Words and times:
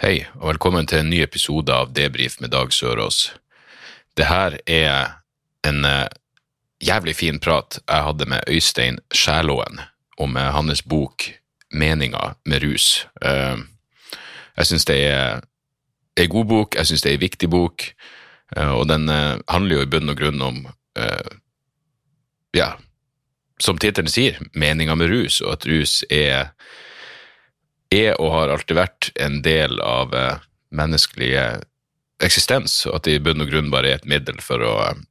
Hei, 0.00 0.22
og 0.40 0.46
velkommen 0.54 0.86
til 0.88 1.02
en 1.02 1.10
ny 1.12 1.18
episode 1.20 1.74
av 1.76 1.90
Debrif 1.92 2.38
med 2.40 2.54
Dag 2.54 2.70
Sørås. 2.72 3.34
Det 4.16 4.30
her 4.30 4.54
er 4.64 5.18
en 5.68 5.84
eh, 5.84 6.06
jævlig 6.80 7.12
fin 7.18 7.36
prat 7.36 7.76
jeg 7.82 8.06
hadde 8.06 8.28
med 8.32 8.48
Øystein 8.48 8.96
Skjælåen 9.12 9.82
om 10.16 10.38
eh, 10.40 10.48
hans 10.56 10.80
bok 10.88 11.26
Meninga 11.76 12.30
med 12.48 12.64
rus. 12.64 12.86
Eh, 13.20 13.60
jeg 14.56 14.70
syns 14.70 14.88
det 14.88 14.96
er 15.04 15.44
en 16.16 16.32
god 16.32 16.48
bok, 16.48 16.80
jeg 16.80 16.88
syns 16.88 17.04
det 17.04 17.12
er 17.12 17.20
en 17.20 17.26
viktig 17.28 17.52
bok, 17.52 17.84
og 18.56 18.88
den 18.88 19.04
handler 19.48 19.76
jo 19.76 19.82
i 19.84 19.90
bunn 19.92 20.10
og 20.10 20.16
grunn 20.16 20.40
om 20.42 20.64
ja, 22.56 22.72
som 23.60 23.78
tittelen 23.78 24.08
sier, 24.10 24.40
meninga 24.54 24.96
med 24.96 25.12
rus, 25.12 25.42
og 25.44 25.58
at 25.58 25.68
rus 25.68 26.00
er 26.08 26.56
er 27.90 28.14
og 28.20 28.32
har 28.34 28.54
alltid 28.54 28.78
vært 28.78 29.10
en 29.20 29.40
del 29.44 29.80
av 29.82 30.14
eh, 30.14 30.42
menneskelig 30.70 31.32
eksistens, 32.22 32.84
og 32.86 33.00
at 33.00 33.06
det 33.08 33.18
i 33.18 33.22
bunn 33.24 33.42
og 33.42 33.50
grunn 33.50 33.70
bare 33.72 33.90
er 33.90 34.00
et 34.00 34.08
middel 34.08 34.40
for 34.44 34.62
å 34.64 34.74
eh, 34.88 35.06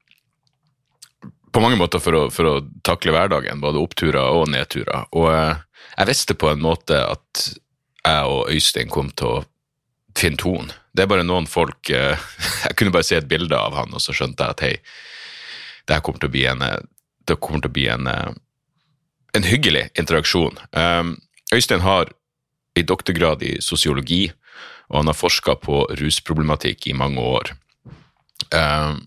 På 1.49 1.63
mange 1.63 1.79
måter 1.79 1.97
for 1.97 2.13
å, 2.13 2.27
for 2.29 2.45
å 2.45 2.57
takle 2.85 3.11
hverdagen, 3.11 3.61
både 3.61 3.81
oppturer 3.81 4.21
og 4.37 4.51
nedturer. 4.53 5.07
Og 5.17 5.31
eh, 5.33 5.55
jeg 5.97 6.09
visste 6.11 6.35
på 6.37 6.51
en 6.51 6.61
måte 6.61 6.99
at 7.01 7.47
jeg 8.05 8.27
og 8.29 8.51
Øystein 8.53 8.91
kom 8.93 9.09
til 9.09 9.27
å 9.27 9.39
finne 10.17 10.37
tonen. 10.37 10.69
Det 10.93 11.03
er 11.03 11.09
bare 11.09 11.25
noen 11.25 11.47
folk 11.49 11.89
Jeg 12.65 12.75
kunne 12.77 12.93
bare 12.93 13.07
se 13.07 13.17
et 13.17 13.27
bilde 13.29 13.57
av 13.57 13.73
han, 13.75 13.91
og 13.93 14.01
så 14.01 14.13
skjønte 14.13 14.45
jeg 14.45 14.55
at 14.55 14.63
hei, 14.63 14.75
det 15.87 15.97
her 15.97 16.05
kommer 16.05 16.21
til 16.21 16.29
å 16.29 16.35
bli 16.37 16.45
en, 16.45 16.63
det 17.25 17.39
kommer 17.41 17.63
til 17.63 17.71
å 17.71 17.77
bli 17.79 17.87
en, 17.89 18.07
en 19.33 19.47
hyggelig 19.49 19.87
interaksjon. 19.97 20.59
Øystein 21.53 21.81
har 21.81 22.13
i 22.79 22.87
doktorgrad 22.87 23.43
i 23.45 23.57
sosiologi, 23.63 24.27
og 24.89 25.01
han 25.01 25.11
har 25.11 25.17
forska 25.17 25.55
på 25.61 25.83
rusproblematikk 25.99 26.89
i 26.89 26.97
mange 26.97 27.21
år. 27.21 27.53
Uh, 28.55 28.97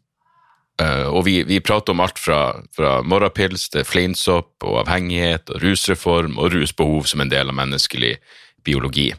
uh, 0.83 1.06
og 1.11 1.25
vi, 1.27 1.41
vi 1.48 1.62
prater 1.64 1.95
om 1.95 2.03
alt 2.05 2.20
fra, 2.20 2.41
fra 2.77 3.01
morgenpils 3.03 3.69
til 3.73 3.87
fleinsopp 3.89 4.62
og 4.67 4.83
avhengighet 4.84 5.51
og 5.51 5.64
rusreform 5.64 6.39
og 6.39 6.53
rusbehov 6.55 7.09
som 7.11 7.25
en 7.25 7.33
del 7.33 7.51
av 7.51 7.59
menneskelig 7.59 8.14
biologi. 8.62 9.11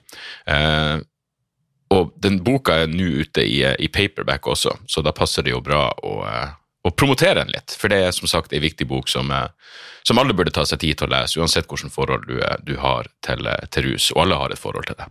Uh, 0.48 1.04
og 1.94 2.14
den 2.23 2.40
boka 2.45 2.84
er 2.84 2.90
nå 2.90 3.10
ute 3.22 3.44
i, 3.45 3.60
i 3.62 3.90
paperback 3.92 4.48
også, 4.50 4.78
så 4.90 5.04
da 5.06 5.14
passer 5.14 5.45
det 5.45 5.54
jo 5.54 5.62
bra 5.62 5.90
å, 6.02 6.14
å 6.84 6.92
promotere 6.92 7.39
den 7.39 7.53
litt. 7.53 7.76
For 7.80 7.92
det 7.92 8.02
er 8.03 8.16
som 8.16 8.30
sagt 8.30 8.53
en 8.53 8.64
viktig 8.64 8.88
bok 8.88 9.09
som, 9.12 9.31
eh, 9.31 9.48
som 10.03 10.20
alle 10.20 10.36
burde 10.36 10.52
ta 10.52 10.66
seg 10.67 10.80
tid 10.84 10.98
til 11.00 11.08
å 11.08 11.14
lese, 11.16 11.39
uansett 11.39 11.67
hvilket 11.67 11.94
forhold 11.94 12.28
du, 12.28 12.39
eh, 12.39 12.58
du 12.64 12.76
har 12.78 13.08
til, 13.22 13.48
eh, 13.48 13.66
til 13.72 13.84
rus. 13.92 14.12
Og 14.12 14.23
alle 14.26 14.36
har 14.36 14.52
et 14.52 14.59
forhold 14.59 14.86
til 14.86 14.95
det. 14.95 15.08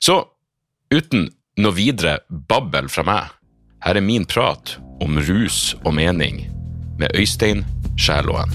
Så 0.00 0.28
uten 0.90 1.28
noe 1.58 1.72
videre 1.72 2.20
babbel 2.30 2.88
fra 2.88 3.02
meg, 3.02 3.30
her 3.82 3.96
er 3.96 4.00
min 4.00 4.24
prat 4.24 4.76
om 5.00 5.16
rus 5.16 5.74
og 5.84 5.94
mening 5.94 6.46
med 6.98 7.10
Øystein 7.14 7.64
Skjælåen. 7.96 8.50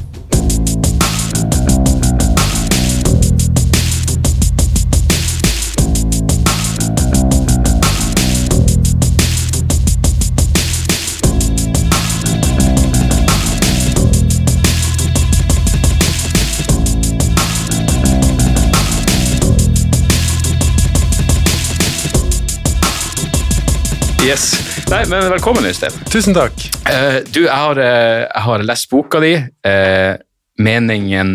Nei, 24.85 25.01
men 25.09 25.29
velkommen, 25.31 25.66
Øystein. 25.66 25.94
Tusen 26.13 26.35
takk. 26.38 26.53
Uh, 26.85 27.23
du, 27.34 27.47
jeg 27.47 27.57
har, 27.57 27.79
uh, 27.79 28.25
jeg 28.28 28.44
har 28.46 28.63
lest 28.69 28.90
boka 28.91 29.18
di, 29.23 29.34
uh, 29.41 30.13
'Meningen 30.62 31.31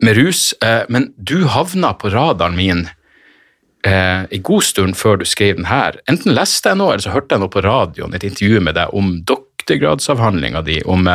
med 0.00 0.16
rus', 0.16 0.54
men 0.88 1.12
du 1.16 1.46
havna 1.46 1.92
på 1.94 2.10
radaren 2.10 2.56
min 2.56 2.88
i 4.30 4.38
god 4.42 4.64
stund 4.64 4.96
før 4.98 5.16
du 5.16 5.24
skrev 5.24 5.56
den 5.56 5.68
her. 5.70 5.94
Enten 6.10 6.34
leste 6.34 6.68
jeg 6.68 6.76
noe, 6.76 6.92
eller 6.92 7.04
så 7.06 7.14
hørte 7.14 7.36
jeg 7.36 7.40
noe 7.40 7.52
på 7.54 7.62
radioen, 7.62 8.14
et 8.14 8.26
intervju 8.26 8.60
med 8.60 8.74
deg 8.74 8.92
om 8.92 9.22
doktorgradsavhandlinga 9.24 10.62
di, 10.66 10.80
om 10.84 11.06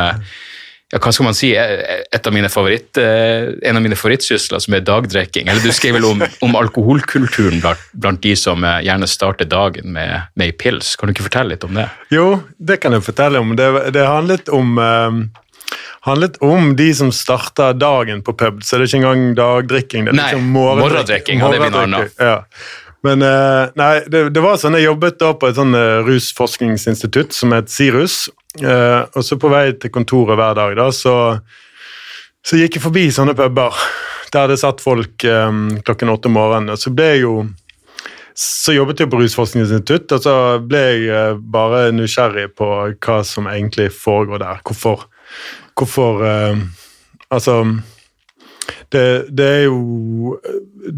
ja, 0.92 0.98
hva 1.00 1.08
skal 1.14 1.24
man 1.24 1.36
si, 1.36 1.50
av 1.56 2.48
favoritt, 2.52 2.98
eh, 3.00 3.48
en 3.64 3.78
av 3.78 3.82
mine 3.82 3.96
favorittsysler 3.96 4.60
som 4.60 4.74
er 4.76 4.82
dagdrikking. 4.84 5.48
Eller 5.48 5.64
du 5.64 5.72
skrev 5.72 5.96
vel 5.96 6.04
om, 6.04 6.20
om 6.44 6.56
alkoholkulturen 6.58 7.62
blant, 7.62 7.86
blant 7.92 8.20
de 8.22 8.34
som 8.36 8.64
eh, 8.64 8.82
gjerne 8.84 9.08
starter 9.08 9.48
dagen 9.48 9.94
med, 9.96 10.28
med 10.36 10.52
pils. 10.60 10.94
Kan 10.96 11.08
du 11.08 11.14
ikke 11.16 11.30
fortelle 11.30 11.54
litt 11.54 11.64
om 11.64 11.80
det? 11.80 11.86
Jo, 12.12 12.26
det 12.60 12.76
kan 12.82 12.92
jeg 12.92 13.06
fortelle 13.06 13.40
om. 13.40 13.54
Det, 13.56 13.70
det 13.96 14.08
handlet 14.08 14.52
om 14.52 14.76
um 14.78 15.24
handlet 16.02 16.34
om 16.42 16.72
de 16.76 16.88
som 16.98 17.12
starta 17.14 17.68
dagen 17.78 18.24
på 18.26 18.32
pub, 18.34 18.58
så 18.66 18.74
det 18.76 18.88
er 18.88 18.90
ikke 18.90 18.98
engang 18.98 19.36
dagdrikking. 19.38 20.08
Det 20.08 20.10
er 20.10 20.16
liksom 20.18 20.48
morgendrikking. 20.50 21.38
morgendrikking, 21.38 22.08
ja. 22.18 22.40
Men 23.06 23.22
eh, 23.22 23.70
nei, 23.78 23.92
det, 24.10 24.24
det 24.34 24.42
var 24.42 24.58
sånn, 24.58 24.74
jeg 24.80 24.88
jobbet 24.88 25.20
da 25.22 25.30
på 25.38 25.46
et 25.46 25.60
sånn 25.60 25.78
rusforskningsinstitutt 26.08 27.38
som 27.38 27.54
het 27.54 27.70
Sirus. 27.70 28.24
Eh, 28.60 29.00
og 29.08 29.24
så 29.24 29.38
på 29.40 29.50
vei 29.52 29.66
til 29.80 29.92
kontoret 29.94 30.38
hver 30.38 30.56
dag 30.58 30.76
da, 30.76 30.88
så, 30.92 31.16
så 32.44 32.60
gikk 32.60 32.78
jeg 32.78 32.84
forbi 32.84 33.06
sånne 33.14 33.36
puber 33.38 33.78
der 34.32 34.48
det 34.48 34.60
satt 34.62 34.80
folk 34.80 35.24
um, 35.28 35.66
klokken 35.84 36.08
åtte 36.08 36.30
om 36.30 36.38
morgenen. 36.38 36.72
Og 36.72 36.80
så 36.80 36.92
ble 36.94 37.08
jeg 37.10 37.24
jo 37.26 37.34
så 38.32 38.72
jobbet 38.72 39.02
jeg 39.02 39.10
på 39.12 39.18
Rusforskningsinstitutt, 39.20 40.12
og 40.16 40.22
så 40.24 40.36
ble 40.64 40.78
jeg 40.80 41.08
eh, 41.12 41.40
bare 41.52 41.90
nysgjerrig 41.92 42.46
på 42.56 42.68
hva 42.96 43.18
som 43.28 43.44
egentlig 43.50 43.90
foregår 43.92 44.40
der. 44.40 44.62
Hvorfor, 44.64 45.04
hvorfor 45.76 46.24
uh, 46.24 46.62
Altså 47.32 47.62
det, 48.92 49.32
det 49.32 49.46
er 49.46 49.62
jo 49.64 50.38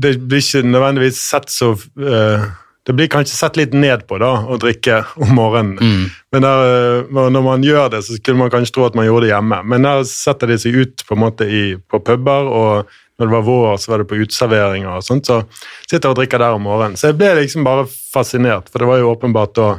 Det 0.03 0.17
blir 0.29 0.43
ikke 0.43 0.67
nødvendigvis 0.67 1.21
sett 1.23 1.53
så 1.53 1.69
eh, 1.99 2.47
Det 2.85 2.93
blir 2.93 3.09
kanskje 3.09 3.33
sett 3.37 3.57
litt 3.57 3.73
ned 3.73 4.03
på 4.09 4.19
da, 4.21 4.33
å 4.45 4.59
drikke 4.61 4.99
om 5.17 5.31
morgenen. 5.39 6.11
Men 6.35 6.45
der, 6.45 6.65
eh, 7.07 7.15
når 7.33 7.45
man 7.47 7.63
gjør 7.65 7.89
det, 7.95 8.03
så 8.05 8.19
skulle 8.19 8.37
man 8.43 8.51
kanskje 8.53 8.75
tro 8.77 8.85
at 8.85 8.99
man 8.99 9.07
gjorde 9.07 9.25
det 9.25 9.31
hjemme. 9.33 9.63
Men 9.65 9.87
der 9.87 10.03
setter 10.09 10.51
de 10.53 10.59
seg 10.61 10.77
ut 10.77 11.05
på 11.09 11.17
en 11.17 11.23
måte 11.23 11.49
i, 11.49 11.63
på 11.81 12.03
puber, 12.05 12.51
og 12.51 12.93
når 13.17 13.31
det 13.31 13.33
var 13.37 13.47
vår, 13.47 13.77
så 13.81 13.93
var 13.93 14.03
det 14.03 14.09
på 14.11 14.19
uteserveringer 14.19 14.99
og 14.99 15.07
sånt, 15.07 15.29
så 15.31 15.41
sitter 15.87 16.03
jeg 16.03 16.13
og 16.13 16.19
drikker 16.19 16.43
der 16.43 16.57
om 16.59 16.65
morgenen. 16.67 16.99
Så 17.01 17.09
jeg 17.13 17.19
ble 17.21 17.31
liksom 17.39 17.65
bare 17.65 17.87
fascinert, 17.89 18.69
for 18.69 18.83
det 18.83 18.91
var 18.91 19.01
jo 19.01 19.13
åpenbart 19.15 19.57
da 19.57 19.73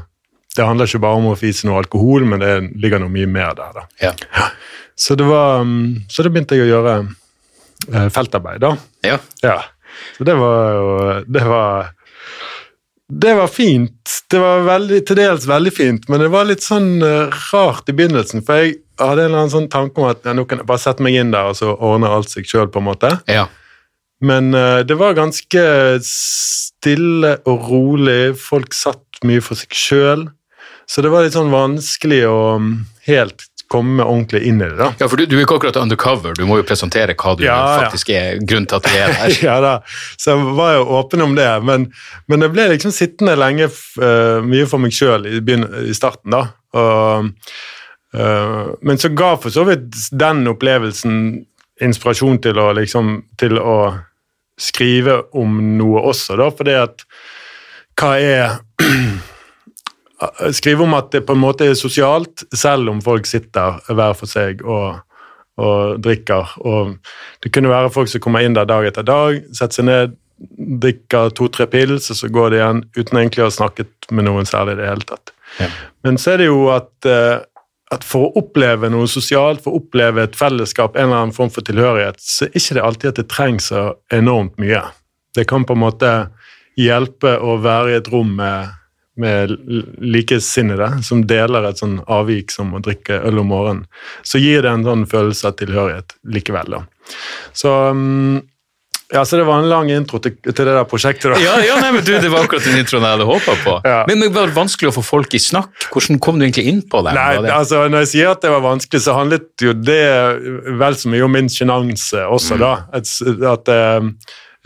Det 0.55 0.63
handler 0.63 0.87
ikke 0.87 1.01
bare 1.03 1.19
om 1.19 1.25
å 1.27 1.35
fise 1.35 1.67
noe 1.67 1.81
alkohol, 1.81 2.23
men 2.31 2.39
det 2.39 2.51
ligger 2.79 3.01
noe 3.03 3.11
mye 3.11 3.27
mer 3.27 3.57
der, 3.57 3.73
da. 3.75 3.81
Ja. 3.99 4.13
Så 4.95 5.17
det 5.19 5.25
var 5.27 5.65
mm, 5.67 6.07
Så 6.07 6.23
da 6.23 6.31
begynte 6.31 6.55
jeg 6.55 6.63
å 6.63 6.69
gjøre 6.69 6.93
eh, 7.91 8.05
feltarbeid, 8.15 8.63
da. 8.63 8.69
ja. 9.03 9.17
Ja. 9.43 9.57
Så 10.15 10.23
det 10.27 10.33
var 10.39 10.71
jo 10.75 10.87
Det 11.27 11.43
var 11.43 11.91
det 13.09 13.33
var 13.37 13.47
fint. 13.47 14.11
Det 14.31 14.39
var 14.41 14.63
veldig, 14.65 15.01
til 15.05 15.19
dels 15.19 15.45
veldig 15.47 15.73
fint, 15.73 16.07
men 16.09 16.23
det 16.23 16.31
var 16.33 16.47
litt 16.49 16.63
sånn 16.65 17.03
eh, 17.05 17.35
rart 17.51 17.89
i 17.91 17.93
begynnelsen. 17.93 18.41
For 18.45 18.63
jeg 18.63 18.79
hadde 18.97 19.27
en 19.27 19.29
eller 19.29 19.43
annen 19.43 19.53
sånn 19.53 19.69
tanke 19.71 20.01
om 20.01 20.09
at 20.09 20.25
ja, 20.25 20.33
nå 20.33 20.47
kan 20.49 20.61
jeg 20.61 20.69
bare 20.69 20.81
sette 20.81 21.05
meg 21.05 21.17
inn 21.19 21.33
der, 21.35 21.51
og 21.51 21.59
så 21.59 21.75
ordner 21.75 22.15
alt 22.15 22.33
seg 22.33 22.49
sjøl, 22.49 22.71
på 22.71 22.81
en 22.81 22.89
måte. 22.89 23.13
ja. 23.31 23.47
Men 24.23 24.53
uh, 24.55 24.79
det 24.87 24.95
var 24.97 25.17
ganske 25.17 25.61
stille 26.07 27.33
og 27.45 27.65
rolig. 27.69 28.33
Folk 28.39 28.73
satt 28.73 29.19
mye 29.27 29.43
for 29.43 29.59
seg 29.59 29.75
sjøl. 29.75 30.23
Så 30.89 31.03
det 31.03 31.11
var 31.11 31.25
litt 31.25 31.35
sånn 31.35 31.51
vanskelig 31.53 32.21
å 32.29 32.37
mm, 32.63 32.71
helt 33.09 33.43
komme 33.71 34.03
ordentlig 34.05 34.43
inn 34.47 34.61
i 34.61 34.67
det, 34.67 34.77
da. 34.79 34.91
Ja, 34.99 35.07
for 35.09 35.19
du, 35.19 35.25
du 35.29 35.35
er 35.37 35.43
ikke 35.43 35.57
akkurat 35.59 35.79
undercover, 35.81 36.35
du 36.37 36.45
må 36.47 36.59
jo 36.59 36.65
presentere 36.67 37.15
hva 37.17 37.35
du 37.37 37.45
Ja, 37.45 37.55
ja. 37.55 37.77
faktisk 37.85 38.11
er, 38.13 38.41
grunnen 38.45 38.67
til 38.69 38.79
at 38.79 38.87
du 38.87 38.93
er 38.93 39.13
der. 39.17 39.37
ja 39.45 39.55
da, 39.63 39.73
så 40.21 40.35
jeg 40.35 40.55
var 40.59 40.75
jo 40.77 40.85
åpen 40.99 41.25
om 41.25 41.35
det, 41.37 41.49
men, 41.65 41.89
men 42.31 42.45
jeg 42.45 42.55
ble 42.55 42.67
liksom 42.75 42.93
sittende 42.95 43.37
lenge 43.39 43.69
uh, 43.71 44.39
mye 44.45 44.69
for 44.69 44.83
meg 44.83 44.95
sjøl 44.95 45.27
i, 45.29 45.41
i 45.41 45.97
starten, 45.97 46.35
da. 46.35 46.43
Og, 46.75 47.31
uh, 48.15 48.73
men 48.85 49.01
så 49.01 49.13
ga 49.15 49.35
for 49.41 49.53
så 49.53 49.65
vidt 49.67 49.95
den 50.13 50.45
opplevelsen 50.51 51.21
inspirasjon 51.83 52.39
til 52.43 52.59
å 52.61 52.69
liksom 52.77 53.17
til 53.41 53.57
å 53.59 53.77
skrive 54.61 55.19
om 55.35 55.57
noe 55.75 56.03
også, 56.11 56.37
da, 56.39 56.51
fordi 56.55 56.77
at 56.79 57.03
hva 57.99 58.15
er 58.19 58.59
Skrive 60.55 60.85
om 60.85 60.93
at 60.95 61.09
det 61.11 61.25
på 61.27 61.35
en 61.35 61.41
måte 61.41 61.67
er 61.67 61.75
sosialt, 61.75 62.45
selv 62.55 62.91
om 62.91 63.01
folk 63.03 63.27
sitter 63.27 63.81
hver 63.91 64.13
for 64.15 64.31
seg 64.31 64.61
og, 64.63 65.01
og 65.59 65.97
drikker. 66.03 66.53
Og 66.63 66.95
det 67.43 67.51
kunne 67.55 67.73
være 67.73 67.91
folk 67.91 68.11
som 68.11 68.23
kommer 68.23 68.45
inn 68.45 68.55
der 68.55 68.69
dag 68.69 68.87
etter 68.87 69.07
dag, 69.07 69.41
setter 69.51 69.81
seg 69.81 69.89
ned, 69.89 70.15
drikker 70.83 71.31
to-tre 71.35 71.67
pils, 71.71 72.09
og 72.11 72.19
så 72.19 72.29
går 72.31 72.51
de 72.51 72.61
igjen 72.61 72.85
uten 72.97 73.19
egentlig 73.19 73.43
å 73.43 73.49
ha 73.49 73.57
snakket 73.57 74.09
med 74.11 74.27
noen 74.27 74.47
særlig 74.47 74.75
i 74.75 74.81
det 74.81 74.87
hele 74.89 75.07
tatt. 75.07 75.35
Ja. 75.59 75.69
Men 76.03 76.19
så 76.21 76.33
er 76.33 76.41
det 76.41 76.49
jo 76.49 76.65
at, 76.73 76.91
eh, 77.07 77.37
at 77.95 78.03
for 78.07 78.27
å 78.27 78.41
oppleve 78.43 78.89
noe 78.91 79.07
sosialt, 79.11 79.63
for 79.63 79.73
å 79.73 79.83
oppleve 79.83 80.25
et 80.25 80.35
fellesskap, 80.35 80.95
en 80.95 81.09
eller 81.09 81.23
annen 81.23 81.35
form 81.35 81.51
for 81.53 81.65
tilhørighet, 81.65 82.19
så 82.19 82.47
er 82.47 82.59
ikke 82.59 82.77
det 82.77 82.87
alltid 82.87 83.11
at 83.13 83.21
det 83.21 83.27
trengs 83.31 83.69
så 83.71 83.85
enormt 84.13 84.57
mye. 84.61 84.83
Det 85.35 85.47
kan 85.47 85.67
på 85.67 85.75
en 85.75 85.83
måte 85.85 86.11
hjelpe 86.79 87.37
å 87.39 87.57
være 87.63 87.93
i 87.93 87.99
et 87.99 88.11
rom 88.11 88.35
med, 88.39 88.75
med 89.21 89.53
likesinnede 90.01 90.89
som 91.05 91.23
deler 91.27 91.69
et 91.69 91.79
sånn 91.79 92.01
avvik 92.11 92.51
som 92.51 92.73
å 92.75 92.81
drikke 92.83 93.21
øl 93.27 93.39
om 93.43 93.53
morgenen. 93.53 93.85
Så 94.27 94.41
gir 94.43 94.65
det 94.65 94.73
en 94.73 94.83
sånn 94.87 95.05
følelse 95.09 95.47
av 95.51 95.55
tilhørighet 95.61 96.17
likevel. 96.35 96.75
da. 96.75 96.83
Så 97.55 97.71
mm, 97.95 98.43
ja, 99.13 99.25
så 99.25 99.37
det 99.37 99.43
var 99.45 99.61
en 99.61 99.69
lang 99.69 99.89
intro 99.93 100.17
til, 100.17 100.33
til 100.41 100.65
det 100.65 100.71
der 100.73 100.85
prosjektet. 100.89 101.29
da. 101.29 101.37
Ja, 101.37 101.59
ja 101.61 101.75
nei, 101.77 101.91
men 101.93 102.01
du, 102.05 102.15
Det 102.17 102.29
var 102.31 102.47
akkurat 102.47 102.65
den 102.65 102.79
introen 102.81 103.05
jeg 103.05 103.13
hadde 103.13 103.27
håpa 103.29 103.53
på. 103.61 103.75
Ja. 103.85 103.99
Men, 104.09 104.23
men 104.23 104.33
var 104.33 104.49
det 104.49 104.57
vanskelig 104.57 104.89
å 104.89 104.95
få 104.95 105.03
folk 105.05 105.35
i 105.37 105.41
snakk? 105.41 105.91
Hvordan 105.93 106.17
kom 106.23 106.41
du 106.41 106.47
egentlig 106.47 106.65
inn 106.71 106.81
på 106.89 107.03
det? 107.05 107.13
Nei, 107.17 107.35
det? 107.45 107.51
altså 107.53 107.83
Når 107.91 108.05
jeg 108.05 108.11
sier 108.15 108.31
at 108.33 108.41
det 108.41 108.53
var 108.55 108.63
vanskelig, 108.65 109.03
så 109.05 109.13
handlet 109.17 109.47
jo 109.61 109.75
det 109.77 110.01
vel 110.81 110.97
så 110.97 111.13
mye 111.13 111.27
om 111.27 111.37
min 111.37 111.51
sjenanse 111.53 112.25
også, 112.25 112.57
da. 112.61 112.73
At, 112.97 113.11
at 113.53 113.71
eh, 113.75 114.09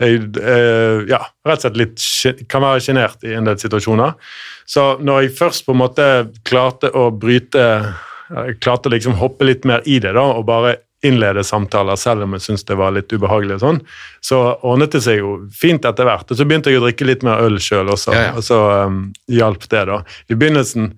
jeg 0.00 0.30
eh, 0.40 1.02
ja, 1.10 1.20
rett 1.46 1.60
og 1.60 1.66
slett 1.66 1.76
litt, 1.80 2.04
kan 2.48 2.64
være 2.64 2.80
sjenert 2.84 3.24
i 3.28 3.34
en 3.36 3.48
del 3.48 3.58
situasjoner. 3.60 4.14
Så 4.70 4.84
når 5.04 5.26
jeg 5.26 5.34
først 5.38 5.66
på 5.66 5.74
en 5.76 5.82
måte 5.82 6.06
klarte 6.46 6.92
å 6.96 7.10
bryte 7.10 7.64
Jeg 8.30 8.60
klarte 8.62 8.86
å 8.86 8.92
liksom 8.94 9.16
hoppe 9.18 9.42
litt 9.48 9.64
mer 9.66 9.82
i 9.90 9.96
det 9.98 10.12
da, 10.14 10.22
og 10.38 10.44
bare 10.46 10.76
innlede 11.02 11.42
samtaler, 11.42 11.96
selv 11.98 12.22
om 12.26 12.34
jeg 12.36 12.44
syntes 12.44 12.66
det 12.68 12.76
var 12.78 12.92
litt 12.94 13.10
ubehagelig, 13.10 13.56
og 13.56 13.62
sånn, 13.64 13.78
så 14.22 14.38
ordnet 14.62 14.92
det 14.94 15.00
seg 15.02 15.18
jo 15.22 15.32
fint 15.50 15.86
etter 15.88 16.06
hvert. 16.06 16.28
Og 16.30 16.38
så 16.38 16.44
begynte 16.46 16.70
jeg 16.70 16.78
å 16.78 16.84
drikke 16.84 17.08
litt 17.08 17.24
mer 17.26 17.40
øl 17.42 17.56
sjøl 17.58 17.90
også, 17.90 18.12
Ja, 18.14 18.26
ja. 18.28 18.34
og 18.36 18.44
så 18.46 18.58
um, 18.86 18.98
hjalp 19.32 19.64
det. 19.72 19.82
da. 19.88 19.96
I 20.30 20.36
begynnelsen 20.38 20.92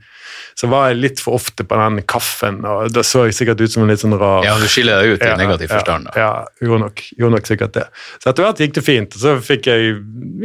så 0.54 0.68
var 0.72 0.88
jeg 0.90 1.00
litt 1.00 1.20
for 1.20 1.34
ofte 1.38 1.64
på 1.64 1.78
den 1.80 2.02
kaffen, 2.08 2.60
og 2.64 2.92
da 2.92 3.02
så 3.06 3.24
jeg 3.28 3.34
sikkert 3.34 3.60
ut 3.60 3.72
som 3.72 3.82
en 3.82 3.88
litt 3.92 4.00
sånn 4.02 4.16
rar 4.20 4.44
Ja, 4.46 4.54
Du 4.58 4.66
skiller 4.68 5.02
deg 5.02 5.16
ut 5.16 5.22
i 5.26 5.28
Ja, 5.30 5.36
negativ 5.36 5.68
ja, 5.70 5.74
forstand. 5.78 6.08
da. 6.10 6.12
Ja, 6.20 6.30
gjorde 6.60 6.80
nok, 6.86 7.02
gjorde 7.18 7.36
nok 7.38 7.46
sikkert 7.50 7.72
det. 7.74 7.86
Så 8.22 8.30
etter 8.30 8.46
hvert 8.46 8.62
gikk 8.64 8.74
det 8.78 8.84
fint, 8.86 9.14
og 9.16 9.20
så 9.20 9.34
fikk 9.42 9.66
jeg 9.72 9.96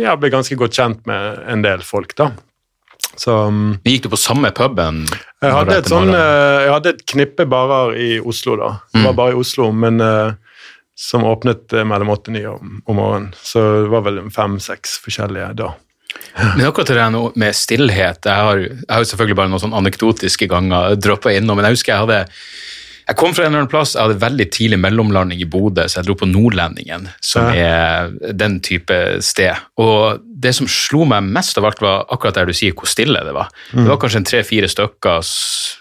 ja, 0.02 0.16
ble 0.16 0.30
ganske 0.34 0.56
godt 0.60 0.74
kjent 0.78 1.06
med 1.10 1.44
en 1.48 1.62
del 1.66 1.82
folk, 1.86 2.16
da. 2.16 2.32
Så 3.18 3.34
um, 3.50 3.80
Gikk 3.86 4.04
du 4.04 4.10
på 4.14 4.18
samme 4.20 4.52
puben? 4.54 5.06
jeg 5.42 5.54
hadde, 5.54 5.78
et 5.80 5.88
sånn, 5.90 6.12
eh, 6.14 6.66
jeg 6.68 6.72
hadde 6.74 6.90
et 6.94 7.06
knippe 7.10 7.46
barer 7.50 7.96
i 7.98 8.20
Oslo, 8.20 8.56
da. 8.58 8.70
Det 8.94 9.00
Mm. 9.02 9.06
var 9.10 9.14
bare 9.14 9.32
i 9.34 9.40
Oslo, 9.42 9.72
men 9.72 10.02
eh, 10.02 10.32
som 10.98 11.24
åpnet 11.26 11.74
eh, 11.74 11.84
mellom 11.86 12.10
åtte 12.14 12.30
og 12.30 12.34
ni 12.34 12.44
om, 12.46 12.82
om 12.86 12.96
morgenen. 12.98 13.34
Så 13.38 13.84
det 13.86 13.90
var 13.94 14.02
vel 14.06 14.20
fem-seks 14.34 14.98
forskjellige 15.06 15.56
da. 15.58 15.72
Men 16.38 16.68
akkurat 16.68 16.92
det 16.92 16.98
der 17.00 17.16
med 17.40 17.56
stillhet 17.58 18.28
Jeg 18.30 18.46
har, 18.48 18.60
jeg 18.62 18.94
har 18.94 19.06
selvfølgelig 19.10 19.38
bare 19.40 19.52
noen 19.52 19.64
sånn 19.64 19.76
anekdotiske 19.78 20.48
ganger 20.52 20.96
droppa 21.02 21.34
innom, 21.34 21.58
men 21.58 21.68
jeg 21.68 21.80
husker 21.80 21.96
jeg 21.96 22.06
hadde 22.06 22.22
jeg 23.08 23.16
kom 23.16 23.32
fra 23.32 23.46
en 23.46 23.54
eller 23.54 23.62
annen 23.62 23.72
plass, 23.72 23.94
jeg 23.96 24.04
hadde 24.04 24.20
veldig 24.20 24.46
tidlig 24.52 24.78
mellomlanding 24.84 25.40
i 25.40 25.48
Bodø, 25.48 25.86
så 25.88 26.02
jeg 26.02 26.10
dro 26.10 26.16
på 26.20 26.28
Nordlendingen, 26.28 27.06
som 27.24 27.48
er 27.56 28.10
den 28.36 28.58
type 28.60 28.98
sted. 29.24 29.56
Og 29.80 30.26
det 30.28 30.52
som 30.58 30.68
slo 30.68 31.06
meg 31.08 31.24
mest 31.24 31.56
av 31.60 31.70
alt, 31.70 31.80
var 31.80 32.04
akkurat 32.12 32.36
der 32.36 32.52
du 32.52 32.58
sier 32.58 32.76
hvor 32.76 32.92
stille 32.92 33.22
det 33.24 33.32
var. 33.38 33.48
Det 33.72 33.88
var 33.88 34.02
kanskje 34.02 34.20
en 34.20 34.28
tre-fire 34.28 34.68
stykker, 34.74 35.24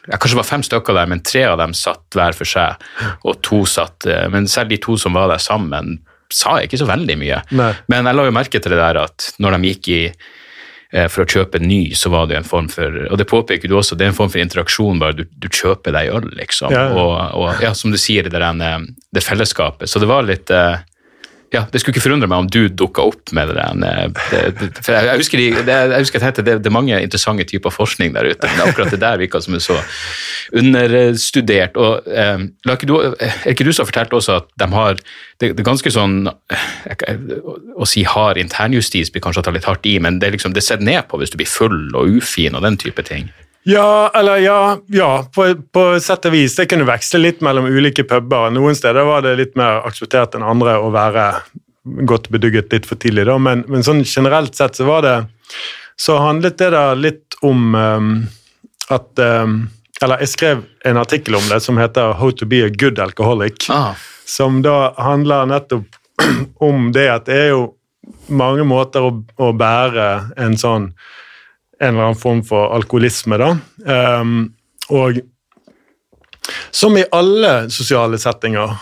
ja, 0.06 0.20
kanskje 0.20 0.36
det 0.36 0.42
var 0.44 0.50
fem 0.52 0.66
stykker 0.68 1.00
der, 1.00 1.10
men 1.10 1.24
tre 1.26 1.42
av 1.50 1.58
dem 1.58 1.74
satt 1.74 2.14
hver 2.14 2.38
for 2.38 2.46
seg, 2.46 2.86
og 3.26 3.42
to 3.42 3.64
satt 3.66 4.06
eh, 4.06 4.28
Men 4.30 4.46
selv 4.46 4.70
de 4.70 4.78
to 4.86 4.94
som 5.00 5.18
var 5.18 5.26
der 5.32 5.42
sammen, 5.42 5.96
sa 6.32 6.56
jeg 6.58 6.70
ikke 6.70 6.82
så 6.82 6.88
veldig 6.88 7.18
mye. 7.20 7.42
Nei. 7.58 7.70
Men 7.92 8.08
jeg 8.08 8.18
la 8.18 8.26
jo 8.26 8.34
merke 8.34 8.62
til 8.62 8.74
det 8.74 8.80
der 8.80 8.98
at 9.04 9.30
når 9.42 9.56
de 9.56 9.70
gikk 9.72 9.90
i 9.92 10.00
eh, 10.10 11.06
for 11.12 11.24
å 11.24 11.28
kjøpe 11.28 11.60
ny, 11.62 11.80
så 11.98 12.10
var 12.12 12.26
det 12.26 12.36
jo 12.36 12.42
en 12.42 12.48
form 12.48 12.70
for 12.72 12.98
Og 13.10 13.20
det 13.20 13.28
påpeker 13.30 13.70
du 13.70 13.76
også, 13.78 13.98
det 13.98 14.08
er 14.08 14.14
en 14.14 14.18
form 14.18 14.32
for 14.32 14.42
interaksjon, 14.42 15.00
bare 15.02 15.18
du, 15.20 15.24
du 15.30 15.48
kjøper 15.48 15.94
deg 15.96 16.12
øl, 16.16 16.28
liksom. 16.40 16.74
Ja. 16.74 16.88
Og, 16.96 17.14
og 17.38 17.64
ja, 17.64 17.72
som 17.78 17.94
du 17.94 18.00
sier, 18.00 18.26
det, 18.26 18.34
der, 18.36 18.86
det 19.14 19.24
fellesskapet. 19.24 19.90
Så 19.90 20.02
det 20.02 20.10
var 20.10 20.26
litt 20.26 20.52
eh, 20.54 20.82
ja, 21.52 21.62
Det 21.72 21.80
skulle 21.80 21.94
ikke 21.94 22.04
forundre 22.04 22.28
meg 22.30 22.44
om 22.44 22.48
du 22.50 22.66
dukka 22.68 23.04
opp 23.06 23.32
med 23.36 23.52
eh, 23.54 24.08
Det, 24.32 24.40
det, 24.58 24.70
for 24.82 24.96
jeg, 24.96 25.20
husker, 25.20 25.38
de, 25.38 25.76
jeg 25.76 26.04
husker 26.04 26.22
tenkte, 26.22 26.44
det, 26.46 26.56
det 26.64 26.70
er 26.70 26.74
mange 26.74 26.98
interessante 27.02 27.46
typer 27.48 27.74
forskning 27.74 28.14
der 28.16 28.28
ute, 28.30 28.50
men 28.50 28.64
akkurat 28.66 28.90
det 28.94 29.00
der 29.02 29.20
virka 29.20 29.40
som 29.44 29.54
er 29.54 29.62
så 29.64 29.78
understudert. 30.56 31.76
og 31.76 32.06
eh, 32.10 32.46
ikke 32.72 32.90
du, 32.90 32.96
Er 33.02 33.52
ikke 33.52 33.66
du 33.66 33.72
som 33.72 33.84
har 33.84 33.92
fortalt 33.92 34.18
også 34.18 34.40
at 34.42 34.50
de 34.58 34.70
har 34.74 34.98
Det, 35.36 35.52
det 35.52 35.60
er 35.60 35.68
ganske 35.68 35.90
sånn 35.92 36.30
å, 37.76 37.86
si 37.86 38.06
hard 38.08 38.38
internjustis 38.40 39.10
blir 39.12 39.22
kanskje 39.24 39.42
å 39.42 39.46
ta 39.46 39.52
litt 39.52 39.66
hardt 39.68 39.84
i, 39.86 39.98
men 40.00 40.16
det 40.18 40.30
er 40.30 40.38
liksom, 40.38 40.54
det 40.56 40.64
sett 40.64 40.80
ned 40.80 41.04
på 41.10 41.20
hvis 41.20 41.34
du 41.34 41.36
blir 41.36 41.50
full 41.50 41.92
og 41.92 42.16
ufin 42.16 42.56
og 42.56 42.64
den 42.64 42.78
type 42.80 43.04
ting. 43.04 43.28
Ja, 43.68 44.10
eller 44.14 44.38
ja, 44.38 44.78
ja 44.86 45.26
på, 45.34 45.54
på 45.72 45.84
sett 46.00 46.28
og 46.28 46.34
vis. 46.36 46.54
Det 46.54 46.68
kunne 46.70 46.86
veksle 46.86 47.18
litt 47.18 47.40
mellom 47.42 47.66
ulike 47.66 48.04
puber. 48.06 48.52
Noen 48.54 48.76
steder 48.78 49.02
var 49.08 49.24
det 49.26 49.32
litt 49.40 49.56
mer 49.58 49.80
akseptert 49.88 50.36
enn 50.38 50.46
andre 50.46 50.76
å 50.78 50.92
være 50.94 51.24
godt 52.06 52.28
bedugget 52.30 52.70
litt 52.70 52.86
for 52.86 53.00
tidlig, 53.02 53.24
da. 53.26 53.34
Men, 53.42 53.64
men 53.66 53.82
sånn 53.82 54.04
generelt 54.06 54.54
sett 54.54 54.78
så 54.78 54.86
var 54.86 55.02
det 55.02 55.16
Så 55.98 56.18
handlet 56.22 56.58
det 56.60 56.70
da 56.76 56.92
litt 56.94 57.34
om 57.42 57.74
um, 57.74 58.12
at 58.92 59.18
um, 59.18 59.58
Eller 59.98 60.22
jeg 60.22 60.34
skrev 60.36 60.62
en 60.86 61.02
artikkel 61.02 61.34
om 61.34 61.50
det 61.50 61.58
som 61.64 61.82
heter 61.82 62.14
'How 62.14 62.30
to 62.38 62.46
be 62.46 62.62
a 62.62 62.70
good 62.70 63.02
alcoholic'. 63.02 63.66
Ah, 63.70 63.94
som 64.26 64.62
da 64.62 64.94
handler 64.98 65.46
nettopp 65.46 65.86
om 66.70 66.92
det 66.92 67.08
at 67.10 67.26
det 67.26 67.34
er 67.34 67.48
jo 67.56 67.72
mange 68.28 68.62
måter 68.62 69.02
å, 69.02 69.10
å 69.42 69.52
bære 69.52 70.36
en 70.36 70.54
sånn 70.54 70.92
en 71.80 71.94
eller 71.94 72.10
annen 72.10 72.20
form 72.20 72.42
for 72.46 72.72
alkoholisme, 72.76 73.38
da. 73.40 73.54
Um, 74.20 74.36
og 74.92 75.20
som 76.70 76.96
i 76.96 77.04
alle 77.12 77.66
sosiale 77.74 78.20
settinger 78.22 78.76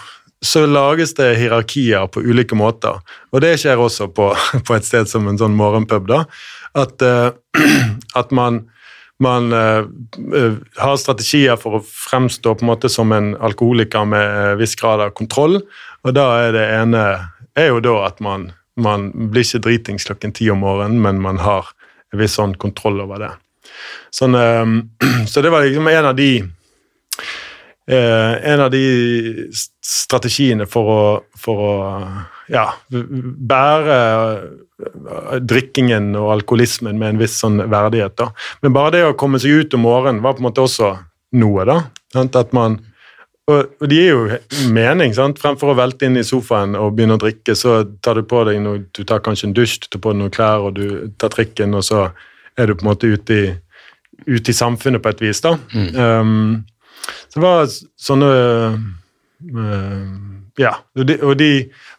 så 0.45 0.67
lages 0.69 1.15
det 1.17 1.31
hierarkier 1.39 2.11
på 2.13 2.21
ulike 2.21 2.57
måter. 2.59 3.01
Og 3.33 3.41
det 3.41 3.55
skjer 3.63 3.81
også 3.81 4.11
på, 4.13 4.29
på 4.67 4.77
et 4.77 4.87
sted 4.87 5.09
som 5.11 5.29
en 5.31 5.41
sånn 5.41 5.57
morgenpub, 5.57 6.07
da. 6.11 6.25
At, 6.77 7.03
uh, 7.03 7.33
at 8.21 8.35
man, 8.35 8.65
man 9.23 9.55
uh, 9.55 9.87
har 10.79 10.99
strategier 11.01 11.57
for 11.61 11.79
å 11.79 11.85
fremstå 11.85 12.59
på 12.59 12.67
en 12.67 12.73
måte 12.75 12.93
som 12.93 13.15
en 13.17 13.33
alkoholiker 13.41 14.07
med 14.11 14.61
viss 14.61 14.77
grad 14.79 15.03
av 15.03 15.17
kontroll, 15.17 15.63
og 16.05 16.13
da 16.13 16.29
er 16.45 16.53
det 16.53 16.67
ene 16.75 17.07
er 17.57 17.71
jo 17.71 17.81
da 17.81 17.95
at 18.09 18.21
man, 18.25 18.51
man 18.77 19.09
blir 19.15 19.47
ikke 19.47 19.63
dritings 19.65 20.07
klokken 20.09 20.35
ti 20.37 20.51
om 20.53 20.61
morgenen, 20.65 21.01
men 21.01 21.23
man 21.23 21.41
har 21.41 21.71
en 22.15 22.23
viss 22.23 22.39
sånn 22.39 22.55
kontroll 22.61 23.03
over 23.05 23.27
det. 23.27 23.33
Sånn, 24.15 24.39
eh, 24.39 24.77
så 25.31 25.43
det 25.45 25.53
var 25.53 25.67
liksom 25.67 25.91
en 25.93 26.13
av 26.13 26.19
de 26.19 26.31
Eh, 27.87 28.53
en 28.53 28.61
av 28.61 28.71
de 28.71 28.85
strategiene 29.85 30.65
for 30.65 30.89
å, 30.89 31.01
for 31.37 31.61
å 31.61 31.73
ja, 32.49 32.71
bære 32.89 33.99
eh, 34.01 35.35
drikkingen 35.45 36.15
og 36.17 36.31
alkoholismen 36.39 36.97
med 36.97 37.13
en 37.13 37.21
viss 37.21 37.37
sånn 37.43 37.61
verdighet. 37.61 38.17
Da. 38.17 38.31
Men 38.65 38.77
bare 38.77 38.95
det 38.95 39.03
å 39.05 39.19
komme 39.21 39.41
seg 39.43 39.61
ut 39.61 39.77
om 39.77 39.85
morgenen 39.85 40.23
var 40.25 40.39
på 40.39 40.41
en 40.41 40.49
måte 40.49 40.65
også 40.65 40.95
noe. 41.37 41.69
da. 41.69 41.79
At 42.25 42.57
man, 42.57 42.79
og, 43.51 43.75
og 43.81 43.89
det 43.91 43.97
gir 43.99 44.11
jo 44.11 44.71
mening. 44.73 45.13
sant? 45.17 45.39
Fremfor 45.43 45.73
å 45.73 45.77
velte 45.79 46.07
inn 46.09 46.17
i 46.17 46.25
sofaen 46.25 46.75
og 46.81 46.95
begynne 46.97 47.19
å 47.19 47.21
drikke, 47.23 47.55
så 47.59 47.83
tar 48.03 48.15
du 48.21 48.23
på 48.29 48.45
deg 48.49 48.61
noe, 48.65 48.85
du 48.97 49.03
tar 49.05 49.21
kanskje 49.25 49.51
en 49.51 49.57
dusj, 49.57 49.81
du 49.85 49.89
tar 49.93 50.01
på 50.05 50.13
deg 50.15 50.23
noen 50.23 50.33
klær, 50.35 50.65
og 50.69 50.75
du 50.79 51.11
tar 51.21 51.29
trikken, 51.35 51.75
og 51.77 51.85
så 51.85 52.07
er 52.57 52.67
du 52.71 52.75
på 52.79 52.87
en 52.87 52.91
måte 52.93 53.11
ute 53.11 53.35
i, 53.37 53.47
ute 54.31 54.51
i 54.51 54.57
samfunnet 54.57 55.03
på 55.05 55.11
et 55.13 55.21
vis. 55.27 55.41
da. 55.45 55.57
Um, 55.75 56.63
så 57.29 57.41
det 57.41 57.43
var 57.45 57.67
sånne 58.01 58.31
uh, 59.53 60.07
Ja. 60.57 60.71
Og 60.97 61.07
de, 61.09 61.17
og 61.27 61.35
de 61.41 61.49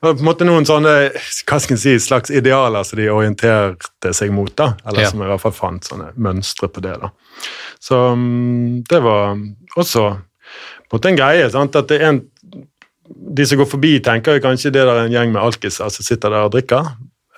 var 0.01 0.13
på 0.15 0.23
en 0.23 0.29
måte 0.29 0.45
noen 0.47 0.65
sånne 0.65 0.93
hva 1.11 1.57
skal 1.59 1.75
jeg 1.75 1.81
si, 1.81 1.95
slags 2.07 2.31
idealer 2.31 2.85
som 2.87 2.97
de 3.01 3.09
orienterte 3.11 4.13
seg 4.15 4.31
mot. 4.33 4.53
da, 4.55 4.73
Eller 4.87 5.01
Ja. 5.05 5.09
som 5.11 5.21
i 5.21 5.27
hvert 5.27 5.41
fall 5.43 5.51
fant 5.51 5.83
sånne 5.83 6.13
mønstre 6.15 6.69
på 6.71 6.81
det. 6.81 6.95
da. 7.01 7.11
Så 7.83 7.99
um, 8.13 8.81
det 8.89 9.01
var 9.03 9.35
også 9.75 10.07
måte 10.93 11.09
en 11.09 11.17
greie. 11.19 11.49
sant, 11.49 11.75
at 11.75 11.89
det 11.89 12.01
er 12.01 12.09
en 12.13 12.23
de 13.05 13.45
som 13.45 13.59
går 13.59 13.67
forbi, 13.69 13.97
tenker 14.03 14.37
jo 14.37 14.43
kanskje 14.45 14.71
det 14.73 14.81
er 14.81 15.03
en 15.03 15.13
gjeng 15.13 15.33
med 15.33 15.43
alkiser 15.43 15.91
som 15.93 16.05
sitter 16.05 16.33
der 16.33 16.47
og 16.47 16.55
drikker. 16.55 16.87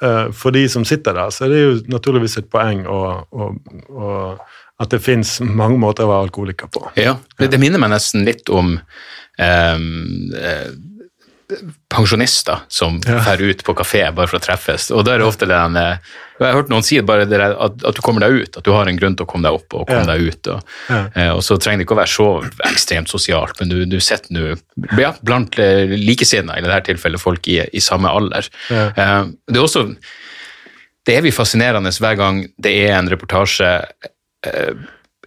Eh, 0.01 0.27
For 0.31 0.55
de 0.55 0.67
som 0.69 0.85
sitter 0.85 1.17
der, 1.17 1.33
så 1.33 1.45
er 1.45 1.53
det 1.53 1.61
jo 1.61 1.73
naturligvis 1.91 2.37
et 2.41 2.49
poeng 2.53 2.85
å, 2.87 2.99
å, 3.31 3.49
å, 3.89 4.11
at 4.79 4.93
det 4.93 5.01
fins 5.03 5.37
mange 5.41 5.79
måter 5.81 6.05
å 6.05 6.11
være 6.11 6.27
alkoholiker 6.29 6.71
på. 6.71 6.85
Ja, 6.99 7.17
det, 7.39 7.59
minner 7.59 7.81
meg 7.81 7.91
nesten 7.95 8.27
litt 8.27 8.49
om 8.53 8.77
um, 8.77 9.89
pensjonister 11.87 12.57
som 12.67 12.97
drar 13.01 13.39
ut 13.41 13.61
på 13.63 13.73
kafé 13.79 14.01
bare 14.15 14.27
for 14.27 14.39
å 14.39 14.43
treffes. 14.43 14.89
Og 14.91 15.05
da 15.07 15.13
er 15.15 15.21
det 15.21 15.27
ofte 15.29 15.47
den 15.47 15.77
eh, 15.79 15.97
Jeg 16.37 16.45
har 16.51 16.57
hørt 16.59 16.69
noen 16.69 16.83
si 16.85 16.99
bare 17.01 17.23
det 17.25 17.39
at, 17.41 17.77
at 17.87 17.95
du 17.95 18.01
kommer 18.03 18.21
deg 18.25 18.35
ut, 18.43 18.57
at 18.59 18.65
du 18.67 18.71
har 18.75 18.85
en 18.91 18.99
grunn 18.99 19.15
til 19.17 19.23
å 19.25 19.29
komme 19.31 19.47
deg 19.47 19.55
opp 19.57 19.73
og 19.79 19.87
komme 19.87 20.03
Ja. 20.03 20.09
deg 20.11 20.27
ut. 20.27 20.49
Og, 20.53 20.75
Ja. 20.91 20.99
eh, 21.15 21.31
og 21.31 21.39
så 21.47 21.55
trenger 21.57 21.79
det 21.81 21.87
ikke 21.87 21.95
å 21.95 22.01
være 22.01 22.13
så 22.13 22.27
ekstremt 22.67 23.09
sosialt, 23.09 23.55
men 23.61 23.71
du, 23.71 23.77
du 23.87 23.97
sitter 24.03 24.35
nå 24.35 24.43
ja, 24.99 25.13
blant 25.23 25.55
eh, 25.63 25.87
likesinnede, 25.95 26.59
i 26.59 26.67
dette 26.67 26.91
tilfellet 26.91 27.23
folk 27.23 27.47
i, 27.47 27.61
i 27.71 27.79
samme 27.83 28.11
alder. 28.11 28.49
Ja. 28.69 29.23
Det 29.47 29.55
er 29.57 29.63
også 29.63 29.87
det 31.07 31.15
er 31.15 31.21
evig 31.23 31.31
fascinerende 31.33 31.93
hver 31.95 32.17
gang 32.19 32.43
det 32.59 32.73
er 32.83 32.97
en 32.97 33.07
reportasje 33.07 33.69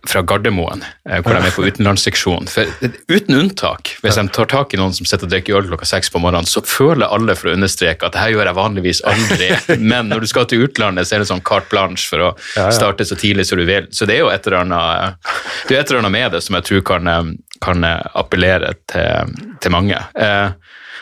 fra 0.08 0.22
Gardermoen, 0.22 0.84
eh, 1.08 1.20
hvor 1.20 1.36
de 1.36 1.48
er 1.48 1.54
på 1.54 1.64
utenlandsseksjon. 1.68 2.48
For 2.50 2.68
eh, 2.84 2.96
uten 3.10 3.36
unntak, 3.36 3.94
hvis 4.04 4.16
de 4.18 4.24
tar 4.34 4.48
tak 4.52 4.74
i 4.74 4.80
noen 4.80 4.94
som 4.96 5.08
sitter 5.08 5.28
og 5.28 5.34
drikker 5.34 5.58
øl 5.58 5.68
klokka 5.70 5.88
seks 5.88 6.12
på 6.12 6.22
morgenen, 6.22 6.48
så 6.48 6.62
føler 6.64 7.10
alle 7.10 7.36
for 7.38 7.50
å 7.50 7.56
understreke 7.58 8.06
at 8.06 8.16
det 8.16 8.22
her 8.22 8.34
gjør 8.34 8.50
jeg 8.50 8.58
vanligvis 8.60 9.02
aldri, 9.12 9.50
men 9.92 10.10
når 10.12 10.24
du 10.24 10.30
skal 10.32 10.48
til 10.50 10.64
utlandet, 10.66 11.08
så 11.08 11.16
er 11.16 11.24
det 11.24 11.30
sånn 11.32 11.44
carte 11.46 11.70
blanche 11.72 12.08
for 12.08 12.30
å 12.30 12.32
starte 12.72 13.06
så 13.08 13.18
tidlig 13.20 13.48
som 13.50 13.60
du 13.60 13.66
vil. 13.68 13.90
Så 13.94 14.08
det 14.08 14.18
er 14.18 14.24
jo 14.24 14.32
et 14.32 14.48
eller 14.48 14.62
annet, 14.64 15.30
det 15.68 15.76
er 15.76 15.84
et 15.84 15.92
eller 15.92 16.04
annet 16.04 16.16
med 16.16 16.36
det 16.36 16.42
som 16.46 16.56
jeg 16.58 16.68
tror 16.70 16.86
kan, 16.94 17.12
eh, 17.12 17.30
kan 17.60 17.86
eh, 17.86 18.00
appellere 18.22 18.74
til, 18.90 19.36
til 19.60 19.76
mange. 19.76 20.00
Eh, 20.16 20.48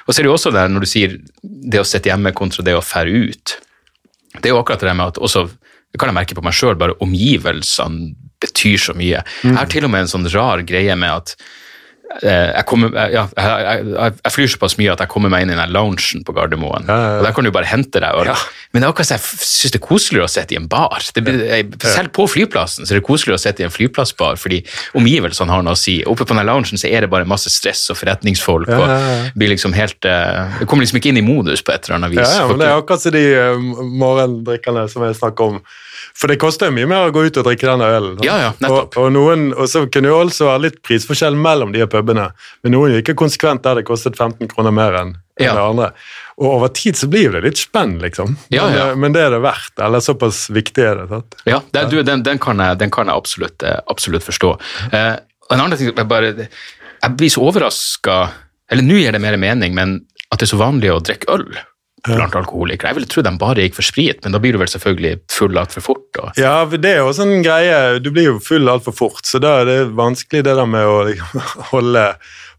og 0.09 0.15
så 0.15 0.21
er 0.21 0.25
det 0.25 0.31
jo 0.31 0.37
også 0.39 0.55
det 0.55 0.69
når 0.73 0.85
du 0.85 0.89
sier 0.89 1.17
det 1.43 1.81
å 1.83 1.87
sitte 1.87 2.09
hjemme 2.09 2.33
kontra 2.37 2.65
det 2.65 2.75
å 2.79 2.85
fære 2.85 3.27
ut 3.29 3.59
det 4.43 4.51
er 4.51 4.55
jo 4.55 4.63
akkurat 4.63 4.83
det 4.83 4.95
med 4.97 5.13
at 5.15 5.21
også, 5.23 5.47
det 5.93 6.01
kan 6.01 6.11
jeg 6.11 6.19
merke 6.19 6.37
på 6.37 6.45
meg 6.45 6.57
sjøl, 6.57 6.79
bare 6.79 6.97
omgivelsene 7.05 8.15
betyr 8.43 8.79
så 8.89 8.97
mye. 8.99 9.23
Jeg 9.45 9.57
har 9.59 9.71
til 9.71 9.89
og 9.89 9.95
med 9.95 10.07
en 10.07 10.13
sånn 10.13 10.29
rar 10.35 10.63
greie 10.67 10.95
med 10.99 11.11
at 11.11 11.35
eh, 12.23 12.51
jeg, 12.55 12.65
kommer, 12.69 12.95
ja, 13.13 13.25
jeg, 13.37 13.89
jeg, 13.93 14.15
jeg, 14.23 14.33
flyr 14.35 14.53
såpass 14.55 14.77
mye 14.81 14.93
at 14.95 15.03
jeg 15.03 15.11
kommer 15.13 15.33
meg 15.33 15.45
inn 15.45 15.53
i 15.53 15.59
den 15.59 15.75
loungen 15.75 16.25
på 16.27 16.35
Gardermoen. 16.37 16.87
Ja, 16.89 16.97
ja. 16.97 17.17
Og 17.19 17.27
Der 17.27 17.35
kan 17.37 17.47
du 17.49 17.51
bare 17.55 17.69
hente 17.69 18.01
deg 18.03 18.21
øl. 18.23 18.31
Men 18.73 18.83
det 18.83 18.87
er 18.87 18.93
akkurat 18.93 19.09
som 19.11 19.19
jeg 19.19 19.49
syns 19.49 19.75
det 19.75 19.81
er 19.81 19.85
koseligere 19.85 20.29
å 20.29 20.33
sitte 20.33 20.57
i 20.57 20.61
en 20.61 20.69
bar. 20.71 21.05
Det, 21.15 21.25
blir- 21.25 21.89
selv 21.89 22.13
på 22.17 22.27
flyplassen 22.31 22.89
så 22.89 22.95
er 22.95 23.01
det 23.01 23.07
koseligere 23.09 23.41
å 23.41 23.43
sitte 23.43 23.65
i 23.65 23.69
en 23.69 23.75
flyplassbar, 23.75 24.39
fordi 24.41 24.63
omgivelsene 24.99 25.53
har 25.53 25.67
noe 25.67 25.77
å 25.77 25.81
si. 25.81 25.99
Oppe 26.09 26.27
på 26.29 26.37
den 26.39 26.49
loungen 26.49 26.81
så 26.81 26.91
er 26.91 27.05
det 27.05 27.13
bare 27.13 27.29
masse 27.29 27.53
stress 27.53 27.87
og 27.93 28.01
forretningsfolk. 28.01 28.71
Og 28.79 29.35
blir 29.39 29.53
liksom 29.55 29.77
helt, 29.77 29.99
eh, 30.09 30.63
kommer 30.65 30.87
liksom 30.87 31.03
ikke 31.03 31.13
inn 31.13 31.21
i 31.23 31.27
modus 31.27 31.65
på 31.65 31.75
et 31.75 31.89
eller 31.89 32.01
annet 32.01 32.17
vis. 32.17 32.25
Ja, 32.25 32.45
ja, 32.45 32.49
men 32.49 32.63
det 32.63 32.71
er 32.71 32.81
akkurat 32.81 33.05
som 33.05 33.17
de 33.17 33.27
uh, 33.37 33.85
morgendrikkerne 34.05 34.89
som 34.93 35.05
jeg 35.07 35.19
snakker 35.21 35.55
om. 35.55 35.61
For 36.19 36.31
det 36.31 36.39
koster 36.43 36.69
jo 36.71 36.77
mye 36.77 36.89
mer 36.91 37.09
å 37.09 37.13
gå 37.15 37.25
ut 37.29 37.39
og 37.41 37.47
drikke 37.49 37.69
denne 37.69 37.89
ølen. 37.99 38.17
Ja, 38.25 38.37
ja, 38.43 38.51
nettopp. 38.63 38.97
Og, 38.97 39.05
og, 39.09 39.13
noen, 39.15 39.49
og 39.55 39.69
så 39.71 39.85
kunne 39.91 40.11
jo 40.13 40.19
også 40.23 40.49
være 40.49 40.65
litt 40.69 40.79
prisforskjell 40.87 41.37
mellom 41.39 41.73
de 41.75 41.87
pubene. 41.91 42.31
Men 42.63 42.75
noen 42.77 42.97
gikk 42.99 43.15
konsekvent 43.19 43.63
der 43.67 43.81
det 43.81 43.87
kostet 43.89 44.19
15 44.19 44.49
kroner 44.53 44.75
mer 44.75 44.99
enn 45.03 45.15
Ja. 45.39 45.53
det 45.55 45.63
andre. 45.63 45.91
Og 46.39 46.49
over 46.57 46.69
tid 46.75 46.97
så 46.99 47.07
blir 47.11 47.31
det 47.35 47.45
litt 47.45 47.59
spenn, 47.61 47.97
liksom. 48.03 48.37
Ja, 48.51 48.67
ja. 48.75 48.89
eh, 48.91 48.97
men 48.99 49.15
det 49.15 49.23
er 49.23 49.31
det 49.37 49.41
verdt. 49.45 49.75
Eller 49.83 50.03
såpass 50.03 50.49
viktig 50.51 50.83
er 50.83 51.01
det. 51.03 51.09
sant? 51.13 51.37
Ja, 51.47 51.61
det, 51.75 51.85
du, 51.93 52.01
den, 52.03 52.23
den, 52.27 52.39
kan 52.43 52.59
jeg, 52.59 52.79
den 52.83 52.91
kan 52.95 53.07
jeg 53.11 53.15
absolutt, 53.17 53.63
eh, 53.63 53.79
absolutt 53.87 54.27
forstå. 54.27 54.53
Eh, 54.93 55.15
en 55.51 55.61
annen 55.63 55.79
ting, 55.79 55.93
jeg, 55.95 56.09
bare, 56.11 56.33
jeg 57.03 57.17
blir 57.17 57.31
så 57.33 57.41
overraska 57.49 58.19
Eller 58.71 58.85
nå 58.85 58.99
gir 59.01 59.15
det 59.17 59.21
mer 59.23 59.37
mening, 59.41 59.73
men 59.75 59.95
at 60.29 60.43
det 60.43 60.45
er 60.45 60.51
så 60.51 60.59
vanlig 60.61 60.91
å 60.93 60.99
drikke 61.01 61.31
øl 61.33 61.47
blant 62.07 62.37
alkoholikere. 62.39 62.93
Jeg 62.93 62.99
ville 62.99 63.11
tro 63.11 63.25
de 63.27 63.33
bare 63.41 63.65
gikk 63.65 63.79
for 63.79 63.87
sprit, 63.87 64.21
men 64.25 64.35
da 64.35 64.41
blir 64.43 64.57
du 64.57 64.61
vel 64.63 64.71
selvfølgelig 64.71 65.21
full 65.33 65.59
altfor 65.61 65.85
fort. 65.85 66.21
Og, 66.23 66.39
Ja, 66.41 66.65
det 66.69 66.93
er 66.93 67.03
jo 67.03 67.15
sånn 67.17 67.43
greie 67.45 67.99
Du 68.03 68.11
blir 68.15 68.31
jo 68.31 68.39
full 68.43 68.69
altfor 68.71 68.95
fort, 68.97 69.25
så 69.27 69.41
da 69.43 69.61
er 69.63 69.69
det 69.69 69.79
vanskelig 69.99 70.45
det 70.47 70.55
der 70.59 70.69
med 70.69 70.87
å 70.87 71.01
liksom, 71.11 71.43
holde, 71.73 72.07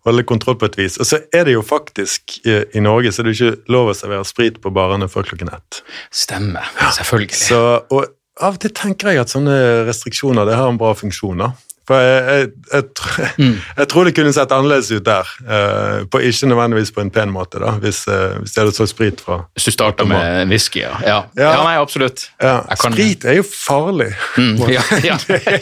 holde 0.08 0.28
kontroll 0.28 0.60
på 0.60 0.70
et 0.70 0.78
vis. 0.80 1.00
Og 1.00 1.10
så 1.10 1.22
er 1.36 1.48
det 1.48 1.58
jo 1.58 1.66
faktisk 1.66 2.40
i, 2.44 2.62
i 2.76 2.84
Norge 2.84 3.14
så 3.14 3.24
er 3.24 3.30
det 3.30 3.38
ikke 3.38 3.74
lov 3.74 3.92
å 3.94 3.98
servere 3.98 4.28
sprit 4.28 4.62
på 4.64 4.74
barene 4.76 5.10
før 5.12 5.28
klokken 5.32 5.52
ett. 5.56 5.84
Stemmer, 6.12 6.68
selvfølgelig. 7.00 7.44
Så, 7.50 7.64
og 7.90 8.16
av 8.40 8.56
og 8.56 8.62
til 8.64 8.72
tenker 8.76 9.12
jeg 9.12 9.24
at 9.24 9.32
sånne 9.34 9.56
restriksjoner 9.88 10.48
det 10.48 10.56
har 10.56 10.70
en 10.72 10.80
bra 10.80 10.94
funksjon. 10.96 11.42
da. 11.44 11.52
For 11.90 11.98
jeg, 11.98 12.24
jeg, 12.30 12.50
jeg, 12.74 12.84
tror, 13.00 13.30
jeg 13.80 13.88
tror 13.90 14.06
det 14.06 14.12
kunne 14.14 14.32
sett 14.36 14.52
annerledes 14.54 14.92
ut 14.94 15.06
der. 15.08 15.30
Uh, 15.42 16.04
på, 16.14 16.20
ikke 16.22 16.50
nødvendigvis 16.52 16.92
på 16.94 17.02
en 17.02 17.10
pen 17.16 17.32
måte, 17.34 17.58
da, 17.64 17.72
hvis, 17.82 18.04
uh, 18.06 18.36
hvis 18.44 18.54
jeg 18.54 18.62
hadde 18.62 18.76
solgt 18.78 18.92
sprit 18.94 19.24
fra 19.26 19.40
Hvis 19.58 19.66
du 19.66 19.74
starter 19.74 20.06
med 20.10 20.52
whisky, 20.54 20.84
ja. 20.84 20.92
Ja, 21.02 21.16
Ja. 21.40 21.48
ja 21.56 21.64
nei, 21.66 21.74
absolutt. 21.82 22.28
ja, 22.38 22.60
kan- 22.78 22.94
Sprit 22.94 23.26
er 23.26 23.40
jo 23.40 23.46
farlig. 23.50 24.12
Mm, 24.38 24.62
ja, 24.78 24.84
ja. 25.08 25.18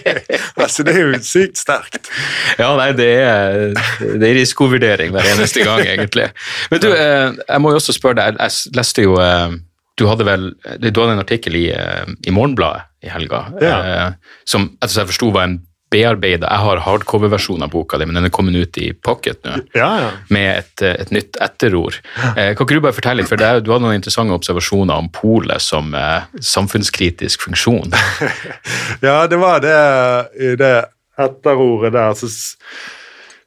altså, 0.64 0.84
det 0.84 0.98
er 0.98 1.06
jo 1.06 1.22
sykt 1.24 1.62
sterkt. 1.64 2.12
Ja, 2.60 2.74
nei, 2.76 2.90
det 2.98 3.08
er, 3.24 3.72
det 4.04 4.28
er 4.34 4.36
risikovurdering 4.42 5.16
hver 5.16 5.32
eneste 5.32 5.64
gang, 5.64 5.86
egentlig. 5.88 6.28
Men 6.74 6.84
du, 6.84 6.90
uh, 6.92 7.40
jeg 7.48 7.64
må 7.64 7.72
jo 7.72 7.80
også 7.80 7.96
spørre 7.96 8.20
deg, 8.20 8.36
jeg 8.44 8.76
leste 8.76 9.08
jo 9.08 9.16
Du 9.98 10.06
hadde 10.06 10.26
vel 10.28 10.52
du 10.78 10.92
hadde 10.92 11.14
en 11.16 11.24
artikkel 11.24 11.56
i, 11.58 11.66
i 11.72 12.34
Morgenbladet 12.36 12.84
i 13.06 13.10
helga 13.14 13.40
Ja. 13.62 13.78
eh, 13.82 14.12
som 14.46 14.68
etter 14.82 14.94
som 14.94 15.02
jeg 15.04 15.12
forsto 15.14 15.32
var 15.34 15.48
en 15.48 15.58
bearbeida 15.94 16.50
Jeg 16.52 16.64
har 16.66 16.82
hardcover-versjon 16.84 17.64
av 17.64 17.72
boka 17.72 18.00
di, 18.00 18.08
men 18.08 18.18
den 18.20 18.28
er 18.28 18.34
kommet 18.34 18.58
ut 18.58 18.78
i 18.82 18.90
pocket 18.94 19.40
nå. 19.48 19.56
Ja, 19.78 19.90
ja. 20.04 20.10
Med 20.34 20.50
et, 20.58 20.84
eh, 20.84 20.98
et 21.04 21.14
nytt 21.16 21.40
etterord. 21.44 22.00
Eh, 22.34 22.54
kan 22.56 22.66
ikke 22.66 22.78
du 22.78 22.84
bare 22.84 22.98
fortelle 22.98 23.22
litt, 23.22 23.32
for 23.32 23.40
det 23.40 23.48
er, 23.48 23.62
Du 23.64 23.72
hadde 23.72 23.86
noen 23.86 24.00
interessante 24.00 24.36
observasjoner 24.36 25.00
om 25.00 25.10
polet 25.14 25.64
som 25.64 25.94
eh, 25.96 26.28
samfunnskritisk 26.42 27.48
funksjon. 27.48 27.96
Ja, 29.02 29.28
det 29.30 29.38
var 29.40 29.60
det 29.62 29.78
i 30.42 30.56
det 30.58 30.76
etterordet 31.20 31.94
der. 31.94 32.16
Så, 32.18 32.30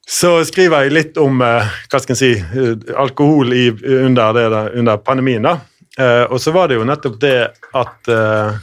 så 0.07 0.33
skriver 0.47 0.87
jeg 0.87 0.95
litt 0.95 1.19
om 1.21 1.43
eh, 1.45 1.69
hva 1.91 2.01
skal 2.03 2.17
jeg 2.17 2.21
si, 2.21 2.33
eh, 2.39 2.95
alkohol 2.99 3.53
i, 3.57 3.69
under, 4.01 4.37
det, 4.37 4.65
under 4.79 5.03
pandemien. 5.05 5.45
da. 5.47 5.59
Eh, 5.99 6.25
og 6.31 6.41
så 6.41 6.55
var 6.55 6.71
det 6.71 6.79
jo 6.79 6.87
nettopp 6.87 7.19
det 7.23 7.37
at 7.77 8.11
eh, 8.11 8.59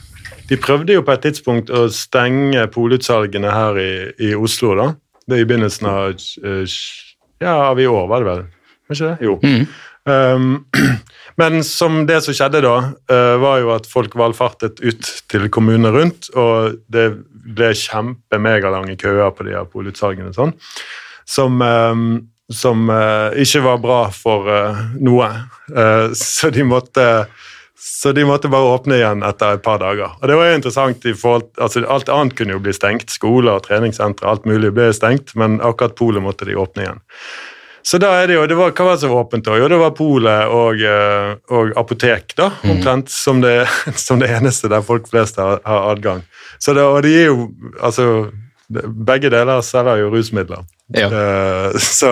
de 0.48 0.56
prøvde 0.56 0.96
jo 0.96 1.04
på 1.04 1.14
et 1.14 1.26
tidspunkt 1.28 1.70
å 1.70 1.86
stenge 1.92 2.64
polutsalgene 2.72 3.52
her 3.52 3.80
i, 3.82 3.92
i 4.30 4.32
Oslo. 4.36 4.74
da. 4.78 4.92
Det 5.28 5.36
er 5.36 5.44
i 5.44 5.48
begynnelsen 5.48 5.88
av 5.90 6.14
eh, 6.16 6.78
ja, 7.42 7.54
av 7.68 7.80
i 7.80 7.86
år, 7.86 8.06
var 8.08 8.24
det 8.24 8.30
vel? 8.30 8.46
Var 8.88 8.96
ikke 8.96 9.10
det? 9.10 9.28
Jo. 9.28 9.34
Um, 10.08 10.46
men 11.40 11.60
som 11.66 12.00
det 12.08 12.22
som 12.24 12.36
skjedde 12.36 12.62
da, 12.64 12.76
uh, 13.12 13.34
var 13.42 13.60
jo 13.62 13.74
at 13.76 13.88
folk 13.90 14.16
valfartet 14.18 14.80
ut 14.80 15.12
til 15.30 15.46
kommunene 15.52 15.92
rundt, 15.94 16.30
og 16.32 16.80
det 16.90 17.10
ble 17.48 17.70
kjempemegalange 17.76 18.96
køer 19.00 19.30
på 19.36 19.46
de 19.46 19.54
her 19.56 19.68
polutsalgene 19.68 20.32
og 20.32 20.38
sånn, 20.38 20.56
som, 21.28 21.60
um, 21.60 22.08
som 22.48 22.88
uh, 22.88 23.28
ikke 23.36 23.62
var 23.68 23.84
bra 23.84 24.00
for 24.14 24.48
uh, 24.48 24.80
noe. 24.96 25.28
Så 26.16 26.48
de 26.48 26.64
måtte 26.64 27.04
så 27.80 28.12
de 28.12 28.24
måtte 28.26 28.50
bare 28.50 28.74
åpne 28.74 28.96
igjen 28.98 29.22
etter 29.26 29.54
et 29.54 29.62
par 29.62 29.78
dager. 29.78 30.16
Og 30.18 30.30
det 30.30 30.38
var 30.38 30.48
jo 30.50 30.56
interessant 30.58 31.04
i 31.06 31.14
forhold, 31.14 31.46
altså 31.62 31.84
Alt 31.86 32.10
annet 32.10 32.34
kunne 32.38 32.56
jo 32.56 32.62
bli 32.62 32.74
stengt. 32.74 33.12
Skoler 33.14 33.62
treningssentre, 33.62 34.26
alt 34.26 34.48
mulig 34.50 34.72
ble 34.74 34.90
stengt, 34.94 35.34
men 35.38 35.60
akkurat 35.62 35.94
polet 35.98 36.24
måtte 36.24 36.48
de 36.48 36.58
åpne 36.58 36.84
igjen. 36.84 37.00
Så 37.88 38.00
da 38.02 38.10
er 38.20 38.28
det 38.28 38.36
jo, 38.36 38.42
det 38.50 38.56
var, 38.58 38.74
Hva 38.76 38.88
var 38.88 38.96
det 38.96 39.02
som 39.04 39.14
var 39.14 39.24
åpent 39.24 39.46
da? 39.46 39.54
Jo, 39.56 39.68
det 39.70 39.78
var 39.80 39.94
polet 39.96 40.52
og, 40.52 40.82
eh, 40.82 41.30
og 41.54 41.72
apotek, 41.78 42.34
da, 42.36 42.50
omtrent 42.68 43.12
som 43.14 43.40
det, 43.44 43.62
som 44.06 44.20
det 44.20 44.28
eneste 44.36 44.68
der 44.68 44.84
folk 44.84 45.08
flest 45.08 45.38
har, 45.40 45.62
har 45.64 45.90
adgang. 45.94 46.24
Så 46.58 46.74
det, 46.76 46.84
Og 46.84 47.02
de 47.06 47.14
er 47.22 47.30
jo 47.30 47.50
altså, 47.80 48.28
Begge 48.68 49.30
deler 49.32 49.62
selger 49.64 50.02
jo 50.02 50.10
rusmidler. 50.12 50.66
Ja. 50.92 51.08
Uh, 51.08 51.78
så 51.80 52.10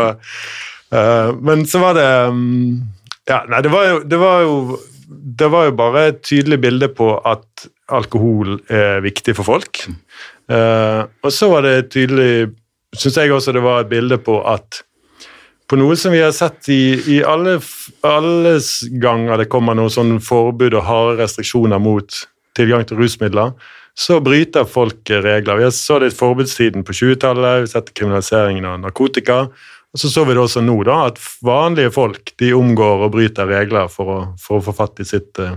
uh, 0.93 1.31
Men 1.37 1.67
så 1.69 1.81
var 1.83 1.97
det 1.97 2.07
um, 2.29 2.81
Ja, 3.29 3.43
nei, 3.49 3.61
det 3.65 3.73
var 3.73 3.85
jo, 3.91 3.99
det 4.09 4.21
var 4.21 4.41
jo 4.47 4.57
det 5.07 5.49
var 5.53 5.69
jo 5.69 5.77
bare 5.79 6.09
et 6.11 6.23
tydelig 6.27 6.59
bilde 6.63 6.89
på 6.95 7.13
at 7.27 7.69
alkohol 7.95 8.59
er 8.73 9.03
viktig 9.05 9.37
for 9.39 9.47
folk. 9.47 9.85
Uh, 10.51 11.07
og 11.23 11.31
så 11.35 11.51
var 11.53 11.67
det 11.67 11.93
tydelig, 11.95 12.51
syns 12.97 13.19
jeg 13.21 13.35
også 13.35 13.55
det 13.55 13.63
var 13.63 13.85
et 13.85 13.93
bilde 13.93 14.19
på 14.23 14.41
at 14.47 14.83
på 15.67 15.79
noe 15.79 15.97
som 15.99 16.15
vi 16.15 16.23
har 16.23 16.35
sett 16.35 16.69
i, 16.71 16.95
i 17.17 17.23
alle, 17.27 17.57
alles 18.07 18.69
ganger 19.03 19.43
det 19.43 19.49
kommer 19.51 19.75
noe 19.75 19.91
sånn 19.91 20.21
forbud 20.23 20.77
og 20.79 20.87
harde 20.87 21.17
restriksjoner 21.25 21.83
mot 21.83 22.21
tilgang 22.57 22.87
til 22.87 23.01
rusmidler, 23.01 23.51
så 23.97 24.21
bryter 24.23 24.69
folk 24.69 25.11
regler. 25.11 25.59
Vi 25.59 25.71
så 25.75 25.99
det 25.99 26.13
i 26.13 26.17
forbudstiden 26.17 26.85
på 26.87 26.95
20-tallet, 26.95 27.65
vi 27.65 27.67
har 27.67 27.73
sett 27.73 27.95
kriminaliseringen 27.97 28.69
av 28.69 28.79
narkotika. 28.85 29.47
Og 29.97 30.01
så 30.03 30.11
så 30.13 30.27
vi 30.29 30.35
det 30.37 30.43
også 30.43 30.61
nå, 30.61 30.75
da, 30.85 31.07
at 31.09 31.17
vanlige 31.47 31.89
folk 31.95 32.35
de 32.37 32.51
omgår 32.53 33.07
og 33.07 33.15
bryter 33.15 33.49
regler 33.49 33.89
for 33.89 34.11
å, 34.13 34.17
for 34.37 34.59
å 34.59 34.65
få 34.67 34.75
fatt 34.77 35.01
i 35.01 35.07
sitt 35.09 35.41
uh, 35.41 35.55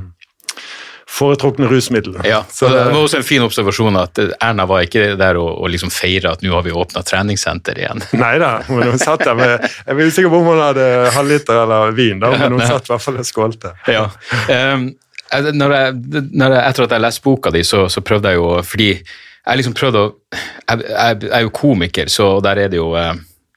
foretrukne 1.12 1.67
rusmiddel. 1.67 2.15
Ja, 2.24 2.46
Så 2.50 2.69
det 2.72 2.77
det- 2.77 2.93
var 2.93 3.01
også 3.01 3.19
en 3.19 3.27
fin 3.27 3.43
observasjon 3.43 3.98
at 4.00 4.22
Erna 4.39 4.63
var 4.69 4.86
ikke 4.88 5.17
der 5.19 5.36
og, 5.41 5.50
og 5.60 5.74
liksom 5.74 5.91
feira 5.91 6.31
at 6.38 6.46
nå 6.46 6.53
har 6.55 6.63
vi 6.63 6.72
åpna 6.72 7.03
treningssenter 7.03 7.81
igjen. 7.84 8.00
Nei 8.24 8.38
da, 8.39 8.53
men 8.72 8.93
hun 8.93 9.01
satt 9.03 9.25
der 9.27 9.36
med 9.36 9.67
Jeg 9.67 9.91
er 9.98 10.01
usikker 10.08 10.31
på 10.31 10.39
om 10.39 10.48
hun 10.53 10.63
hadde 10.63 10.88
halvliter 11.19 11.60
eller 11.65 11.91
vin, 12.00 12.24
da, 12.24 12.31
men 12.39 12.55
hun 12.55 12.63
satt 12.63 12.88
i 12.88 12.93
hvert 12.93 13.03
fall 13.10 13.19
og 13.19 13.27
skålte. 13.27 13.74
Ja. 13.91 14.05
Um, 14.48 14.93
når 15.29 15.74
jeg, 15.75 15.98
når 16.31 16.55
jeg, 16.55 16.62
etter 16.72 16.88
at 16.88 16.93
jeg 16.96 17.03
leste 17.10 17.27
boka 17.27 17.51
di, 17.53 17.67
så, 17.67 17.84
så 17.91 18.01
prøvde 18.01 18.31
jeg 18.31 18.39
jo 18.39 18.48
Fordi 18.65 18.88
jeg 18.96 19.60
liksom 19.60 19.75
prøvde 19.77 20.00
å 20.01 20.08
Jeg, 20.34 20.79
jeg, 20.88 21.19
jeg 21.27 21.34
er 21.38 21.43
jo 21.46 21.51
komiker, 21.53 22.10
så 22.10 22.31
der 22.41 22.63
er 22.63 22.72
det 22.72 22.79
jo 22.79 22.88
eh, 22.98 23.12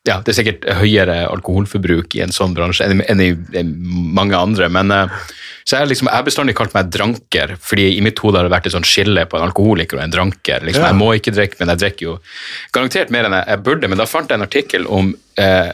ja, 0.08 0.18
det 0.24 0.32
er 0.32 0.38
sikkert 0.40 0.64
høyere 0.80 1.20
alkoholforbruk 1.30 2.16
i 2.18 2.24
en 2.24 2.34
sånn 2.34 2.56
bransje 2.56 2.88
enn, 2.88 3.04
enn 3.06 3.22
i, 3.22 3.30
i 3.54 3.62
mange 3.62 4.34
andre, 4.34 4.66
men 4.72 4.90
eh, 4.90 5.12
så 5.62 5.78
jeg, 5.78 5.92
liksom, 5.92 6.08
jeg 6.10 6.18
har 6.18 6.26
bestandig 6.26 6.56
kalt 6.58 6.72
meg 6.74 6.88
dranker, 6.90 7.52
fordi 7.62 7.84
i 7.94 8.00
mitt 8.02 8.18
hode 8.18 8.40
har 8.40 8.48
det 8.48 8.54
vært 8.54 8.66
et 8.66 8.74
sånt 8.74 8.88
skille 8.88 9.22
på 9.30 9.38
en 9.38 9.44
alkoholiker 9.46 10.00
og 10.00 10.02
en 10.02 10.14
dranker. 10.14 10.64
Liksom, 10.66 10.82
Ja. 10.82 10.90
Jeg 10.90 10.98
må 10.98 11.12
ikke 11.14 11.34
drikke, 11.36 11.60
men 11.60 11.70
jeg 11.70 11.82
drikker 11.84 12.08
jo 12.08 12.14
garantert 12.74 13.12
mer 13.14 13.28
enn 13.28 13.36
jeg, 13.38 13.46
jeg 13.52 13.62
burde. 13.68 13.90
Men 13.92 14.02
da 14.02 14.08
fant 14.10 14.26
jeg 14.32 14.40
en 14.40 14.46
artikkel 14.48 14.88
om, 14.90 15.12
eh, 15.38 15.70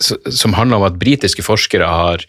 som 0.00 0.56
handler 0.58 0.80
om 0.80 0.88
at 0.88 0.98
britiske 0.98 1.44
forskere 1.46 1.86
har 1.86 2.26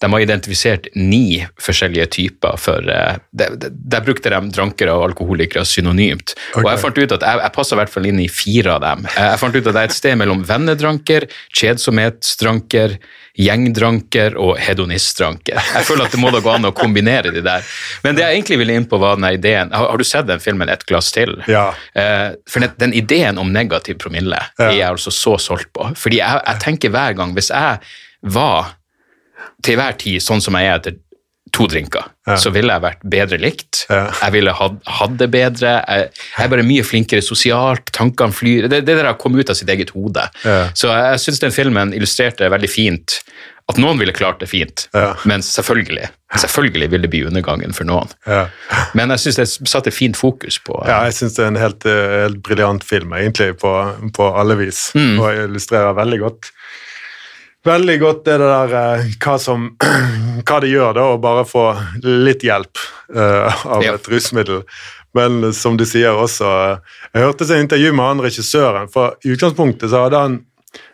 de 0.00 0.08
har 0.12 0.22
identifisert 0.24 0.88
ni 0.96 1.42
forskjellige 1.60 2.06
typer 2.16 2.56
for 2.60 2.86
eh, 2.88 3.18
Der, 3.36 4.00
brukte 4.00 4.32
de 4.32 4.40
drankere 4.54 4.94
og 4.96 5.10
alkoholikere 5.10 5.66
synonymt. 5.68 6.32
Og 6.56 6.64
jeg 6.64 6.80
fant 6.80 6.98
ut 6.98 7.14
at 7.18 7.26
jeg, 7.26 7.40
jeg 7.44 7.54
passer 7.56 7.76
i 7.76 7.80
hvert 7.82 7.92
fall 7.92 8.08
inn 8.08 8.22
i 8.22 8.28
fire 8.32 8.78
av 8.78 8.80
dem. 8.84 9.08
Jeg, 9.12 9.40
fant 9.42 9.56
ut 9.56 9.66
at 9.66 9.76
det 9.76 9.82
er 9.82 9.90
et 9.90 9.96
sted 9.96 10.16
mellom 10.16 10.40
vennedranker, 10.48 11.26
kjedsomhetsdranker, 11.60 12.96
gjengdranker 13.40 14.38
og 14.40 14.56
hedonistdranker. 14.60 15.60
Jeg 15.60 15.86
føler 15.88 16.08
at 16.08 16.16
det 16.16 16.22
må 16.22 16.32
da 16.32 16.40
gå 16.44 16.54
an 16.54 16.70
å 16.70 16.74
kombinere 16.76 17.34
de 17.34 17.44
der. 17.44 17.68
Men 18.04 18.16
det 18.16 18.24
jeg 18.24 18.40
egentlig 18.40 18.60
ville 18.62 18.80
inn 18.80 18.88
på, 18.88 18.98
var 19.00 19.20
denne 19.20 19.34
ideen 19.36 19.70
Har, 19.76 19.90
har 19.92 20.00
du 20.00 20.06
sett 20.06 20.28
den 20.28 20.40
filmen 20.42 20.68
'Et 20.68 20.84
glass 20.88 21.12
til'? 21.12 21.36
Ja. 21.48 21.70
Eh, 21.94 22.32
for 22.48 22.64
den, 22.64 22.72
den 22.80 22.96
ideen 22.96 23.38
om 23.38 23.52
negativ 23.52 24.00
promille 24.00 24.40
er 24.58 24.72
jeg 24.72 24.88
altså 24.88 25.12
så 25.12 25.36
solgt 25.38 25.72
på. 25.76 25.92
Fordi 25.96 26.20
jeg, 26.24 26.42
jeg 26.46 26.60
tenker 26.64 26.90
hver 26.90 27.16
gang 27.16 27.34
Hvis 27.36 27.50
jeg 27.50 27.78
var 28.22 28.76
til 29.64 29.78
hver 29.80 29.96
tid 30.00 30.22
sånn 30.24 30.42
som 30.44 30.56
jeg 30.58 30.68
er 30.70 30.80
etter 30.80 30.98
to 31.50 31.64
drinker, 31.66 32.04
så 32.38 32.52
ville 32.54 32.70
jeg 32.70 32.82
vært 32.84 33.00
bedre 33.10 33.38
likt. 33.42 33.80
Ja. 33.90 34.04
Jeg 34.22 34.34
ville 34.36 34.52
hatt, 34.54 35.16
det 35.18 35.26
bedre. 35.34 35.72
Jeg, 35.82 36.10
jeg 36.14 36.44
er 36.44 36.50
bare 36.52 36.62
mye 36.68 36.84
flinkere 36.86 37.24
sosialt. 37.26 37.90
Tankene 37.96 38.30
flyr. 38.36 38.68
Det, 38.70 38.84
det 38.86 38.94
der 39.00 39.08
har 39.08 39.16
kommet 39.18 39.42
ut 39.42 39.50
av 39.50 39.58
sitt 39.58 39.72
eget 39.72 39.90
hode. 39.96 40.28
Ja. 40.44 40.68
Så 40.78 40.92
jeg, 40.92 41.08
jeg 41.16 41.22
syns 41.24 41.42
den 41.42 41.54
filmen 41.56 41.90
illustrerte 41.96 42.46
veldig 42.54 42.70
fint 42.70 43.18
at 43.70 43.78
noen 43.78 43.98
ville 44.00 44.14
klart 44.14 44.40
det 44.42 44.48
fint, 44.50 44.88
Ja. 44.94 45.12
men 45.30 45.42
selvfølgelig 45.46 46.08
selvfølgelig 46.42 46.88
vil 46.90 47.02
det 47.04 47.10
bli 47.10 47.20
undergangen 47.26 47.74
for 47.74 47.86
noen. 47.86 48.10
Ja. 48.26 48.44
Men 48.98 49.10
jeg 49.14 49.22
syns 49.24 49.38
det 49.40 49.68
satte 49.70 49.92
fint 49.94 50.18
fokus 50.18 50.58
på 50.62 50.76
Ja, 50.86 51.00
jeg 51.08 51.14
syns 51.18 51.34
det 51.36 51.44
er 51.44 51.50
en 51.52 51.58
helt, 51.60 51.86
eh, 51.86 52.14
helt 52.24 52.40
briljant 52.46 52.86
film, 52.86 53.14
egentlig, 53.18 53.56
på, 53.62 53.70
på 54.16 54.30
alle 54.38 54.56
vis. 54.58 54.88
Og 54.94 55.26
illustrerer 55.34 55.94
veldig 55.98 56.18
godt 56.22 56.50
Veldig 57.66 57.96
godt 58.00 58.22
det 58.24 58.38
der 58.40 58.72
eh, 58.78 59.08
hva 59.20 59.34
som 59.40 59.66
Hva 60.48 60.60
det 60.64 60.70
gjør, 60.72 60.94
da, 60.96 61.02
å 61.12 61.18
bare 61.20 61.44
få 61.44 61.66
litt 62.02 62.44
hjelp 62.46 62.80
uh, 63.12 63.52
av 63.68 63.84
Ja. 63.84 63.94
et 63.98 64.08
rusmiddel. 64.08 64.62
Men 65.14 65.52
som 65.52 65.76
du 65.76 65.82
sier 65.84 66.14
også 66.16 66.46
eh, 66.46 66.94
Jeg 67.14 67.24
hørte 67.26 67.44
et 67.44 67.60
intervju 67.66 67.90
med 67.92 68.06
han 68.06 68.22
regissøren, 68.24 68.88
for 68.92 69.16
i 69.26 69.34
utgangspunktet 69.34 69.90
så 69.92 70.06
hadde 70.06 70.22
han 70.24 70.38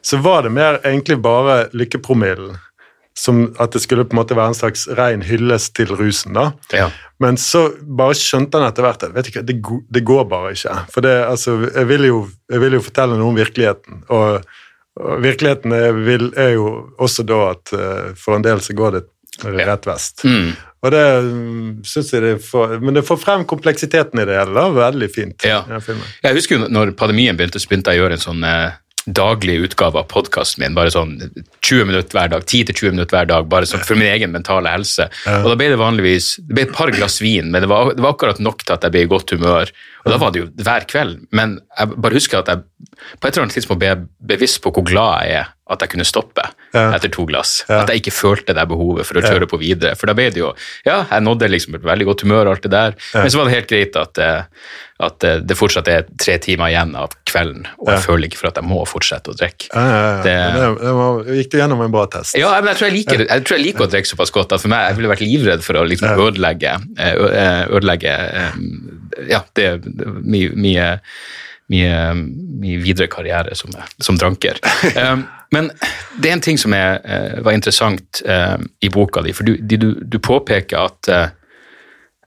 så 0.00 0.16
var 0.24 0.46
det 0.46 0.54
mer 0.56 0.78
egentlig 0.88 1.18
bare 1.20 1.66
lykkepromillen. 1.76 2.54
Som 3.16 3.42
at 3.60 3.72
det 3.76 3.82
skulle 3.84 4.06
på 4.08 4.16
en 4.16 4.20
måte 4.22 4.36
være 4.36 4.54
en 4.54 4.56
slags 4.56 4.86
ren 4.96 5.20
hyllest 5.24 5.74
til 5.76 5.92
rusen. 5.96 6.32
da. 6.36 6.46
Ja. 6.72 6.86
Men 7.20 7.36
så 7.40 7.66
bare 7.80 8.16
skjønte 8.16 8.56
han 8.56 8.70
etter 8.70 8.84
hvert 8.86 9.04
at 9.04 9.12
vet 9.12 9.28
ikke, 9.30 9.42
det, 9.44 9.58
det 9.92 10.02
går 10.08 10.24
bare 10.32 10.54
ikke. 10.56 10.78
For 10.92 11.04
det, 11.04 11.12
altså, 11.28 11.58
jeg, 11.68 11.88
vil 11.92 12.08
jo, 12.08 12.22
jeg 12.52 12.64
vil 12.64 12.76
jo 12.78 12.82
fortelle 12.88 13.16
noe 13.20 13.34
om 13.34 13.36
virkeligheten. 13.36 14.02
Og 14.08 14.48
virkeligheten 14.96 15.72
er, 15.76 15.92
vil, 16.06 16.30
er 16.36 16.54
jo 16.56 16.70
også 17.02 17.24
da 17.28 17.42
at 17.50 17.74
eh, 17.76 18.14
for 18.16 18.38
en 18.38 18.46
del 18.46 18.62
så 18.64 18.76
går 18.76 18.98
det 18.98 19.04
rett 19.44 19.86
vest. 19.86 20.24
Mm. 20.24 20.54
Og 20.86 20.92
det 20.94 21.02
syns 21.02 21.90
synes 21.90 22.12
jeg 22.14 22.22
det 22.22 22.34
får 22.44 22.78
Men 22.84 22.94
det 22.94 23.02
får 23.04 23.18
frem 23.18 23.44
kompleksiteten 23.48 24.20
i 24.22 24.26
det 24.28 24.36
hele. 24.38 24.54
da, 24.54 24.68
Veldig 24.70 25.08
fint. 25.12 25.44
Ja. 25.44 25.64
Jeg 26.22 26.36
husker 26.36 26.56
jo 26.56 26.68
når 26.72 26.94
pandemien 26.96 27.36
begynte, 27.36 27.60
så 27.60 27.68
begynte 27.68 27.92
jeg 27.92 28.00
å 28.00 28.06
gjøre 28.06 28.18
en 28.18 28.26
sånn 28.26 28.46
eh, 28.46 28.76
daglig 29.06 29.56
utgave 29.62 30.00
av 30.00 30.08
podkasten 30.10 30.64
min. 30.64 30.76
Bare 30.76 30.90
sånn 30.90 31.16
20 31.62 31.88
minutter 31.88 32.18
hver 32.18 32.32
dag, 32.32 32.44
10-20 32.44 32.94
minutter 32.96 33.18
hver 33.18 33.28
dag, 33.30 33.48
bare 33.50 33.68
sånn 33.68 33.84
for 33.86 33.98
min 33.98 34.10
egen 34.10 34.34
mentale 34.34 34.72
helse. 34.72 35.08
Og 35.30 35.50
da 35.52 35.56
ble 35.58 35.70
det 35.72 35.80
vanligvis 35.80 36.32
det 36.42 36.58
ble 36.58 36.66
et 36.66 36.76
par 36.76 36.92
glass 36.94 37.20
vin, 37.22 37.52
men 37.52 37.64
det 37.64 37.70
var, 37.70 37.92
det 37.94 38.04
var 38.04 38.16
akkurat 38.16 38.42
nok 38.42 38.64
til 38.64 38.76
at 38.76 38.86
jeg 38.86 38.96
ble 38.96 39.04
i 39.06 39.10
godt 39.10 39.34
humør. 39.36 39.72
Og 40.04 40.12
da 40.12 40.20
var 40.22 40.34
det 40.34 40.42
jo 40.42 40.48
hver 40.62 40.86
kveld. 40.90 41.20
Men 41.34 41.58
jeg 41.78 42.00
bare 42.02 42.18
husker 42.18 42.42
at 42.42 42.50
jeg 42.52 42.64
på 43.20 43.28
et 43.28 43.32
eller 43.32 43.46
annet 43.46 43.58
tidspunkt 43.58 43.82
ble 43.82 43.92
jeg 43.92 44.06
bevisst 44.34 44.62
på 44.64 44.74
hvor 44.74 44.86
glad 44.86 45.26
jeg 45.26 45.42
er 45.42 45.52
at 45.68 45.80
jeg 45.82 45.90
kunne 45.90 46.04
stoppe 46.06 46.42
Ja. 46.74 46.92
etter 46.94 47.08
to 47.10 47.24
glass. 47.26 47.64
Ja. 47.68 47.80
At 47.82 47.88
jeg 47.90 48.02
ikke 48.04 48.12
følte 48.14 48.54
det 48.54 48.68
behovet 48.68 49.06
for 49.06 49.18
å 49.18 49.22
kjøre 49.24 49.48
på 49.50 49.58
videre. 49.58 49.96
For 49.96 50.06
da 50.06 50.14
ble 50.14 50.30
det 50.30 50.38
jo 50.38 50.52
Ja, 50.86 51.04
jeg 51.10 51.22
nådde 51.22 51.48
liksom 51.50 51.74
et 51.74 51.82
veldig 51.82 52.04
godt 52.06 52.22
humør 52.22 52.46
og 52.46 52.52
alt 52.56 52.62
det 52.62 52.70
der, 52.70 52.94
men 53.14 53.30
så 53.30 53.38
var 53.40 53.44
det 53.48 53.54
helt 53.54 53.68
greit 53.68 53.96
at, 53.96 54.18
eh, 54.18 54.42
at 55.00 55.24
eh, 55.24 55.40
det 55.40 55.56
fortsatt 55.58 55.88
er 55.88 56.04
tre 56.18 56.38
timer 56.38 56.70
igjen 56.70 56.94
av 56.96 57.10
kvelden, 57.26 57.66
og 57.80 57.88
jeg 57.88 57.98
Ja. 57.98 58.04
føler 58.06 58.28
ikke 58.28 58.36
for 58.38 58.46
at 58.48 58.54
jeg 58.54 58.64
må 58.64 58.86
fortsette 58.86 59.32
å 59.32 59.36
drikke. 59.36 59.66
Ja, 59.74 59.80
ja, 59.82 60.16
ja. 60.16 60.22
Det- 60.22 60.78
Det, 60.86 60.92
var, 60.94 61.24
gikk 61.24 61.50
du 61.50 61.58
gjennom 61.58 61.82
en 61.84 61.90
bra 61.92 62.06
test? 62.06 62.34
Ja, 62.38 62.60
men 62.60 62.68
jeg 62.74 62.76
tror 62.76 62.90
jeg 62.90 62.96
liker, 63.06 63.26
jeg 63.28 63.44
tror 63.44 63.56
jeg 63.58 63.66
liker 63.66 63.86
å 63.86 63.90
drikke 63.90 64.06
såpass 64.14 64.30
godt 64.32 64.52
at 64.52 64.60
for 64.60 64.68
meg, 64.68 64.86
jeg 64.88 64.96
ville 64.96 65.10
vært 65.14 65.26
livredd 65.26 65.62
for 65.62 65.74
å 65.74 65.86
liksom 65.88 66.14
ødelegge, 66.16 66.78
eh, 66.98 67.66
ødelegge 67.68 68.14
ja, 69.28 69.42
det, 69.54 69.82
det 69.84 70.06
mye, 70.06 70.50
mye, 70.54 71.00
mye, 71.72 72.78
videre 72.82 73.08
karriere 73.10 73.56
som, 73.58 73.72
som 74.02 74.18
dranker. 74.18 74.60
Um, 74.94 75.24
men 75.54 75.70
det 76.20 76.30
er 76.30 76.36
en 76.36 76.44
ting 76.44 76.60
som 76.60 76.74
er, 76.76 77.00
eh, 77.04 77.40
var 77.46 77.56
interessant 77.56 78.22
eh, 78.26 78.56
i 78.82 78.90
boka 78.92 79.22
di, 79.24 79.34
for 79.36 79.46
du, 79.46 79.56
du, 79.58 79.92
du 80.00 80.18
påpeker 80.22 80.88
at 80.88 81.10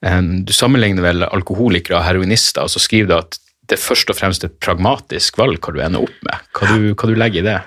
em, 0.06 0.42
du 0.46 0.54
sammenligner 0.56 1.06
vel 1.06 1.28
alkoholikere 1.28 2.00
og 2.00 2.06
heroinister, 2.08 2.66
og 2.66 2.74
så 2.74 2.84
skriver 2.84 3.12
du 3.12 3.16
at 3.20 3.40
det 3.70 3.78
er 3.78 3.84
først 3.84 4.10
og 4.10 4.18
fremst 4.18 4.44
et 4.46 4.58
pragmatisk 4.64 5.38
valg 5.38 5.62
hva 5.62 5.74
du 5.76 5.82
ender 5.86 6.06
opp 6.08 6.26
med. 6.26 6.46
Hva 6.58 6.70
du, 6.74 6.92
hva 6.96 7.10
du 7.10 7.16
legger 7.20 7.44
i 7.44 7.48
det? 7.52 7.58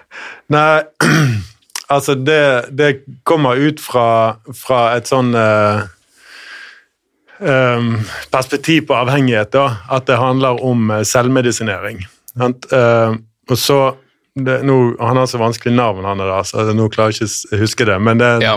Nei, 0.52 0.82
altså 1.94 2.16
det, 2.18 2.44
det 2.74 2.92
kommer 3.28 3.60
ut 3.60 3.82
fra, 3.82 4.06
fra 4.56 4.84
et 4.96 5.10
sånn 5.10 5.30
em, 5.38 5.84
perspektiv 8.32 8.86
på 8.88 8.94
avhengighet, 8.94 9.52
da. 9.54 9.66
At 9.90 10.06
det 10.06 10.16
handler 10.20 10.62
om 10.64 10.90
eh, 10.90 11.02
selvmedisinering. 11.08 12.04
Sant? 12.36 12.68
Eh, 12.72 13.16
og 13.50 13.58
så 13.58 13.80
det, 14.34 14.62
nå, 14.64 14.94
Han 15.00 15.18
har 15.20 15.26
så 15.28 15.36
vanskelig 15.40 15.74
navn, 15.76 16.06
han 16.08 16.20
er 16.24 16.30
da, 16.30 16.38
så 16.48 16.64
nå 16.72 16.86
klarer 16.92 17.12
jeg 17.12 17.28
ikke 17.28 17.56
å 17.56 17.60
huske 17.60 17.88
det. 17.90 17.98
Men, 18.00 18.22
det, 18.22 18.30
Ja. 18.40 18.54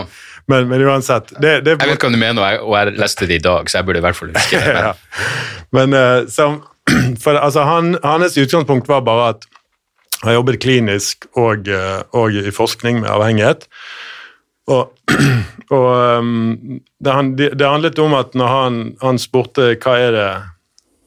men, 0.48 0.70
men 0.70 0.80
uansett 0.88 1.34
det, 1.36 1.58
det, 1.66 1.74
Jeg 1.76 1.90
vet 1.90 2.06
hva 2.06 2.12
du 2.14 2.16
mener, 2.16 2.40
og 2.40 2.46
jeg, 2.48 2.62
og 2.62 2.76
jeg 2.78 2.94
leste 3.02 3.28
det 3.28 3.36
i 3.40 3.44
dag, 3.44 3.68
så 3.68 3.78
jeg 3.82 3.88
burde 3.90 4.00
i 4.00 4.06
hvert 4.06 4.16
fall 4.16 4.32
huske 4.32 4.62
det. 4.62 4.72
Men, 4.72 4.86
ja. 4.86 4.94
Men 5.76 5.98
eh, 6.00 6.22
som, 6.32 6.62
for, 7.22 7.36
altså, 7.36 7.66
han, 7.68 7.96
hans 8.06 8.38
utgangspunkt 8.40 8.88
var 8.88 9.04
bare 9.04 9.28
at 9.34 9.44
han 10.22 10.38
jobbet 10.38 10.62
klinisk 10.62 11.26
og, 11.36 11.68
eh, 11.68 12.00
og 12.16 12.32
i 12.32 12.54
forskning 12.54 13.02
med 13.02 13.10
avhengighet. 13.12 13.66
Og, 14.72 14.92
og 15.76 15.88
um, 16.18 16.80
det, 16.98 17.52
det, 17.54 17.66
handlet 17.66 17.98
om 18.02 18.16
at 18.18 18.34
når 18.38 18.52
han, 18.52 18.78
han 19.02 19.20
spurte 19.22 19.74
hva 19.82 19.96
er 20.02 20.16
det 20.16 20.30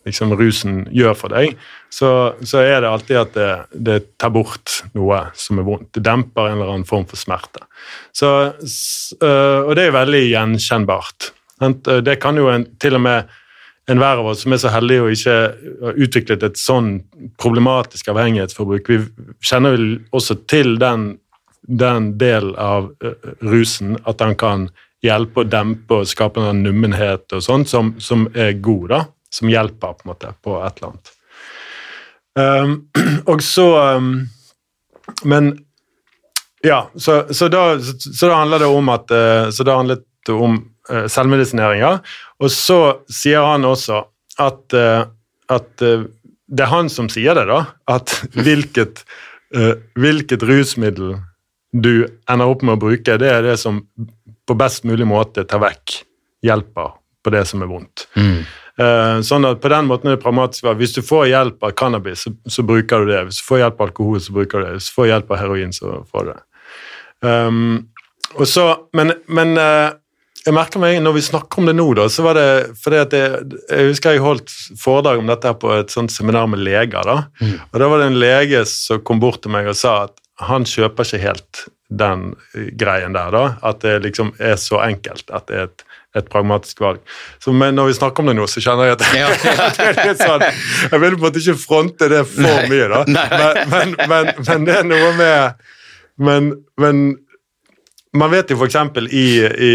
liksom, 0.07 0.33
rusen 0.39 0.85
gjør 0.95 1.17
for 1.17 1.35
deg, 1.35 1.57
så, 1.93 2.11
så 2.45 2.61
er 2.63 2.83
det 2.83 2.91
alltid 2.91 3.19
at 3.19 3.35
det, 3.35 3.49
det 3.73 3.97
tar 4.21 4.31
bort 4.33 4.79
noe 4.97 5.25
som 5.37 5.59
er 5.59 5.67
vondt. 5.67 5.91
Det 5.97 6.05
demper 6.05 6.47
en 6.47 6.59
eller 6.59 6.73
annen 6.75 6.87
form 6.87 7.07
for 7.09 7.19
smerte. 7.19 7.65
Så, 8.15 8.31
øh, 8.53 9.59
og 9.65 9.75
det 9.77 9.89
er 9.89 9.97
veldig 9.97 10.23
gjenkjennbart. 10.29 11.31
Det 12.05 12.15
kan 12.23 12.39
jo 12.39 12.47
en, 12.53 12.65
til 12.79 12.95
og 12.95 13.03
med 13.03 13.39
enhver 13.89 14.21
av 14.21 14.29
oss 14.31 14.43
som 14.45 14.53
er 14.53 14.61
så 14.61 14.71
heldig 14.73 14.99
å 15.01 15.09
ikke 15.13 15.35
ha 15.81 15.93
utviklet 15.97 16.45
et 16.45 16.59
sånn 16.61 16.99
problematisk 17.41 18.11
avhengighetsforbruk. 18.13 18.91
Vi 18.91 18.99
kjenner 19.45 19.75
vel 19.75 19.89
også 20.15 20.37
til 20.49 20.77
den, 20.81 21.11
den 21.69 22.11
del 22.17 22.55
av 22.55 22.91
øh, 23.03 23.31
rusen, 23.45 23.97
at 24.05 24.19
den 24.21 24.35
kan 24.39 24.67
hjelpe 25.05 25.43
og 25.43 25.51
dempe 25.53 26.01
og 26.01 26.09
skape 26.09 26.41
en 26.43 26.63
nummenhet 26.65 27.29
og 27.35 27.43
sånn, 27.45 27.65
som, 27.69 27.93
som 28.01 28.27
er 28.33 28.57
god, 28.59 28.89
da. 28.91 29.01
Som 29.29 29.51
hjelper 29.51 29.93
på 29.93 30.07
en 30.07 30.09
måte 30.09 30.33
på 30.41 30.55
et 30.65 30.79
eller 30.79 30.89
annet. 30.89 31.11
Um, 32.39 32.71
og 33.31 33.41
så 33.43 33.65
um, 33.97 34.13
Men 35.27 35.51
ja, 36.65 36.79
så, 36.95 37.21
så, 37.33 37.47
da, 37.51 37.79
så, 37.79 38.27
da 38.27 38.39
handler 38.41 38.63
det 38.63 38.67
om 38.69 38.89
at 38.93 39.11
eh, 39.11 39.49
Så 39.55 39.65
da 39.65 39.77
handlet 39.79 40.03
det 40.27 40.35
om 40.35 40.57
uh, 40.91 41.05
selvmedisinering, 41.09 41.81
ja. 41.81 41.91
Og 42.39 42.51
så 42.51 42.79
sier 43.11 43.45
han 43.47 43.67
også 43.67 44.01
at, 44.39 44.73
eh, 44.73 45.03
at 45.51 45.83
eh, 45.83 46.05
det 46.49 46.65
er 46.65 46.71
han 46.71 46.89
som 46.91 47.09
sier 47.11 47.37
det, 47.37 47.45
da. 47.49 47.63
At 47.91 48.15
hvilket, 48.33 49.03
eh, 49.55 49.75
hvilket 49.99 50.45
rusmiddel 50.47 51.17
du 51.71 52.07
ender 52.29 52.49
opp 52.49 52.63
med 52.65 52.77
å 52.77 52.81
bruke, 52.81 53.17
det 53.21 53.29
er 53.29 53.45
det 53.45 53.57
som 53.61 53.83
på 54.47 54.57
best 54.57 54.87
mulig 54.89 55.05
måte 55.07 55.45
tar 55.45 55.61
vekk 55.61 55.99
hjelper 56.45 56.95
på 57.23 57.33
det 57.35 57.43
som 57.45 57.61
er 57.61 57.69
vondt. 57.69 58.07
Mm. 58.15 58.41
sånn 59.27 59.45
at 59.45 59.59
På 59.61 59.69
den 59.69 59.89
måten 59.89 60.09
er 60.09 60.15
det 60.15 60.23
pragmatisk. 60.23 60.69
Hvis 60.79 60.95
du 60.95 61.01
får 61.03 61.27
hjelp 61.29 61.63
av 61.67 61.75
cannabis, 61.77 62.23
så, 62.25 62.33
så 62.47 62.63
bruker 62.63 63.03
du 63.03 63.11
det. 63.11 63.23
Hvis 63.27 63.41
du 63.41 63.47
får 63.49 63.63
hjelp 63.65 63.81
av 63.81 63.89
alkohol, 63.89 64.19
så 64.23 64.35
bruker 64.37 64.59
du 64.59 64.65
det. 64.65 64.75
Hvis 64.77 64.89
du 64.89 64.95
får 64.95 65.09
hjelp 65.11 65.33
av 65.33 65.41
heroin, 65.41 65.73
så 65.75 65.97
får 66.09 66.29
du 66.29 66.31
det. 66.31 66.43
Um, 67.19 68.45
så, 68.47 68.65
men, 68.95 69.11
men 69.27 69.57
eh, 69.59 69.89
jeg 70.45 70.55
merker 70.55 70.81
meg 70.81 70.99
når 71.03 71.17
vi 71.17 71.23
snakker 71.25 71.59
om 71.59 71.67
det 71.67 71.75
nå, 71.75 71.87
da, 71.97 72.05
så 72.11 72.23
var 72.23 72.37
det 72.37 72.49
fordi 72.79 72.99
at 73.01 73.15
jeg, 73.17 73.41
jeg 73.67 73.89
husker 73.89 74.15
jeg 74.15 74.23
holdt 74.23 74.53
foredrag 74.79 75.19
om 75.19 75.27
dette 75.29 75.49
her 75.49 75.57
på 75.59 75.73
et 75.75 75.91
sånt 75.93 76.13
seminar 76.13 76.47
med 76.51 76.63
leger. 76.63 77.01
da, 77.03 77.17
og 77.71 77.75
Da 77.81 77.89
var 77.91 78.01
det 78.01 78.09
en 78.11 78.19
lege 78.21 78.63
som 78.69 79.03
kom 79.03 79.19
bort 79.21 79.41
til 79.43 79.53
meg 79.53 79.67
og 79.69 79.77
sa 79.77 80.03
at 80.07 80.15
han 80.39 80.65
kjøper 80.67 81.05
ikke 81.05 81.21
helt 81.21 81.67
den 81.89 82.33
eh, 82.55 82.69
greien 82.79 83.15
der, 83.17 83.31
da. 83.33 83.43
At 83.65 83.81
det 83.83 83.99
liksom 84.05 84.33
er 84.39 84.57
så 84.61 84.81
enkelt 84.85 85.31
at 85.33 85.47
det 85.49 85.57
er 85.57 85.69
et, 85.69 85.85
et 86.21 86.29
pragmatisk 86.31 86.81
valg. 86.83 87.01
Så, 87.43 87.53
men 87.53 87.75
når 87.75 87.89
vi 87.89 87.97
snakker 87.99 88.23
om 88.23 88.29
det 88.31 88.37
nå, 88.37 88.47
så 88.49 88.63
kjenner 88.63 88.91
jeg 88.91 88.99
at, 88.99 89.07
Ja, 89.17 89.31
at 89.31 89.77
det 89.79 89.87
er 89.87 90.11
litt 90.11 90.21
sånn 90.23 90.45
Jeg 90.45 91.01
vil 91.01 91.17
på 91.17 91.19
en 91.19 91.25
måte 91.25 91.41
ikke 91.43 91.57
fronte 91.61 92.11
det 92.11 92.21
for 92.29 92.45
Nei, 92.45 92.69
mye, 92.71 92.91
da. 92.93 93.01
Men, 93.09 93.65
men, 93.73 93.97
men, 94.11 94.31
men 94.45 94.69
det 94.69 94.77
er 94.79 94.87
noe 94.87 95.11
med 95.17 95.65
Men, 96.19 96.53
men 96.79 97.03
man 98.17 98.31
vet 98.33 98.49
jo 98.49 98.57
f.eks. 98.57 98.77
I, 99.13 99.25
i, 99.45 99.73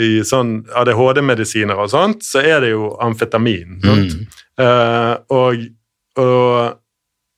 i 0.00 0.08
sånn 0.24 0.62
ADHD-medisiner 0.80 1.76
og 1.76 1.90
sånt, 1.92 2.24
så 2.24 2.40
er 2.40 2.62
det 2.64 2.70
jo 2.72 2.94
amfetamin. 3.04 3.74
Mm. 3.84 4.06
Uh, 4.56 5.12
og, 5.34 5.66
og, 6.22 6.78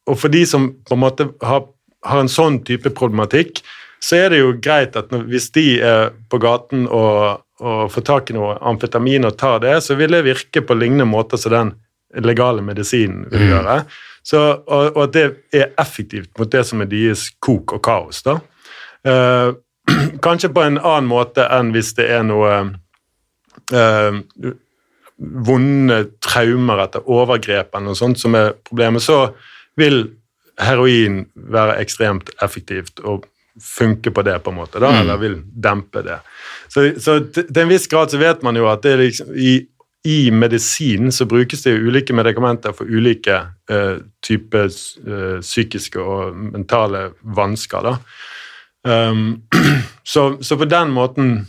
og 0.06 0.20
for 0.20 0.30
de 0.30 0.44
som 0.46 0.68
på 0.86 0.94
en 0.94 1.02
måte 1.02 1.26
har, 1.42 1.64
har 2.06 2.22
en 2.22 2.30
sånn 2.30 2.60
type 2.66 2.92
problematikk, 2.96 3.60
så 4.02 4.20
er 4.20 4.32
det 4.32 4.42
jo 4.42 4.54
greit 4.62 4.96
at 4.98 5.10
når, 5.12 5.26
hvis 5.30 5.50
de 5.56 5.66
er 5.82 6.10
på 6.30 6.40
gaten 6.42 6.86
og, 6.86 7.42
og 7.64 7.86
får 7.92 8.06
tak 8.06 8.30
i 8.30 8.36
noe 8.36 8.56
amfetamin 8.60 9.26
og 9.28 9.38
tar 9.40 9.62
det, 9.64 9.78
så 9.84 9.96
vil 9.98 10.14
det 10.14 10.26
virke 10.26 10.62
på 10.62 10.76
lignende 10.76 11.08
måter 11.08 11.40
som 11.40 11.54
den 11.54 11.72
legale 12.24 12.62
medisinen 12.64 13.26
vil 13.32 13.50
gjøre. 13.50 13.80
Så, 14.26 14.40
og, 14.66 14.96
og 14.96 15.02
at 15.06 15.14
det 15.14 15.24
er 15.54 15.72
effektivt 15.78 16.32
mot 16.38 16.50
det 16.50 16.64
som 16.66 16.82
er 16.82 16.90
deres 16.90 17.28
kok 17.42 17.76
og 17.76 17.82
kaos. 17.86 18.22
da. 18.26 18.38
Eh, 19.06 19.54
kanskje 20.26 20.50
på 20.54 20.64
en 20.66 20.80
annen 20.80 21.10
måte 21.10 21.46
enn 21.54 21.72
hvis 21.74 21.92
det 21.98 22.08
er 22.10 22.24
noe 22.26 22.54
eh, 23.70 24.18
vonde 25.46 26.00
traumer 26.24 26.82
etter 26.84 27.06
overgrep 27.06 27.70
eller 27.72 27.92
noe 27.92 27.98
sånt 27.98 28.20
som 28.20 28.34
er 28.38 28.56
problemet, 28.66 29.04
så 29.04 29.30
vil 29.78 30.02
heroin 30.60 31.24
være 31.34 31.78
ekstremt 31.82 32.30
effektivt 32.42 33.00
og 33.04 33.26
funke 33.62 34.10
på 34.12 34.22
det, 34.22 34.38
på 34.44 34.52
en 34.52 34.58
måte, 34.58 34.80
da, 34.82 34.90
eller 35.00 35.16
vil 35.20 35.38
dempe 35.64 36.02
det. 36.04 36.18
Så, 36.68 36.90
så 37.00 37.20
til 37.32 37.62
en 37.62 37.72
viss 37.72 37.88
grad 37.88 38.12
så 38.12 38.20
vet 38.20 38.44
man 38.44 38.56
jo 38.58 38.66
at 38.68 38.82
det 38.84 38.96
liksom, 39.00 39.32
i, 39.32 39.54
i 40.04 40.30
medisin 40.30 41.12
så 41.12 41.24
brukes 41.24 41.64
det 41.64 41.72
jo 41.72 41.88
ulike 41.88 42.14
medikamenter 42.14 42.76
for 42.76 42.84
ulike 42.84 43.38
uh, 43.72 43.96
typer 44.24 44.68
uh, 45.08 45.40
psykiske 45.40 46.00
og 46.00 46.36
mentale 46.36 47.10
vansker. 47.36 47.88
da. 47.88 47.96
Um, 49.10 49.42
så, 50.04 50.36
så 50.40 50.56
på 50.60 50.68
den 50.68 50.92
måten 50.94 51.46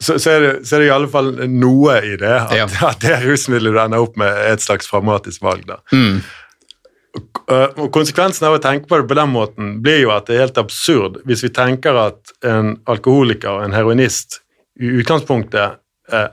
så, 0.00 0.18
så, 0.18 0.30
er 0.30 0.40
det, 0.40 0.52
så 0.64 0.76
er 0.76 0.80
det 0.80 0.86
i 0.88 0.94
alle 0.94 1.08
fall 1.12 1.34
noe 1.52 1.98
i 2.00 2.16
det. 2.16 2.32
At, 2.32 2.56
Ja. 2.56 2.66
at 2.88 3.02
det 3.04 3.18
rusmiddelet 3.26 3.76
du 3.76 3.80
ender 3.82 4.04
opp 4.08 4.16
med, 4.20 4.32
er 4.32 4.56
et 4.56 4.64
slags 4.64 4.88
pragmatisk 4.88 5.44
valg. 5.44 5.66
da. 5.68 5.82
Mm. 5.92 6.22
Uh, 7.50 7.66
og 7.82 7.88
Konsekvensen 7.94 8.46
av 8.46 8.58
å 8.58 8.62
tenke 8.62 8.86
på 8.86 9.00
det 9.00 9.08
på 9.10 9.16
den 9.18 9.32
måten 9.32 9.72
blir 9.82 10.04
jo 10.04 10.12
at 10.14 10.28
det 10.28 10.36
er 10.36 10.44
helt 10.44 10.60
absurd 10.62 11.18
hvis 11.26 11.42
vi 11.42 11.50
tenker 11.54 11.96
at 11.98 12.34
en 12.46 12.76
alkoholiker 12.90 13.64
en 13.64 13.74
heroinist 13.74 14.38
i 14.80 14.92
utgangspunktet 15.00 15.80
eh, 16.12 16.28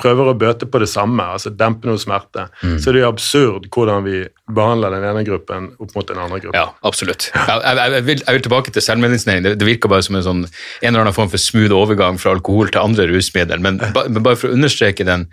prøver 0.00 0.30
å 0.30 0.34
bøte 0.34 0.66
på 0.66 0.80
det 0.82 0.88
samme, 0.90 1.24
altså 1.36 1.52
dempe 1.54 1.86
noe 1.88 2.00
smerte. 2.00 2.48
Så 2.82 2.92
det 2.92 3.02
er 3.02 3.08
absurd 3.08 3.68
hvordan 3.72 4.02
vi 4.06 4.24
behandler 4.50 4.92
den 4.96 5.06
ene 5.06 5.22
gruppen 5.26 5.70
opp 5.80 5.94
mot 5.94 6.08
den 6.08 6.18
andre 6.18 6.40
gruppen. 6.42 6.58
Ja, 6.58 6.74
absolutt. 6.86 7.28
Jeg, 7.30 7.60
jeg, 7.62 7.92
jeg, 7.94 8.06
vil, 8.08 8.24
jeg 8.26 8.36
vil 8.36 8.44
tilbake 8.48 8.74
til 8.74 8.84
selvmedisinering. 8.84 9.46
Det, 9.46 9.54
det 9.60 9.68
virker 9.68 9.92
bare 9.92 10.04
som 10.06 10.18
en, 10.18 10.26
sånn, 10.26 10.42
en 10.44 10.90
eller 10.90 11.04
annen 11.04 11.16
form 11.16 11.30
for 11.32 11.42
smooth 11.42 11.74
overgang 11.76 12.18
fra 12.20 12.34
alkohol 12.34 12.72
til 12.74 12.82
andre 12.82 13.06
rusmidler. 13.12 13.62
Men, 13.62 13.78
ba, 13.94 14.08
men 14.10 14.26
bare 14.26 14.40
for 14.40 14.50
å 14.50 14.58
understreke 14.58 15.06
den, 15.06 15.28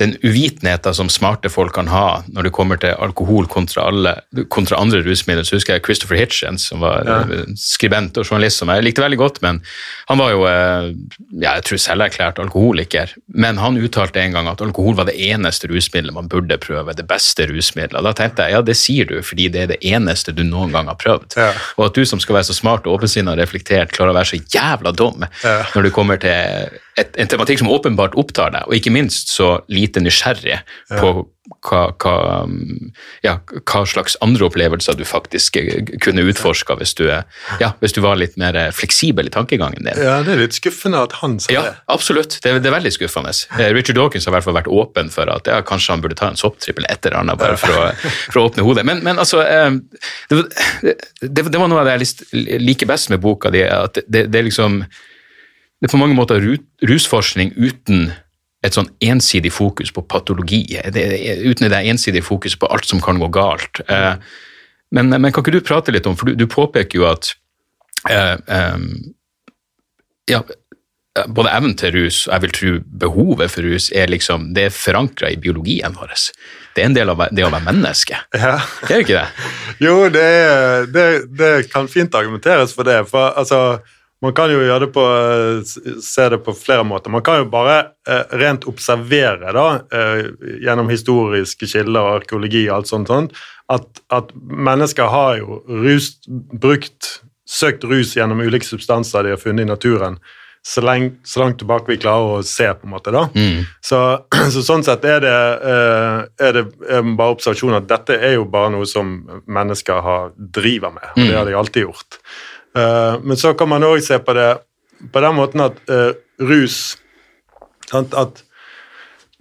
den 0.00 0.12
uvitenheten 0.20 0.94
som 0.94 1.08
smarte 1.08 1.48
folk 1.48 1.72
kan 1.76 1.88
ha 1.88 2.22
når 2.28 2.48
det 2.48 2.52
kommer 2.56 2.80
til 2.80 2.92
alkohol 3.00 3.46
kontra, 3.48 3.86
alle, 3.88 4.12
kontra 4.52 4.76
andre 4.80 5.00
rusmidler, 5.06 5.46
så 5.48 5.56
husker 5.56 5.76
jeg 5.76 5.84
Christopher 5.86 6.20
Hitchens, 6.20 6.66
som 6.68 6.84
var 6.84 7.08
ja. 7.08 7.40
skribent 7.56 8.18
og 8.20 8.28
journalist 8.28 8.60
som 8.60 8.72
jeg 8.72 8.84
likte 8.84 9.04
veldig 9.04 9.20
godt, 9.20 9.40
men 9.44 9.62
han 10.10 10.20
var 10.20 10.34
jo 10.34 10.44
eh, 10.50 10.90
ja, 11.40 11.56
jeg 11.56 11.64
tror 11.68 11.82
selverklært 11.86 12.42
alkoholiker. 12.42 13.16
Men 13.32 13.60
han 13.62 13.80
uttalte 13.80 14.20
en 14.20 14.36
gang 14.36 14.50
at 14.52 14.64
alkohol 14.64 14.98
var 15.00 15.08
det 15.08 15.16
eneste 15.16 15.70
rusmiddelet 15.72 16.16
man 16.16 16.28
burde 16.32 16.60
prøve, 16.60 16.96
det 16.96 17.08
beste 17.08 17.48
rusmiddelet. 17.48 18.04
Da 18.04 18.12
tenkte 18.20 18.46
jeg 18.46 18.58
ja, 18.58 18.64
det 18.66 18.76
sier 18.76 19.08
du 19.08 19.16
fordi 19.24 19.48
det 19.52 19.64
er 19.64 19.74
det 19.74 19.82
eneste 19.86 20.36
du 20.36 20.44
noen 20.44 20.76
gang 20.76 20.92
har 20.92 21.00
prøvd. 21.00 21.38
Ja. 21.40 21.52
Og 21.80 21.88
at 21.88 21.96
du 21.96 22.04
som 22.08 22.20
skal 22.20 22.38
være 22.40 22.50
så 22.50 22.58
smart 22.58 22.84
og 22.84 23.00
åpensinnet 23.00 23.32
og 23.32 23.40
reflektert, 23.40 23.96
klarer 23.96 24.12
å 24.12 24.18
være 24.20 24.34
så 24.34 24.42
jævla 24.44 24.92
dum 24.96 25.24
når 25.24 25.88
det 25.88 25.94
kommer 25.96 26.20
til 26.20 26.76
et, 26.96 27.16
en 27.20 27.28
tematikk 27.28 27.58
som 27.60 27.68
åpenbart 27.72 28.14
opptar 28.16 28.52
deg, 28.54 28.66
og 28.68 28.74
ikke 28.78 28.92
minst 28.94 29.28
så 29.34 29.58
lite 29.68 30.00
nysgjerrig 30.00 30.60
på 30.88 31.26
hva, 31.62 31.92
hva, 32.02 32.12
ja, 33.22 33.36
hva 33.68 33.82
slags 33.86 34.16
andre 34.24 34.48
opplevelser 34.48 34.96
du 34.98 35.04
faktisk 35.06 35.58
kunne 36.02 36.24
utforska 36.26 36.74
hvis, 36.80 36.94
du 36.98 37.04
ja, 37.06 37.68
hvis 37.82 37.94
du 37.94 38.00
var 38.02 38.18
litt 38.18 38.34
mer 38.40 38.56
fleksibel 38.74 39.28
i 39.28 39.32
tankegangen 39.34 39.84
din. 39.86 39.92
Ja, 40.02 40.16
Det 40.26 40.34
er 40.34 40.40
litt 40.42 40.56
skuffende 40.58 41.04
at 41.06 41.14
han 41.20 41.36
sa 41.42 41.52
Ja, 41.54 41.62
det. 41.68 41.74
absolutt. 41.92 42.38
Det, 42.42 42.50
er- 42.50 42.58
det 42.64 42.70
er 42.72 42.76
veldig 42.78 42.92
skuffende. 42.96 43.30
Eh, 43.60 43.70
Richard 43.76 43.94
Dawkins 44.00 44.26
har 44.26 44.32
i 44.34 44.36
hvert 44.38 44.48
fall 44.48 44.58
vært 44.58 44.72
åpen 44.74 45.10
for 45.14 45.30
at 45.30 45.46
ja, 45.52 45.60
kanskje 45.62 45.94
han 45.94 46.02
burde 46.02 46.18
ta 46.18 46.32
en 46.32 46.40
sopptrippel 46.40 46.88
etter 46.90 47.12
et 47.12 47.12
eller 47.14 47.22
annet 47.22 47.38
bare 47.38 47.56
for 47.62 47.78
å, 47.78 47.90
for 48.32 48.40
å 48.42 48.46
åpne 48.50 48.66
hodet. 48.66 48.86
Men, 48.88 49.04
men 49.06 49.22
altså, 49.22 49.44
eh, 49.46 49.70
det, 50.32 50.40
var- 50.40 50.96
det, 51.22 51.46
det 51.52 51.60
var 51.62 51.68
noe 51.70 51.84
av 51.84 51.92
det 51.92 52.00
jeg 52.00 52.58
liker 52.64 52.90
best 52.90 53.12
med 53.14 53.22
boka 53.22 53.52
di, 53.54 53.62
at 53.62 54.02
det, 54.08 54.26
det 54.32 54.40
er 54.42 54.48
liksom 54.50 54.82
det 55.80 55.88
er 55.88 55.92
på 55.92 56.00
mange 56.00 56.16
måter 56.16 56.40
rusforskning 56.88 57.52
uten 57.56 58.08
et 58.64 58.74
sånn 58.74 58.88
ensidig 59.04 59.52
fokus 59.52 59.92
på 59.94 60.02
patologi, 60.08 60.62
det, 60.90 61.02
er- 61.06 61.42
uten 61.46 61.68
det 61.70 61.82
ensidige 61.86 62.24
fokus 62.24 62.56
på 62.58 62.66
alt 62.72 62.88
som 62.88 63.00
kan 63.04 63.20
gå 63.22 63.28
galt. 63.34 63.82
Eh, 63.88 64.16
Men, 64.94 65.08
men 65.10 65.32
kan 65.34 65.42
ikke 65.42 65.52
du 65.56 65.60
prate 65.66 65.90
litt 65.92 66.06
om, 66.06 66.14
for 66.16 66.30
du, 66.30 66.36
du 66.38 66.46
påpeker 66.46 67.00
jo 67.00 67.06
at 67.10 67.32
eh, 68.08 68.36
em, 68.54 68.84
ja, 70.30 70.38
både 71.26 71.50
evnen 71.50 71.74
til 71.80 71.90
rus 71.96 72.20
og 72.28 72.32
jeg 72.36 72.42
vil 72.44 72.52
tro 72.54 72.72
behovet 73.02 73.50
for 73.50 73.66
rus 73.66 73.88
er 73.90 74.06
liksom, 74.12 74.52
det 74.54 74.68
er 74.68 74.74
forankra 74.76 75.30
i 75.34 75.38
biologien 75.42 75.94
vår. 75.98 76.14
Det 76.76 76.84
er 76.84 76.86
en 76.90 76.94
del 76.96 77.10
av 77.10 77.24
det 77.34 77.44
å 77.46 77.50
være 77.50 77.66
menneske. 77.66 78.18
Ja. 78.36 78.54
Er 78.86 78.92
det 78.94 79.00
ikke 79.08 79.18
det? 79.18 79.50
Jo, 79.82 79.96
det, 80.14 80.22
er, 80.22 80.86
det, 80.94 81.06
det 81.38 81.52
kan 81.74 81.90
fint 81.90 82.14
argumenteres 82.14 82.74
for 82.76 82.86
det. 82.86 83.00
For 83.10 83.34
altså, 83.42 83.60
man 84.24 84.32
kan 84.36 84.50
jo 84.50 84.62
gjøre 84.64 84.86
det 84.86 84.92
på, 84.94 85.02
eh, 85.04 85.98
se 86.02 86.28
det 86.32 86.38
på 86.44 86.54
flere 86.56 86.84
måter. 86.88 87.12
Man 87.12 87.22
kan 87.22 87.42
jo 87.42 87.50
bare 87.52 87.76
eh, 88.08 88.24
rent 88.40 88.64
observere, 88.68 89.52
da, 89.52 89.66
eh, 89.92 90.30
gjennom 90.64 90.88
historiske 90.88 91.68
kilder 91.68 92.00
og 92.00 92.22
arkeologi 92.22 92.64
og 92.68 92.78
alt 92.78 92.92
sånt, 92.92 93.12
sånt 93.12 93.36
at, 93.68 93.86
at 94.14 94.32
mennesker 94.36 95.10
har 95.10 95.36
jo 95.40 95.60
rust, 95.68 96.24
brukt, 96.28 97.20
søkt 97.46 97.84
rus 97.84 98.14
gjennom 98.16 98.40
ulike 98.40 98.66
substanser 98.66 99.26
de 99.26 99.34
har 99.34 99.42
funnet 99.42 99.66
i 99.66 99.70
naturen, 99.70 100.20
så, 100.66 100.82
lenge, 100.82 101.12
så 101.26 101.44
langt 101.44 101.60
tilbake 101.60 101.92
vi 101.92 101.98
klarer 102.02 102.40
å 102.40 102.46
se, 102.46 102.66
på 102.74 102.88
en 102.88 102.94
måte. 102.94 103.12
da. 103.14 103.26
Så, 103.84 104.00
så 104.54 104.64
sånn 104.66 104.82
sett 104.86 105.04
er 105.06 105.22
det, 105.22 105.36
er 106.42 106.56
det 106.56 106.64
er 106.90 107.06
bare 107.18 107.36
observasjon 107.36 107.76
at 107.78 107.86
dette 107.90 108.16
er 108.16 108.38
jo 108.38 108.48
bare 108.50 108.72
noe 108.74 108.88
som 108.90 109.18
mennesker 109.46 110.02
har, 110.02 110.32
driver 110.38 110.94
med, 110.96 111.10
og 111.12 111.22
det 111.22 111.36
har 111.36 111.46
de 111.46 111.58
alltid 111.60 111.86
gjort. 111.86 112.20
Eh, 112.76 113.20
men 113.22 113.36
så 113.36 113.54
kan 113.54 113.68
man 113.68 113.86
òg 113.86 114.02
se 114.04 114.18
på 114.18 114.34
det 114.36 114.50
på 115.12 115.20
den 115.20 115.36
måten 115.36 115.64
at 115.64 115.78
eh, 115.92 116.12
rus 116.40 116.96
sant, 117.90 118.14
At 118.14 118.42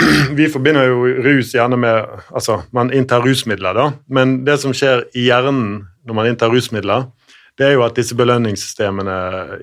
vi 0.37 0.49
forbinder 0.51 0.89
jo 0.89 1.05
rus 1.23 1.53
gjerne 1.55 1.77
med 1.79 2.23
Altså, 2.35 2.61
man 2.75 2.91
inntar 2.93 3.23
rusmidler, 3.23 3.75
da, 3.75 3.91
men 4.07 4.41
det 4.45 4.59
som 4.63 4.75
skjer 4.75 5.07
i 5.15 5.29
hjernen 5.29 5.85
når 6.05 6.17
man 6.17 6.27
inntar 6.29 6.51
rusmidler, 6.53 7.07
det 7.57 7.69
er 7.69 7.77
jo 7.77 7.85
at 7.85 7.95
disse 7.95 8.15
belønningssystemene 8.19 9.15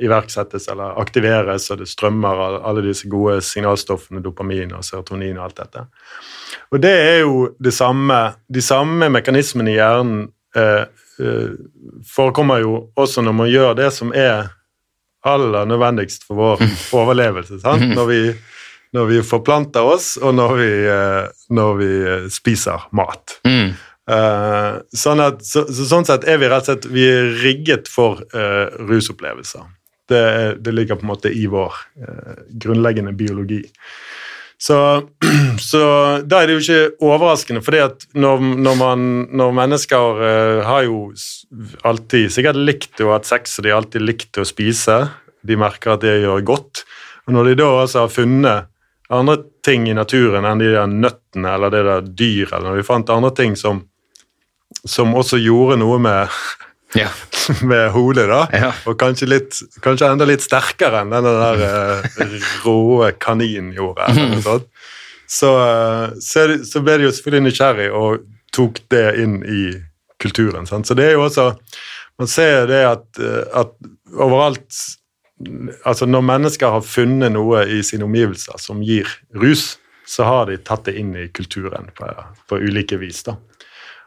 iverksettes 0.03 0.65
eller 0.73 0.97
aktiveres, 0.99 1.69
og 1.71 1.83
det 1.83 1.91
strømmer 1.91 2.41
av 2.47 2.57
alle 2.71 2.83
disse 2.87 3.07
gode 3.13 3.37
signalstoffene, 3.45 4.23
dopamin 4.25 4.73
og 4.73 4.83
serotonin 4.87 5.37
og 5.37 5.45
alt 5.45 5.61
dette. 5.61 5.85
Og 6.73 6.81
det 6.83 6.93
er 6.97 7.19
jo 7.21 7.51
det 7.63 7.75
samme, 7.77 8.19
de 8.49 8.65
samme 8.65 9.11
mekanismene 9.13 9.75
i 9.75 9.77
hjernen 9.77 10.25
eh, 10.57 10.89
forekommer 12.09 12.63
jo 12.63 12.77
også 12.99 13.23
når 13.23 13.35
man 13.37 13.51
gjør 13.51 13.75
det 13.79 13.91
som 13.95 14.15
er 14.17 14.49
aller 15.23 15.67
nødvendigst 15.67 16.27
for 16.27 16.39
vår 16.39 16.65
overlevelse. 16.99 17.61
Sant? 17.63 17.85
Når, 17.95 18.07
vi, 18.11 18.21
når 18.97 19.09
vi 19.11 19.23
forplanter 19.27 19.87
oss, 19.95 20.17
og 20.23 20.35
når 20.35 20.55
vi, 20.59 20.73
eh, 20.91 21.47
når 21.55 21.79
vi 21.79 21.91
eh, 22.03 22.29
spiser 22.33 22.89
mat. 22.97 23.39
Mm. 23.47 23.73
Uh, 24.11 24.83
sånn 24.99 25.21
at, 25.23 25.45
så, 25.47 25.63
så 25.71 25.85
sånn 25.87 26.05
sett 26.09 26.25
er 26.27 26.41
vi 26.43 26.49
rett 26.51 26.67
og 26.67 26.73
slett 26.73 26.89
vi 26.91 27.05
er 27.07 27.29
rigget 27.45 27.87
for 27.87 28.19
uh, 28.35 28.67
rusopplevelser. 28.91 29.69
Det, 30.11 30.25
det 30.59 30.73
ligger 30.75 30.99
på 30.99 31.07
en 31.07 31.13
måte 31.13 31.31
i 31.31 31.45
vår 31.49 31.77
uh, 32.03 32.41
grunnleggende 32.65 33.15
biologi. 33.17 33.61
Så, 34.63 34.79
så 35.71 35.83
da 36.23 36.43
er 36.43 36.49
det 36.49 36.57
jo 36.57 36.63
ikke 36.63 37.07
overraskende, 37.09 37.63
at 37.83 38.07
når, 38.15 38.43
når, 38.63 38.83
når 39.35 39.55
mennesker 39.59 40.21
uh, 40.23 40.61
har 40.67 40.85
jo 40.87 41.09
alltid 41.89 42.31
sikkert 42.31 42.61
likt 42.61 43.03
å 43.03 43.11
ha 43.15 43.19
sex, 43.27 43.59
og 43.59 43.67
de 43.67 43.73
har 43.73 43.83
alltid 43.83 44.07
likt 44.07 44.39
å 44.39 44.47
spise, 44.47 45.01
de 45.43 45.59
merker 45.59 45.97
at 45.97 46.05
det 46.05 46.21
gjør 46.23 46.45
godt, 46.47 46.85
og 47.27 47.35
når 47.35 47.51
de 47.51 47.57
da 47.63 47.71
altså 47.81 48.05
har 48.05 48.15
funnet 48.15 48.69
andre 49.13 49.41
ting 49.67 49.89
i 49.91 49.97
naturen 49.97 50.47
enn 50.49 50.63
de 50.63 50.71
der 50.73 50.91
nøttene 50.91 51.57
eller 51.57 51.73
det 51.75 51.83
der 51.89 52.07
dyr, 52.23 52.47
eller 52.53 52.71
når 52.71 52.81
de 52.81 52.87
fant 52.87 53.11
andre 53.13 53.33
ting 53.37 53.59
som, 53.59 53.83
som 54.87 55.15
også 55.19 55.43
gjorde 55.43 55.81
noe 55.83 55.99
med 56.03 56.39
Ja. 56.95 57.09
med 57.71 57.91
hodet, 57.91 58.29
da. 58.29 58.43
Ja. 58.53 58.73
Og 58.87 58.99
kanskje, 59.01 59.29
litt, 59.31 59.61
kanskje 59.85 60.11
enda 60.13 60.27
litt 60.29 60.45
sterkere 60.45 61.03
enn 61.03 61.15
den 61.15 61.27
der 61.27 61.65
eh, 61.67 62.51
rå 62.65 63.09
kaninen 63.23 63.73
gjorde. 63.77 64.11
Eller. 64.13 64.67
Så, 65.33 65.53
eh, 65.65 66.07
så, 66.21 66.47
så 66.69 66.85
ble 66.85 66.99
de 67.01 67.09
jo 67.09 67.15
selvfølgelig 67.17 67.49
nysgjerrig 67.49 67.89
og 67.97 68.27
tok 68.53 68.83
det 68.93 69.07
inn 69.23 69.41
i 69.49 69.63
kulturen. 70.23 70.69
Sant? 70.69 70.89
Så 70.89 70.97
det 70.99 71.11
er 71.11 71.17
jo 71.17 71.27
også 71.29 71.53
Man 72.21 72.29
ser 72.29 72.67
det 72.69 72.83
at, 72.87 73.07
eh, 73.19 73.45
at 73.57 73.73
overalt 74.13 74.83
Altså 75.89 76.07
når 76.07 76.23
mennesker 76.23 76.71
har 76.71 76.85
funnet 76.87 77.33
noe 77.35 77.65
i 77.67 77.81
sine 77.83 78.05
omgivelser 78.07 78.61
som 78.63 78.83
gir 78.87 79.09
rus, 79.35 79.73
så 80.07 80.23
har 80.29 80.45
de 80.47 80.61
tatt 80.63 80.85
det 80.87 80.95
inn 81.01 81.17
i 81.19 81.25
kulturen 81.35 81.89
på, 81.97 82.07
på 82.47 82.61
ulike 82.63 83.01
vis. 83.01 83.25
da. 83.27 83.35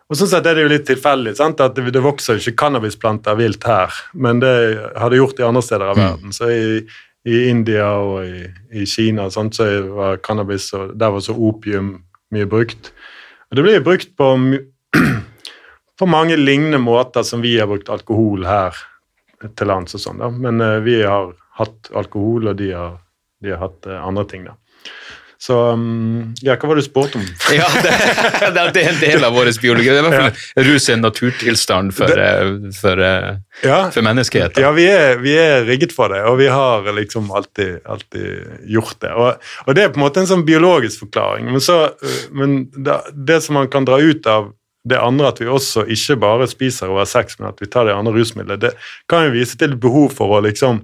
Og 0.05 0.19
sånn 0.19 0.29
sett 0.29 0.45
er 0.45 0.57
det 0.57 0.65
jo 0.65 0.69
litt 0.69 0.85
tilfeldig 0.85 1.33
sant? 1.37 1.61
at 1.63 1.77
det, 1.77 2.01
vokser 2.03 2.37
jo 2.37 2.43
ikke 2.43 2.59
cannabisplanter 2.65 3.37
vilt 3.39 3.65
her, 3.65 3.93
men 4.13 4.41
det 4.43 4.53
har 5.01 5.09
det 5.09 5.17
gjort 5.17 5.41
i 5.41 5.47
andre 5.47 5.63
steder 5.65 5.93
av 5.93 5.97
verden. 5.97 6.35
Så 6.35 6.49
i, 6.53 6.83
i 7.25 7.39
India 7.49 7.87
og 7.97 8.19
i, 8.21 8.43
i 8.77 8.85
Kina 8.85 9.31
sånt, 9.33 9.57
så 9.57 9.65
var 9.89 10.21
cannabis 10.25 10.69
og 10.77 10.93
der 10.93 11.15
var 11.15 11.25
så 11.25 11.33
opium 11.33 11.95
mye 12.35 12.49
brukt. 12.49 12.91
Og 13.49 13.57
det 13.57 13.65
blir 13.65 13.85
brukt 13.85 14.13
på, 14.17 14.29
på 15.99 16.09
mange 16.09 16.37
lignende 16.37 16.81
måter 16.81 17.25
som 17.25 17.41
vi 17.41 17.55
har 17.57 17.69
brukt 17.71 17.89
alkohol 17.89 18.45
her 18.45 18.77
til 19.57 19.69
lands 19.69 19.97
og 19.97 20.03
sånn, 20.05 20.21
da. 20.21 20.29
Men 20.29 20.61
uh, 20.61 20.77
vi 20.85 20.99
har 21.01 21.33
hatt 21.57 21.89
alkohol, 21.97 22.51
og 22.51 22.61
de 22.61 22.71
har, 22.75 22.99
de 23.43 23.53
har 23.53 23.61
hatt 23.63 23.89
uh, 23.89 23.99
andre 24.05 24.25
ting, 24.29 24.45
da. 24.45 24.55
Så 25.41 25.58
um, 25.74 26.34
Ja, 26.41 26.56
hva 26.56 26.69
var 26.69 26.78
det 26.80 26.86
du 26.86 26.88
spurte 26.88 27.19
om? 27.19 27.26
Ja, 27.56 27.67
det, 27.84 27.93
det, 28.56 28.65
det 28.76 28.84
er 28.84 28.89
en 28.93 29.00
del 29.02 29.26
av 29.28 29.36
vår 29.36 29.52
biologi. 29.62 29.89
Det 29.91 30.00
er 30.00 30.08
i 30.08 30.10
hvert 30.10 30.38
fall 30.56 30.65
Rus 30.69 30.89
en 30.93 31.04
naturtilstand 31.06 31.95
for, 31.98 32.15
det, 32.19 32.74
for, 32.80 33.02
eh, 33.04 33.32
Ja. 33.65 33.80
for 33.91 34.06
menneskeheten. 34.06 34.63
Ja, 34.63 34.71
vi 34.76 34.88
er, 34.91 35.19
vi 35.24 35.36
er 35.39 35.65
rigget 35.67 35.95
for 35.95 36.12
det, 36.13 36.24
og 36.30 36.39
vi 36.41 36.48
har 36.52 36.88
liksom 36.95 37.32
alltid, 37.36 37.80
alltid 37.86 38.67
gjort 38.76 39.00
det. 39.04 39.13
Og, 39.13 39.48
og 39.65 39.76
det 39.78 39.86
er 39.86 39.93
på 39.93 40.00
en 40.02 40.06
måte 40.08 40.24
en 40.24 40.30
sånn 40.32 40.45
biologisk 40.48 41.06
forklaring, 41.08 41.52
men, 41.52 41.63
så, 41.63 41.82
øh, 41.95 42.21
men 42.36 42.62
det, 42.76 43.41
som 43.45 43.60
man 43.60 43.71
kan 43.71 43.88
dra 43.88 44.00
ut 44.02 44.28
av 44.32 44.54
det 44.86 45.00
andre, 45.02 45.32
at 45.32 45.39
vi 45.41 45.48
også 45.50 45.88
ikke 45.89 46.19
bare 46.21 46.45
spiser 46.50 46.91
over 46.93 47.08
sex, 47.10 47.39
men 47.39 47.50
at 47.50 47.62
vi 47.62 47.67
tar 47.74 47.88
det 47.89 47.95
andre 47.98 48.13
rusmiddelet, 48.13 48.62
det 48.67 48.74
kan 49.10 49.26
jo 49.26 49.34
vise 49.34 49.58
til 49.58 49.74
behov 49.82 50.12
for 50.13 50.38
å 50.38 50.43
liksom 50.45 50.84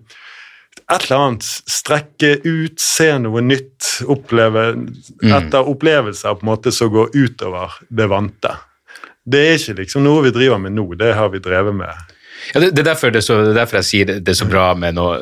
et 0.92 1.06
eller 1.08 1.26
annet 1.26 1.46
strekke 1.72 2.34
ut, 2.44 2.80
se 2.82 3.08
noe 3.24 3.44
nytt, 3.46 3.88
oppleve 4.12 4.66
etter 5.24 5.70
opplevelser 5.72 6.36
på 6.38 6.46
en 6.46 6.52
måte 6.52 6.74
som 6.76 6.92
går 6.94 7.14
utover 7.16 7.78
det 7.90 8.08
vante. 8.12 8.54
Det 9.24 9.44
er 9.48 9.60
ikke 9.60 9.78
liksom 9.84 10.04
noe 10.06 10.26
vi 10.26 10.34
driver 10.36 10.60
med 10.62 10.76
nå, 10.76 10.88
det 11.00 11.14
har 11.18 11.30
vi 11.34 11.44
drevet 11.44 11.78
med 11.78 12.18
Ja, 12.54 12.60
det, 12.60 12.72
det, 12.74 12.82
er 12.82 12.90
derfor 12.90 13.12
det 13.14 13.22
så, 13.22 13.38
det 13.46 13.54
er 13.54 13.60
derfor 13.62 13.80
jeg 13.80 13.88
sier 13.88 14.14
det 14.18 14.34
er 14.34 14.40
så 14.40 14.48
bra 14.50 14.72
med 14.76 14.98
noe, 14.98 15.22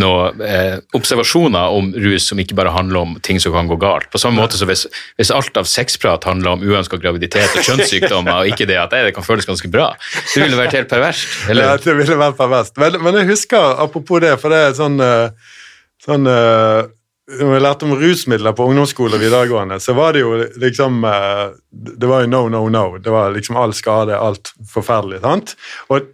noe 0.00 0.28
eh, 0.44 0.76
observasjoner 0.96 1.74
om 1.74 1.90
rus 1.96 2.28
som 2.30 2.40
ikke 2.40 2.56
bare 2.58 2.72
handler 2.74 3.02
om 3.02 3.14
ting 3.24 3.40
som 3.42 3.54
kan 3.54 3.68
gå 3.70 3.78
galt. 3.80 4.08
På 4.12 4.20
samme 4.20 4.40
måte 4.42 4.58
så 4.58 4.68
hvis, 4.68 4.86
hvis 5.18 5.32
alt 5.34 5.56
av 5.58 5.68
sexprat 5.70 6.26
handler 6.28 6.56
om 6.56 6.64
uønska 6.64 7.00
graviditet 7.02 7.56
og 7.56 7.64
kjønnssykdommer, 7.66 8.42
og 8.42 8.52
ikke 8.52 8.68
det 8.68 8.78
at 8.82 8.92
det 8.94 9.14
kan 9.16 9.26
føles 9.26 9.48
ganske 9.48 9.70
bra, 9.72 9.90
så 10.26 10.42
ville 10.42 10.54
det 10.54 10.62
vært 10.64 10.78
helt 10.80 10.92
perverst. 10.92 11.32
Ja, 11.56 11.72
det 11.80 11.94
ville 11.96 12.18
vært 12.20 12.36
perverst. 12.38 12.76
Men, 12.80 12.98
men 13.02 13.16
jeg 13.20 13.30
husker, 13.30 13.80
apropos 13.82 14.20
det, 14.22 14.34
for 14.42 14.52
det 14.52 14.60
er 14.66 14.76
sånn, 14.76 15.00
eh, 15.02 15.56
sånn 16.04 16.28
eh, 16.30 16.92
Når 17.40 17.56
jeg 17.56 17.62
lærte 17.64 17.86
om 17.88 17.94
rusmidler 17.98 18.54
på 18.54 18.66
ungdomsskole 18.70 19.16
og 19.16 19.22
videregående, 19.24 19.80
så 19.82 19.96
var 19.98 20.14
det 20.14 20.22
jo 20.22 20.36
liksom 20.62 21.00
eh, 21.08 21.46
Det 21.72 22.10
var 22.10 22.22
jo 22.22 22.30
no, 22.30 22.42
no, 22.52 22.60
no. 22.70 22.84
Det 23.02 23.10
var 23.10 23.34
liksom 23.34 23.58
all 23.58 23.74
skade, 23.74 24.14
alt 24.14 24.52
forferdelig. 24.70 25.22
sant? 25.24 25.56
Og 25.90 26.12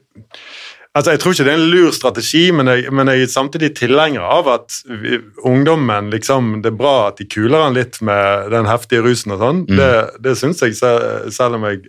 Altså, 0.95 1.11
Jeg 1.15 1.21
tror 1.23 1.33
ikke 1.33 1.45
det 1.49 1.53
er 1.55 1.61
en 1.63 1.71
lur 1.73 1.91
strategi, 1.97 2.43
men 2.53 2.69
jeg, 2.69 2.91
men 2.93 3.09
jeg 3.09 3.23
er 3.25 3.31
samtidig 3.33 3.71
tilhenger 3.79 4.21
av 4.29 4.49
at 4.53 4.75
vi, 5.01 5.23
ungdommen 5.49 6.11
liksom, 6.13 6.59
Det 6.63 6.69
er 6.73 6.77
bra 6.77 7.09
at 7.09 7.17
de 7.23 7.25
kuler 7.33 7.63
han 7.65 7.73
litt 7.79 7.97
med 8.05 8.51
den 8.53 8.69
heftige 8.69 9.01
rusen 9.07 9.33
og 9.33 9.41
sånn. 9.41 9.63
Det, 9.71 9.89
det 10.21 10.35
syns 10.37 10.61
jeg, 10.61 10.77
se- 10.77 11.31
selv 11.33 11.57
om 11.57 11.65
jeg 11.71 11.81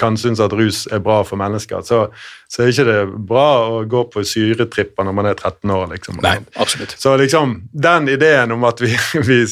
kan 0.00 0.14
synes 0.16 0.40
at 0.40 0.54
rus 0.56 0.86
er 0.94 1.02
bra 1.04 1.18
for 1.28 1.36
mennesker, 1.36 1.82
så, 1.84 1.98
så 2.48 2.62
er 2.64 2.70
ikke 2.72 2.86
det 2.88 3.00
bra 3.28 3.42
å 3.68 3.82
gå 3.90 4.04
på 4.14 4.22
syretripper 4.24 5.04
når 5.04 5.12
man 5.18 5.26
er 5.28 5.34
13 5.36 5.70
år. 5.74 5.90
liksom. 5.92 6.22
Nei, 6.24 6.38
absolutt. 6.56 6.94
Så 6.96 7.12
liksom, 7.20 7.58
den 7.74 8.08
ideen 8.08 8.54
om 8.54 8.64
at 8.64 8.80
vi, 8.80 8.94
vi 9.28 9.42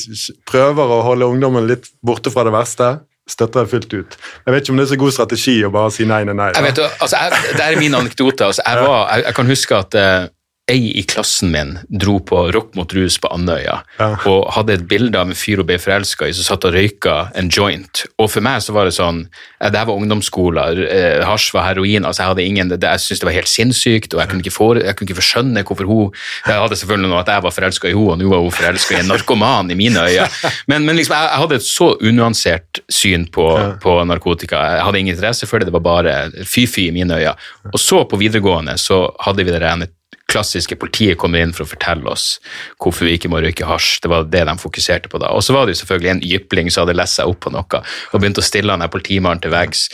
prøver 0.49 0.95
å 0.97 1.03
holde 1.05 1.29
ungdommen 1.35 1.67
litt 1.69 1.91
borte 2.07 2.33
fra 2.33 2.47
det 2.49 2.55
verste, 2.55 2.95
støtter 3.31 3.65
jeg 3.65 3.73
fullt 3.73 3.95
ut. 3.95 4.17
Jeg 4.47 4.55
vet 4.55 4.63
ikke 4.63 4.75
om 4.75 4.81
det 4.81 4.87
er 4.87 4.93
så 4.93 4.99
god 5.01 5.15
strategi 5.17 5.57
å 5.67 5.71
bare 5.75 5.93
si 5.95 6.07
nei, 6.07 6.23
nei, 6.29 6.37
nei. 6.37 6.51
da. 6.55 6.61
Jeg 6.61 6.69
vet, 6.69 6.83
altså, 7.03 7.17
jeg, 7.19 7.55
det 7.59 7.65
er 7.67 7.79
min 7.81 7.99
anekdote. 7.99 8.47
Altså, 8.47 8.63
jeg, 8.67 8.87
var, 8.87 9.01
jeg, 9.11 9.25
jeg 9.27 9.39
kan 9.41 9.51
huske 9.51 9.81
at 9.83 9.99
eh, 9.99 10.29
ei 10.69 10.89
i 10.99 11.03
klassen 11.07 11.53
min 11.55 11.77
dro 11.87 12.17
på 12.27 12.41
Rock 12.51 12.73
mot 12.75 12.91
rus 12.97 13.21
på 13.23 13.29
Andøya 13.31 13.77
Ja. 14.01 14.09
og 14.27 14.49
hadde 14.57 14.73
et 14.75 14.89
bilde 14.91 15.15
av 15.15 15.29
en 15.31 15.37
fyr 15.39 15.61
hun 15.63 15.67
ble 15.69 15.77
forelska 15.79 16.27
i 16.27 16.33
som 16.35 16.43
satt 16.43 16.65
og 16.67 16.75
røyka 16.75 17.31
en 17.39 17.47
joint. 17.49 18.03
Og 18.19 18.27
for 18.33 18.43
meg 18.43 18.59
så 18.65 18.75
var 18.75 18.85
det 18.89 18.97
sånn 18.97 19.29
Det 19.61 19.79
her 19.79 19.87
var 19.87 19.95
ungdomsskoler, 19.95 20.81
eh, 20.91 21.25
hasj 21.25 21.53
var 21.55 21.69
heroin. 21.69 22.05
altså 22.05 22.23
Jeg 22.25 22.29
hadde 22.33 22.43
ingen, 22.45 22.69
det, 22.69 22.81
jeg 22.83 22.99
syntes 23.01 23.21
det 23.23 23.29
var 23.29 23.37
helt 23.39 23.49
sinnssykt, 23.53 24.15
og 24.15 24.21
jeg 24.21 24.29
kunne 24.29 24.43
ikke, 24.43 24.53
for, 24.53 24.75
jeg 24.83 24.97
kunne 24.97 25.07
ikke 25.09 25.21
forskjønne 25.23 25.63
hvorfor 25.65 25.87
hun 25.87 26.11
Jeg 26.47 26.61
hadde 26.61 26.77
selvfølgelig 26.83 27.11
noe 27.11 27.21
at 27.23 27.29
jeg 27.31 27.43
var 27.47 27.55
forelska 27.55 27.89
i 27.89 27.95
henne, 27.95 28.11
og 28.13 28.19
nå 28.19 28.29
var 28.35 28.43
hun 28.43 28.51
forelska 28.51 28.97
i 28.97 29.01
en 29.05 29.09
narkoman 29.15 29.71
i 29.71 29.75
mine 29.79 30.03
øyne. 30.03 30.27
Men, 30.67 30.85
men 30.85 30.97
liksom, 30.99 31.15
jeg, 31.15 31.31
jeg 31.31 31.41
hadde 31.45 31.55
et 31.61 31.63
så 31.71 31.89
unuansert 32.03 32.81
syn 32.91 33.27
på, 33.31 33.47
på 33.83 34.05
narkotika. 34.05 34.57
Jeg 34.77 34.85
hadde 34.85 34.99
ingen 34.99 35.15
interesse 35.15 35.47
for 35.47 35.59
det, 35.63 35.71
det 35.71 35.77
var 35.79 35.87
bare 35.87 36.17
fy-fy 36.43 36.89
i 36.89 36.95
mine 36.97 37.15
øyne. 37.23 37.37
Og 37.73 37.79
så 37.81 38.03
på 38.11 38.19
videregående 38.19 38.75
så 38.83 39.05
hadde 39.23 39.45
vi 39.47 39.55
det 39.55 39.63
rene 39.63 39.89
klassiske 40.31 40.77
politiet 40.81 41.19
kommer 41.21 41.43
inn 41.43 41.55
for 41.57 41.67
å 41.67 41.71
fortelle 41.71 42.11
oss 42.11 42.41
hvorfor 42.83 43.07
vi 43.07 43.15
ikke 43.17 43.31
må 43.33 43.41
røyke 43.45 43.69
hasj. 43.69 44.01
Det 44.03 44.11
var 44.13 44.27
det 44.33 44.43
de 44.49 44.57
fokuserte 44.61 45.11
på 45.13 45.21
da. 45.23 45.31
Og 45.37 45.45
så 45.47 45.55
var 45.57 45.67
det 45.67 45.77
jo 45.77 45.83
selvfølgelig 45.85 46.13
en 46.17 46.25
jypling 46.27 46.71
som 46.73 46.85
hadde 46.85 46.99
lest 46.99 47.21
seg 47.21 47.31
opp 47.31 47.45
på 47.47 47.55
noe 47.55 47.83
og 47.83 48.19
begynte 48.19 48.43
å 48.43 48.47
stille 48.47 48.75
han 48.75 48.85
der 48.85 48.93
politimannen 48.93 49.43
til 49.45 49.55
veggs. 49.55 49.87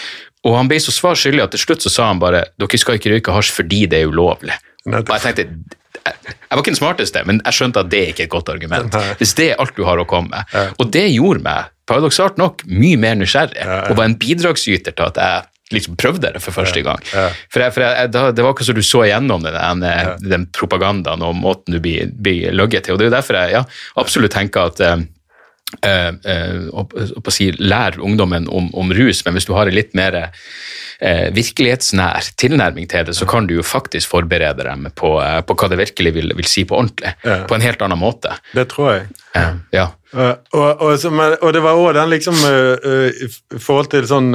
Og 0.49 0.57
han 0.59 0.71
ble 0.71 0.81
så 0.83 0.95
svar 0.95 1.19
skyldig 1.19 1.45
at 1.45 1.55
til 1.55 1.63
slutt 1.67 1.85
så 1.85 1.93
sa 1.93 2.09
han 2.11 2.23
bare 2.23 2.47
dere 2.59 2.81
skal 2.81 2.99
ikke 2.99 3.13
røyke 3.15 3.37
hasj 3.37 3.53
fordi 3.61 3.85
det 3.93 4.03
er 4.03 4.11
ulovlig. 4.11 4.57
Og 4.89 5.15
jeg 5.15 5.23
tenkte 5.29 5.79
jeg 6.03 6.57
var 6.57 6.63
ikke 6.65 6.73
den 6.73 6.79
smarteste, 6.81 7.21
men 7.29 7.39
jeg 7.45 7.55
skjønte 7.55 7.83
at 7.85 7.91
det 7.93 8.01
ikke 8.11 8.25
er 8.25 8.27
et 8.27 8.33
godt 8.33 8.49
argument. 8.51 8.97
Hvis 9.21 9.37
det 9.39 9.53
er 9.53 9.61
alt 9.63 9.77
du 9.77 9.85
har 9.87 10.01
å 10.03 10.07
komme 10.09 10.33
med. 10.33 10.57
Og 10.83 10.89
det 10.91 11.05
gjorde 11.13 11.45
meg, 11.45 11.69
paradoksalt 11.87 12.41
nok, 12.41 12.65
mye 12.67 12.99
mer 12.99 13.15
nysgjerrig, 13.21 13.63
og 13.87 13.95
var 14.01 14.09
en 14.09 14.17
bidragsyter 14.19 14.97
til 14.97 15.07
at 15.13 15.21
jeg 15.23 15.47
liksom 15.75 15.97
prøvde 16.01 16.33
det 16.35 16.43
for 16.45 16.55
første 16.55 16.85
gang. 16.85 17.01
For, 17.53 17.63
jeg, 17.65 17.75
for 17.75 17.85
jeg, 17.87 18.13
da, 18.15 18.27
Det 18.35 18.45
var 18.45 18.55
ikke 18.55 18.69
så 18.69 18.77
du 18.77 18.83
så 18.87 19.05
igjennom 19.07 19.47
den, 19.47 19.59
den, 19.83 20.29
den 20.35 20.47
propagandaen 20.55 21.25
og 21.25 21.35
måten 21.39 21.77
du 21.77 21.81
blir, 21.83 22.13
blir 22.13 22.55
løyet 22.55 22.87
til. 22.87 22.95
Og 22.95 23.01
det 23.01 23.09
er 23.09 23.11
jo 23.11 23.17
derfor 23.19 23.41
jeg 23.41 23.57
ja, 23.59 23.65
absolutt 24.03 24.37
tenker 24.37 24.73
at 24.73 24.85
eh, 25.81 26.13
eh, 26.25 26.69
eh, 26.69 27.31
si, 27.33 27.51
lære 27.59 28.03
ungdommen 28.05 28.49
om, 28.49 28.69
om 28.75 28.93
rus, 28.93 29.25
men 29.25 29.35
hvis 29.39 29.49
du 29.49 29.55
har 29.57 29.67
en 29.71 29.75
litt 29.77 29.95
mer 29.99 30.19
eh, 31.01 31.31
virkelighetsnær 31.35 32.29
tilnærming 32.39 32.89
til 32.91 33.09
det, 33.09 33.15
så 33.17 33.27
kan 33.29 33.47
du 33.49 33.55
jo 33.57 33.63
faktisk 33.67 34.13
forberede 34.13 34.67
dem 34.69 34.87
på, 34.99 35.17
eh, 35.25 35.41
på 35.47 35.57
hva 35.59 35.71
det 35.73 35.81
virkelig 35.81 36.15
vil, 36.19 36.33
vil 36.39 36.49
si 36.51 36.65
på 36.69 36.77
ordentlig. 36.79 37.15
På 37.49 37.55
en 37.57 37.65
helt 37.65 37.83
annen 37.83 37.99
måte. 38.01 38.37
Det 38.55 38.69
tror 38.73 38.93
jeg. 38.95 39.09
Eh, 39.39 39.53
ja. 39.73 39.89
Uh, 40.13 40.35
og, 40.53 40.83
og, 40.85 40.99
så- 41.01 41.09
men- 41.11 41.39
og 41.41 41.55
det 41.57 41.63
var 41.65 41.79
òg 41.81 41.95
den 41.97 42.11
liksom 42.13 42.35
uh, 42.45 42.77
uh, 42.85 43.09
I 43.57 43.59
forhold 43.65 43.87
til 43.95 44.05
sånn 44.05 44.35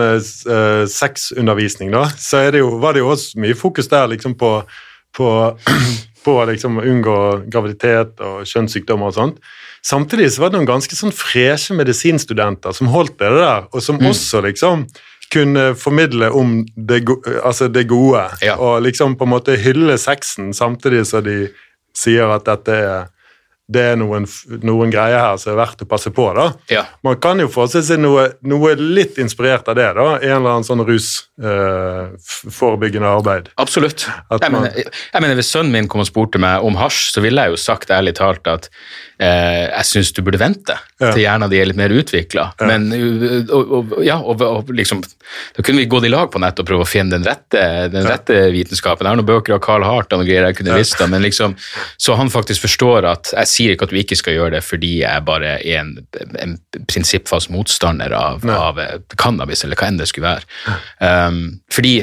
sexundervisning, 0.90 1.92
da, 1.94 2.08
så 2.18 2.48
det 2.52 2.64
jo, 2.64 2.72
var 2.82 2.96
det 2.98 3.04
jo 3.04 3.12
også 3.14 3.38
mye 3.44 3.54
fokus 3.58 3.90
der 3.92 4.08
liksom 4.10 4.34
på, 4.40 4.52
på, 5.18 5.30
på 6.26 6.36
liksom 6.50 6.80
å 6.82 6.86
unngå 6.88 7.18
graviditet 7.54 8.20
og 8.26 8.42
kjønnssykdommer 8.50 9.12
og 9.12 9.18
sånt. 9.18 9.38
Samtidig 9.88 10.32
så 10.34 10.42
var 10.42 10.52
det 10.52 10.58
noen 10.60 10.68
ganske 10.68 10.96
sånn 10.98 11.14
freshe 11.16 11.76
medisinstudenter 11.78 12.74
som 12.76 12.90
holdt 12.92 13.20
det 13.22 13.30
der, 13.38 13.68
og 13.72 13.84
som 13.84 14.00
også 14.04 14.42
liksom 14.44 14.88
kunne 15.32 15.70
formidle 15.80 16.30
om 16.36 16.58
det, 16.76 17.02
go 17.08 17.18
altså 17.44 17.68
det 17.72 17.86
gode, 17.88 18.24
Ja. 18.44 18.56
og 18.56 18.82
liksom 18.84 19.16
på 19.20 19.24
en 19.28 19.34
måte 19.36 19.56
hylle 19.60 19.98
sexen 20.00 20.54
samtidig 20.56 21.06
som 21.08 21.24
de 21.24 21.50
sier 21.96 22.32
at 22.32 22.46
dette 22.48 22.72
er 22.72 23.08
det 23.68 23.82
er 23.84 23.98
noen, 24.00 24.24
noen 24.64 24.88
greier 24.94 25.20
her 25.20 25.36
som 25.42 25.52
er 25.52 25.58
verdt 25.60 25.82
å 25.84 25.88
passe 25.92 26.08
på. 26.16 26.30
da. 26.38 26.46
Ja. 26.72 26.86
Man 27.04 27.18
kan 27.20 27.36
jo 27.44 27.50
forestille 27.52 27.84
seg 27.84 28.00
noe, 28.00 28.30
noe 28.48 28.78
litt 28.80 29.18
inspirert 29.20 29.68
av 29.68 29.76
det. 29.76 29.90
da, 29.98 30.06
En 30.22 30.38
eller 30.38 30.50
annen 30.54 30.64
sånn 30.64 30.86
rusforebyggende 30.88 33.08
arbeid. 33.08 33.50
Absolutt. 33.60 34.08
At 34.32 34.42
Jeg 34.42 34.52
man- 34.52 34.62
mener, 34.64 34.84
jeg 35.14 35.22
mener, 35.22 35.36
Hvis 35.36 35.52
sønnen 35.52 35.72
min 35.72 35.88
kom 35.88 36.02
og 36.02 36.08
spurte 36.08 36.40
meg 36.40 36.64
om 36.64 36.76
hasj, 36.76 37.12
så 37.14 37.22
ville 37.22 37.42
jeg 37.42 37.50
jo 37.52 37.56
sagt 37.58 37.90
ærlig 37.90 38.14
talt 38.16 38.48
at 38.48 38.70
eh, 39.20 39.68
jeg 39.70 39.84
syns 39.86 40.12
du 40.14 40.22
burde 40.22 40.38
vente 40.40 40.78
Ja. 41.00 41.12
til 41.12 41.22
hjernen 41.24 41.50
din 41.50 41.62
er 41.62 41.66
litt 41.66 41.76
mer 41.78 41.90
utvikla. 41.90 42.52
Men 42.62 42.92
uh, 42.92 43.46
og, 43.54 43.72
og, 43.72 43.86
ja, 44.06 44.18
og, 44.18 44.42
og 44.42 44.66
liksom, 44.74 45.02
da 45.56 45.62
kunne 45.64 45.78
vi 45.80 45.86
gått 45.86 46.04
i 46.06 46.10
lag 46.10 46.32
på 46.32 46.40
nett 46.40 46.60
og 46.60 46.66
prøve 46.66 46.82
å 46.86 46.88
finne 46.88 47.12
den 47.12 47.24
rette, 47.24 47.90
den 47.92 48.06
rette 48.08 48.52
vitenskapen. 48.54 49.06
Jeg 49.06 49.10
har 49.12 49.16
noen 49.20 49.26
bøker 49.28 49.54
av 49.54 49.60
Carl 49.62 49.84
Hart 49.84 50.14
og 50.14 50.20
noen 50.22 50.28
greier 50.30 50.46
jeg 50.50 50.56
kunne 50.58 50.74
visst 50.78 51.02
om, 51.02 51.10
men 51.12 51.22
liksom, 51.22 51.56
så 51.98 52.16
han 52.18 52.30
faktisk 52.30 52.62
forstår 52.66 53.06
at 53.12 53.32
jeg 53.36 53.46
sier 53.58 53.74
ikke 53.74 53.88
at 53.88 53.96
du 53.96 54.00
ikke 54.00 54.20
skal 54.20 54.38
gjøre 54.38 54.56
det 54.58 54.64
fordi 54.66 54.94
jeg 55.02 55.26
bare 55.28 55.58
er 55.58 55.82
en, 55.82 55.96
en 56.44 56.56
prinsippfast 56.86 57.52
motstander 57.54 58.14
av, 58.16 58.46
av 58.46 58.80
eh, 58.84 58.96
cannabis, 59.18 59.66
eller 59.66 59.80
hva 59.80 59.90
enn 59.90 60.00
det 60.00 60.10
skulle 60.12 60.38
være. 60.38 60.78
Um, 61.02 61.42
fordi 61.74 62.00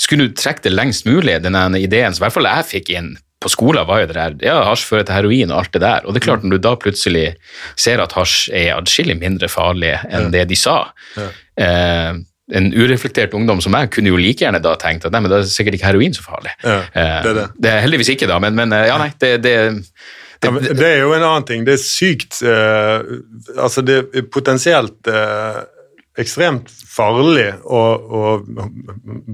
skulle 0.00 0.28
du 0.28 0.36
trekke 0.36 0.64
det 0.68 0.76
lengst 0.76 1.08
mulig, 1.08 1.40
denne 1.44 1.66
ideen 1.80 2.14
som 2.14 2.24
i 2.24 2.28
hvert 2.28 2.38
fall 2.38 2.48
jeg 2.48 2.70
fikk 2.70 2.94
inn 2.94 3.12
på 3.40 3.48
skolen, 3.48 3.86
var 3.88 4.02
jo 4.02 4.08
det 4.10 4.16
der 4.16 4.34
ja, 4.44 4.58
hasj 4.68 4.84
fører 4.88 5.06
til 5.08 5.16
heroin 5.16 5.52
og 5.52 5.62
alt 5.62 5.76
det 5.76 5.82
der. 5.84 6.04
Og 6.04 6.12
det 6.12 6.20
er 6.20 6.26
klart, 6.26 6.42
når 6.44 6.58
du 6.58 6.64
da 6.66 6.74
plutselig 6.80 7.26
ser 7.80 8.02
at 8.02 8.12
hasj 8.16 8.50
er 8.56 8.74
adskillig 8.76 9.16
mindre 9.20 9.48
farlig 9.48 9.94
enn 10.10 10.28
det 10.34 10.44
de 10.50 10.58
sa 10.60 10.82
eh, 11.16 12.12
En 12.50 12.66
ureflektert 12.74 13.34
ungdom 13.38 13.60
som 13.62 13.72
meg 13.72 13.92
kunne 13.94 14.10
jo 14.10 14.18
like 14.18 14.42
gjerne 14.42 14.60
da 14.60 14.74
tenkt 14.80 15.06
at 15.06 15.14
nei, 15.14 15.22
men 15.24 15.32
da 15.32 15.38
er 15.40 15.48
sikkert 15.48 15.78
ikke 15.78 15.86
heroin 15.86 16.16
så 16.16 16.24
farlig. 16.26 16.52
Ja, 16.64 16.80
det 16.92 17.30
er 17.32 17.36
det. 17.38 17.44
Eh, 17.46 17.60
det 17.64 17.72
er 17.72 17.84
heldigvis 17.86 18.12
ikke, 18.16 18.28
da, 18.28 18.40
men, 18.42 18.56
men 18.58 18.74
eh, 18.76 18.88
ja, 18.90 18.96
nei, 19.00 19.12
det, 19.22 19.30
det, 19.46 19.54
Ja, 20.42 20.50
det 20.56 20.86
er 20.86 21.02
jo 21.02 21.10
en 21.12 21.22
annen 21.26 21.44
ting. 21.44 21.64
Det 21.66 21.74
er 21.76 21.82
sykt 21.84 22.38
eh, 22.42 23.02
Altså, 23.60 23.82
det 23.84 23.96
er 24.16 24.22
potensielt 24.32 25.06
eh, 25.10 25.58
ekstremt 26.20 26.70
farlig 26.90 27.50
å, 27.64 27.80
å 28.00 28.22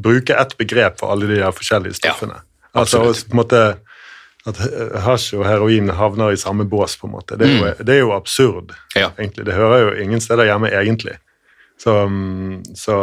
bruke 0.03 0.35
ett 0.35 0.57
begrep 0.59 0.99
for 1.01 1.15
alle 1.15 1.29
de 1.31 1.39
her 1.43 1.55
forskjellige 1.55 1.99
stoffene. 2.01 2.41
altså 2.77 3.01
absolutt. 3.05 3.29
på 3.31 3.37
en 3.37 3.41
måte 3.43 3.63
at 4.47 4.59
hasj 5.03 5.33
og 5.41 5.47
heroin 5.49 5.89
havner 5.99 6.31
i 6.35 6.39
samme 6.39 6.65
bås, 6.71 6.95
på 7.01 7.09
en 7.09 7.15
måte. 7.17 7.35
Det 7.39 7.49
er 7.49 7.55
jo, 7.57 7.71
det 7.87 7.95
er 7.97 8.03
jo 8.05 8.13
absurd, 8.15 8.75
Mm. 8.95 9.01
Ja. 9.01 9.09
egentlig. 9.19 9.45
Det 9.49 9.55
hører 9.57 9.81
jo 9.83 10.03
ingen 10.05 10.21
steder 10.23 10.45
hjemme, 10.47 10.71
egentlig. 10.71 11.17
Så, 11.77 11.93
mm, 11.93 12.63
så 12.75 12.95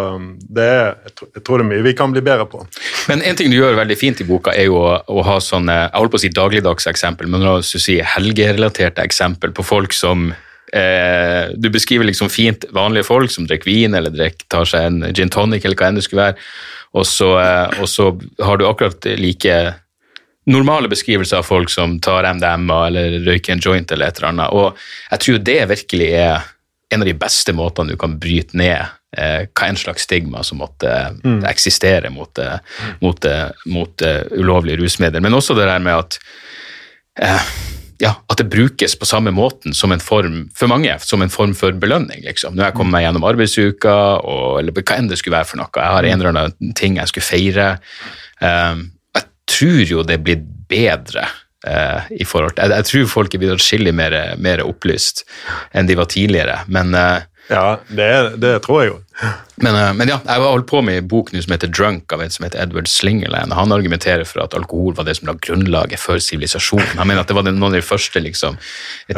det 0.50 0.64
er 0.66 0.88
jeg 1.06 1.44
tror, 1.46 1.62
det 1.62 1.66
er 1.66 1.70
mye 1.70 1.86
vi 1.86 1.94
kan 1.98 2.14
bli 2.14 2.24
bedre 2.26 2.48
på. 2.50 2.64
Men 3.12 3.22
en 3.22 3.38
ting 3.38 3.52
du 3.54 3.60
gjør 3.60 3.78
veldig 3.78 3.98
fint 4.00 4.24
i 4.24 4.28
boka, 4.28 4.56
er 4.58 4.66
jo 4.72 4.80
å, 4.82 4.96
å 4.98 5.26
ha 5.28 5.38
sånne 5.44 5.76
jeg 5.78 5.94
holdt 5.94 6.16
på 6.16 6.20
å 6.20 6.24
si 6.24 6.32
dagligdags 6.34 6.90
eksempel, 6.90 7.30
men 7.30 7.46
også 7.54 7.82
si 7.82 8.00
helgerelaterte 8.16 9.06
eksempel 9.06 9.54
på 9.54 9.66
folk 9.68 9.94
som 9.94 10.32
eh, 10.74 11.54
Du 11.54 11.70
beskriver 11.74 12.10
liksom 12.10 12.32
fint 12.34 12.66
vanlige 12.74 13.08
folk 13.12 13.32
som 13.32 13.46
drikker 13.50 13.70
vin 13.70 13.94
eller 14.00 14.14
drikker, 14.14 14.50
tar 14.50 14.70
seg 14.70 14.90
en 14.90 15.14
gin 15.14 15.32
tonic 15.34 15.66
eller 15.66 15.78
hva 15.78 15.92
enn 15.92 16.02
det 16.02 16.08
skulle 16.08 16.32
være, 16.32 16.50
og 16.98 17.08
så, 17.10 17.30
eh, 17.44 17.80
og 17.82 17.90
så 17.90 18.10
har 18.42 18.58
du 18.58 18.66
akkurat 18.68 19.06
like 19.22 19.62
normale 20.50 20.90
beskrivelser 20.92 21.40
av 21.40 21.48
folk 21.48 21.70
som 21.72 22.00
tar 22.04 22.26
MDMA 22.34 22.80
eller 22.90 23.20
røyker 23.24 23.54
en 23.54 23.62
joint 23.64 23.92
eller 23.92 24.10
et 24.10 24.18
eller 24.18 24.34
annet. 24.34 24.52
Og 24.52 25.14
jeg 25.14 25.24
tror 25.24 25.46
det 25.48 25.60
virkelig 25.70 26.10
er 26.20 26.50
en 26.94 27.04
av 27.04 27.10
de 27.10 27.16
beste 27.18 27.54
måtene 27.58 27.94
du 27.94 28.00
kan 28.00 28.18
bryte 28.22 28.58
ned 28.58 28.82
eh, 29.18 29.44
hva 29.50 29.70
en 29.70 29.80
slags 29.80 30.08
stigma 30.08 30.44
som 30.46 30.62
måtte 30.64 30.94
eksistere 31.50 32.12
mot, 32.14 32.38
eh, 32.40 32.58
mot, 33.02 33.26
eh, 33.26 33.50
mot 33.66 34.06
eh, 34.06 34.24
ulovlige 34.32 34.82
rusmidler. 34.82 35.24
Men 35.24 35.38
også 35.38 35.58
det 35.58 35.70
der 35.70 35.84
med 35.84 36.00
at 36.00 36.20
eh, 37.22 37.54
ja, 38.04 38.14
at 38.28 38.40
det 38.40 38.50
brukes 38.52 38.96
på 39.00 39.08
samme 39.08 39.32
måten 39.32 39.76
som 39.78 39.94
en 39.94 40.02
form 40.02 40.48
for 40.58 40.72
mange, 40.72 40.96
som 41.00 41.22
en 41.22 41.32
form 41.32 41.54
for 41.56 41.76
belønning. 41.78 42.24
liksom. 42.26 42.56
Når 42.56 42.66
jeg 42.66 42.78
kommer 42.78 42.98
meg 42.98 43.06
gjennom 43.06 43.28
arbeidsuka, 43.30 43.96
og, 44.24 44.60
eller 44.60 44.76
hva 44.76 44.98
enn 44.98 45.08
det 45.12 45.20
skulle 45.22 45.38
være 45.38 45.50
for 45.52 45.62
noe, 45.62 45.72
jeg 45.78 45.96
har 45.96 46.10
en 46.10 46.20
eller 46.20 46.34
annen 46.34 46.74
ting 46.80 46.98
jeg 47.00 47.12
skulle 47.12 47.28
feire. 47.28 47.70
Um, 48.42 48.90
jeg 49.16 49.30
tror 49.54 49.94
jo 49.94 50.04
det 50.08 50.20
blitt 50.26 50.44
bedre 50.72 51.28
eh, 51.68 52.10
i 52.20 52.26
forhold 52.28 52.56
til 52.56 52.64
Jeg, 52.66 52.76
jeg 52.80 52.90
tror 52.92 53.12
folk 53.18 53.34
er 53.36 53.44
blitt 53.44 53.56
atskillig 53.58 53.94
mer, 53.96 54.18
mer 54.38 54.64
opplyst 54.66 55.26
enn 55.74 55.88
de 55.90 56.00
var 56.00 56.10
tidligere, 56.12 56.62
men 56.68 56.94
uh, 56.96 57.22
Ja, 57.52 57.78
det, 57.92 58.38
det 58.40 58.54
tror 58.64 58.78
jeg 58.82 58.94
jo. 58.94 59.00
men, 59.60 59.76
uh, 59.76 59.90
men 59.94 60.08
ja, 60.10 60.16
jeg 60.24 60.40
har 60.42 60.46
holdt 60.48 60.70
på 60.70 60.80
med 60.86 61.02
en 61.02 61.08
bok 61.12 61.34
nå 61.34 61.42
som 61.44 61.52
heter 61.54 61.70
Drunk, 61.76 62.14
av 62.16 62.22
en 62.24 62.32
som 62.32 62.46
heter 62.46 62.62
Edward 62.64 62.88
Slingerland. 62.88 63.52
Han 63.54 63.76
argumenterer 63.76 64.24
for 64.26 64.42
at 64.46 64.56
alkohol 64.58 64.96
var 64.96 65.06
det 65.08 65.18
som 65.20 65.28
la 65.28 65.36
grunnlaget 65.44 66.00
for 66.00 66.24
sivilisasjonen. 66.24 66.96
Han 67.02 67.10
mener 67.12 67.22
at 67.26 67.30
det 67.30 67.36
var 67.38 67.46
noen 67.50 67.68
av 67.68 67.76
de 67.76 67.84
første 67.84 68.24
liksom, 68.24 68.56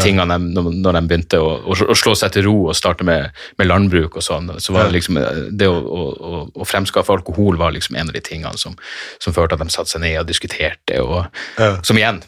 tingene 0.01 0.39
de, 0.41 0.65
når 0.81 0.97
de 0.97 1.03
begynte 1.11 1.39
å, 1.39 1.53
å, 1.69 1.77
å 1.93 1.97
slå 2.01 2.15
seg 2.17 2.33
til 2.35 2.47
ro 2.49 2.57
og 2.71 2.75
starte 2.75 3.05
med, 3.07 3.29
med 3.61 3.69
landbruk 3.69 4.17
og 4.17 4.25
sånn. 4.25 4.49
Så 4.59 4.73
var 4.75 4.89
det 4.89 4.97
liksom 4.97 5.21
det 5.55 5.69
å, 5.69 5.77
å, 5.77 6.45
å 6.49 6.67
fremskaffe 6.67 7.13
alkohol 7.19 7.61
var 7.61 7.77
liksom 7.77 7.95
en 8.01 8.09
av 8.09 8.17
de 8.17 8.25
tingene 8.25 8.57
som, 8.59 8.73
som 9.21 9.37
førte 9.37 9.55
at 9.55 9.61
de 9.63 9.69
satte 9.73 9.93
seg 9.95 10.03
ned 10.03 10.23
og 10.23 10.31
diskuterte, 10.33 10.97
og 11.05 11.27
Ja. 11.61 11.75
som 11.85 11.97
igjen 12.01 12.23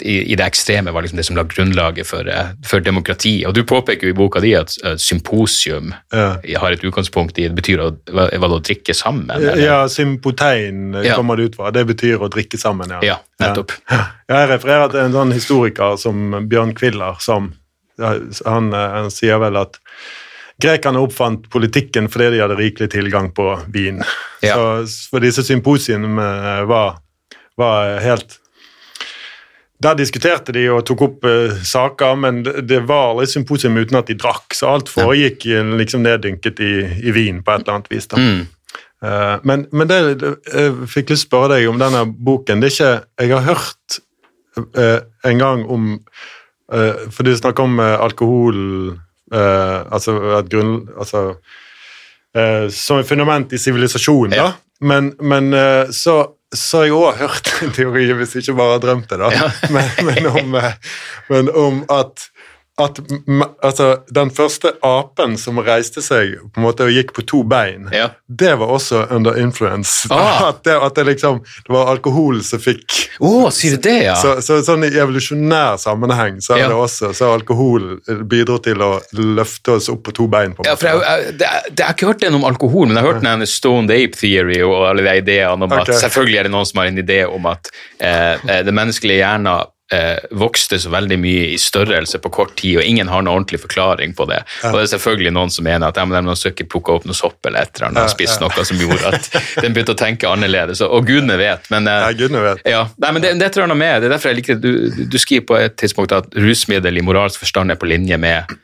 i, 0.00 0.34
det 0.34 0.44
ekstreme 0.44 0.90
var 0.92 1.02
liksom 1.02 1.16
det 1.16 1.24
som 1.24 1.36
la 1.36 1.44
grunnlaget 1.48 2.06
for, 2.06 2.26
eh, 2.28 2.50
for 2.66 2.80
demokrati. 2.84 3.46
Og 3.46 3.54
du 3.54 3.62
påpeker 3.64 4.08
jo 4.08 4.12
i 4.12 4.16
boka 4.18 4.40
di 4.42 4.52
at 4.58 4.74
eh, 4.84 4.96
symposium 5.00 5.94
Ja. 6.12 6.36
har 6.60 6.72
et 6.72 6.82
utgangspunkt 6.84 7.38
i 7.38 7.46
det 7.48 7.54
betyr 7.56 7.78
å, 7.80 7.90
hva, 8.10 8.26
hva 8.38 8.48
å 8.50 8.60
drikke 8.60 8.94
sammen? 8.94 9.30
eller? 9.30 9.56
Ja, 9.62 9.84
sympotein 9.88 10.92
Ja. 11.04 11.14
kommer 11.16 11.36
det 11.36 11.42
ut 11.44 11.56
fra. 11.56 11.70
Det 11.70 11.86
betyr 11.86 12.18
å 12.18 12.28
drikke 12.28 12.58
sammen, 12.58 12.90
ja. 12.90 13.00
Ja, 13.02 13.18
nettopp. 13.40 13.72
Ja. 13.90 14.04
Jeg 14.28 14.48
refererer 14.50 14.90
til 14.90 15.00
en 15.00 15.12
sånn 15.12 15.32
historiker 15.32 15.96
som 15.98 16.48
Bjørn 16.48 16.74
Kviller, 16.74 17.16
som 17.20 17.54
han, 17.98 18.74
eh, 18.74 18.90
han 18.98 19.10
sier 19.10 19.38
vel 19.38 19.56
at 19.56 19.78
grekerne 20.60 20.98
oppfant 21.02 21.48
politikken 21.50 22.08
fordi 22.10 22.30
de 22.34 22.40
hadde 22.42 22.56
rikelig 22.58 22.90
tilgang 22.90 23.32
på 23.34 23.60
vin. 23.72 24.02
Ja. 24.42 24.54
Så 24.56 25.10
for 25.10 25.20
disse 25.20 25.42
symposiene 25.42 26.66
var, 26.66 26.98
var 27.56 28.00
helt 28.00 28.38
der 29.84 29.98
diskuterte 29.98 30.54
de 30.56 30.64
og 30.72 30.82
tok 30.88 31.04
opp 31.06 31.26
uh, 31.28 31.54
saker, 31.66 32.16
men 32.20 32.42
det, 32.44 32.80
var 32.88 33.14
litt 33.18 33.32
symposium 33.32 33.76
uten 33.76 34.00
at 34.00 34.10
de 34.10 34.16
drakk, 34.18 34.56
så 34.56 34.72
alt 34.74 34.90
foregikk 34.92 35.46
ja. 35.50 35.62
liksom 35.78 36.04
neddynket 36.06 36.60
i, 36.64 36.74
i 37.04 37.14
vin 37.14 37.42
på 37.44 37.54
et 37.54 37.64
eller 37.64 37.78
annet 37.78 37.92
vis. 37.92 38.08
da. 38.10 38.20
Mm. 38.20 38.44
Uh, 39.04 39.36
men, 39.44 39.66
men 39.72 39.90
det, 39.90 39.98
jeg 40.48 40.88
fikk 40.88 41.12
lyst 41.12 41.26
til 41.26 41.28
å 41.28 41.28
spørre 41.28 41.56
deg 41.56 41.68
om 41.68 41.80
denne 41.80 42.04
boken. 42.08 42.62
Det 42.62 42.70
er 42.70 42.74
ikke, 42.74 42.92
Jeg 43.20 43.32
har 43.34 43.44
hørt 43.50 43.98
uh, 44.56 45.00
en 45.28 45.42
gang 45.42 45.64
om 45.68 45.90
uh, 46.72 47.04
For 47.12 47.26
du 47.26 47.34
snakker 47.36 47.66
om 47.66 47.80
alkohol 47.80 48.60
Altså 49.34 50.12
et 50.38 50.50
grunn... 50.52 50.84
Altså, 51.00 51.32
som 52.70 53.00
et 53.00 53.08
fundament 53.08 53.50
i 53.54 53.58
sivilisasjonen, 53.58 54.34
Ja. 54.36 54.44
da. 54.44 54.86
Men, 54.86 55.08
men 55.18 55.48
så, 55.96 56.16
så 56.58 56.80
har 56.80 56.88
jeg 56.88 56.96
òg 56.96 57.18
hørt 57.22 57.50
en 57.64 57.74
teori, 57.74 58.06
hvis 58.18 58.34
jeg 58.34 58.44
ikke 58.44 58.58
bare 58.60 58.76
har 58.76 58.84
drømt 58.84 59.10
det, 59.10 59.18
da, 59.20 59.50
men, 59.74 59.90
men, 60.08 60.30
om, 60.30 60.56
eh, 60.60 60.76
men 61.32 61.50
om 61.50 61.82
at 61.92 62.28
at 62.82 62.98
altså, 63.62 63.88
den 64.10 64.30
første 64.34 64.72
apen 64.82 65.36
som 65.38 65.60
reiste 65.62 66.02
seg 66.02 66.32
på 66.50 66.58
en 66.58 66.64
måte 66.66 66.88
og 66.88 66.90
gikk 66.90 67.12
på 67.14 67.22
to 67.30 67.42
bein, 67.46 67.86
Ja. 67.94 68.08
det 68.26 68.56
var 68.58 68.66
også 68.74 69.04
under 69.14 69.36
influence. 69.38 70.08
Ah. 70.10 70.48
At, 70.48 70.64
det, 70.64 70.74
at 70.74 70.94
det 70.96 71.04
liksom 71.06 71.38
det 71.66 71.72
var 71.72 71.88
alkohol 71.92 72.42
som 72.44 72.58
fikk 72.60 72.92
oh, 73.20 73.46
sier 73.54 73.76
du 73.76 73.86
det, 73.86 74.02
ja? 74.08 74.14
så, 74.18 74.34
så 74.42 74.58
sånn 74.66 74.84
I 74.84 74.90
evolusjonær 74.90 75.78
sammenheng 75.80 76.40
så 76.42 76.56
er 76.56 76.64
Ja. 76.64 76.68
det 76.72 76.78
også 76.78 77.12
så 77.14 77.30
alkohol 77.34 78.00
bidro 78.28 78.58
til 78.64 78.82
å 78.82 78.90
løfte 79.14 79.76
oss 79.78 79.88
opp 79.92 80.02
på 80.08 80.14
to 80.18 80.26
bein. 80.30 80.54
på 80.56 80.64
en 80.64 80.70
Ja, 80.72 80.76
for 80.76 80.90
jeg, 80.90 81.02
jeg, 81.04 81.36
det, 81.38 81.50
jeg 81.78 81.86
har 81.86 81.94
ikke 81.94 82.10
hørt 82.10 82.24
den 82.26 82.38
om 82.40 82.44
alkohol, 82.48 82.88
men 82.88 82.98
jeg 82.98 83.06
har 83.06 83.12
hørt 83.14 83.24
den 83.24 83.46
Stone 83.50 83.94
Ape 83.94 84.18
Theory 84.18 84.60
og 84.66 84.88
alle 84.90 85.06
de 85.06 85.16
ideene 85.22 85.54
om 85.54 85.70
okay. 85.70 85.94
at 85.94 86.02
selvfølgelig 86.02 86.42
er 86.42 86.48
det 86.48 86.54
noen 86.56 86.68
som 86.68 86.82
har 86.82 86.90
en 86.90 87.02
idé 87.04 87.20
om 87.28 87.46
at 87.50 87.70
eh, 88.00 88.34
eh, 88.48 88.60
det 88.66 88.74
menneskelige 88.74 89.22
hjernen 89.22 89.52
eh, 89.54 89.64
vokste 90.30 90.78
så 90.80 90.90
veldig 90.90 91.18
mye 91.20 91.48
i 91.52 91.58
størrelse 91.60 92.18
på 92.18 92.30
kort 92.32 92.54
tid, 92.56 92.78
og 92.80 92.86
ingen 92.88 93.10
har 93.12 93.22
noen 93.22 93.34
ordentlig 93.34 93.60
forklaring 93.66 94.14
på 94.16 94.24
det. 94.30 94.40
Og 94.64 94.78
det 94.78 94.86
er 94.86 94.90
selvfølgelig 94.94 95.32
noen 95.36 95.52
som 95.52 95.66
mener 95.66 95.92
at 95.92 96.00
ja, 96.00 96.06
men 96.08 96.16
de 96.16 96.32
har 96.32 96.50
ikke 96.50 96.66
plukka 96.72 96.96
opp 96.96 97.04
noe 97.08 97.16
sopp 97.16 97.46
eller 97.46 97.66
et 97.66 97.76
eller 97.76 97.90
annet 97.90 98.08
ja, 98.08 98.14
spist 98.14 98.40
noe 98.40 98.64
som 98.64 98.80
gjorde 98.80 99.12
at 99.12 99.28
den 99.60 99.76
begynte 99.76 99.92
å 99.92 100.00
tenke 100.00 100.30
annerledes, 100.30 100.80
og, 100.84 101.04
gudene 101.04 101.36
vet. 101.38 101.68
Men, 101.70 101.86
eh, 101.90 102.00
Ja, 102.06 102.16
gudene 102.16 102.42
vet. 102.46 102.64
Ja, 102.64 102.82
nei, 102.96 103.12
men 103.12 103.22
det, 103.22 103.34
det 103.42 103.52
tror 103.52 103.66
jeg 103.66 103.74
noe 103.74 103.82
med. 103.82 104.00
Det 104.00 104.08
er 104.08 104.16
derfor 104.16 104.32
jeg 104.32 104.40
liker 104.40 104.58
du, 104.62 104.70
du 105.04 105.18
skriver 105.20 105.46
på 105.52 105.60
et 105.60 105.76
tidspunkt 105.80 106.16
at 106.16 106.32
rusmiddel 106.32 106.98
i 106.98 107.04
moralsk 107.04 107.44
forstand 107.44 107.74
er 107.74 107.80
på 107.80 107.90
linje 107.90 108.18
med 108.20 108.56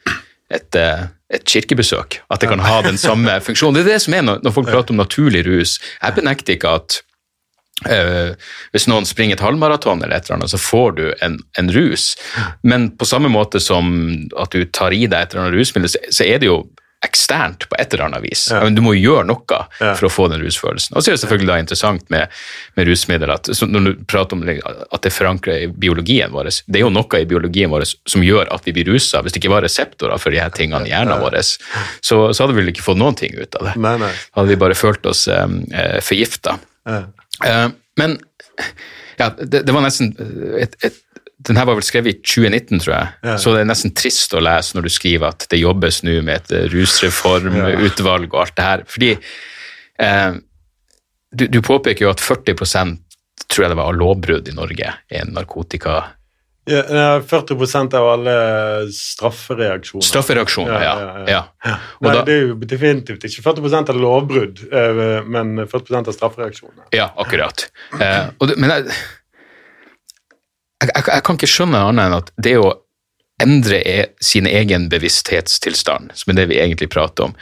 et, 0.51 0.75
eh, 0.75 1.05
et 1.31 1.45
kirkebesøk. 1.45 2.21
At 2.33 2.41
det 2.43 2.51
kan 2.51 2.65
ha 2.65 2.81
den 2.87 2.99
samme 2.99 3.37
funksjonen. 3.45 3.79
Det 3.79 3.85
er 3.87 3.93
det 3.95 4.03
som 4.07 4.17
er 4.17 4.27
når 4.31 4.57
folk 4.57 4.73
prater 4.73 4.97
om 4.97 5.01
naturlig 5.05 5.45
rus. 5.47 5.77
Jeg 6.01 6.17
benekter 6.17 6.57
ikke 6.57 6.75
at 6.81 7.03
eh, 7.89 8.35
hvis 8.75 8.89
noen 8.91 9.07
springer 9.09 9.39
et 9.39 9.45
halvmaraton 9.45 10.03
eller 10.03 10.17
et 10.17 10.27
eller 10.29 10.41
annet, 10.41 10.53
så 10.53 10.61
får 10.61 10.93
du 10.99 11.05
en, 11.25 11.39
en 11.59 11.73
rus. 11.73 12.11
Men 12.63 12.91
på 12.97 13.09
samme 13.09 13.29
måte 13.33 13.61
som 13.63 13.89
at 14.37 14.53
du 14.53 14.65
tar 14.67 14.93
i 14.97 15.07
deg 15.07 15.17
et 15.23 15.33
eller 15.35 15.47
annet 15.49 15.59
rusmiddel, 15.61 15.89
så, 15.95 16.03
så 16.11 16.27
er 16.29 16.39
det 16.43 16.51
jo 16.51 16.61
eksternt 17.01 17.63
på 17.65 17.77
et 17.81 17.95
eller 17.95 18.11
annet 18.11 18.21
vis. 18.27 18.43
Men 18.53 18.75
Du 18.77 18.83
må 18.85 18.91
gjøre 18.93 19.23
noe 19.25 19.61
Ja. 19.81 19.95
for 19.97 20.05
å 20.05 20.11
få 20.13 20.27
den 20.29 20.43
rusfølelsen. 20.45 20.93
Og 20.93 21.01
så 21.01 21.09
er 21.09 21.15
det 21.17 21.23
selvfølgelig 21.23 21.49
da 21.49 21.57
interessant 21.63 22.11
med, 22.13 22.29
med 22.77 22.91
rusmiddel 22.91 23.33
at 23.33 23.49
når 23.65 23.87
du 23.87 24.03
prater 24.05 24.37
om 24.37 24.43
at 24.45 25.01
det 25.07 25.13
forankrer 25.17 25.63
i 25.65 25.71
biologien 25.73 26.29
vår, 26.35 26.51
det 26.69 26.77
er 26.77 26.85
jo 26.85 26.91
noe 26.93 27.23
i 27.23 27.25
biologien 27.31 27.73
vår 27.73 27.87
som 27.89 28.21
gjør 28.21 28.53
at 28.53 28.69
vi 28.69 28.75
blir 28.77 28.91
rusa. 28.93 29.23
Hvis 29.25 29.33
det 29.33 29.41
ikke 29.41 29.55
var 29.55 29.65
reseptorer 29.65 30.21
for 30.21 30.29
de 30.37 30.43
her 30.45 30.53
tingene 30.53 30.85
i 30.85 30.93
hjernen 30.93 31.25
vår, 31.25 31.39
så, 31.41 32.21
så 32.37 32.37
hadde 32.45 32.53
vi 32.53 32.61
vel 32.67 32.75
ikke 32.75 32.85
fått 32.85 33.01
noen 33.01 33.17
ting 33.17 33.33
ut 33.41 33.57
av 33.57 33.71
det. 33.71 33.75
Nei, 33.81 33.95
nei. 34.05 34.13
Hadde 34.37 34.53
vi 34.53 34.61
bare 34.61 34.77
følt 34.77 35.09
oss 35.09 35.25
um, 35.33 35.63
forgifta. 36.05 36.59
Ja. 36.85 37.01
Eh, 37.47 37.69
men 38.01 38.19
ja, 39.21 39.31
det, 39.39 39.63
det 39.67 39.73
var 39.75 39.85
nesten 39.85 40.13
et, 40.59 40.77
et, 40.85 40.99
Den 41.49 41.57
her 41.57 41.67
var 41.69 41.79
vel 41.79 41.87
skrevet 41.87 42.13
i 42.13 42.21
2019, 42.21 42.83
tror 42.85 42.95
jeg. 42.95 43.13
Ja. 43.25 43.37
Så 43.41 43.55
det 43.55 43.63
er 43.63 43.71
nesten 43.71 43.95
trist 43.97 44.35
å 44.37 44.43
lese 44.45 44.77
når 44.77 44.89
du 44.89 44.93
skriver 44.93 45.33
at 45.33 45.49
det 45.53 45.63
jobbes 45.63 46.03
nå 46.07 46.21
med 46.27 46.43
et 46.43 46.57
eh, 46.57 46.69
rusreformutvalg 46.73 48.29
og 48.33 48.41
alt 48.45 48.57
det 48.59 48.67
her. 48.67 48.87
Fordi 48.89 49.13
eh, 49.17 50.33
du, 51.31 51.47
du 51.47 51.61
påpeker 51.65 52.07
jo 52.07 52.13
at 52.13 52.23
40% 52.25 52.99
tror 53.51 53.65
jeg 53.65 53.73
det 53.73 53.79
var 53.81 53.91
av 53.91 53.99
lovbrudd 53.99 54.51
i 54.51 54.57
Norge 54.57 54.95
er 55.09 55.31
narkotika. 55.33 56.03
Ja, 56.65 56.83
ja, 56.89 57.23
40 57.23 57.97
av 57.97 58.09
alle 58.09 58.35
straffereaksjoner. 58.93 60.05
Straffereaksjoner, 60.05 60.83
ja. 60.83 60.93
ja, 61.27 61.41
ja. 61.65 61.77
Nei, 62.05 62.13
da, 62.15 62.25
det 62.27 62.35
er 62.35 62.45
jo 62.51 62.59
definitivt 62.69 63.25
ikke 63.27 63.45
40% 63.47 63.93
av 63.95 64.01
lovbrudd, 64.01 64.61
eh, 64.69 65.01
men 65.25 65.55
40% 65.65 66.13
av 66.13 66.17
straffereaksjoner. 66.19 66.85
Ja, 66.95 67.09
akkurat. 67.17 67.65
Eh, 67.97 68.29
det, 68.45 68.59
men 68.61 68.75
jeg, 68.75 68.93
jeg, 70.85 70.93
jeg, 70.93 71.09
jeg, 71.09 71.25
kan 71.27 71.41
ikke 71.41 71.51
skjønne 71.51 71.83
annet 71.89 72.07
enn 72.07 72.19
at 72.21 72.33
det 72.37 72.55
å 72.61 72.71
endre 73.41 73.81
e, 73.89 73.99
sin 74.21 74.47
egen 74.47 74.91
bevissthetstilstand, 74.93 76.13
som 76.13 76.33
er 76.33 76.43
det 76.43 76.49
vi 76.53 76.61
egentlig 76.61 76.91
prater 76.93 77.31
om, 77.31 77.37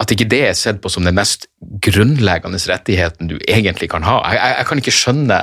at 0.00 0.12
ikke 0.14 0.28
det 0.32 0.40
er 0.48 0.56
sett 0.56 0.80
på 0.80 0.90
som 0.92 1.04
den 1.04 1.16
mest 1.18 1.46
grunnleggende 1.84 2.58
rettigheten 2.70 3.28
du 3.28 3.36
egentlig 3.44 3.90
kan 3.92 4.04
ha. 4.06 4.20
Jeg, 4.30 4.38
jeg, 4.38 4.54
jeg 4.56 4.68
kan 4.70 4.80
ikke 4.80 4.94
skjønne 4.96 5.38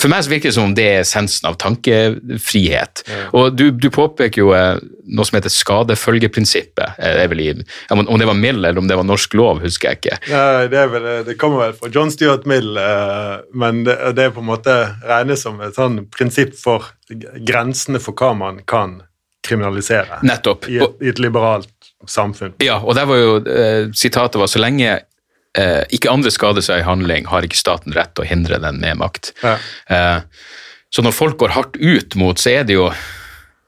For 0.00 0.12
meg 0.12 0.24
så 0.24 0.32
virker 0.32 0.48
det 0.48 0.56
som 0.56 0.70
om 0.70 0.76
det 0.76 0.86
er 0.88 1.02
essensen 1.02 1.48
av 1.50 1.58
tankefrihet. 1.60 3.04
Ja. 3.10 3.20
Og 3.36 3.58
du, 3.58 3.66
du, 3.76 3.90
påpeker 3.94 4.40
jo 4.40 4.54
eh, 4.56 4.80
noe 5.04 5.28
som 5.28 5.36
heter 5.36 5.52
skadefølgeprinsippet. 5.52 6.96
Eh, 6.96 7.92
om 7.92 8.18
det 8.20 8.30
var 8.30 8.38
Mill 8.38 8.64
eller 8.64 8.80
om 8.80 8.88
det 8.88 8.96
var 8.96 9.06
norsk 9.06 9.36
lov, 9.36 9.60
husker 9.64 9.92
jeg 9.92 10.00
ikke. 10.00 10.20
Ja, 10.32 10.64
det, 10.70 10.84
vel, 10.94 11.08
det, 11.28 11.38
kommer 11.40 11.66
vel 11.66 11.76
fra 11.76 11.92
John 11.92 12.12
Stuart 12.14 12.48
Mill, 12.48 12.78
eh, 12.80 13.34
men 13.52 13.84
det, 13.84 13.98
det 14.16 14.30
er 14.30 14.36
på 14.36 14.44
en 14.44 14.52
måte 14.54 14.78
regnes 15.04 15.44
som 15.44 15.60
et 15.64 15.76
sånn 15.76 16.06
prinsipp 16.14 16.56
for 16.56 16.94
grensene 17.44 18.00
for 18.00 18.16
hva 18.16 18.32
man 18.38 18.64
kan 18.64 19.02
kriminalisere. 19.44 20.22
Nettopp. 20.24 20.68
I 20.72 20.78
et, 20.80 21.00
i 21.04 21.10
et 21.12 21.20
liberalt 21.20 21.73
samfunn. 22.10 22.54
Ja, 22.62 22.78
og 22.82 22.96
der 22.98 23.08
var 23.10 23.20
jo 23.20 23.34
eh, 23.42 23.90
sitatet 23.96 24.40
var 24.40 24.50
så 24.50 24.62
lenge 24.62 24.90
eh, 25.58 25.82
ikke 25.94 26.12
andre 26.12 26.32
skader 26.34 26.64
seg 26.64 26.82
i 26.82 26.86
handling, 26.86 27.28
har 27.30 27.46
ikke 27.46 27.58
staten 27.58 27.94
rett 27.96 28.14
til 28.14 28.26
å 28.26 28.28
hindre 28.28 28.60
den 28.62 28.80
med 28.82 29.00
makt. 29.00 29.32
Ja. 29.44 29.56
Eh, 29.88 30.20
så 30.94 31.02
når 31.02 31.16
folk 31.16 31.38
går 31.42 31.54
hardt 31.56 31.78
ut 31.80 32.16
mot, 32.20 32.38
så 32.38 32.52
er 32.54 32.66
det 32.68 32.78
jo 32.78 32.88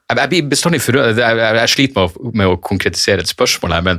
Jeg, 0.07 0.15
jeg 0.21 0.29
blir 0.31 0.43
bestandig 0.47 0.79
forrørt, 0.79 1.17
jeg, 1.19 1.35
jeg, 1.35 1.55
jeg, 1.57 1.69
sliter 1.69 1.97
med 1.97 2.03
å, 2.07 2.29
med 2.31 2.47
å, 2.47 2.59
konkretisere 2.63 3.25
et 3.25 3.27
spørsmål 3.27 3.73
her, 3.75 3.81
men 3.83 3.97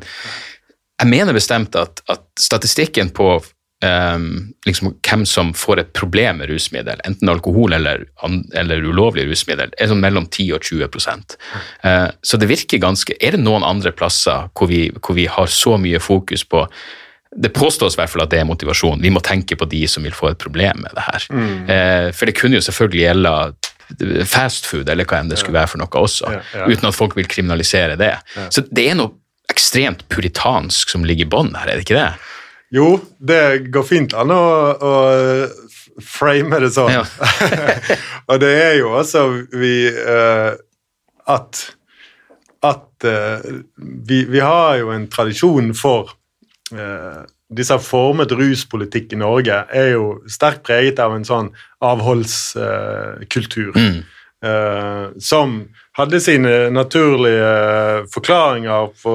jeg 0.99 1.11
mener 1.11 1.37
bestemt 1.37 1.77
at, 1.77 2.01
at 2.09 2.25
statistikken 2.41 3.11
på 3.13 3.35
Um, 3.79 4.55
liksom, 4.67 4.89
hvem 5.07 5.23
som 5.27 5.53
får 5.55 5.79
et 5.79 5.91
problem 5.95 6.41
med 6.41 6.51
rusmiddel, 6.51 6.99
enten 7.07 7.31
alkohol 7.31 7.77
eller, 7.77 8.09
eller 8.59 8.83
ulovlig 8.83 9.29
rusmiddel, 9.29 9.71
er 9.79 9.87
sånn 9.87 10.01
mellom 10.03 10.25
10 10.27 10.57
og 10.57 10.65
20 10.67 10.89
uh, 10.99 12.09
Så 12.19 12.41
det 12.43 12.49
virker 12.51 12.81
ganske 12.83 13.15
Er 13.23 13.37
det 13.37 13.45
noen 13.45 13.63
andre 13.63 13.93
plasser 13.95 14.49
hvor 14.59 14.67
vi, 14.67 14.89
hvor 14.99 15.15
vi, 15.15 15.29
har 15.31 15.47
så 15.47 15.77
mye 15.79 16.01
fokus 16.03 16.43
på 16.43 16.65
Det 17.31 17.53
påstås 17.55 17.95
i 17.95 18.01
hvert 18.01 18.11
fall 18.11 18.25
at 18.25 18.33
det 18.35 18.41
er 18.41 18.49
motivasjon. 18.49 18.99
Vi 19.05 19.13
må 19.15 19.23
tenke 19.23 19.55
på 19.55 19.69
de 19.71 19.85
som 19.87 20.03
vil 20.03 20.17
få 20.17 20.33
et 20.33 20.43
problem 20.43 20.83
med 20.83 20.99
det 20.99 21.05
her. 21.07 21.29
Mm. 21.31 21.71
Uh, 21.71 22.09
for 22.11 22.27
det 22.27 22.35
kunne 22.41 22.59
jo 22.59 22.67
selvfølgelig 22.67 23.05
gjelde 23.05 23.35
fastfood 24.29 24.91
eller 24.91 25.07
hva 25.09 25.21
enn 25.23 25.31
det 25.31 25.39
skulle 25.39 25.61
være 25.61 25.71
for 25.71 25.81
noe 25.81 26.03
også, 26.03 26.33
ja, 26.35 26.43
ja. 26.53 26.67
uten 26.67 26.91
at 26.91 26.97
folk 26.97 27.15
vil 27.17 27.31
kriminalisere 27.31 27.95
det. 28.01 28.17
Ja. 28.35 28.49
Så 28.51 28.67
det 28.67 28.89
er 28.91 28.99
noe 28.99 29.15
ekstremt 29.49 30.03
puritansk 30.13 30.91
som 30.93 31.07
ligger 31.09 31.25
i 31.25 31.31
bånn 31.31 31.55
her, 31.57 31.71
er 31.71 31.79
det 31.79 31.87
ikke 31.87 31.97
det? 31.97 32.11
Jo, 32.75 32.99
det 33.19 33.71
går 33.73 33.85
fint 33.87 34.15
an 34.19 34.33
å, 34.35 34.45
å 34.77 34.93
frame 36.05 36.61
det 36.63 36.71
sånn. 36.75 36.93
Ja. 36.93 37.05
og 38.29 38.41
det 38.43 38.53
er 38.61 38.75
jo 38.81 38.93
altså 38.99 39.25
vi 39.57 39.89
uh, 39.89 40.53
At, 41.29 41.63
at 42.65 43.09
uh, 43.09 43.49
vi, 43.77 44.23
vi, 44.29 44.41
har 44.41 44.79
jo 44.83 44.93
en 44.95 45.09
tradisjon 45.13 45.75
for 45.77 46.13
uh, 46.77 47.25
disse 47.49 47.79
formet 47.81 48.33
ruspolitikk 48.37 49.13
i 49.17 49.21
Norge 49.21 49.63
er 49.73 49.95
jo 49.95 50.19
sterkt 50.29 50.67
preget 50.69 51.01
av 51.01 51.17
en 51.17 51.25
sånn 51.25 51.51
avholdskultur. 51.81 53.73
Mm. 53.73 54.01
som 55.19 55.55
hadde 55.99 56.21
sine 56.23 56.69
naturlige 56.71 58.05
forklaringer 58.13 58.93
på 59.01 59.15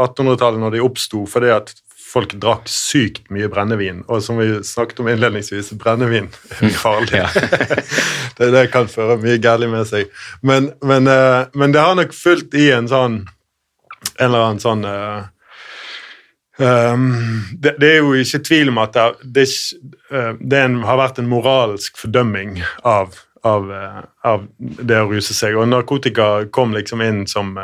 1800-tallet 0.00 0.62
når 0.62 0.72
de 0.72 0.80
oppsto, 0.86 1.26
fordi 1.28 1.50
at 1.52 1.74
folk 2.14 2.34
drakk 2.40 2.68
sykt 2.70 3.28
mye 3.34 3.48
brennevin. 3.50 4.02
Og 4.08 4.22
som 4.22 4.38
vi 4.38 4.48
snakket 4.66 5.02
om 5.02 5.10
innledningsvis, 5.10 5.72
brennevin 5.80 6.30
er 6.60 6.74
farlig. 6.78 7.24
det, 8.38 8.50
det, 8.54 8.66
kan 8.74 8.90
føre 8.90 9.18
mye 9.22 9.40
galt 9.42 9.68
med 9.70 9.86
seg. 9.90 10.10
Men, 10.42 10.70
men, 10.84 11.10
uh, 11.10 11.46
men, 11.54 11.74
det 11.74 11.82
har 11.82 11.98
nok 11.98 12.14
fulgt 12.16 12.54
i 12.58 12.70
en 12.74 12.90
sånn 12.90 13.24
En 14.20 14.26
eller 14.28 14.42
annen 14.44 14.60
sånn 14.60 14.84
uh, 14.84 15.24
um, 16.60 17.06
det, 17.56 17.72
det, 17.80 17.88
er 17.88 18.02
jo 18.04 18.12
ikke 18.20 18.42
tvil 18.46 18.70
om 18.70 18.78
at 18.82 18.94
det, 18.94 19.06
det, 19.38 19.46
uh, 20.12 20.36
det 20.38 20.60
en, 20.60 20.76
har 20.86 21.00
vært 21.00 21.18
en 21.18 21.30
moralsk 21.30 21.96
fordømming 21.98 22.60
av, 22.86 23.16
av, 23.48 23.72
av, 24.22 24.44
det 24.60 25.00
å 25.00 25.08
ruse 25.10 25.34
seg. 25.34 25.56
Og 25.56 25.66
narkotika 25.72 26.44
kom 26.54 26.76
liksom 26.76 27.02
inn 27.02 27.24
som 27.30 27.56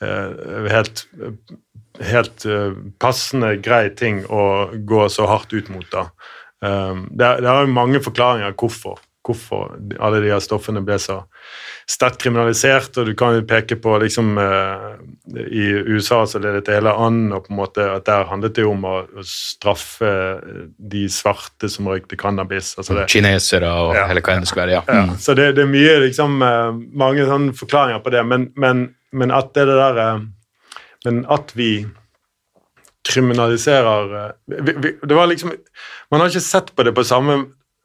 helt 0.00 1.04
helt 2.00 2.46
uh, 2.48 2.72
passende, 3.02 3.56
grei 3.62 3.88
ting 3.96 4.24
å 4.26 4.70
gå 4.72 5.06
så 5.12 5.28
hardt 5.30 5.52
ut 5.52 5.70
mot. 5.72 5.86
da. 5.92 6.08
Um, 6.60 7.06
det, 7.10 7.38
det 7.40 7.48
er 7.48 7.64
jo 7.64 7.72
mange 7.72 8.02
forklaringer 8.04 8.52
hvorfor, 8.60 8.98
hvorfor 9.24 9.78
alle 10.00 10.18
de 10.20 10.32
her 10.32 10.42
stoffene 10.44 10.82
ble 10.84 10.98
så 11.00 11.22
sterkt 11.90 12.20
kriminalisert. 12.22 12.96
og 13.00 13.08
Du 13.08 13.14
kan 13.18 13.36
jo 13.36 13.44
peke 13.48 13.78
på 13.80 13.96
liksom 14.02 14.38
uh, 14.40 14.96
I 15.36 15.66
USA 15.88 16.22
så 16.28 16.40
ledet 16.42 16.66
det 16.68 16.78
hele 16.78 16.92
an, 16.92 17.22
og 17.32 17.46
på 17.46 17.54
en 17.54 17.60
måte 17.60 17.86
at 17.94 18.06
der 18.08 18.28
handlet 18.28 18.56
det 18.56 18.64
jo 18.66 18.74
om 18.74 18.86
å, 18.88 18.96
straffe 19.26 20.10
de 20.78 21.06
svarte 21.12 21.68
som 21.72 21.88
røykte 21.90 22.18
cannabis. 22.20 22.74
altså 22.78 22.96
det, 22.96 23.08
Kinesere 23.12 23.68
og 23.68 23.94
ja, 23.98 24.06
hele 24.10 24.24
hva 24.24 24.40
det 24.40 24.50
skulle 24.50 24.68
være. 24.68 24.80
ja. 24.80 24.84
Mm. 24.88 25.14
ja. 25.14 25.20
Så 25.20 25.36
det, 25.36 25.52
det, 25.58 25.64
er 25.64 25.72
mye 25.72 25.96
liksom, 26.06 26.40
mange 27.04 27.28
sånne 27.28 27.56
forklaringer 27.56 28.04
på 28.04 28.12
det, 28.14 28.26
men, 28.26 28.50
men, 28.56 28.86
men 29.12 29.34
at 29.34 29.52
det, 29.56 29.68
det 29.68 29.80
der 29.80 30.28
men 31.06 31.24
at 31.32 31.52
vi 31.56 31.86
kriminaliserer 33.08 34.16
eh, 34.20 34.32
vi, 34.46 34.74
vi, 34.76 34.94
Det 35.02 35.16
var 35.16 35.30
liksom 35.30 35.52
Man 36.10 36.20
har 36.20 36.28
ikke 36.28 36.44
sett 36.44 36.74
på 36.76 36.84
det 36.84 36.92
på 36.92 37.04
samme 37.08 37.38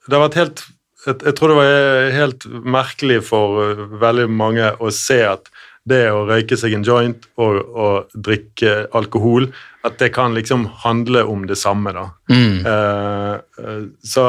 Det 0.08 0.18
har 0.18 0.26
vært 0.28 0.40
helt 0.42 0.66
jeg, 1.06 1.22
jeg 1.22 1.36
tror 1.38 1.54
det 1.54 1.58
var 1.60 2.12
helt 2.16 2.48
merkelig 2.66 3.22
for 3.28 3.62
eh, 3.64 3.86
veldig 4.02 4.28
mange 4.34 4.72
å 4.82 4.92
se 4.94 5.22
at 5.28 5.52
det 5.86 6.02
å 6.10 6.24
røyke 6.26 6.58
seg 6.58 6.74
en 6.74 6.86
joint 6.86 7.28
og, 7.38 7.60
og 7.78 8.16
drikke 8.26 8.88
alkohol, 8.98 9.52
at 9.86 10.00
det 10.02 10.10
kan 10.16 10.34
liksom 10.34 10.66
handle 10.82 11.22
om 11.30 11.44
det 11.46 11.60
samme, 11.62 11.94
da. 11.94 12.08
Mm. 12.34 12.66
Uh, 12.66 13.84
så, 14.02 14.26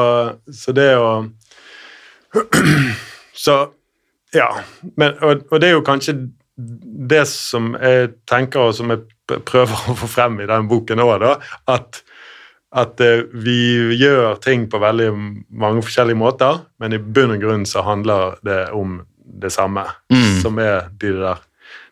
så, 0.53 0.75
det 0.77 0.91
å 1.01 1.09
Så 3.47 3.55
ja. 4.35 4.51
Men, 4.95 5.17
og, 5.21 5.47
og, 5.49 5.57
det 5.61 5.71
er 5.71 5.77
jo 5.77 5.85
kanskje 5.85 6.17
det 6.57 7.25
som 7.29 7.73
jeg 7.77 8.13
tenker, 8.29 8.69
og 8.69 8.77
som 8.77 8.93
jeg 8.93 9.41
prøver 9.45 9.89
å 9.91 9.97
få 9.99 10.09
frem 10.09 10.39
i 10.41 10.47
den 10.49 10.69
boken 10.69 11.03
òg, 11.03 11.25
at, 11.69 12.01
at 12.73 13.03
eh, 13.03 13.27
vi 13.33 13.59
gjør 13.99 14.39
ting 14.43 14.65
på 14.71 14.81
veldig 14.81 15.11
mange 15.49 15.83
forskjellige 15.85 16.19
måter, 16.19 16.63
men 16.81 16.97
i 16.97 17.01
bunn 17.01 17.35
og 17.35 17.43
grunn 17.43 17.67
så 17.69 17.85
handler 17.85 18.39
det 18.47 18.63
om 18.75 19.01
det 19.37 19.51
samme, 19.53 19.85
mm. 20.13 20.39
som 20.41 20.57
er 20.63 20.89
de 20.97 21.13
der, 21.19 21.43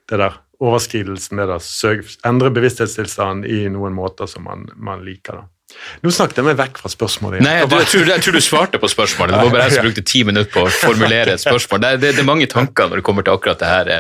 det 0.10 0.22
der 0.24 0.40
overskridelsen, 0.64 1.38
det 1.38 1.50
der 1.52 2.06
endre 2.26 2.54
bevissthetstilstanden 2.56 3.46
i 3.46 3.66
noen 3.70 3.94
måter 3.94 4.30
som 4.32 4.48
man, 4.48 4.66
man 4.76 5.04
liker. 5.06 5.44
da. 5.44 5.55
Nå 6.04 6.14
snakket 6.14 6.42
jeg 6.42 6.48
meg 6.48 6.58
vekk 6.60 6.80
fra 6.82 6.92
spørsmålet. 6.92 7.44
Nei, 7.46 7.54
jeg, 7.60 7.70
jeg, 7.72 7.90
tror, 7.92 8.08
jeg, 8.12 8.24
tror, 8.26 8.38
du 8.38 8.46
svarte 8.46 8.82
på 8.82 8.90
spørsmålet. 8.92 9.36
Det 9.36 9.42
var 9.48 9.56
bare 9.56 9.68
jeg 9.70 9.78
som 9.78 9.88
brukte 9.88 10.06
ti 10.12 10.24
minutter 10.28 10.52
på 10.54 10.66
å 10.66 10.72
formulere 10.74 11.36
et 11.36 11.44
spørsmål. 11.44 11.84
Det, 11.84 11.92
det, 12.02 12.14
det, 12.18 12.24
er 12.24 12.30
mange 12.30 12.50
tanker 12.52 12.90
når 12.90 13.02
det 13.02 13.08
kommer 13.08 13.26
til 13.26 13.36
akkurat 13.36 13.62
det 13.62 13.72
her, 13.72 13.94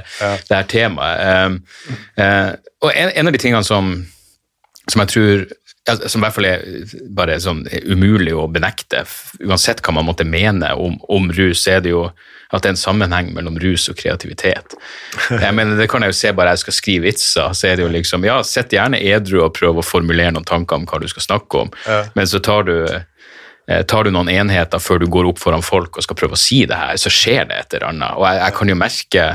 det 0.49 0.57
her 0.59 0.67
temaet. 0.71 1.45
Um, 1.45 1.59
uh, 2.19 2.51
og 2.86 2.91
en, 2.91 3.11
en, 3.11 3.30
av 3.30 3.36
de 3.36 3.41
tingene 3.41 3.65
som, 3.67 3.93
som 4.91 5.05
jeg 5.05 5.13
tror 5.15 5.45
som 5.86 6.22
i 6.22 6.26
hvert 6.26 6.36
fall 6.36 6.48
er 6.50 6.64
bare 7.14 7.38
sånn 7.42 7.66
umulig 7.86 8.34
å 8.34 8.48
benekte, 8.50 9.04
uansett 9.46 9.84
hva 9.86 9.94
man 10.00 10.08
måtte 10.08 10.26
mene 10.26 10.72
om, 10.82 10.98
om 11.14 11.30
rus, 11.36 11.68
er 11.70 11.84
det 11.86 11.94
jo 11.94 12.08
at 12.54 12.64
det 12.64 12.70
er 12.70 12.76
en 12.76 12.80
sammenheng 12.80 13.32
mellom 13.36 13.58
rus 13.62 13.88
og 13.92 13.98
kreativitet. 14.00 14.76
Jeg 15.30 15.54
mener, 15.56 15.78
Det 15.78 15.90
kan 15.92 16.04
jeg 16.06 16.14
jo 16.14 16.20
se 16.20 16.32
bare 16.36 16.54
jeg 16.56 16.64
skal 16.64 16.78
skrive 16.78 17.08
vitser. 17.10 17.54
så 17.54 17.68
er 17.68 17.76
det 17.76 17.84
jo 17.86 17.92
liksom, 17.92 18.26
ja, 18.26 18.42
Sitt 18.44 18.74
gjerne 18.74 19.02
edru 19.02 19.42
og 19.44 19.56
prøv 19.58 19.82
å 19.82 19.86
formulere 19.86 20.32
noen 20.32 20.46
tanker 20.46 20.78
om 20.78 20.86
hva 20.86 21.02
du 21.02 21.08
skal 21.12 21.26
snakke 21.26 21.66
om, 21.66 21.74
ja. 21.88 22.04
men 22.16 22.28
så 22.28 22.40
tar 22.40 22.64
du, 22.70 22.76
eh, 23.68 23.82
tar 23.84 24.06
du 24.06 24.12
noen 24.14 24.30
enheter 24.30 24.80
før 24.80 25.02
du 25.02 25.08
går 25.12 25.32
opp 25.32 25.42
foran 25.42 25.66
folk 25.66 25.98
og 25.98 26.06
skal 26.06 26.20
prøve 26.20 26.38
å 26.38 26.40
si 26.40 26.64
det 26.70 26.78
her, 26.78 26.96
så 27.02 27.10
skjer 27.10 27.50
det 27.50 27.58
et 27.60 27.74
eller 27.74 27.90
annet. 27.90 28.14
Og 28.16 28.28
jeg, 28.30 28.42
jeg 28.44 28.58
kan 28.60 28.70
jo 28.70 28.78
merke 28.78 29.26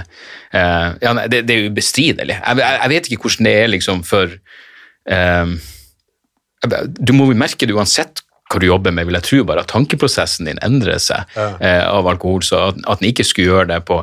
uh, 0.55 0.89
ja, 1.03 1.15
det, 1.27 1.45
det, 1.47 1.57
er 1.57 1.69
ubestridelig. 1.71 2.39
Jeg, 2.39 2.63
jeg, 2.63 2.95
vet 2.95 3.11
ikke 3.11 3.27
hvordan 3.27 3.51
det 3.51 3.57
er 3.59 3.75
liksom 3.75 4.03
for 4.07 4.39
uh, 5.11 5.59
Du 6.67 7.15
må 7.17 7.31
jo 7.31 7.39
merke 7.39 7.67
det 7.67 7.77
uansett 7.77 8.25
hva 8.51 8.59
du 8.59 8.67
jobber 8.67 8.91
med, 8.91 9.07
vil 9.07 9.15
jeg 9.15 9.29
tro 9.29 9.45
bare 9.47 9.63
at 9.63 9.71
tankeprosessen 9.71 10.49
din 10.51 10.59
endrer 10.67 10.99
seg 10.99 11.23
ja. 11.37 11.53
eh, 11.63 11.85
av 11.87 12.09
alkohol. 12.11 12.43
Så 12.43 12.59
at, 12.73 12.81
at 12.91 13.01
den 13.01 13.13
ikke 13.13 13.25
skulle 13.29 13.53
gjøre 13.53 13.71
det 13.77 13.83
på 13.87 14.03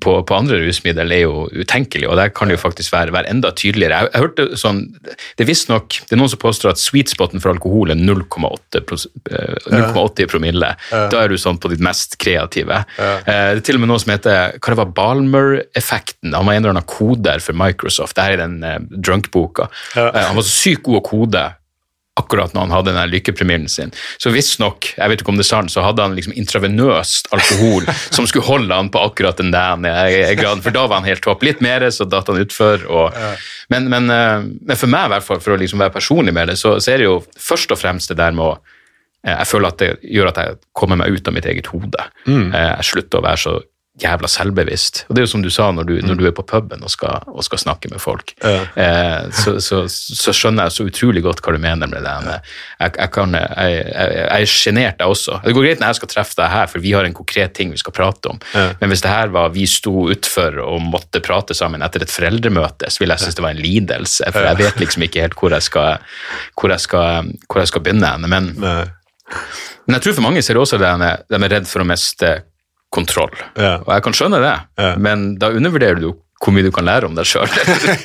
på, 0.00 0.12
på 0.24 0.32
andre 0.36 0.56
rusmidler 0.62 1.10
er 1.12 1.22
jo 1.26 1.42
utenkelig, 1.52 2.06
og 2.08 2.16
der 2.16 2.30
kan 2.32 2.48
det 2.48 2.56
jo 2.56 2.62
faktisk 2.62 2.94
være, 2.94 3.12
være 3.12 3.28
enda 3.28 3.50
tydeligere. 3.52 3.98
Jeg, 4.06 4.08
jeg 4.14 4.22
hørte 4.24 4.46
sånn, 4.60 4.78
Det 5.04 5.44
er 5.44 5.48
visstnok 5.50 5.98
det 6.08 6.16
noen 6.16 6.32
som 6.32 6.40
påstår 6.40 6.72
at 6.72 6.80
sweet 6.80 7.12
spoten 7.12 7.42
for 7.44 7.52
alkohol 7.52 7.92
er 7.92 8.00
0,8 8.00 8.80
pros- 8.88 9.08
eh, 9.28 9.52
0,80 9.68 10.30
promille. 10.32 10.72
Da 11.12 11.20
er 11.20 11.28
du 11.28 11.36
sånn 11.40 11.60
på 11.60 11.68
ditt 11.72 11.84
mest 11.84 12.16
kreative. 12.22 12.82
Eh, 12.96 13.20
Det 13.26 13.36
er 13.58 13.60
til 13.68 13.76
og 13.76 13.84
med 13.84 13.92
noe 13.92 14.00
som 14.00 14.14
heter 14.14 14.56
hva 14.56 14.72
det 14.72 14.80
var, 14.80 14.94
Balmer-effekten. 14.96 16.32
Han 16.32 16.48
var 16.48 16.54
en 16.56 16.62
eller 16.64 16.76
annen 16.76 16.88
koder 16.88 17.44
for 17.44 17.52
Microsoft. 17.52 18.16
Det 18.16 18.24
her 18.24 18.38
er 18.38 18.44
den 18.46 18.62
eh, 18.64 18.78
drunk-boka. 18.80 19.68
Han 19.94 20.38
var 20.40 20.46
så 20.46 20.56
sykt 20.56 20.86
god 20.88 21.02
å 21.02 21.04
kode 21.04 21.44
akkurat 22.20 22.52
når 22.52 22.66
han 22.66 22.74
hadde 22.74 22.92
den 22.92 23.12
lykkepremieren 23.12 23.68
sin. 23.72 23.92
Så 24.20 24.32
visstnok, 24.34 24.90
jeg 24.98 25.10
vet 25.10 25.22
ikke 25.22 25.32
om 25.32 25.38
det 25.40 25.46
er 25.46 25.50
sant, 25.52 25.72
så 25.72 25.84
hadde 25.84 26.04
han 26.04 26.16
liksom 26.16 26.34
intravenøst 26.36 27.30
alkohol 27.32 27.88
som 28.16 28.28
skulle 28.28 28.46
holde 28.46 28.76
han 28.76 28.90
på 28.92 29.00
akkurat 29.00 29.40
den 29.40 29.52
der 29.54 29.80
eh, 29.88 30.34
graden, 30.36 30.62
for 30.64 30.74
da 30.76 30.84
var 30.86 31.00
han 31.00 31.08
helt 31.08 31.24
topp. 31.24 31.44
Litt 31.46 31.64
mer, 31.64 31.86
så 31.94 32.04
datt 32.08 32.28
han 32.28 32.42
utfor. 32.42 32.84
Og, 32.84 33.16
men, 33.72 33.88
men, 33.92 34.12
eh, 34.12 34.44
men 34.44 34.78
for 34.78 34.92
meg, 34.92 35.08
i 35.08 35.14
hvert 35.16 35.28
fall, 35.30 35.40
for 35.44 35.56
å 35.56 35.60
liksom 35.62 35.80
være 35.82 35.96
personlig 35.96 36.36
med 36.36 36.52
det, 36.52 36.58
så, 36.60 36.76
så 36.82 36.94
er 36.94 37.02
det 37.02 37.08
jo 37.08 37.18
først 37.40 37.72
og 37.72 37.80
fremst 37.80 38.12
det 38.12 38.20
der 38.20 38.36
med 38.36 38.50
å 38.50 38.52
eh, 38.58 39.32
Jeg 39.38 39.48
føler 39.54 39.72
at 39.72 39.80
det 39.80 39.92
gjør 40.04 40.32
at 40.34 40.42
jeg 40.42 40.62
kommer 40.76 41.00
meg 41.00 41.16
ut 41.16 41.28
av 41.28 41.38
mitt 41.38 41.48
eget 41.48 41.72
hode. 41.72 42.08
Mm. 42.28 42.50
Jeg 42.52 42.90
slutter 42.92 43.22
å 43.22 43.26
være 43.30 43.44
så 43.46 43.58
jævla 44.00 44.28
selvbevisst. 44.30 45.02
Og 45.08 45.14
det 45.14 45.20
er 45.20 45.26
jo 45.26 45.30
som 45.34 45.42
du 45.44 45.50
sa 45.52 45.66
når 45.74 45.84
du, 45.84 45.92
når 46.00 46.16
du 46.16 46.24
er 46.24 46.32
på 46.32 46.44
puben 46.48 46.80
og 46.80 46.90
skal, 46.90 47.26
og 47.28 47.44
skal 47.44 47.60
snakke 47.60 47.90
med 47.92 48.00
folk, 48.00 48.32
eh, 48.40 49.26
så, 49.36 49.58
så, 49.60 49.82
så 49.88 50.32
skjønner 50.32 50.68
jeg 50.68 50.74
så 50.76 50.86
utrolig 50.88 51.22
godt 51.26 51.42
hva 51.44 51.52
du 51.52 51.60
mener 51.60 51.90
med 51.90 52.00
det. 52.06 52.14
Men 52.24 52.32
Jeg, 52.32 52.94
jeg, 52.96 53.10
kan, 53.12 53.36
jeg, 53.36 53.74
jeg, 53.92 54.24
er 54.30 54.48
sjenert, 54.48 55.02
jeg 55.02 55.16
også. 55.16 55.40
Det 55.44 55.52
går 55.52 55.66
greit 55.66 55.82
når 55.82 55.92
jeg 55.92 56.00
skal 56.00 56.12
treffe 56.14 56.38
deg 56.40 56.52
her, 56.54 56.70
for 56.72 56.84
vi 56.84 56.94
har 56.96 57.08
en 57.08 57.18
konkret 57.18 57.52
ting 57.58 57.74
vi 57.74 57.82
skal 57.82 57.94
prate 57.96 58.32
om. 58.32 58.40
Men 58.80 58.92
hvis 58.92 59.04
det 59.04 59.12
her 59.12 59.34
var 59.34 59.52
vi 59.52 59.66
sto 59.68 60.06
utfor 60.12 60.56
og 60.64 60.80
måtte 60.86 61.20
prate 61.24 61.56
sammen 61.56 61.84
etter 61.84 62.06
et 62.06 62.12
foreldremøte, 62.12 62.88
så 62.88 63.02
ville 63.02 63.18
jeg 63.18 63.26
synes 63.26 63.36
det 63.38 63.44
var 63.44 63.56
en 63.56 63.64
lidelse, 63.66 64.32
for 64.32 64.48
jeg 64.48 64.60
vet 64.62 64.80
liksom 64.80 65.04
ikke 65.08 65.26
helt 65.26 65.36
hvor 65.36 65.52
jeg 65.52 65.68
skal, 65.68 66.16
hvor 66.56 66.72
jeg 66.72 66.86
skal, 66.86 67.28
hvor 67.44 67.68
skal 67.68 67.84
begynne. 67.84 68.14
Men, 68.24 68.54
men 68.56 69.98
jeg 69.98 70.06
tror 70.06 70.16
for 70.16 70.24
mange 70.24 70.40
så 70.40 70.52
er 70.52 70.58
det 70.58 70.64
også 70.64 70.80
det 70.80 70.94
de 71.02 71.12
de 71.28 71.42
er 71.42 71.54
redd 71.56 71.68
for 71.68 71.84
å 71.84 71.88
miste 71.88 72.32
kontroll. 72.92 73.32
Ja. 73.56 73.78
Og 73.86 73.94
jeg 73.96 74.04
kan 74.08 74.16
skjønne 74.18 74.42
det, 74.42 74.56
Ja. 74.80 74.92
men 75.00 75.32
da 75.40 75.50
undervurderer 75.54 76.00
du 76.02 76.12
hvor 76.42 76.50
mye 76.50 76.64
du 76.66 76.72
kan 76.74 76.82
lære 76.88 77.06
om 77.06 77.14
deg 77.14 77.26
sjøl. 77.28 77.46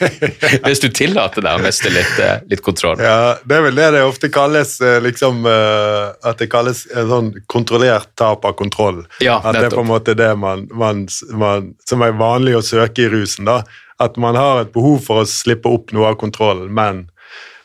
Hvis 0.68 0.82
du 0.84 0.92
tillater 0.94 1.42
deg 1.42 1.58
å 1.58 1.64
miste 1.64 1.90
litt, 1.90 2.20
eh, 2.22 2.44
litt 2.52 2.62
kontroll. 2.66 3.00
Ja, 3.02 3.34
det 3.42 3.58
er 3.58 3.64
vel 3.66 3.80
det 3.80 3.88
det 3.96 4.04
ofte 4.06 4.30
kalles, 4.34 4.76
eh, 4.86 5.00
liksom 5.02 5.42
eh, 5.50 6.12
At 6.28 6.38
det 6.38 6.50
kalles 6.54 6.84
en 6.94 7.10
sånn 7.10 7.32
kontrollert 7.50 8.12
tap 8.20 8.46
av 8.46 8.54
kontroll. 8.60 9.04
Ja, 9.26 9.40
at 9.42 9.58
det 9.58 9.72
er 9.72 9.76
på 9.76 9.82
en 9.82 9.90
måte 9.90 10.14
det 10.18 10.30
man, 10.38 10.68
man, 10.70 11.08
man 11.34 11.72
Som 11.90 12.06
er 12.06 12.14
vanlig 12.20 12.54
å 12.60 12.64
søke 12.66 13.08
i 13.08 13.12
rusen, 13.16 13.50
da. 13.50 13.64
At 13.98 14.20
man 14.22 14.38
har 14.38 14.68
et 14.68 14.74
behov 14.76 15.02
for 15.08 15.24
å 15.24 15.30
slippe 15.30 15.72
opp 15.74 15.90
noe 15.98 16.12
av 16.12 16.20
kontrollen, 16.22 16.70
men, 16.70 17.08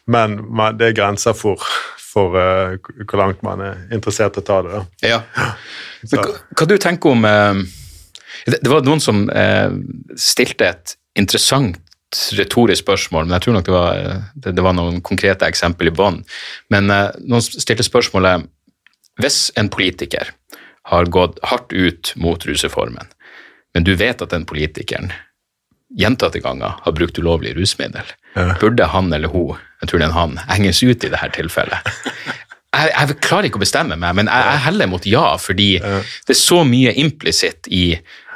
men 0.08 0.38
man, 0.48 0.78
det 0.80 0.86
er 0.88 0.96
grenser 0.96 1.36
for, 1.36 1.60
for 2.12 2.36
uh, 2.36 2.76
hvor 3.06 3.20
langt 3.20 3.44
man 3.46 3.62
er 3.64 3.86
interessert 3.94 4.36
i 4.36 4.42
å 4.42 4.46
ta 4.46 4.58
det. 4.64 4.74
da. 4.74 4.82
Ja. 5.14 5.20
Men, 6.10 6.34
hva, 6.58 6.66
du 6.68 6.76
tenker 6.82 7.14
om 7.14 7.24
uh, 7.24 7.62
det, 8.46 8.58
det 8.58 8.72
var 8.72 8.84
noen 8.86 9.02
som 9.02 9.24
uh, 9.30 9.72
stilte 10.18 10.68
et 10.68 10.94
interessant 11.18 11.78
retorisk 12.36 12.82
spørsmål, 12.82 13.24
men 13.24 13.38
jeg 13.38 13.44
tror 13.46 13.54
nok 13.56 13.64
det 13.64 13.72
var, 13.72 14.00
det, 14.36 14.50
det 14.58 14.64
var 14.64 14.74
noen 14.76 14.98
konkrete 15.00 15.46
eksempel 15.48 15.88
i 15.88 15.92
bånn. 15.96 16.18
Men 16.68 16.90
noen 16.92 17.40
stilte 17.40 17.86
spørsmålet 17.86 18.44
Hvis 19.16 19.38
en 19.56 19.70
politiker 19.72 20.28
har 20.92 21.08
gått 21.08 21.40
hardt 21.48 21.72
ut 21.72 22.12
mot 22.20 22.44
rusreformen, 22.44 23.08
men 23.72 23.88
du 23.88 23.94
vet 23.96 24.20
at 24.20 24.32
den 24.34 24.44
politikeren 24.44 25.08
gjentatte 25.98 26.40
ganger 26.42 26.78
har 26.84 26.96
brukt 26.96 27.18
ulovlig 27.18 27.56
rusmiddel, 27.56 28.14
burde 28.60 28.88
han 28.94 29.12
eller 29.12 29.32
hun, 29.32 29.60
jeg 29.82 29.90
tror 29.90 30.00
det 30.00 30.06
er 30.06 30.10
en 30.10 30.18
han, 30.18 30.38
henges 30.48 30.82
ut 30.82 31.04
i 31.04 31.10
dette 31.12 31.30
tilfellet? 31.36 31.92
jeg, 32.76 32.90
jeg 32.92 33.20
klarer 33.24 33.48
ikke 33.48 33.60
å 33.60 33.64
bestemme 33.64 33.98
meg, 34.00 34.16
men 34.18 34.30
jeg, 34.30 34.48
jeg 34.48 34.66
heller 34.66 34.92
mot 34.92 35.08
ja, 35.08 35.28
fordi 35.40 35.70
det 35.82 36.36
er 36.36 36.40
så 36.40 36.62
mye 36.68 36.94
implisitt 37.02 37.68
i 37.70 37.86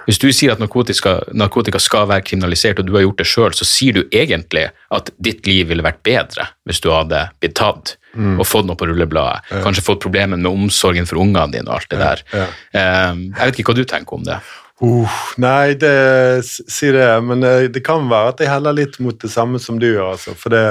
Hvis 0.07 0.21
du 0.23 0.29
sier 0.31 0.53
at 0.53 0.61
narkotika, 0.63 1.17
narkotika 1.35 1.81
skal 1.83 2.05
være 2.07 2.23
kriminalisert, 2.23 2.79
og 2.79 2.87
du 2.87 2.93
har 2.95 3.03
gjort 3.03 3.19
det 3.19 3.27
sjøl, 3.27 3.55
så 3.59 3.67
sier 3.67 3.97
du 3.97 4.05
egentlig 4.15 4.69
at 4.95 5.11
ditt 5.19 5.49
liv 5.51 5.67
ville 5.73 5.83
vært 5.83 6.05
bedre 6.07 6.47
hvis 6.69 6.79
du 6.85 6.93
hadde 6.95 7.25
blitt 7.41 7.57
tatt 7.59 7.97
og 8.17 8.47
fått 8.47 8.69
noe 8.69 8.79
på 8.79 8.87
rullebladet. 8.89 9.51
Kanskje 9.65 9.83
fått 9.85 10.05
problemer 10.05 10.39
med 10.39 10.49
omsorgen 10.49 11.09
for 11.11 11.21
ungene 11.21 11.53
dine 11.53 11.69
og 11.69 11.81
alt 11.81 11.91
det 11.91 11.99
der. 12.01 12.23
Eh, 12.33 13.19
jeg 13.19 13.51
vet 13.51 13.59
ikke 13.61 13.73
hva 13.75 13.77
du 13.81 13.85
tenker 13.91 14.17
om 14.17 14.25
det. 14.25 14.39
Uh, 14.83 15.09
nei, 15.41 15.73
det, 15.81 16.45
si 16.45 16.91
det, 16.93 17.09
men 17.25 17.45
eh, 17.49 17.69
det 17.73 17.81
kan 17.85 18.11
være 18.11 18.35
at 18.35 18.43
jeg 18.45 18.51
heller 18.53 18.77
litt 18.77 18.99
mot 19.01 19.17
det 19.17 19.31
samme 19.33 19.57
som 19.63 19.79
du 19.81 19.87
gjør, 19.89 20.11
altså, 20.13 20.35
for 20.37 20.53
det 20.53 20.67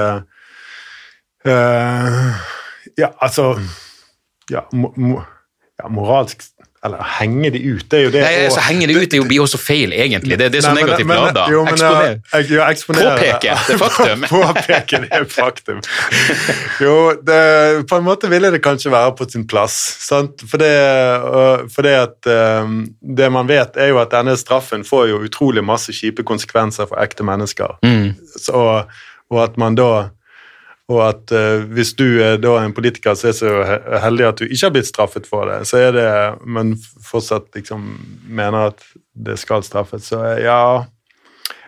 uh, 1.48 2.44
Ja, 2.96 3.10
altså 3.18 3.56
ja, 4.50 4.62
mo, 4.70 4.92
mo, 4.94 5.24
ja, 5.80 5.90
moralsk 5.90 6.46
Eller 6.84 7.02
henge 7.18 7.50
de 7.50 7.60
ut, 7.64 7.84
det 7.90 7.98
er 7.98 8.04
jo 8.04 8.10
det 8.14 8.20
Nei, 8.22 8.32
altså, 8.46 8.62
henge 8.68 8.86
de 8.86 8.94
ut 8.94 9.10
det 9.10 9.20
blir 9.26 9.40
jo 9.40 9.46
så 9.50 9.58
feil, 9.58 9.94
egentlig. 9.96 10.36
Det, 10.38 10.50
det 10.52 10.60
er 10.60 10.66
så 10.66 10.74
negativt 10.76 11.08
lada. 11.08 11.46
Eksponer. 12.70 13.22
ja. 13.42 13.56
Påpeke 13.56 13.56
det 13.66 13.78
faktum. 13.80 14.26
Påpeke 14.34 15.00
det 15.06 15.22
faktum. 15.32 15.80
Jo, 16.84 16.96
det, 17.26 17.40
på 17.90 17.98
en 17.98 18.06
måte 18.06 18.30
ville 18.30 18.52
det 18.54 18.60
kanskje 18.64 18.92
være 18.92 19.16
på 19.18 19.28
sin 19.32 19.46
plass. 19.48 19.78
Sant? 20.04 20.44
For, 20.50 20.62
det, 20.62 20.72
øh, 20.76 21.66
for 21.72 21.86
det 21.86 21.96
at 22.04 22.30
Det 23.16 23.32
man 23.32 23.48
vet, 23.48 23.76
er 23.76 23.90
jo 23.90 24.00
at 24.02 24.12
denne 24.12 24.36
straffen 24.36 24.84
får 24.84 25.08
jo 25.10 25.22
utrolig 25.26 25.64
masse 25.64 25.94
kjipe 25.96 26.24
konsekvenser 26.26 26.86
for 26.90 27.00
ekte 27.02 27.24
mennesker. 27.26 27.78
Mm. 27.82 28.14
Så, 28.36 28.62
og 29.30 29.42
at 29.42 29.56
man 29.58 29.74
da 29.78 30.08
og 30.86 31.00
at 31.02 31.32
uh, 31.34 31.64
hvis 31.74 31.94
du 31.98 32.04
er 32.22 32.36
da 32.38 32.56
en 32.62 32.74
politiker 32.74 33.16
som 33.18 33.32
er 33.32 33.34
så 33.34 33.78
heldig 34.04 34.28
at 34.28 34.38
du 34.38 34.46
ikke 34.46 34.68
har 34.68 34.74
blitt 34.76 34.90
straffet 34.90 35.26
for 35.26 35.50
det, 35.50 35.64
så 35.66 35.80
er 35.88 35.96
det, 35.96 36.10
men 36.46 36.76
fortsatt 37.02 37.48
liksom 37.58 37.88
mener 38.30 38.70
at 38.70 38.86
det 39.16 39.38
skal 39.42 39.64
straffes, 39.66 40.12
så 40.12 40.22
er, 40.22 40.44
ja 40.46 40.60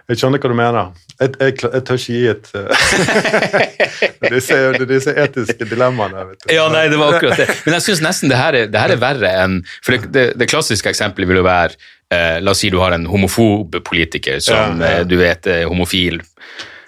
Jeg 0.08 0.20
skjønner 0.20 0.40
hva 0.40 0.48
du 0.48 0.54
mener. 0.56 0.92
Jeg, 1.18 1.34
jeg, 1.36 1.54
jeg 1.66 1.82
tør 1.84 1.98
ikke 1.98 2.14
gi 2.14 2.28
et 2.30 2.46
uh, 2.56 4.30
disse, 4.32 4.56
disse 4.88 5.12
etiske 5.24 5.66
dilemmaene. 5.68 6.24
Vet 6.30 6.46
du. 6.46 6.54
Ja, 6.54 6.68
nei, 6.72 6.86
det 6.88 7.00
var 7.00 7.18
akkurat 7.18 7.42
det. 7.42 7.48
Men 7.66 7.76
jeg 7.76 7.88
syns 7.88 8.04
nesten 8.06 8.32
det 8.32 8.38
her, 8.38 8.56
er, 8.56 8.70
det 8.72 8.80
her 8.80 8.94
er 8.94 9.02
verre 9.02 9.34
enn 9.42 9.60
For 9.82 9.96
det, 9.96 10.12
det, 10.14 10.26
det 10.40 10.48
klassiske 10.48 10.94
eksempelet 10.94 11.28
vil 11.28 11.42
jo 11.42 11.44
være 11.44 11.76
eh, 12.14 12.38
La 12.40 12.54
oss 12.54 12.62
si 12.62 12.70
du 12.72 12.78
har 12.80 12.96
en 12.96 13.04
homofob 13.10 13.80
politiker 13.84 14.40
som 14.44 14.78
Ja, 14.78 14.92
ja. 14.94 15.02
eh, 15.02 15.06
du 15.10 15.18
vet 15.20 15.50
er 15.50 15.66
homofil. 15.68 16.22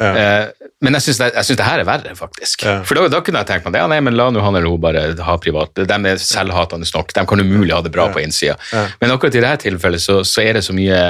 Eh, 0.01 0.69
men 0.81 0.97
jeg 0.97 1.05
syns 1.05 1.19
det, 1.21 1.57
det 1.61 1.67
her 1.67 1.83
er 1.83 1.89
verre, 1.89 2.15
faktisk. 2.17 2.63
Ja. 2.65 2.79
For 2.89 2.97
da, 2.97 3.09
da 3.13 3.21
kunne 3.25 3.43
jeg 3.43 3.51
tenkt 3.51 3.67
meg 3.69 3.77
ja, 3.83 3.89
nei, 3.91 3.99
men 4.01 4.17
la 4.17 4.31
nå 4.33 4.41
han 4.41 4.57
eller 4.57 4.73
hun 4.73 4.81
bare 4.81 5.03
ha 5.27 5.35
privat. 5.43 5.75
De 5.77 5.99
er 6.13 6.23
selvhatende 6.25 6.89
nok. 6.95 7.13
De 7.17 7.27
kan 7.29 7.43
umulig 7.45 7.75
ha 7.77 7.83
det 7.85 7.93
bra 7.93 8.09
på 8.15 8.23
innsida. 8.25 8.57
Men 9.03 9.13
akkurat 9.13 9.37
i 9.37 9.45
dette 9.45 9.67
tilfellet 9.69 10.01
så, 10.01 10.23
så 10.25 10.41
er 10.47 10.57
det 10.57 10.65
så 10.65 10.73
mye 10.77 11.03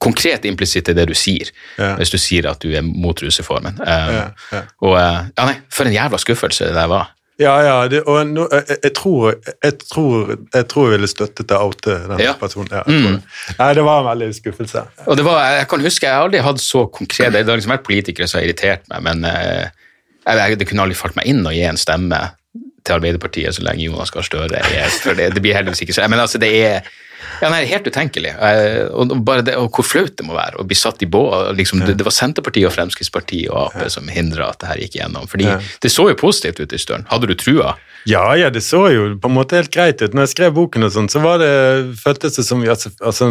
konkret 0.00 0.46
implisitt 0.48 0.88
i 0.88 0.94
det 0.96 1.04
du 1.10 1.14
sier, 1.18 1.50
Ja. 1.76 1.92
hvis 1.98 2.08
du 2.12 2.16
sier 2.16 2.48
at 2.48 2.62
du 2.64 2.70
er 2.72 2.80
mot 2.86 3.20
ruseformen. 3.20 3.76
Ja, 3.84 4.30
ja. 4.48 4.62
Og 4.80 4.96
eh, 4.96 5.18
ja, 5.36 5.44
nei, 5.50 5.58
for 5.68 5.84
en 5.84 5.92
jævla 5.92 6.20
skuffelse 6.22 6.70
det 6.70 6.76
der 6.78 6.88
var. 6.88 7.10
Ja, 7.40 7.54
ja, 7.64 7.76
det, 7.88 8.02
og 8.04 8.18
nå, 8.28 8.44
jeg, 8.52 8.76
jeg, 8.84 8.92
tror, 8.98 9.30
jeg, 9.64 9.76
tror, 9.88 10.32
jeg 10.52 10.66
tror 10.68 10.88
jeg 10.90 10.96
ville 10.98 11.08
støttet 11.08 11.48
deg 11.48 11.56
out 11.56 11.78
til 11.86 12.02
den 12.10 12.20
Ja. 12.20 12.34
personen. 12.40 12.68
Ja, 12.74 12.82
det. 12.84 13.54
Nei, 13.58 13.68
det 13.78 13.84
var 13.86 14.02
en 14.02 14.08
veldig 14.10 14.28
skuffelse. 14.36 14.82
Og 15.06 15.16
det 15.16 15.24
var, 15.24 15.40
jeg 15.56 15.68
kan 15.70 15.86
huske, 15.86 16.06
jeg 16.06 16.14
har 16.18 16.26
aldri 16.28 16.42
hatt 16.44 16.60
så 16.60 16.84
konkret 16.92 17.32
Det 17.32 17.46
har 17.48 17.56
liksom 17.56 17.72
vært 17.72 17.86
politikere 17.86 18.28
som 18.28 18.40
har 18.40 18.48
irritert 18.48 18.84
meg, 18.92 19.06
men 19.08 19.24
eh, 19.24 20.52
det 20.58 20.68
kunne 20.68 20.84
aldri 20.84 20.98
falt 20.98 21.16
meg 21.16 21.26
inn 21.32 21.40
å 21.48 21.54
gi 21.54 21.64
en 21.64 21.80
stemme 21.80 22.20
til 22.84 22.96
Arbeiderpartiet 22.96 23.56
så 23.56 23.64
lenge 23.66 23.86
Jonas 23.86 24.12
Gahr 24.14 24.26
Støre 24.26 24.60
er 24.60 24.90
for 25.00 25.18
det, 25.18 25.32
det 25.36 25.44
blir 25.44 25.56
heldigvis 25.56 25.84
ikke 25.84 25.96
så 25.96 26.08
Men 26.10 26.22
altså, 26.22 26.40
det 26.42 26.50
er 26.60 26.90
ja, 27.40 27.50
nei, 27.52 27.64
helt 27.68 27.86
utenkelig. 27.88 28.32
Eh, 28.32 28.86
Og, 28.96 29.12
bare 29.24 29.44
det, 29.44 29.56
og 29.60 29.68
hvor 29.76 29.86
flaut 29.86 30.14
det 30.16 30.24
må 30.26 30.34
være 30.36 30.60
å 30.60 30.64
bli 30.66 30.76
satt 30.76 31.02
i 31.04 31.08
båt. 31.08 31.52
Liksom, 31.56 31.82
det, 31.84 31.98
det 32.00 32.06
var 32.06 32.14
Senterpartiet 32.16 32.68
og 32.68 32.74
Fremskrittspartiet 32.74 33.50
og 33.52 33.68
Ap 33.68 33.92
som 33.92 34.08
hindra 34.12 34.50
at 34.52 34.60
det 34.62 34.70
her 34.70 34.82
gikk 34.84 34.98
gjennom. 35.00 35.28
Fordi 35.30 35.50
det 35.84 35.92
så 35.92 36.08
jo 36.10 36.18
positivt 36.20 36.60
ut 36.60 36.72
i 36.76 36.80
stund. 36.80 37.08
Hadde 37.12 37.30
du 37.30 37.36
trua? 37.38 37.76
Ja, 38.08 38.24
ja, 38.36 38.48
det 38.52 38.62
så 38.64 38.86
jo 38.92 39.10
på 39.20 39.28
en 39.28 39.36
måte 39.36 39.60
helt 39.60 39.72
greit 39.74 40.00
ut. 40.00 40.14
Når 40.16 40.28
jeg 40.28 40.34
skrev 40.34 40.56
boken 40.56 40.88
og 40.88 40.94
sånn, 40.96 41.10
så 41.12 41.22
var 41.24 41.40
det, 41.42 41.52
føltes 42.00 42.40
det 42.40 42.46
som 42.48 42.64
altså, 42.64 42.92
altså, 43.04 43.30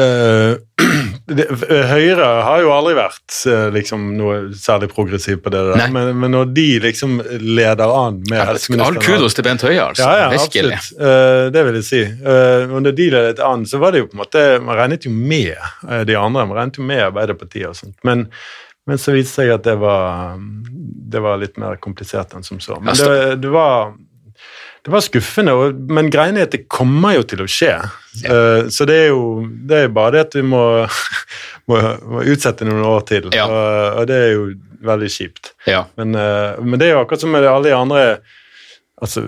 eh, 0.00 0.54
det, 1.36 1.46
Høyre 1.90 2.28
har 2.46 2.62
jo 2.64 2.72
aldri 2.74 2.94
vært 2.96 3.36
eh, 3.48 3.66
liksom, 3.74 4.06
noe 4.18 4.38
særlig 4.58 4.88
progressiv 4.92 5.40
på 5.44 5.52
det 5.52 5.62
der, 5.68 5.82
men, 5.94 6.12
men 6.18 6.34
når 6.34 6.52
de 6.56 6.66
liksom 6.86 7.18
leder 7.40 7.92
an 7.92 8.20
med 8.30 8.38
All 8.40 8.52
helseministeren 8.52 9.04
kudos 9.04 9.36
til 9.38 9.46
Bent 9.46 9.64
Høie, 9.66 9.80
altså. 9.84 10.06
Ja, 10.06 10.24
ja, 10.24 10.30
Virkelig. 10.34 10.78
absolutt. 10.78 11.00
Uh, 11.02 11.46
det 11.54 11.64
vil 11.66 11.78
jeg 11.80 11.88
si. 11.88 12.02
Uh, 12.24 12.72
og 12.72 12.84
når 12.86 12.96
de 12.98 13.08
ledet 13.16 13.44
an, 13.46 13.66
så 13.68 13.80
var 13.82 13.94
det 13.94 14.02
jo 14.02 14.10
på 14.10 14.16
en 14.16 14.22
måte 14.24 14.44
Man 14.62 14.78
regnet 14.78 15.06
jo 15.06 15.12
med 15.12 15.54
eh, 15.54 16.02
de 16.08 16.16
andre. 16.18 16.46
Man 16.48 16.58
regnet 16.58 16.78
jo 16.80 16.86
med 16.86 17.02
Arbeiderpartiet 17.06 17.68
og 17.70 17.76
sånt. 17.78 17.96
Men, 18.06 18.26
men 18.88 19.00
så 19.00 19.14
viste 19.14 19.42
det 19.42 19.50
seg 19.50 19.52
at 19.54 19.66
det 19.66 19.76
var, 19.80 20.38
det 21.12 21.22
var 21.22 21.40
litt 21.40 21.60
mer 21.60 21.78
komplisert 21.82 22.34
enn 22.36 22.46
som 22.46 22.60
så. 22.62 22.78
Men 22.82 22.96
det, 22.98 23.42
det 23.42 23.52
var 23.52 23.94
det 24.82 24.90
var 24.90 25.00
skuffende, 25.04 25.52
og, 25.54 25.76
men 25.94 26.08
greiene 26.10 26.40
er 26.42 26.48
at 26.48 26.54
det 26.56 26.64
kommer 26.72 27.14
jo 27.14 27.22
til 27.30 27.44
å 27.44 27.46
skje. 27.46 27.70
Eh, 28.26 28.68
så 28.74 28.86
det 28.88 28.96
er 29.04 29.08
jo 29.12 29.44
det 29.68 29.84
er 29.84 29.92
bare 29.94 30.16
det 30.16 30.22
at 30.26 30.34
vi 30.34 30.42
må, 30.42 30.62
må, 31.70 31.78
må 32.10 32.22
utsette 32.32 32.66
noen 32.66 32.82
år 32.90 33.04
til, 33.06 33.28
Ja. 33.36 33.44
og, 33.46 33.98
og 34.02 34.06
det 34.10 34.16
er 34.24 34.30
jo 34.34 34.46
veldig 34.82 35.10
kjipt. 35.14 35.52
Ja. 35.70 35.84
Men, 36.00 36.16
eh, 36.18 36.58
men 36.66 36.80
det 36.82 36.88
er 36.88 36.96
jo 36.96 37.02
akkurat 37.04 37.22
som 37.22 37.30
med 37.30 37.46
alle 37.46 37.70
de 37.70 37.76
andre 37.78 38.02
altså, 39.02 39.22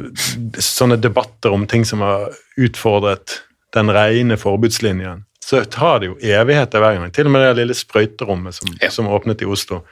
sånne 0.59 0.99
debatter 1.03 1.55
om 1.55 1.67
ting 1.71 1.85
som 1.87 2.03
har 2.03 2.33
utfordret 2.61 3.41
den 3.75 3.91
rene 3.95 4.37
forbudslinjen, 4.39 5.23
så 5.45 5.61
tar 5.71 6.01
det 6.01 6.09
jo 6.13 6.17
evigheter 6.23 6.81
hver 6.83 6.97
gang. 6.99 7.11
Til 7.15 7.27
og 7.29 7.35
med 7.35 7.43
det 7.45 7.55
lille 7.61 7.75
sprøyterommet 7.77 8.55
som, 8.59 8.71
Ja. 8.83 8.91
som 8.91 9.07
åpnet 9.13 9.43
i 9.43 9.49
Oslo. 9.51 9.83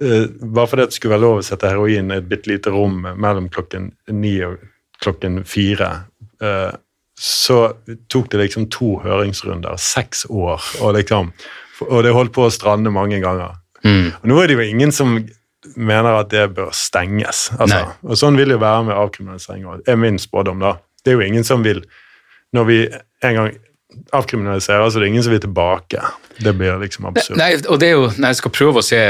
Eh, 0.00 0.26
bare 0.40 0.66
fordi 0.70 0.86
det 0.88 0.94
skulle 0.98 1.14
være 1.16 1.24
lov 1.26 1.38
å 1.40 1.46
sette 1.46 1.70
heroin 1.70 2.10
i 2.14 2.18
et 2.18 2.28
bitte 2.30 2.50
lite 2.50 2.70
rom 2.74 3.02
mellom 3.18 3.48
klokken 3.50 3.90
ni 4.14 4.36
og 4.46 4.58
klokken 5.02 5.42
fire, 5.48 5.90
eh, 6.42 6.74
så 7.18 7.58
tok 8.10 8.30
det 8.30 8.44
liksom 8.44 8.68
to 8.70 8.96
høringsrunder, 9.02 9.78
seks 9.82 10.24
år, 10.30 10.62
og, 10.80 10.92
liksom, 10.94 11.32
og 11.88 12.04
det 12.06 12.14
holdt 12.14 12.34
på 12.36 12.46
å 12.46 12.54
strande 12.54 12.92
mange 12.94 13.18
ganger. 13.22 13.58
Mm. 13.82 14.12
Og 14.20 14.28
nå 14.30 14.38
er 14.42 14.50
det 14.50 14.58
jo 14.58 14.66
ingen 14.66 14.94
som 14.94 15.16
mener 15.74 16.20
at 16.20 16.30
det 16.30 16.44
bør 16.54 16.70
stenges. 16.74 17.48
Altså. 17.58 17.84
Og 18.06 18.18
sånn 18.18 18.38
vil 18.38 18.50
det 18.50 18.58
jo 18.58 18.62
være 18.62 18.84
med 18.88 18.98
avkriminalisering. 18.98 19.66
òg. 19.66 19.82
Det 19.86 19.94
er 19.94 20.00
min 20.00 20.18
spådom, 20.22 20.62
da. 20.62 20.76
Det 21.02 21.12
er 21.12 21.18
jo 21.18 21.26
ingen 21.26 21.46
som 21.46 21.64
vil 21.66 21.84
Når 22.56 22.64
vi 22.64 22.76
en 23.28 23.34
gang 23.36 23.48
avkriminaliserer, 24.16 24.88
så 24.88 24.96
er 24.96 25.02
det 25.02 25.08
ingen 25.10 25.22
som 25.22 25.32
vil 25.34 25.40
tilbake. 25.42 26.00
Det 26.40 26.54
blir 26.56 26.78
liksom 26.80 27.04
absurd. 27.10 27.36
Nei, 27.36 27.50
og 27.68 27.76
det 27.82 27.90
er 27.90 27.98
jo, 27.98 28.06
når 28.16 28.32
jeg 28.32 28.38
skal 28.38 28.52
prøve 28.54 28.80
å 28.80 28.86
se 28.86 29.00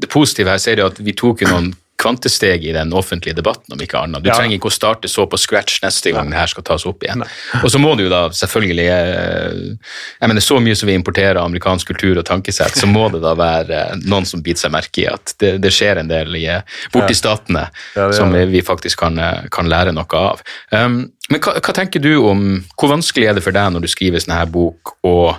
det 0.00 0.08
positive 0.08 0.54
her, 0.54 0.62
så 0.62 0.70
er 0.72 0.78
det 0.80 0.86
at 0.86 1.00
vi 1.04 1.12
tok 1.12 1.42
jo 1.44 1.50
noen 1.50 1.68
kvantesteg 2.00 2.64
i 2.66 2.72
den 2.74 2.90
offentlige 2.96 3.36
debatten, 3.36 3.72
om 3.74 3.78
ikke 3.80 4.00
annet. 4.00 4.22
Du 4.24 4.30
Ja. 4.30 4.34
trenger 4.34 4.56
ikke 4.58 4.70
å 4.70 4.74
starte 4.74 5.08
så 5.08 5.26
på 5.30 5.38
scratch 5.38 5.82
neste 5.84 6.12
gang 6.12 6.30
det 6.30 6.38
her 6.38 6.46
skal 6.50 6.64
tas 6.66 6.86
opp 6.86 7.02
igjen. 7.04 7.22
Og 7.62 7.70
så 7.70 7.78
må 7.78 7.96
du 7.96 8.04
jo 8.04 8.10
da 8.10 8.28
selvfølgelig 8.28 8.86
eh, 8.88 9.76
Jeg 10.20 10.28
mener, 10.28 10.40
så 10.40 10.58
mye 10.60 10.74
som 10.76 10.88
vi 10.88 10.94
importerer 10.98 11.38
amerikansk 11.38 11.86
kultur 11.92 12.18
og 12.18 12.24
tankesett, 12.26 12.74
så 12.74 12.86
må 12.90 13.08
det 13.12 13.20
da 13.22 13.34
være 13.38 13.70
eh, 13.92 13.94
noen 14.02 14.26
som 14.26 14.42
biter 14.42 14.64
seg 14.64 14.72
merke 14.74 15.04
i 15.04 15.06
at 15.06 15.34
det, 15.38 15.60
det 15.62 15.70
skjer 15.72 15.98
en 16.02 16.08
del 16.08 16.34
i, 16.36 16.46
eh, 16.46 16.62
borti 16.92 17.14
statene 17.14 17.68
Ja, 17.94 18.08
det 18.08 18.16
som 18.18 18.32
vi 18.32 18.62
faktisk 18.62 18.98
kan, 18.98 19.18
kan 19.50 19.68
lære 19.70 19.92
noe 19.94 20.18
av. 20.18 20.42
Um, 20.72 21.12
men 21.30 21.40
hva, 21.40 21.54
hva 21.60 21.72
tenker 21.74 22.00
du 22.02 22.16
om 22.26 22.64
Hvor 22.76 22.90
vanskelig 22.90 23.28
er 23.28 23.34
det 23.34 23.44
for 23.44 23.52
deg 23.52 23.72
når 23.72 23.82
du 23.86 23.88
skriver 23.88 24.18
sånn 24.20 24.36
her 24.36 24.46
bok, 24.50 24.96
og 25.06 25.36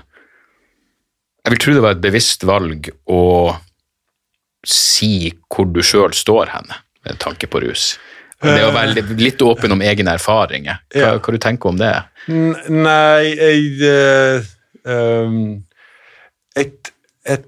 jeg 1.44 1.52
vil 1.52 1.60
tro 1.60 1.74
det 1.76 1.84
var 1.84 1.92
et 1.98 2.02
bevisst 2.04 2.44
valg 2.48 2.88
å 3.12 3.22
si 4.66 5.34
hvor 5.52 5.68
du 5.74 5.82
sjøl 5.84 6.14
står 6.16 6.52
hen, 6.54 6.70
med 7.06 7.20
tanke 7.20 7.48
på 7.52 7.62
rus. 7.66 7.98
Det 8.44 8.60
å 8.66 8.74
være 8.76 8.94
litt- 8.98 9.20
litt 9.20 9.42
åpen 9.42 9.72
om 9.72 9.80
egne 9.82 10.18
erfaringer. 10.18 10.80
Hva, 10.92 11.00
Ja. 11.00 11.18
hva 11.18 11.32
du 11.32 11.38
tenker 11.38 11.70
om 11.70 11.78
det? 11.78 11.94
Nei, 12.28 13.36
jeg 13.36 13.82
eh, 13.82 14.44
ehm, 14.86 15.64
jeg, 16.56 16.72
jeg 17.26 17.44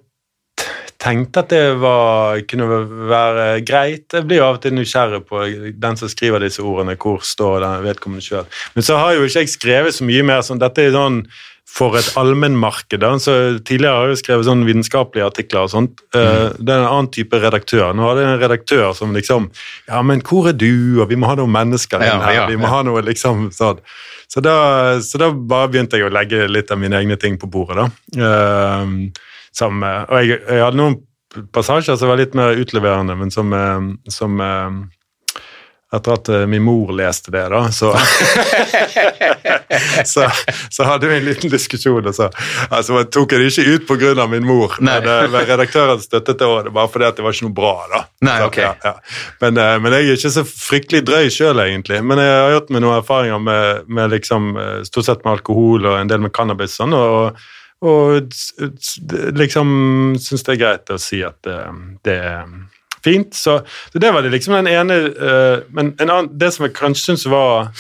tenkte 0.98 1.44
at 1.44 1.50
det 1.50 1.78
var, 1.82 2.40
kunne 2.50 2.68
være 3.12 3.66
greit. 3.68 4.08
Jeg 4.14 4.26
blir 4.28 4.42
av 4.42 4.56
og 4.56 4.62
til 4.64 4.72
nysgjerrig 4.74 5.20
på 5.28 5.44
den 5.80 5.98
som 6.00 6.10
skriver 6.10 6.40
disse 6.40 6.64
ordene, 6.64 6.96
hvor 6.98 7.20
står 7.22 7.60
den 7.62 7.84
vedkommende 7.86 8.24
sjøl. 8.26 8.46
Men 8.74 8.84
så 8.88 8.98
har 8.98 9.14
jo 9.18 9.26
ikke 9.28 9.44
jeg 9.44 9.52
skrevet 9.54 9.94
så 9.94 10.08
mye 10.08 10.24
mer 10.24 10.42
sånn 10.48 10.60
Dette 10.64 10.80
er 10.88 10.92
sånn 10.96 11.26
for 11.68 11.98
et 11.98 12.12
allmennmarked. 12.16 13.04
så 13.20 13.60
Tidligere 13.66 13.96
har 13.98 14.12
jeg 14.14 14.22
skrevet 14.22 14.48
sånn 14.48 14.64
vitenskapelige 14.68 15.26
artikler 15.26 15.66
og 15.66 15.72
sånt. 15.74 16.04
Mm. 16.14 16.60
Det 16.62 16.72
er 16.72 16.78
en 16.78 16.88
annen 16.92 17.10
type 17.12 17.40
redaktør. 17.42 17.90
Nå 17.98 18.06
hadde 18.08 18.22
jeg 18.24 18.34
en 18.34 18.44
redaktør 18.44 18.94
som 18.96 19.16
liksom 19.16 19.50
Ja, 19.90 20.02
men 20.06 20.22
hvor 20.22 20.48
er 20.48 20.54
du? 20.54 21.02
Og 21.02 21.10
vi 21.10 21.18
må 21.20 21.28
ha 21.28 21.36
noen 21.36 21.52
mennesker 21.52 22.00
inn 22.06 22.14
Ja, 22.14 22.22
her. 22.24 22.34
ja, 22.38 22.46
vi 22.48 22.56
må 22.62 22.70
ja. 22.70 22.76
ha 22.78 22.84
noe 22.88 23.02
liksom 23.04 23.50
sånn. 23.56 23.82
Så 24.32 24.42
da, 24.46 25.00
så 25.02 25.20
da 25.22 25.32
bare 25.34 25.70
begynte 25.74 25.98
jeg 26.00 26.08
å 26.08 26.14
legge 26.14 26.48
litt 26.50 26.72
av 26.72 26.80
mine 26.82 26.98
egne 27.02 27.18
ting 27.22 27.38
på 27.42 27.50
bordet, 27.52 27.78
da. 27.78 27.90
Ehm, 28.26 29.12
som, 29.56 29.84
eh, 29.86 30.02
og 30.10 30.18
jeg, 30.26 30.40
jeg 30.50 30.64
hadde 30.64 30.80
noen 30.80 30.98
passasjer 31.56 31.98
som 32.00 32.10
var 32.12 32.20
litt 32.20 32.34
mer 32.38 32.56
utleverende, 32.58 33.16
men 33.20 33.32
som, 33.32 33.54
eh, 33.54 34.12
som 34.12 34.42
eh, 34.42 34.80
Etter 35.94 36.16
at 36.18 36.30
eh, 36.34 36.46
min 36.50 36.64
mor 36.66 36.90
leste 36.98 37.30
det, 37.32 37.44
da, 37.54 37.60
så 37.72 37.92
så, 40.06 40.26
så 40.70 40.84
hadde 40.84 41.08
vi 41.08 41.18
en 41.20 41.26
liten 41.28 41.52
diskusjon. 41.54 42.08
Og 42.10 42.16
så 42.18 42.30
altså, 42.74 43.04
tok 43.06 43.36
jeg 43.36 43.44
det 43.44 43.52
ikke 43.54 43.76
ut 43.76 43.86
pga. 43.92 44.26
min 44.32 44.48
mor, 44.48 44.74
Nei. 44.80 44.98
men, 45.00 45.10
eh, 45.12 45.30
men 45.30 45.46
redaktøren 45.46 46.02
støttet 46.02 46.42
det 46.42 46.50
også, 46.50 46.74
bare 46.74 46.92
fordi 46.92 47.12
det 47.20 47.26
var 47.28 47.38
ikke 47.38 47.48
noe 47.48 47.58
bra. 47.62 47.76
da. 47.94 48.04
Nei, 48.26 48.38
Så, 48.42 48.50
ok. 48.50 48.58
ja, 48.64 48.74
ja. 48.84 48.96
Men, 49.46 49.62
eh, 49.62 49.76
men 49.84 49.98
jeg 49.98 50.10
er 50.10 50.20
ikke 50.20 50.34
så 50.40 50.46
fryktelig 50.50 51.04
drøy 51.06 51.30
sjøl, 51.38 51.62
egentlig. 51.68 52.02
Men 52.04 52.24
jeg 52.24 52.34
har 52.34 52.56
gjort 52.58 52.74
meg 52.74 52.86
noen 52.86 53.00
erfaringer 53.00 53.46
med, 53.46 53.92
med 54.00 54.16
liksom, 54.18 54.54
stort 54.90 55.12
sett 55.12 55.26
med 55.26 55.38
alkohol 55.38 55.86
og 55.86 56.00
en 56.00 56.10
del 56.10 56.26
med 56.26 56.34
cannabis. 56.34 56.80
Sånn, 56.82 56.98
og, 56.98 57.38
og 57.86 58.26
liksom 59.38 59.70
syns 60.18 60.48
det 60.48 60.58
er 60.58 60.64
greit 60.66 60.96
å 60.96 60.98
si 61.02 61.22
at 61.26 61.38
det, 61.46 61.60
det 62.10 62.20
fint. 63.06 63.38
Så, 63.38 63.60
så 63.92 64.02
det 64.02 64.12
var 64.12 64.26
det 64.26 64.34
liksom 64.34 64.58
den 64.58 64.72
ene 64.72 64.98
uh, 65.14 65.62
Men 65.70 65.94
en 66.00 66.10
annen, 66.10 66.32
det 66.34 66.52
som 66.56 66.68
jeg 66.68 66.76
kanskje 66.78 67.12
syns 67.12 67.28
var 67.32 67.72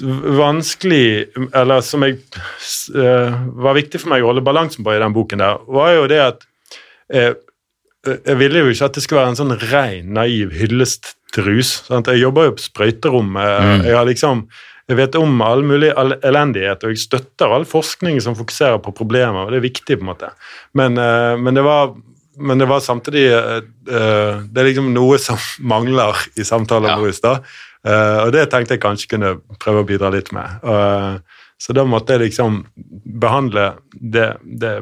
vanskelig, 0.00 1.26
eller 1.54 1.80
som 1.84 2.04
jeg, 2.06 2.18
eh, 2.96 3.34
var 3.64 3.76
viktig 3.76 4.00
for 4.00 4.12
meg 4.12 4.24
å 4.24 4.30
holde 4.30 4.44
balansen 4.44 4.84
på 4.84 4.94
i 4.94 5.00
den 5.02 5.12
boken, 5.12 5.42
der, 5.42 5.58
var 5.68 5.92
jo 5.96 6.06
det 6.10 6.20
at 6.22 6.46
uh, 7.12 7.32
jeg 8.02 8.38
ville 8.40 8.64
jo 8.64 8.72
ikke 8.72 8.88
at 8.88 8.96
det 8.96 9.04
skulle 9.04 9.20
være 9.20 9.32
en 9.34 9.40
sånn 9.42 9.56
ren, 9.70 10.12
naiv 10.16 10.54
hyllest 10.58 11.12
til 11.34 11.46
rus. 11.46 11.74
Sant? 11.86 12.10
Jeg 12.10 12.24
jobber 12.24 12.48
jo 12.48 12.54
på 12.56 12.64
sprøyterommet. 12.64 13.52
Mm. 13.62 13.84
Jeg 13.86 13.98
har 13.98 14.08
liksom 14.08 14.46
jeg 14.90 14.98
vet 14.98 15.14
om 15.16 15.44
all 15.46 15.62
mulig 15.64 15.92
el- 15.94 16.18
elendighet, 16.26 16.82
og 16.82 16.90
jeg 16.90 17.04
støtter 17.04 17.52
all 17.54 17.62
forskning 17.68 18.18
som 18.20 18.34
fokuserer 18.36 18.80
på 18.82 18.92
problemer. 18.96 19.44
og 19.44 19.52
Det 19.54 19.60
er 19.60 19.68
viktig, 19.68 19.96
på 20.00 20.02
en 20.02 20.10
måte. 20.10 20.32
Men, 20.74 20.98
men, 21.38 21.54
det, 21.54 21.62
var, 21.62 21.94
men 22.38 22.58
det 22.58 22.66
var 22.70 22.80
samtidig 22.80 23.26
eh, 23.32 23.60
Det 23.86 24.60
er 24.60 24.68
liksom 24.70 24.92
noe 24.94 25.18
som 25.20 25.36
mangler 25.72 26.16
i 26.36 26.44
samtaler 26.48 26.94
Ja. 26.94 26.96
rus. 27.02 27.20
da. 27.20 27.40
Uh, 27.82 28.28
og 28.28 28.32
det 28.32 28.44
tenkte 28.52 28.76
jeg 28.76 28.80
kanskje 28.84 29.08
kunne 29.10 29.30
prøve 29.58 29.80
å 29.82 29.86
bidra 29.88 30.08
litt 30.14 30.28
med. 30.32 30.46
Eh, 30.62 31.16
så 31.62 31.74
da 31.76 31.84
måtte 31.86 32.16
jeg 32.16 32.24
liksom 32.24 32.62
behandle 33.22 33.68
det, 33.92 34.32
det 34.42 34.72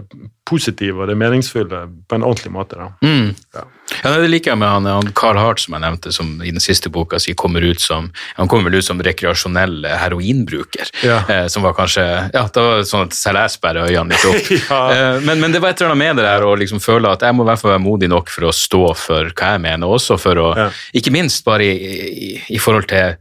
positive 0.48 1.02
og 1.04 1.10
det 1.10 1.16
meningsfulle 1.20 1.82
på 2.08 2.16
en 2.16 2.24
ordentlig 2.24 2.52
måte. 2.54 2.78
da. 2.80 2.86
Mm. 3.04 3.34
Ja. 3.54 3.64
Ja, 4.04 4.12
Det 4.22 4.30
liker 4.30 4.52
jeg 4.52 4.58
med 4.62 4.70
han, 4.70 4.86
han 4.88 5.10
Carl 5.18 5.36
Hart, 5.36 5.60
som 5.60 5.74
jeg 5.76 5.82
nevnte, 5.82 6.12
som 6.14 6.30
i 6.46 6.52
den 6.54 6.62
siste 6.62 6.88
boka 6.94 7.18
si 7.20 7.34
kommer 7.36 7.60
ut 7.66 7.82
som 7.82 8.08
han 8.38 8.48
kommer 8.48 8.70
vel 8.70 8.78
ut 8.80 8.86
som 8.86 9.02
rekreasjonell 9.02 9.84
heroinbruker. 9.98 10.88
Ja. 11.04 11.18
Eh, 11.28 11.46
som 11.52 11.66
var 11.66 11.74
kanskje 11.76 12.06
Ja, 12.32 12.46
det 12.54 12.64
var 12.64 12.82
sånn 12.88 13.08
at 13.10 13.18
selv 13.18 13.42
jeg 13.42 13.54
sperrer 13.58 13.90
øynene 13.90 14.14
litt 14.14 14.26
opp. 14.30 14.50
Ja. 14.70 14.80
eh, 14.94 15.20
men, 15.26 15.42
men 15.42 15.52
det 15.52 15.60
var 15.60 15.74
et 15.74 15.82
eller 15.82 15.92
annet 15.92 16.04
med 16.06 16.20
det 16.22 16.28
der 16.30 16.46
å 16.48 16.54
liksom 16.58 16.80
føle 16.80 17.12
at 17.12 17.26
jeg 17.26 17.36
må 17.36 17.44
i 17.44 17.50
hvert 17.50 17.60
fall 17.62 17.74
være 17.74 17.84
modig 17.84 18.08
nok 18.12 18.30
for 18.32 18.48
å 18.48 18.54
stå 18.56 18.84
for 18.96 19.32
hva 19.36 19.54
jeg 19.56 19.64
mener, 19.68 19.86
og 19.90 19.98
også 20.00 20.16
for 20.22 20.40
å. 20.40 20.50
Ikke 20.96 21.12
minst 21.14 21.44
bare 21.44 21.66
i, 21.68 21.94
i, 22.30 22.34
i 22.56 22.62
forhold 22.62 22.88
til 22.90 23.18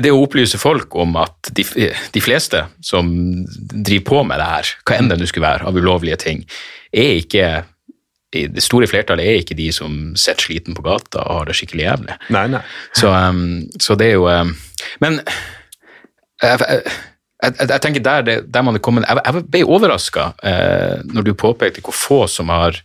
det 0.00 0.12
å 0.12 0.22
opplyse 0.22 0.56
folk 0.60 0.94
om 0.96 1.18
at 1.20 1.50
de, 1.52 1.66
de 2.14 2.22
fleste 2.24 2.62
som 2.84 3.10
driver 3.52 4.06
på 4.08 4.22
med 4.24 4.40
det 4.40 4.48
her, 4.48 4.72
hva 4.88 4.96
enn 4.96 5.10
det 5.10 5.18
nå 5.20 5.28
skulle 5.28 5.50
være 5.50 5.68
av 5.68 5.76
ulovlige 5.76 6.16
ting, 6.22 6.46
er 6.92 7.18
ikke 7.20 7.50
det 8.32 8.64
store 8.64 8.88
flertallet 8.88 9.28
er 9.28 9.42
ikke 9.42 9.56
de 9.58 9.68
som 9.74 9.96
sitter 10.16 10.46
sliten 10.46 10.76
på 10.76 10.84
gata 10.86 11.20
og 11.26 11.42
har 11.42 11.50
det 11.50 11.56
skikkelig 11.58 11.84
jævlig. 11.84 12.18
Nei, 12.32 12.46
nei. 12.54 12.62
Så, 12.96 13.12
um, 13.12 13.66
så 13.76 13.96
det 14.00 14.08
er 14.08 14.14
jo 14.16 14.28
um, 14.30 14.54
Men 15.04 15.18
jeg, 16.40 16.56
jeg, 16.56 16.80
jeg, 17.44 17.56
jeg 17.60 17.80
tenker 17.84 18.04
der, 18.06 18.24
det, 18.24 18.36
der 18.54 18.64
man 18.64 18.78
er 18.78 18.84
kommet 18.84 19.04
Jeg, 19.04 19.20
jeg 19.26 19.44
ble 19.52 19.64
overraska 19.68 20.30
uh, 20.40 21.04
når 21.12 21.28
du 21.28 21.34
påpekte 21.36 21.84
hvor 21.84 21.96
få 21.96 22.20
som 22.30 22.48
har 22.52 22.80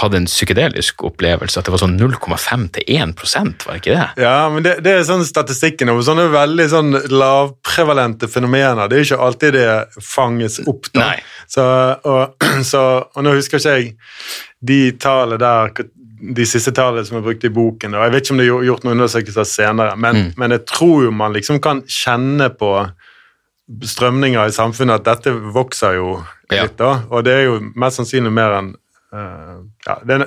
hatt 0.00 0.14
en 0.18 0.26
psykedelisk 0.28 1.02
opplevelse. 1.08 1.58
At 1.60 1.66
det 1.68 1.72
var 1.74 1.80
sånn 1.82 1.96
0,5 1.98 2.66
til 2.76 2.84
1 2.96 3.14
var 3.66 3.72
det 3.72 3.80
ikke 3.80 3.94
det? 3.96 4.08
Ja, 4.22 4.48
men 4.52 4.62
det, 4.66 4.74
det 4.84 4.92
er 4.98 5.06
sånn 5.08 5.24
statistikken 5.24 5.88
over 5.92 6.04
sånne 6.06 6.26
veldig 6.34 6.66
sånn 6.72 6.92
lavprevalente 7.12 8.28
fenomener. 8.28 8.88
Det 8.92 8.98
er 9.00 9.06
ikke 9.08 9.20
alltid 9.28 9.56
det 9.56 9.68
fanges 10.04 10.60
opp. 10.68 10.90
da. 10.92 11.12
Så, 11.48 11.64
og, 12.04 12.36
så, 12.72 12.82
og 13.14 13.24
nå 13.24 13.36
husker 13.38 13.60
ikke 13.62 13.76
jeg 13.78 13.92
de 14.66 14.80
tallene 15.00 15.38
der, 15.40 15.86
de 16.36 16.46
siste 16.48 16.72
tallene 16.76 17.04
som 17.06 17.18
er 17.18 17.24
brukt 17.26 17.44
i 17.44 17.52
boken. 17.52 17.94
og 17.96 18.06
Jeg 18.06 18.12
vet 18.14 18.24
ikke 18.24 18.34
om 18.36 18.38
det 18.40 18.46
er 18.48 18.68
gjort 18.70 18.84
noen 18.86 18.96
undersøkelser 18.98 19.48
senere, 19.48 19.96
men, 20.00 20.32
men 20.40 20.54
jeg 20.56 20.64
tror 20.68 21.04
jo 21.06 21.10
man 21.14 21.34
liksom 21.36 21.60
kan 21.64 21.82
kjenne 21.88 22.48
på 22.56 22.70
strømninger 23.82 24.46
i 24.48 24.54
samfunnet 24.54 25.00
at 25.00 25.06
dette 25.08 25.32
vokser 25.54 25.96
jo 25.98 26.10
Ja. 26.52 26.62
litt, 26.62 26.76
da. 26.78 27.00
Og 27.10 27.24
det 27.26 27.32
er 27.34 27.44
jo 27.48 27.56
mest 27.74 27.98
sannsynlig 27.98 28.30
mer 28.32 28.52
enn 28.60 28.68
ja, 29.86 29.98
det 30.04 30.16
er, 30.16 30.26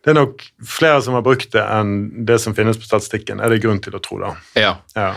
det 0.00 0.14
er 0.14 0.16
nok 0.16 0.44
flere 0.64 1.00
som 1.04 1.16
har 1.16 1.24
brukt 1.24 1.50
det 1.52 1.60
enn 1.60 1.90
det 2.28 2.38
som 2.40 2.54
finnes 2.56 2.78
på 2.80 2.86
statistikken, 2.88 3.40
er 3.40 3.52
det 3.52 3.60
grunn 3.60 3.82
til 3.84 3.96
å 3.96 4.00
tro, 4.00 4.16
da. 4.22 4.30
Ja. 4.56 4.70
Ja. 4.96 5.10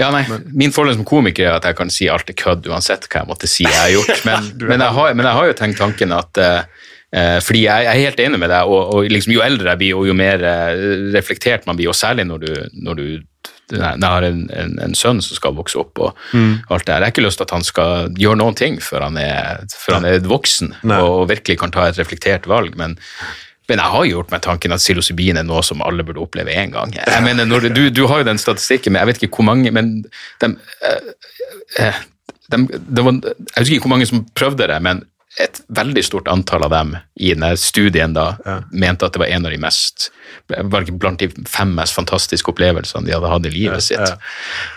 Ja, 0.00 0.08
nei, 0.10 0.24
Min 0.50 0.74
fordel 0.74 0.96
som 0.96 1.06
komiker 1.06 1.46
er 1.46 1.58
at 1.60 1.68
jeg 1.68 1.78
kan 1.78 1.92
si 1.94 2.08
alt 2.10 2.32
er 2.32 2.38
kødd 2.38 2.66
uansett 2.66 3.06
hva 3.06 3.22
jeg 3.22 3.30
måtte 3.30 3.50
si 3.50 3.66
jeg 3.66 3.78
har 3.78 3.92
gjort. 3.94 4.24
Men, 4.26 4.48
men, 4.58 4.82
jeg, 4.82 4.96
har, 4.96 5.14
men 5.14 5.28
jeg 5.28 5.38
har 5.38 5.46
jo 5.50 5.54
tenkt 5.60 5.78
tanken 5.78 6.14
at 6.16 6.40
eh, 6.40 6.66
eh, 7.14 7.38
Fordi 7.44 7.60
jeg, 7.62 7.86
jeg 7.86 7.92
er 7.92 8.08
helt 8.08 8.24
enig 8.24 8.40
med 8.42 8.50
deg, 8.50 8.72
og, 8.74 8.96
og 8.96 9.12
liksom, 9.12 9.36
jo 9.36 9.44
eldre 9.44 9.70
jeg 9.70 9.82
blir, 9.84 10.00
og 10.00 10.10
jo 10.10 10.18
mer 10.18 10.42
eh, 10.50 10.82
reflektert 11.14 11.68
man 11.70 11.78
blir, 11.78 11.92
og 11.92 11.98
særlig 11.98 12.26
når 12.26 12.42
du, 12.42 12.52
når 12.88 12.98
du 12.98 13.06
jeg 13.72 14.02
har 14.04 14.22
en, 14.26 14.50
en, 14.52 14.74
en 14.84 14.94
sønn 14.94 15.22
som 15.24 15.36
skal 15.38 15.54
vokse 15.56 15.78
opp, 15.80 15.98
og 15.98 16.16
Mm. 16.34 16.58
alt 16.70 16.84
det 16.86 16.92
her. 16.94 17.00
Jeg 17.00 17.06
har 17.06 17.12
ikke 17.14 17.24
lyst 17.26 17.38
til 17.38 17.44
at 17.48 17.50
han 17.56 17.64
skal 17.64 18.08
gjøre 18.18 18.36
noen 18.36 18.54
ting 18.54 18.76
før 18.82 19.02
han 19.08 19.16
er, 19.16 19.64
før 19.72 19.94
han 20.00 20.04
er 20.04 20.18
voksen 20.20 20.74
Nei. 20.82 21.00
og 21.00 21.28
virkelig 21.30 21.58
kan 21.58 21.70
ta 21.70 21.86
et 21.88 21.98
reflektert 21.98 22.46
valg. 22.46 22.76
men 22.76 22.98
men 23.66 23.78
jeg 23.80 23.88
har 23.88 24.04
gjort 24.04 24.30
meg 24.30 24.42
tanken 24.44 24.72
at 24.72 24.80
psilocybin 24.82 25.38
er 25.40 25.42
noe 25.48 25.62
som 25.64 25.80
alle 25.80 26.04
burde 26.04 26.20
oppleve 26.20 26.52
én 26.52 26.68
gang. 26.70 26.90
Jeg 26.92 27.22
mener, 27.24 27.46
når 27.48 27.70
du, 27.72 27.88
du 27.88 28.06
har 28.06 28.18
jo 28.20 28.24
den 28.28 28.36
statistikken, 28.38 28.92
men 28.92 29.00
jeg 29.00 29.06
vet 29.06 29.22
ikke 29.22 29.36
hvor 29.40 29.46
mange 29.48 29.70
men 29.72 30.04
de, 30.42 30.50
de, 32.52 32.58
de, 32.68 33.02
Jeg 33.02 33.62
husker 33.62 33.72
ikke 33.78 33.86
hvor 33.86 33.94
mange 33.94 34.06
som 34.10 34.26
prøvde 34.36 34.68
det, 34.68 34.82
men 34.84 35.02
et 35.42 35.62
veldig 35.74 36.04
stort 36.06 36.28
antall 36.30 36.66
av 36.66 36.70
dem 36.70 36.92
i 37.18 37.32
denne 37.32 37.54
studien 37.58 38.12
da 38.14 38.36
mente 38.70 39.06
at 39.06 39.16
det 39.16 39.22
var 39.22 39.32
en 39.34 39.48
av 39.48 39.54
de 39.54 39.58
mest 39.62 40.12
var 40.46 40.84
blant 41.00 41.20
de 41.20 41.28
fem 41.48 41.70
mest 41.76 41.94
fantastiske 41.96 42.50
opplevelsene 42.52 43.06
de 43.06 43.14
hadde 43.14 43.30
hatt 43.30 43.46
i 43.48 43.52
livet 43.52 43.84
sitt. 43.84 44.12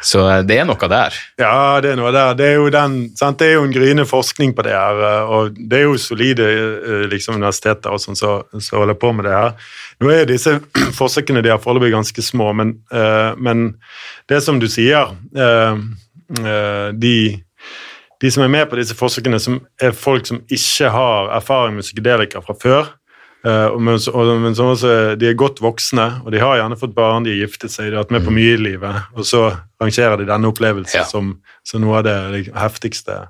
Så 0.05 0.23
eh, 0.29 0.43
det 0.47 0.59
er 0.61 0.67
noe 0.67 0.89
der. 0.91 1.15
Ja, 1.41 1.79
det 1.83 1.93
er 1.93 1.99
noe 1.99 2.13
der. 2.15 2.35
Det 2.39 2.47
er 2.47 2.55
jo, 2.59 2.69
den, 2.73 2.97
sant? 3.19 3.39
Det 3.41 3.49
er 3.49 3.57
jo 3.57 3.65
en 3.67 3.75
gryende 3.75 4.07
forskning 4.07 4.55
på 4.55 4.65
det 4.67 4.75
her, 4.75 5.01
eh, 5.09 5.33
og 5.33 5.57
det 5.57 5.81
er 5.81 5.85
jo 5.89 5.99
solide 6.01 6.47
eh, 6.47 7.05
liksom, 7.11 7.39
universiteter 7.41 7.95
og 7.95 8.03
sånn 8.03 8.19
som 8.19 8.25
som 8.57 8.79
holder 8.79 8.97
på 8.99 9.11
med 9.15 9.27
det 9.27 9.33
her. 9.33 9.71
Nå 10.01 10.11
er 10.11 10.21
jo 10.21 10.29
disse 10.31 10.55
forsøkene 10.99 11.43
de 11.45 11.51
har 11.51 11.61
foreløpig 11.63 11.93
ganske 11.93 12.23
små, 12.23 12.51
men, 12.57 12.77
uh, 12.93 13.33
men 13.39 13.69
det 14.29 14.41
som 14.45 14.59
du 14.61 14.67
sier 14.71 15.13
uh, 15.37 15.79
uh, 16.39 16.87
de, 16.93 17.15
de 18.21 18.31
som 18.31 18.43
er 18.43 18.47
med 18.53 18.69
på 18.69 18.79
disse 18.79 18.95
forsøkene, 18.97 19.39
som 19.39 19.59
er 19.81 19.91
folk 19.93 20.25
som 20.25 20.39
ikke 20.49 20.89
har 20.93 21.29
erfaring 21.37 21.75
med 21.77 21.83
psykedelika 21.85 22.41
fra 22.41 22.55
før, 22.61 22.89
eh, 23.45 23.77
men, 23.79 23.99
som 23.99 24.71
også, 24.73 25.15
de 25.19 25.29
er 25.29 25.37
godt 25.37 25.61
voksne, 25.61 26.21
og 26.25 26.31
de 26.33 26.39
har 26.41 26.57
gjerne 26.57 26.79
fått 26.79 26.95
barn, 26.97 27.23
de 27.27 27.35
har 27.35 27.47
giftet 27.47 27.71
seg, 27.71 27.91
de 27.91 27.95
har 27.97 28.03
vært 28.07 28.15
med 28.17 28.25
på 28.25 28.33
mye 28.33 28.55
i 28.57 28.61
livet, 28.71 29.03
og 29.15 29.25
så 29.25 29.47
rangerer 29.81 30.17
de 30.17 30.25
denne 30.29 30.49
opplevelsen 30.49 31.01
Ja. 31.03 31.05
som, 31.05 31.35
som 31.63 31.81
noe 31.81 31.99
av 32.01 32.03
det 32.09 32.47
heftigste 32.57 33.27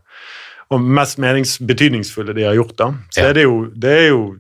og 0.70 0.82
mest 0.84 1.18
betydningsfulle 1.64 2.34
de 2.36 2.44
har 2.44 2.54
gjort. 2.56 2.76
da. 2.78 2.94
Så 3.10 3.22
Ja. 3.22 3.30
er 3.30 3.34
det 3.34 3.44
jo, 3.44 3.66
det 3.76 3.92
er 3.92 4.08
jo 4.10 4.36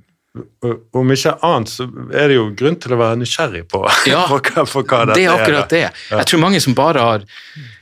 om 0.93 1.11
ikke 1.11 1.31
annet, 1.41 1.69
så 1.69 1.87
er 2.13 2.27
det 2.27 2.35
jo 2.35 2.49
grunn 2.53 2.75
til 2.75 2.91
å 2.93 2.97
være 2.99 3.17
nysgjerrig 3.17 3.63
på, 3.71 3.79
Ja, 4.05 4.25
for 4.29 4.39
hva, 4.39 4.65
for 4.67 4.83
hva 4.83 4.99
Ja, 5.07 5.13
Det 5.13 5.23
er 5.23 5.31
akkurat 5.33 5.69
det. 5.69 5.91
Jeg 6.11 6.25
tror 6.27 6.39
mange 6.43 6.59
som 6.61 6.75
bare 6.77 6.99
har 6.99 7.23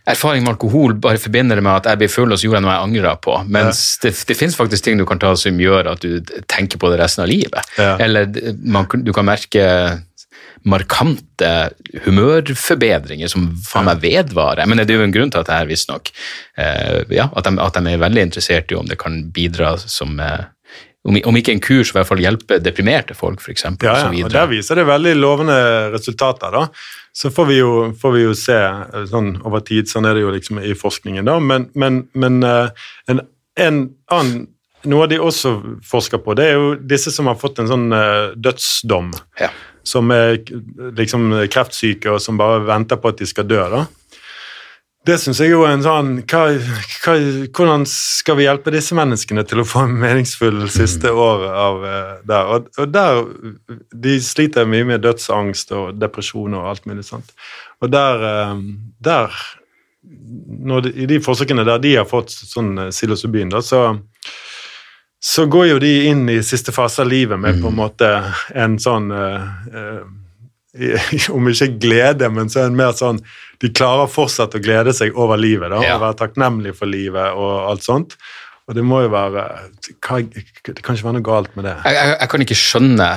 erfaring 0.05 0.43
med 0.45 0.55
alkohol, 0.55 0.95
bare 1.01 1.21
forbinder 1.21 1.57
det 1.57 1.65
med 1.65 1.79
at 1.79 1.89
jeg 1.89 2.01
blir 2.01 2.11
full 2.13 2.31
og 2.31 2.37
så 2.37 2.47
gjorde 2.47 2.59
jeg 2.59 2.65
noe 2.67 2.73
jeg 2.75 2.87
angrer 2.87 3.21
på. 3.25 3.37
Mens 3.57 3.83
det, 4.03 4.13
det 4.29 4.37
finnes 4.37 4.57
faktisk 4.57 4.85
ting 4.85 4.99
du 5.01 5.05
kan 5.09 5.21
ta 5.21 5.33
som 5.39 5.61
gjør 5.61 5.93
at 5.95 6.05
du 6.05 6.19
tenker 6.51 6.81
på 6.81 6.91
det 6.93 6.99
resten 7.01 7.25
av 7.25 7.31
livet. 7.31 7.71
Ja. 7.81 7.95
Eller 8.05 8.29
man, 8.61 8.89
du 9.01 9.13
kan 9.15 9.27
merke 9.27 9.65
markante 10.65 11.51
humørforbedringer 12.05 13.29
som 13.29 13.51
faen 13.67 13.85
meg 13.85 14.01
vedvarer. 14.01 14.65
Men 14.65 14.81
det 14.81 14.89
er 14.89 15.01
jo 15.01 15.05
en 15.05 15.13
grunn 15.13 15.33
til 15.33 15.43
at 15.43 15.49
det 15.49 15.59
her 15.59 15.69
visstnok 15.69 16.09
eh, 16.09 17.05
ja, 17.13 17.29
at, 17.29 17.45
de, 17.45 17.61
at 17.61 17.77
de 17.77 17.93
er 17.93 18.01
veldig 18.01 18.25
interessert 18.31 18.73
i 18.73 18.77
om 18.79 18.89
det 18.89 18.97
kan 19.01 19.21
bidra 19.33 19.75
som 19.81 20.17
eh, 20.19 20.47
om, 21.05 21.17
om 21.29 21.37
ikke 21.37 21.53
en 21.53 21.61
kurs, 21.61 21.91
i 21.91 21.97
hvert 21.99 22.09
fall 22.09 22.21
hjelpe 22.23 22.57
deprimerte 22.65 23.13
folk, 23.13 23.43
f.eks. 23.43 23.67
Ja, 23.85 23.97
ja, 24.07 24.09
og 24.09 24.31
der 24.33 24.47
viser 24.49 24.79
det 24.79 24.87
veldig 24.89 25.13
lovende 25.19 25.57
resultater. 25.93 26.49
da. 26.49 26.63
Så 27.15 27.31
får 27.31 27.45
vi 27.47 27.59
jo, 27.61 27.69
får 27.95 28.11
vi 28.11 28.25
jo 28.25 28.33
se 28.35 28.57
sånn 29.07 29.37
over 29.47 29.63
tid, 29.63 29.87
sånn 29.87 30.07
er 30.07 30.17
det 30.17 30.25
jo 30.25 30.33
liksom 30.35 30.59
i 30.59 30.73
forskningen, 30.75 31.27
da. 31.27 31.37
Men, 31.39 31.69
men, 31.79 32.01
men 32.11 32.41
eh, 32.43 32.89
en, 33.11 33.23
en 33.55 33.87
annen 34.11 34.43
Noe 34.85 35.07
de 35.09 35.17
også 35.17 35.55
forsker 35.81 36.19
på, 36.21 36.35
det 36.37 36.43
er 36.45 36.59
jo 36.59 36.65
disse 36.77 37.09
som 37.09 37.25
har 37.25 37.39
fått 37.41 37.57
en 37.57 37.69
sånn 37.71 37.87
eh, 37.95 38.35
dødsdom. 38.37 39.07
Ja. 39.41 39.47
Som 39.81 40.11
er 40.13 40.35
liksom 40.99 41.33
kreftsyke 41.49 42.11
og 42.13 42.21
som 42.21 42.37
bare 42.37 42.59
venter 42.67 42.99
på 43.01 43.09
at 43.09 43.17
de 43.17 43.25
skal 43.25 43.47
dø. 43.49 43.63
da. 43.71 43.79
Det 45.05 45.17
syns 45.21 45.37
jeg 45.41 45.51
jo 45.51 45.61
er 45.65 45.75
en 45.75 45.83
sånn 45.85 46.07
hva, 46.25 46.43
hva, 47.03 47.15
Hvordan 47.53 47.83
skal 47.89 48.39
vi 48.39 48.47
hjelpe 48.47 48.73
disse 48.73 48.95
menneskene 48.97 49.43
til 49.45 49.61
å 49.61 49.67
få 49.67 49.83
en 49.85 49.97
meningsfull 50.01 50.63
siste 50.73 51.11
år 51.11 51.45
av 51.51 51.85
eh, 51.85 52.15
der? 52.25 52.49
Og, 52.55 52.71
og 52.81 52.93
der 52.93 53.21
De 54.05 54.15
sliter 54.23 54.69
mye 54.69 54.87
med 54.87 55.05
dødsangst 55.05 55.75
og 55.77 55.99
depresjon 56.01 56.57
og 56.57 56.71
alt 56.71 56.89
mulig 56.89 57.05
sånt. 57.05 57.35
Og 57.85 57.93
der, 57.93 58.25
eh, 58.31 58.65
der 59.05 59.37
de, 60.05 60.95
I 60.95 61.07
de 61.09 61.21
forsøkene 61.21 61.65
der 61.67 61.81
de 61.81 61.95
har 61.99 62.09
fått 62.09 62.33
sånn 62.33 62.75
eh, 62.87 62.91
psilocybin, 62.93 63.53
da, 63.53 63.61
så 63.65 63.91
så 65.25 65.47
går 65.49 65.65
jo 65.65 65.77
de 65.81 65.93
inn 66.05 66.27
i 66.29 66.41
siste 66.45 66.69
fase 66.69 67.01
av 67.01 67.09
livet 67.09 67.39
med 67.41 67.57
på 67.57 67.71
en 67.71 67.79
måte 67.79 68.09
en 68.53 68.75
sånn 68.77 69.07
uh, 69.09 69.47
uh, 69.73 70.03
Om 71.35 71.49
ikke 71.49 71.71
glede, 71.81 72.29
men 72.29 72.51
så 72.51 72.65
en 72.65 72.75
mer 72.77 72.93
sånn 72.93 73.21
De 73.61 73.69
klarer 73.69 74.07
fortsatt 74.11 74.55
å 74.57 74.61
glede 74.63 74.93
seg 74.93 75.15
over 75.15 75.37
livet 75.37 75.69
da, 75.71 75.81
Ja. 75.81 75.95
og 75.95 76.01
være 76.01 76.17
takknemlig 76.23 76.75
for 76.75 76.85
livet 76.91 77.33
og 77.35 77.69
alt 77.71 77.83
sånt. 77.85 78.17
Og 78.67 78.73
det 78.75 78.83
må 78.83 79.03
jo 79.03 79.09
være 79.13 79.43
Det 79.85 79.99
kan 80.01 80.19
ikke 80.25 81.05
være 81.05 81.13
noe 81.19 81.21
galt 81.21 81.55
med 81.55 81.65
det. 81.65 81.75
jeg, 81.85 81.93
jeg, 81.95 82.17
jeg 82.19 82.29
kan 82.29 82.41
ikke 82.41 82.57
skjønne 82.57 83.09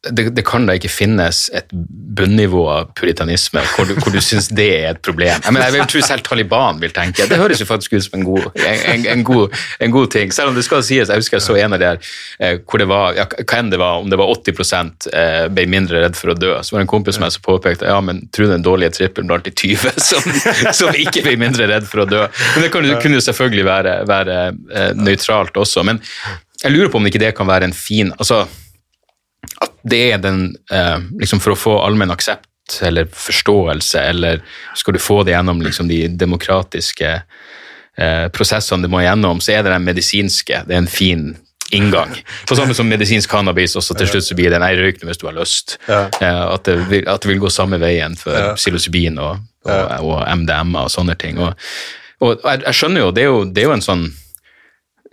det, 0.00 0.30
det 0.32 0.42
kan 0.48 0.64
da 0.64 0.72
ikke 0.78 0.88
finnes 0.88 1.42
et 1.52 1.68
bunnivå 2.16 2.62
av 2.72 2.92
puritanisme 2.96 3.60
hvor 3.74 3.84
du, 3.84 3.92
hvor 3.98 4.14
du 4.14 4.20
syns 4.24 4.46
det 4.56 4.68
er 4.78 4.86
et 4.94 5.00
problem. 5.04 5.42
Jeg, 5.44 5.52
mener, 5.52 5.66
jeg 5.68 5.74
vil 5.74 5.90
tro 5.92 6.04
selv 6.06 6.24
Taliban 6.24 6.80
vil 6.80 6.94
tenke 6.96 7.26
det 7.28 7.36
høres 7.36 7.60
jo 7.60 7.66
faktisk 7.68 7.98
ut 7.98 8.06
som 8.06 8.16
en 8.16 8.24
god, 8.24 8.46
en, 8.64 9.04
en, 9.12 9.24
god, 9.28 9.58
en 9.84 9.92
god 9.92 10.08
ting. 10.14 10.32
Selv 10.32 10.52
om 10.52 10.56
det 10.56 10.64
skal 10.64 10.80
sies, 10.86 11.12
jeg 11.12 11.20
husker 11.20 11.36
jeg 11.36 11.44
så 11.44 11.58
en 11.60 11.76
av 11.76 11.82
de 11.82 11.88
her 11.90 12.00
eh, 12.40 12.56
hvor 12.64 12.80
det 12.80 12.88
var, 12.88 13.18
ja, 13.18 13.26
hva 13.28 13.60
enn 13.60 13.68
det 13.72 13.80
var, 13.82 14.00
om 14.00 14.08
det 14.08 14.20
var 14.20 14.32
80 14.32 15.12
eh, 15.12 15.44
ble 15.52 15.66
mindre 15.68 16.00
redd 16.06 16.16
for 16.16 16.32
å 16.32 16.38
dø. 16.38 16.54
Så 16.64 16.74
var 16.74 16.80
det 16.80 16.86
en 16.88 16.92
kompis 16.94 17.18
som 17.18 17.26
jeg 17.28 17.36
som 17.36 17.44
påpekte 17.44 17.92
ja, 17.92 18.00
men 18.04 18.22
tror 18.32 18.48
du 18.48 18.54
den 18.54 18.64
dårlige 18.64 18.96
trippelen 18.96 19.28
blant 19.28 19.44
de 19.44 19.52
20 19.52 20.00
som, 20.10 20.32
som 20.80 20.96
ikke 20.96 21.26
ble 21.28 21.36
mindre 21.44 21.68
redd 21.68 21.84
for 21.90 22.06
å 22.06 22.08
dø. 22.08 22.24
Men 22.54 22.64
det 22.64 22.72
kan, 22.72 22.88
kunne 23.04 23.20
jo 23.20 23.26
selvfølgelig 23.28 23.68
være, 23.68 23.98
være 24.08 24.40
eh, 24.48 24.90
nøytralt 24.96 25.60
også. 25.60 25.84
Men 25.84 26.00
jeg 26.64 26.72
lurer 26.72 26.88
på 26.88 27.04
om 27.04 27.12
ikke 27.12 27.20
det 27.20 27.34
kan 27.36 27.48
være 27.48 27.68
en 27.68 27.76
fin 27.76 28.14
altså 28.16 28.46
at 29.60 29.74
det 29.82 30.00
er 30.12 30.18
den 30.22 30.56
eh, 30.72 30.98
liksom 31.20 31.40
For 31.40 31.54
å 31.54 31.58
få 31.58 31.76
allmenn 31.84 32.12
aksept 32.12 32.46
eller 32.86 33.08
forståelse, 33.10 34.00
eller 34.12 34.42
skal 34.78 34.94
du 34.94 35.00
få 35.02 35.22
det 35.26 35.32
gjennom 35.32 35.62
liksom 35.64 35.88
de 35.90 36.04
demokratiske 36.20 37.08
eh, 37.98 38.26
prosessene 38.30 38.86
du 38.86 38.92
må 38.92 39.00
gjennom, 39.02 39.40
så 39.42 39.56
er 39.56 39.64
det 39.66 39.72
den 39.72 39.88
medisinske. 39.88 40.60
Det 40.68 40.76
er 40.76 40.84
en 40.84 40.86
fin 40.90 41.24
inngang. 41.74 42.14
På 42.46 42.54
samme 42.58 42.74
som 42.74 42.86
medisinsk 42.86 43.30
cannabis, 43.30 43.74
også 43.78 43.96
til 43.98 44.12
slutt 44.12 44.26
så 44.28 44.36
blir 44.38 44.54
det 44.54 44.60
nei, 44.62 44.72
røyk 44.78 45.02
hvis 45.02 45.18
du 45.18 45.26
har 45.26 45.34
lyst. 45.38 45.78
Ja. 45.90 46.04
Eh, 46.20 46.42
at, 46.54 46.64
det 46.66 46.76
vil, 46.92 47.04
at 47.10 47.22
det 47.22 47.32
vil 47.32 47.42
gå 47.42 47.50
samme 47.50 47.80
veien 47.82 48.14
for 48.18 48.38
Ja. 48.38 48.52
psilocybin 48.54 49.18
og, 49.18 49.42
og, 49.66 49.94
og 50.06 50.22
MDMA 50.44 50.86
og 50.86 50.94
sånne 50.94 51.18
ting. 51.18 51.38
Og, 51.42 51.54
og 52.22 52.36
jeg, 52.44 52.62
jeg 52.68 52.78
skjønner 52.84 53.06
jo, 53.06 53.10
det 53.16 53.26
jo, 53.26 53.44
det 53.50 53.64
er 53.64 53.70
jo 53.70 53.76
en 53.78 53.84
sånn 53.86 54.06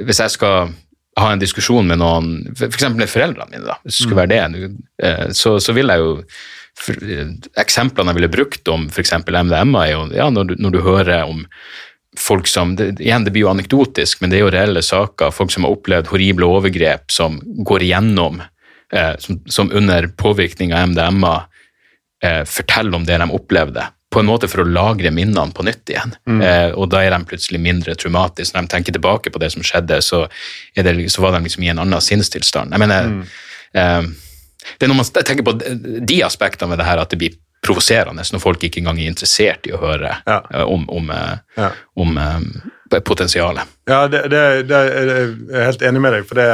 Hvis 0.04 0.20
jeg 0.22 0.30
skal 0.36 0.76
ha 1.18 1.32
en 1.34 1.42
diskusjon 1.42 1.88
med 1.90 2.00
noen, 2.02 2.36
f.eks. 2.54 2.90
med 2.94 3.10
foreldrene 3.10 3.52
mine, 3.52 3.66
da, 3.66 3.80
hvis 3.84 3.98
det 3.98 4.06
skulle 4.06 4.22
være 4.22 4.34
det, 4.34 4.70
eh, 5.04 5.26
så, 5.34 5.58
så 5.64 5.76
vil 5.78 5.94
jeg 5.94 6.04
jo 6.04 6.14
for, 6.78 7.02
eh, 7.02 7.34
Eksemplene 7.58 8.14
jeg 8.14 8.20
ville 8.20 8.34
brukt 8.34 8.72
om 8.74 8.88
f.eks. 8.92 9.16
MDMA, 9.26 9.84
er 9.84 9.94
jo 9.94 10.06
ja, 10.16 10.30
når, 10.34 10.52
du, 10.52 10.56
når 10.62 10.76
du 10.76 10.82
hører 10.86 11.26
om 11.26 11.44
folk 12.18 12.48
som 12.50 12.76
det, 12.78 12.96
Igjen, 13.04 13.26
det 13.26 13.34
blir 13.34 13.46
jo 13.46 13.52
anekdotisk, 13.52 14.22
men 14.22 14.32
det 14.32 14.40
er 14.40 14.46
jo 14.46 14.54
reelle 14.54 14.82
saker. 14.86 15.34
Folk 15.34 15.54
som 15.54 15.68
har 15.68 15.76
opplevd 15.76 16.10
horrible 16.12 16.50
overgrep, 16.50 17.12
som 17.14 17.40
går 17.68 17.86
igjennom, 17.86 18.42
eh, 18.94 19.14
som, 19.22 19.42
som 19.46 19.72
under 19.74 20.10
påvirkning 20.18 20.74
av 20.74 20.92
MDMA 20.94 21.36
eh, 22.24 22.44
forteller 22.50 22.98
om 22.98 23.06
det 23.08 23.20
de 23.22 23.30
opplevde, 23.34 23.86
på 24.18 24.24
en 24.24 24.30
måte 24.32 24.50
for 24.50 24.64
å 24.64 24.68
lagre 24.68 25.12
minnene 25.14 25.54
på 25.54 25.62
nytt 25.68 25.92
igjen. 25.94 26.16
Eh, 26.42 26.72
og 26.74 26.90
da 26.90 27.04
er 27.06 27.14
de 27.14 27.20
plutselig 27.30 27.60
mindre 27.62 27.94
traumatiske. 28.00 28.56
Når 28.58 28.66
de 28.66 28.74
tenker 28.74 28.96
tilbake 28.98 29.30
på 29.34 29.42
det 29.44 29.52
som 29.54 29.62
skjedde, 29.66 30.00
så, 30.02 30.24
det, 30.74 30.96
så 31.14 31.22
var 31.22 31.36
de 31.38 31.44
liksom 31.46 31.64
i 31.68 31.70
en 31.74 31.84
annen 31.86 32.02
sinnstilstand. 32.02 32.74
Jeg 32.74 32.82
mener, 32.82 33.12
eh, 33.78 34.08
det 34.80 34.88
er 34.88 34.90
når 34.92 34.98
man 35.04 35.12
tenker 35.20 35.46
på 35.46 35.54
de- 35.62 36.24
aspektene 36.26 36.74
ved 36.74 36.82
det 36.82 36.88
her, 36.90 37.04
at 37.06 37.14
det 37.14 37.20
blir 37.22 37.38
provoserende 37.68 38.24
når 38.34 38.42
folk 38.42 38.62
ikke 38.64 38.82
engang 38.82 39.00
er 39.02 39.10
interessert 39.12 39.66
i 39.70 39.72
å 39.76 39.80
høre 39.82 40.16
Ja. 40.28 40.42
eh, 40.54 40.64
om, 40.66 40.90
om, 40.90 41.10
eh, 41.14 41.38
Ja. 41.58 41.70
om 41.98 42.18
eh, 42.18 43.00
potensialet. 43.04 43.66
Ja, 43.90 44.08
det, 44.08 44.26
det, 44.32 44.44
det, 44.70 44.82
jeg 44.96 45.24
er 45.52 45.66
helt 45.70 45.82
enig 45.82 46.02
med 46.02 46.14
deg, 46.18 46.28
for 46.30 46.36
det 46.42 46.50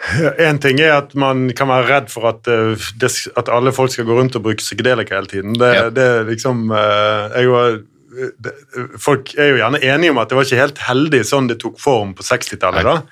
En 0.48 0.58
ting 0.62 0.80
er 0.80 0.94
at 0.96 1.14
man 1.18 1.48
kan 1.56 1.68
være 1.70 1.88
redd 1.90 2.10
for 2.12 2.30
at, 2.30 2.48
uh, 2.48 2.90
at 3.36 3.52
alle 3.52 3.72
folk 3.76 3.92
skal 3.92 4.08
gå 4.08 4.16
rundt 4.18 4.36
og 4.38 4.46
bruke 4.46 4.62
psykedelika 4.64 5.18
hele 5.20 5.30
tiden. 5.30 5.56
Det, 5.60 5.72
Ja. 5.76 5.88
det 5.90 6.10
liksom 6.32 6.70
uh, 6.72 7.28
jeg 7.36 7.50
var, 7.52 7.80
det, 8.42 8.52
Folk 8.98 9.34
er 9.38 9.52
jo 9.52 9.58
gjerne 9.60 9.78
enige 9.86 10.10
om 10.10 10.18
at 10.18 10.30
det 10.30 10.38
var 10.38 10.48
ikke 10.48 10.58
helt 10.58 10.80
heldig 10.82 11.20
sånn 11.28 11.50
det 11.50 11.60
tok 11.62 11.76
form 11.80 12.14
på 12.18 12.24
60-tallet. 12.26 13.04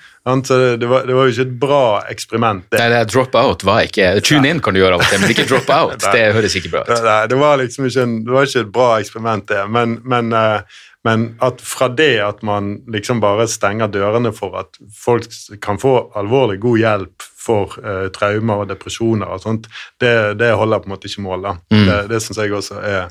Så 0.45 0.57
Det, 0.77 0.85
var, 0.89 1.05
det 1.07 1.15
var 1.15 1.25
jo 1.25 1.31
ikke 1.33 1.45
et 1.47 1.53
bra 1.61 1.83
eksperiment. 2.11 2.65
det. 2.69 2.81
Nei, 2.81 2.89
det 2.91 3.13
drop 3.13 3.33
out 3.39 3.63
var 3.65 3.87
ikke 3.87 4.11
Tune 4.21 4.51
in 4.51 4.59
kan 4.61 4.75
du 4.75 4.81
gjøre 4.81 4.99
av 4.99 5.05
og 5.05 5.07
til, 5.09 5.21
men 5.23 5.31
ikke 5.33 5.47
drop 5.49 5.71
out. 5.73 6.03
Det 6.13 6.25
høres 6.35 6.57
ikke 6.59 6.73
bra 6.75 6.83
ut. 6.83 6.91
Nei, 7.05 7.21
det 7.31 7.39
var 7.39 7.57
liksom 7.63 7.87
ikke, 7.87 8.03
en, 8.03 8.19
det 8.27 8.35
var 8.35 8.49
ikke 8.49 8.65
et 8.65 8.73
bra 8.75 8.89
eksperiment, 8.99 9.47
det. 9.49 9.63
Men, 9.73 9.97
men, 10.03 10.33
eh, 10.35 10.83
men 11.07 11.29
at 11.45 11.61
fra 11.63 11.87
det 11.87 12.17
at 12.19 12.41
man 12.43 12.73
liksom 12.91 13.21
bare 13.23 13.47
stenger 13.47 13.87
dørene 13.93 14.33
for 14.35 14.57
at 14.59 14.75
folk 14.99 15.29
kan 15.63 15.79
få 15.79 15.93
alvorlig 16.19 16.59
god 16.59 16.81
hjelp 16.81 17.27
for 17.39 17.77
uh, 17.79 18.09
traumer 18.15 18.65
og 18.65 18.69
depresjoner 18.73 19.31
og 19.31 19.43
sånt, 19.45 19.69
det, 20.03 20.13
det 20.41 20.51
holder 20.59 20.83
på 20.83 20.89
en 20.89 20.95
måte 20.97 21.07
ikke 21.07 21.23
mål. 21.23 21.47
da. 21.47 21.55
Det, 21.71 21.97
det 22.11 22.21
syns 22.25 22.41
jeg 22.43 22.57
også 22.59 22.81
er 22.83 23.09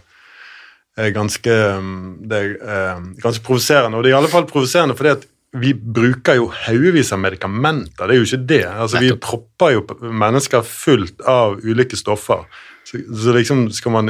er 0.98 1.14
ganske, 1.14 1.56
mm, 1.80 2.28
det 2.28 2.38
er, 2.38 2.54
eh, 2.58 3.02
ganske 3.22 3.44
provoserende. 3.44 3.98
Og 3.98 4.04
det 4.04 4.10
er 4.10 4.16
i 4.16 4.18
alle 4.18 4.30
fall 4.32 4.46
provoserende 4.46 4.96
fordi 4.98 5.14
at 5.14 5.26
vi 5.56 5.72
bruker 5.72 6.36
jo 6.36 6.50
haugevis 6.52 7.12
av 7.12 7.22
medikamenter. 7.22 8.06
Det 8.06 8.14
er 8.14 8.18
jo 8.18 8.26
ikke 8.26 8.46
det. 8.48 8.64
Altså, 8.66 9.00
vi 9.00 9.14
propper 9.16 9.70
jo 9.72 9.84
mennesker 10.02 10.62
fullt 10.62 11.22
av 11.24 11.56
ulike 11.64 11.96
stoffer. 11.96 12.44
Så, 12.88 12.96
så 13.20 13.32
liksom 13.36 13.66
skal 13.74 13.92
man 13.92 14.06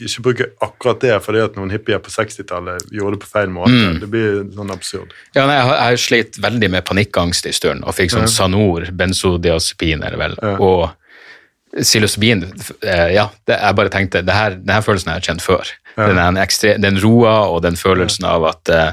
ikke 0.00 0.22
bruke 0.24 0.44
akkurat 0.64 1.00
det 1.02 1.16
fordi 1.20 1.42
at 1.44 1.56
noen 1.58 1.68
hippier 1.74 1.98
på 2.00 2.08
60-tallet 2.14 2.86
gjorde 2.94 3.18
det 3.18 3.20
på 3.20 3.28
feil 3.28 3.50
måte. 3.52 3.74
Mm. 3.74 3.98
Det 4.00 4.08
blir 4.08 4.38
sånn 4.54 4.72
absurd. 4.72 5.12
Ja, 5.36 5.44
nei, 5.50 5.58
jeg, 5.58 5.66
har- 5.68 5.80
jeg 5.90 6.00
slet 6.06 6.38
veldig 6.40 6.70
med 6.72 6.86
panikkangst 6.88 7.44
en 7.50 7.56
stund, 7.58 7.84
og 7.84 7.92
fikk 7.98 8.14
sånn 8.14 8.30
Sanor, 8.32 8.86
benzodiazepin, 8.96 10.06
er 10.06 10.16
det 10.16 10.22
vel, 10.22 10.38
Ja. 10.40 10.54
og 10.56 10.94
psilocybin. 11.82 12.44
eh, 12.82 13.12
Ja, 13.14 13.28
det, 13.46 13.58
jeg 13.60 13.74
bare 13.76 13.90
tenkte, 13.90 14.22
det 14.24 14.32
her, 14.34 14.50
denne 14.56 14.80
følelsen 14.82 15.10
har 15.12 15.20
jeg 15.20 15.28
kjent 15.34 15.42
før. 15.44 15.64
Den, 15.96 16.38
ekstre, 16.42 16.74
den 16.82 16.98
roa 16.98 17.44
og 17.52 17.60
den 17.62 17.76
følelsen 17.78 18.26
av 18.26 18.44
at, 18.48 18.70
eh, 18.72 18.92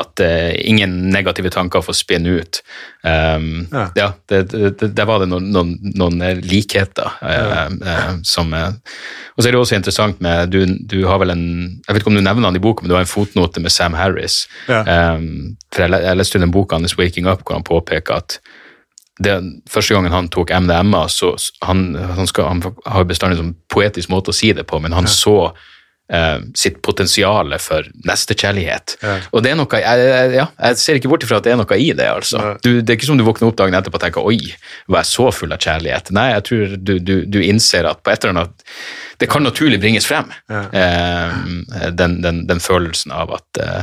at 0.00 0.22
eh, 0.24 0.54
ingen 0.64 1.10
negative 1.12 1.50
tanker 1.52 1.84
får 1.84 1.98
spinne 1.98 2.38
ut. 2.40 2.62
Um, 3.04 3.66
Ja. 3.72 3.86
ja, 3.96 4.08
det, 4.28 4.52
det, 4.52 4.90
der 4.96 5.08
var 5.08 5.20
det 5.22 5.28
noen, 5.30 5.50
noen, 5.52 5.74
noen 5.96 6.22
eh, 6.22 6.40
likheter. 6.40 7.12
ja. 7.22 7.66
eh, 7.68 8.14
som, 8.24 8.52
og 8.54 9.40
så 9.40 9.48
er 9.48 9.52
det 9.52 9.60
også 9.60 9.76
interessant 9.76 10.20
med 10.20 10.50
du, 10.52 10.64
du 10.66 11.06
har 11.08 11.20
vel 11.22 11.32
en 11.32 11.44
Jeg 11.86 11.94
vet 11.94 12.02
ikke 12.02 12.10
om 12.12 12.18
du 12.18 12.24
nevner 12.24 12.48
han 12.48 12.56
i 12.56 12.62
boka, 12.62 12.84
men 12.84 12.92
du 12.92 12.96
har 12.96 13.04
en 13.04 13.10
fotnote 13.10 13.60
med 13.60 13.72
Sam 13.72 13.94
Harris. 13.94 14.46
Ja. 14.68 14.82
Um, 15.16 15.56
for 15.72 15.84
jeg, 15.84 16.04
jeg 16.04 16.20
leste 16.20 16.40
den 16.40 16.52
boka 16.54 16.76
hans 16.76 16.96
'Waking 16.98 17.28
Up', 17.28 17.44
hvor 17.44 17.56
han 17.56 17.66
påpeker 17.66 18.20
at 18.20 18.40
det, 19.20 19.36
første 19.68 19.94
gangen 19.94 20.12
han 20.12 20.28
tok 20.32 20.50
MDMA, 20.50 21.04
så 21.08 21.34
han, 21.66 21.94
han, 22.16 22.26
skal, 22.26 22.48
han 22.48 22.62
har 22.86 23.04
bestandig 23.04 23.36
en 23.36 23.42
sånn 23.44 23.56
poetisk 23.72 24.12
måte 24.12 24.32
å 24.32 24.36
si 24.36 24.52
det 24.56 24.64
på, 24.68 24.80
men 24.80 24.96
han 24.96 25.08
så 25.10 25.52
eh, 26.12 26.38
sitt 26.58 26.80
potensial 26.82 27.54
for 27.62 27.86
nestekjærlighet. 28.06 28.96
Ja. 29.02 29.16
Og 29.32 29.44
det 29.44 29.52
er 29.52 29.58
noe, 29.60 29.80
jeg, 29.82 30.32
ja, 30.36 30.46
jeg 30.58 30.80
ser 30.82 30.98
ikke 31.00 31.10
bort 31.12 31.24
ifra 31.26 31.38
at 31.40 31.46
det 31.46 31.52
er 31.54 31.60
noe 31.60 31.78
i 31.78 31.90
det. 31.96 32.08
altså. 32.10 32.38
Ja. 32.42 32.54
Du, 32.64 32.70
det 32.80 32.90
er 32.90 32.98
ikke 32.98 33.08
som 33.10 33.20
du 33.20 33.24
våkner 33.26 33.50
opp 33.50 33.58
dagen 33.60 33.74
etterpå 33.78 34.00
og 34.00 34.04
tenker 34.04 34.26
'oi, 34.26 34.40
var 34.90 35.04
jeg 35.04 35.10
så 35.12 35.30
full 35.34 35.52
av 35.54 35.62
kjærlighet'? 35.62 36.10
Nei, 36.16 36.28
jeg 36.34 36.44
tror 36.50 36.76
du, 36.76 36.94
du, 36.98 37.14
du 37.26 37.40
innser 37.42 37.88
at 37.90 38.02
på 38.02 38.10
et 38.12 38.24
eller 38.24 38.36
annet 38.40 38.66
Det 39.20 39.28
kan 39.28 39.42
naturlig 39.44 39.80
bringes 39.80 40.06
frem, 40.08 40.30
Ja. 40.48 40.62
eh, 40.72 41.90
den, 41.92 42.20
den, 42.24 42.46
den 42.48 42.60
følelsen 42.60 43.12
av 43.12 43.34
at 43.36 43.58
eh, 43.60 43.82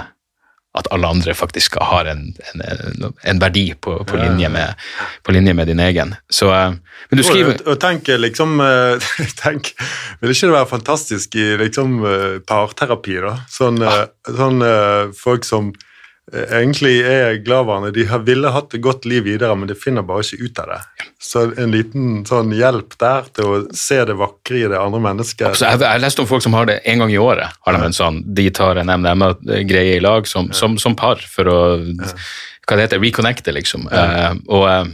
at 0.78 0.90
alle 0.94 1.10
andre 1.10 1.34
faktisk 1.38 1.78
har 1.82 2.10
en, 2.12 2.30
en, 2.54 3.14
en, 3.24 3.42
verdi 3.42 3.72
på, 3.82 3.96
på, 4.08 4.18
linje 4.18 4.50
med, 4.54 4.88
på 5.24 5.36
linje 5.36 5.54
med 5.58 5.68
din 5.68 5.82
egen. 5.84 6.16
Så, 6.30 6.52
eh, 6.54 6.76
men 7.10 7.22
du 7.22 7.24
skriver 7.24 7.62
Og, 7.66 7.78
tenk 7.82 8.10
liksom 8.20 8.60
eh, 8.64 9.10
tenk, 9.44 9.74
Vil 10.22 10.34
ikke 10.34 10.50
det 10.50 10.56
være 10.56 10.72
fantastisk 10.72 11.38
i 11.40 11.50
liksom 11.62 12.00
eh, 12.06 12.40
parterapi, 12.48 13.20
da? 13.26 13.36
Sånn, 13.52 13.82
ah. 13.86 14.08
sånn 14.28 14.64
eh, 14.66 15.14
folk 15.18 15.48
som 15.48 15.72
eh, 15.74 15.87
egentlig 16.34 16.98
er 17.08 17.38
gladvarende, 17.40 17.94
de 17.96 18.04
har, 18.10 18.20
ville 18.28 18.50
hatt 18.52 18.74
et 18.76 18.84
godt 18.84 19.06
liv 19.08 19.24
videre, 19.24 19.56
men 19.56 19.70
de 19.70 19.78
finner 19.80 20.04
bare 20.04 20.26
ikke 20.26 20.44
ut 20.50 20.60
av 20.60 20.74
det. 20.74 20.80
Så 21.24 21.46
en 21.56 21.72
liten 21.72 22.26
sånn 22.28 22.52
hjelp 22.56 22.98
der 23.00 23.30
til 23.38 23.48
å 23.48 23.62
se 23.72 24.02
det 24.10 24.18
vakre 24.20 24.60
i 24.60 24.68
det 24.68 24.82
andre 24.82 25.00
mennesket. 25.06 25.56
Så 25.56 25.70
jeg, 25.70 25.80
har 25.86 26.04
lest 26.04 26.20
om 26.20 26.28
folk 26.28 26.44
som 26.44 26.58
har 26.58 26.68
det 26.68 26.82
en 26.84 27.06
gang 27.06 27.16
i 27.16 27.22
året. 27.22 27.56
har 27.64 27.78
De 27.78 27.88
en 27.88 27.96
sånn, 27.96 28.20
de 28.28 28.50
tar 28.52 28.82
en 28.82 28.92
MDMA-greie 28.92 29.96
i 29.96 30.04
lag 30.04 30.28
som, 30.28 30.52
som, 30.52 30.76
som 30.82 30.98
par 31.00 31.24
for 31.32 31.52
å 31.52 31.60
hva 32.68 32.76
det 32.76 32.90
heter, 32.90 33.00
reconnecte, 33.00 33.54
liksom. 33.56 33.88
Eh, 33.88 34.34
og 34.52 34.66
eh, 34.68 34.90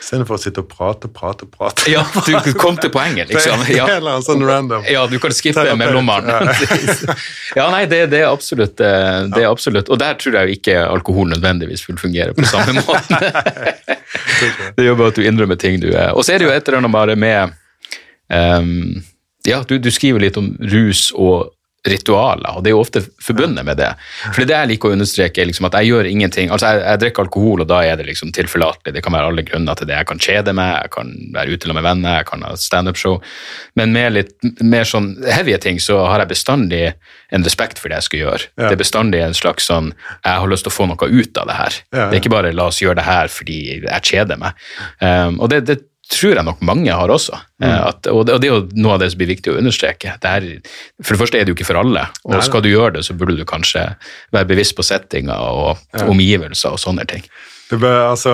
Istedenfor 0.00 0.38
å 0.38 0.40
sitte 0.40 0.62
og 0.62 0.68
prate, 0.70 1.10
prate, 1.12 1.46
prate. 1.50 1.84
ja, 1.92 2.00
du 2.24 2.54
kom 2.56 2.78
til 2.80 2.92
poenget, 2.92 3.28
liksom. 3.32 3.66
Ja. 3.68 3.86
sånn 4.24 4.44
random. 4.48 4.86
Ja, 4.88 5.04
du 5.10 5.18
kan 5.20 5.34
skippe 5.36 5.64
mellommannen. 5.76 6.48
ja, 7.58 7.66
nei, 7.72 7.84
det, 7.90 8.06
det, 8.14 8.22
er 8.22 8.30
absolutt, 8.30 8.80
eh, 8.80 9.28
det 9.34 9.44
er 9.44 9.50
absolutt. 9.50 9.92
Og 9.92 10.00
der 10.00 10.16
tror 10.20 10.40
jeg 10.40 10.56
ikke 10.60 10.78
alkohol 10.86 11.28
nødvendigvis 11.34 11.84
vil 11.88 12.00
fungere 12.00 12.34
på 12.36 12.48
samme 12.48 12.80
måte. 12.88 13.20
det 14.76 14.88
gjør 14.88 14.98
bare 15.02 15.12
at 15.12 15.20
du 15.20 15.28
innrømmer 15.28 15.60
ting 15.60 15.80
du 15.84 15.90
er. 15.92 16.14
Og 16.14 16.24
så 16.24 16.34
er 16.34 16.40
det 16.40 16.48
jo 16.48 16.54
et 16.54 16.64
eller 16.64 16.80
annet 16.80 16.96
bare 16.96 17.18
med 17.20 17.56
um, 18.32 19.02
Ja, 19.48 19.60
du, 19.68 19.76
du 19.80 19.90
skriver 19.92 20.24
litt 20.24 20.40
om 20.40 20.54
rus 20.72 21.10
og 21.12 21.52
ritualer, 21.88 22.56
og 22.56 22.64
det 22.64 22.70
er 22.70 22.74
jo 22.74 22.82
ofte 22.82 23.00
forbundet 23.24 23.64
med 23.64 23.78
det. 23.80 23.88
For 24.34 24.44
det 24.44 24.56
jeg 24.56 24.70
liker 24.74 24.90
å 24.90 24.96
understreke, 24.98 25.40
er 25.40 25.48
liksom 25.48 25.68
at 25.70 25.78
jeg 25.78 25.88
gjør 25.88 26.08
ingenting 26.10 26.50
Altså, 26.52 26.74
jeg, 26.74 26.82
jeg 26.84 27.00
drikker 27.04 27.24
alkohol, 27.24 27.62
og 27.64 27.70
da 27.70 27.80
er 27.86 27.96
det 27.96 28.08
liksom 28.08 28.34
tilforlatelig. 28.36 28.92
Det 28.96 29.02
kan 29.04 29.14
være 29.16 29.30
alle 29.30 29.44
grunner 29.48 29.78
til 29.78 29.88
det. 29.88 29.96
Jeg 29.96 30.08
kan 30.10 30.20
kjede 30.20 30.54
meg, 30.56 30.74
jeg 30.76 30.92
kan 30.96 31.14
være 31.36 31.56
ute 31.56 31.72
med 31.76 31.86
venner, 31.86 32.18
jeg 32.20 32.28
kan 32.28 32.44
ha 32.44 32.52
standup-show. 32.60 33.20
Men 33.80 33.94
med 33.96 34.16
litt 34.18 34.34
mer 34.60 34.88
sånn 34.88 35.14
heavy 35.24 35.56
ting, 35.62 35.80
så 35.80 36.02
har 36.04 36.24
jeg 36.24 36.32
bestandig 36.34 36.82
en 37.30 37.46
respekt 37.46 37.80
for 37.80 37.88
det 37.88 38.00
jeg 38.00 38.08
skal 38.08 38.24
gjøre. 38.24 38.50
Ja. 38.58 38.66
Det 38.66 38.74
er 38.74 38.82
bestandig 38.82 39.22
en 39.24 39.36
slags 39.36 39.68
sånn 39.70 39.92
Jeg 39.92 40.40
har 40.42 40.50
lyst 40.50 40.66
til 40.66 40.72
å 40.72 40.74
få 40.74 40.88
noe 40.90 41.08
ut 41.10 41.40
av 41.40 41.48
det 41.48 41.56
her. 41.56 41.78
Ja, 41.90 41.96
ja. 41.96 42.08
Det 42.10 42.18
er 42.18 42.22
ikke 42.24 42.34
bare 42.34 42.52
la 42.56 42.68
oss 42.68 42.82
gjøre 42.82 42.98
det 43.00 43.06
her 43.08 43.32
fordi 43.32 43.60
jeg 43.78 44.10
kjeder 44.10 44.40
meg. 44.40 44.68
Um, 45.00 45.38
og 45.40 45.52
det, 45.52 45.64
det 45.68 45.80
tror 46.10 46.34
jeg 46.36 46.44
nok 46.46 46.60
mange 46.66 46.92
har 46.92 47.12
også. 47.12 47.38
Mm. 47.62 47.68
Eh, 47.68 47.80
At, 47.90 48.06
og, 48.10 48.24
det, 48.26 48.34
og 48.34 48.40
det 48.42 48.48
er 48.48 48.54
jo 48.54 48.82
noe 48.82 48.96
av 48.96 49.02
det 49.02 49.10
som 49.12 49.20
blir 49.22 49.30
viktig 49.30 49.52
å 49.52 49.58
understreke. 49.60 50.16
Det 50.22 50.32
er, 50.36 50.48
for 51.02 51.14
det 51.14 51.20
første 51.22 51.38
er 51.38 51.46
det 51.46 51.54
jo 51.54 51.58
ikke 51.58 51.68
for 51.70 51.80
alle, 51.80 52.06
og 52.26 52.34
Nei, 52.36 52.42
skal 52.46 52.64
du 52.64 52.70
gjøre 52.72 52.96
det, 52.98 53.04
så 53.06 53.16
burde 53.18 53.38
du 53.38 53.46
kanskje 53.48 53.86
være 54.34 54.50
bevisst 54.50 54.76
på 54.78 54.86
settinga 54.86 55.36
og 55.38 56.02
omgivelser 56.02 56.74
og 56.74 56.82
sånne 56.82 57.06
ting. 57.10 57.22
Det 57.70 57.78
bør, 57.78 58.00
altså, 58.10 58.32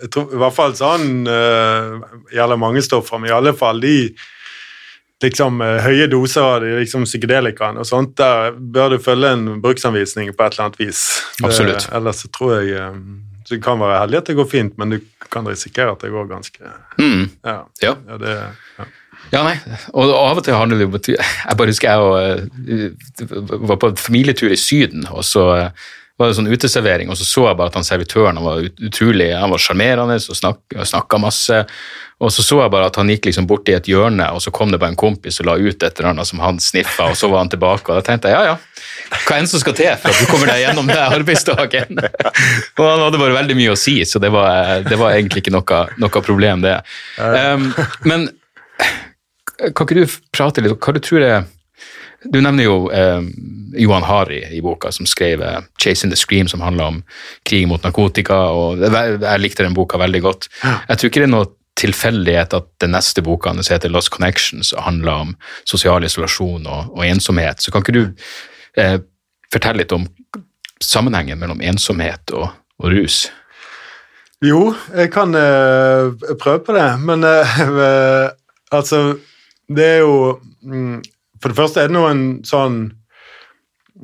jeg 0.00 0.08
tror, 0.14 0.30
I 0.32 0.38
hvert 0.40 0.54
fall 0.56 0.72
sånn 0.78 1.10
uh, 1.28 1.98
gjelder 2.32 2.56
mange 2.56 2.80
stoffer, 2.86 3.20
men 3.20 3.28
i 3.28 3.34
alle 3.36 3.52
fall 3.56 3.82
de 3.84 3.98
liksom 5.24 5.60
eh, 5.64 5.78
høye 5.84 6.06
doser 6.12 6.44
av 6.44 6.58
de 6.64 6.72
liksom 6.82 7.04
psykedelikaene 7.06 7.80
og 7.80 7.86
sånt, 7.88 8.10
der 8.18 8.56
bør 8.58 8.92
du 8.92 8.98
følge 9.00 9.30
en 9.32 9.46
bruksanvisning 9.64 10.32
på 10.36 10.44
et 10.44 10.56
eller 10.56 10.66
annet 10.66 10.80
vis. 10.82 11.04
Det- 11.38 11.46
Absolutt. 11.48 11.86
ellers 11.96 12.20
så 12.24 12.28
tror 12.34 12.58
jeg 12.58 12.74
eh, 12.76 12.98
så 13.44 13.56
Du 13.56 13.60
kan 13.62 13.80
være 13.80 14.00
heldig 14.02 14.20
at 14.22 14.28
det 14.30 14.36
går 14.38 14.50
fint, 14.50 14.76
men 14.78 14.96
du 14.96 15.00
kan 15.30 15.46
risikere 15.48 15.92
at 15.92 16.04
det 16.04 16.12
går 16.14 16.28
ganske 16.30 16.74
Mm. 16.98 17.30
Ja. 17.44 17.58
Ja. 17.82 17.96
ja, 18.08 18.18
det, 18.18 18.36
ja. 18.78 18.84
Ja, 19.32 19.42
nei, 19.42 19.56
og, 19.94 20.10
av 20.12 20.38
og 20.38 20.44
til 20.44 20.56
handler 20.56 20.78
det 20.78 20.86
om 20.88 20.96
at 20.98 21.08
Jeg 21.08 21.56
bare 21.56 21.70
husker 21.72 21.90
jeg 21.90 21.98
og, 21.98 23.60
var 23.68 23.78
på 23.80 23.92
familietur 23.96 24.52
i 24.52 24.60
Syden, 24.60 25.06
og 25.10 25.24
så 25.24 25.44
eh, 25.56 25.86
var 26.18 26.30
det 26.30 26.36
sånn 26.38 26.50
uteservering, 26.50 27.10
og 27.10 27.18
så 27.18 27.26
så 27.26 27.46
jeg 27.48 27.58
bare 27.58 27.72
at 27.72 27.78
han 27.78 27.86
servitøren 27.86 28.38
han 28.38 28.46
var 28.46 28.66
utrolig, 28.68 29.32
han 29.34 29.50
var 29.50 29.62
sjarmerende 29.62 30.18
og 30.20 30.38
snakka 30.86 31.20
masse. 31.22 31.64
Og 32.22 32.30
så 32.32 32.44
så 32.46 32.60
jeg 32.62 32.70
bare 32.70 32.86
at 32.88 32.96
han 33.00 33.10
gikk 33.10 33.26
liksom 33.26 33.46
bort 33.50 33.68
i 33.68 33.74
et 33.74 33.88
hjørne, 33.90 34.26
og 34.30 34.42
så 34.42 34.52
kom 34.54 34.70
det 34.70 34.78
bare 34.82 34.94
en 34.94 35.00
kompis 35.00 35.40
og 35.42 35.48
la 35.48 35.56
ut 35.58 35.82
et 35.82 35.88
eller 35.98 36.12
annet 36.12 36.28
som 36.28 36.42
han 36.44 36.60
sniffa, 36.62 37.08
og 37.10 37.18
så 37.18 37.30
var 37.32 37.42
han 37.42 37.50
tilbake. 37.50 37.90
Og 37.90 37.98
da 37.98 38.04
tenkte 38.06 38.30
jeg 38.30 38.38
ja, 38.38 38.54
ja, 38.54 39.18
hva 39.26 39.38
enn 39.40 39.50
som 39.50 39.62
skal 39.62 39.76
til 39.78 39.90
for 39.98 40.14
at 40.14 40.22
du 40.22 40.30
kommer 40.30 40.52
deg 40.52 40.62
gjennom 40.62 40.88
det 40.90 41.00
arbeidsdagen. 41.02 41.98
og 42.78 42.84
han 42.86 43.02
hadde 43.06 43.20
bare 43.20 43.38
veldig 43.40 43.58
mye 43.58 43.74
å 43.74 43.80
si, 43.80 43.96
så 44.06 44.22
det 44.22 44.30
var, 44.34 44.86
det 44.86 45.00
var 45.00 45.16
egentlig 45.16 45.44
ikke 45.44 45.56
noe, 45.56 45.82
noe 46.00 46.24
problem, 46.24 46.62
det. 46.64 46.78
Um, 47.18 47.72
men 48.06 48.28
kan 49.58 49.86
ikke 49.86 49.98
du 49.98 50.16
prate 50.34 50.62
litt 50.62 50.74
om 50.74 50.80
hva 50.80 50.94
du 50.94 51.02
tror 51.02 51.24
er 51.24 51.44
Du 52.24 52.40
nevner 52.40 52.64
jo 52.64 52.76
eh, 52.88 53.20
Johan 53.76 54.06
Hari 54.08 54.38
i 54.56 54.62
boka, 54.64 54.88
som 54.94 55.04
skrev 55.04 55.42
eh, 55.44 55.58
'Chasing 55.76 56.08
the 56.08 56.16
Scream', 56.16 56.48
som 56.48 56.62
handler 56.64 56.84
om 56.84 57.02
krig 57.44 57.66
mot 57.68 57.82
narkotika. 57.84 58.38
og 58.48 58.80
jeg 58.80 59.40
likte 59.42 59.66
den 59.66 59.76
boka 59.76 59.98
veldig 60.00 60.22
godt. 60.22 60.48
Jeg 60.88 60.96
tror 60.96 61.10
ikke 61.10 61.20
det 61.20 61.28
er 61.28 61.34
noe 61.34 61.50
tilfeldighet 61.80 62.54
at 62.54 62.68
den 62.80 62.94
neste 62.94 63.22
boka 63.22 63.50
hans 63.50 63.68
heter 63.68 63.88
'Lost 63.88 64.12
Connections' 64.14 64.74
og 64.76 64.82
handler 64.82 65.12
om 65.12 65.36
sosial 65.64 66.04
isolasjon 66.04 66.66
og, 66.66 66.92
og 66.94 67.06
ensomhet. 67.06 67.62
Så 67.62 67.72
kan 67.72 67.82
ikke 67.82 67.98
du 67.98 68.04
eh, 68.76 68.98
fortelle 69.52 69.82
litt 69.82 69.92
om 69.92 70.06
sammenhengen 70.82 71.38
mellom 71.38 71.60
ensomhet 71.60 72.30
og, 72.32 72.50
og 72.78 72.94
rus? 72.94 73.24
Jo, 74.44 74.74
jeg 74.94 75.10
kan 75.14 75.34
eh, 75.34 76.10
prøve 76.40 76.64
på 76.66 76.74
det, 76.76 76.88
men 77.00 77.24
eh, 77.24 78.28
altså 78.76 79.18
Det 79.68 79.84
er 79.84 79.98
jo 79.98 80.40
mm, 80.62 81.02
For 81.40 81.48
det 81.48 81.56
første 81.56 81.80
er 81.80 81.88
det 81.88 81.96
noen 81.96 82.24
sånn 82.44 82.82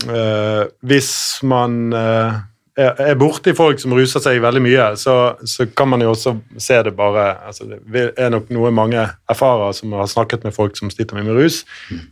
eh, 0.09 0.65
Hvis 0.81 1.11
man 1.43 1.93
eh, 1.93 2.39
er, 2.79 3.15
borti 3.19 3.53
folk 3.57 3.81
som 3.83 3.95
ruser 3.97 4.23
seg 4.23 4.41
veldig 4.43 4.63
mye, 4.63 4.85
så, 5.01 5.15
så 5.49 5.67
kan 5.77 5.91
man 5.91 6.05
jo 6.05 6.13
også 6.13 6.37
se 6.61 6.79
det 6.87 6.93
bare 6.97 7.25
altså 7.47 7.67
Det 7.67 8.05
er 8.17 8.31
nok 8.31 8.51
noe 8.55 8.71
mange 8.75 9.03
erfarer 9.31 9.75
som 9.77 9.93
har 9.99 10.11
snakket 10.11 10.45
med 10.47 10.55
folk 10.55 10.79
som 10.79 10.91
sliter 10.93 11.19
mye 11.19 11.27
med 11.27 11.41
rus, 11.41 11.65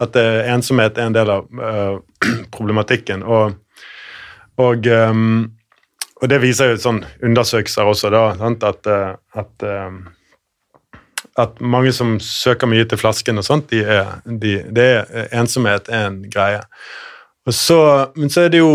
at 0.03 0.17
eh, 0.19 0.51
ensomhet 0.53 0.99
er 0.99 1.09
en 1.09 1.17
del 1.17 1.31
av 1.31 1.47
uh, 1.55 2.01
problematikken. 2.57 3.23
Og, 3.23 3.55
og 4.59 4.91
um, 4.91 5.49
og 6.19 6.31
det 6.33 6.41
viser 6.43 6.73
jo 6.73 6.79
sånn 6.83 7.05
undersøkelser 7.23 7.87
også, 7.87 8.11
da, 8.11 8.23
sant? 8.41 8.65
At, 8.67 8.89
eh, 8.91 9.13
at, 9.39 9.67
at 11.39 11.61
mange 11.63 11.93
som 11.95 12.17
søker 12.23 12.71
mye 12.71 12.87
til 12.91 12.99
flasken 12.99 13.39
og 13.39 13.47
sånt, 13.47 13.69
de 13.71 13.85
er, 13.87 14.17
de, 14.27 14.57
det 14.75 14.89
er 14.97 15.29
ensomhet 15.39 15.87
er 15.87 16.09
en 16.09 16.19
greie. 16.27 16.65
Og 17.47 17.55
så, 17.55 17.79
men 18.19 18.35
så 18.35 18.49
er 18.49 18.53
det 18.53 18.65
jo 18.65 18.73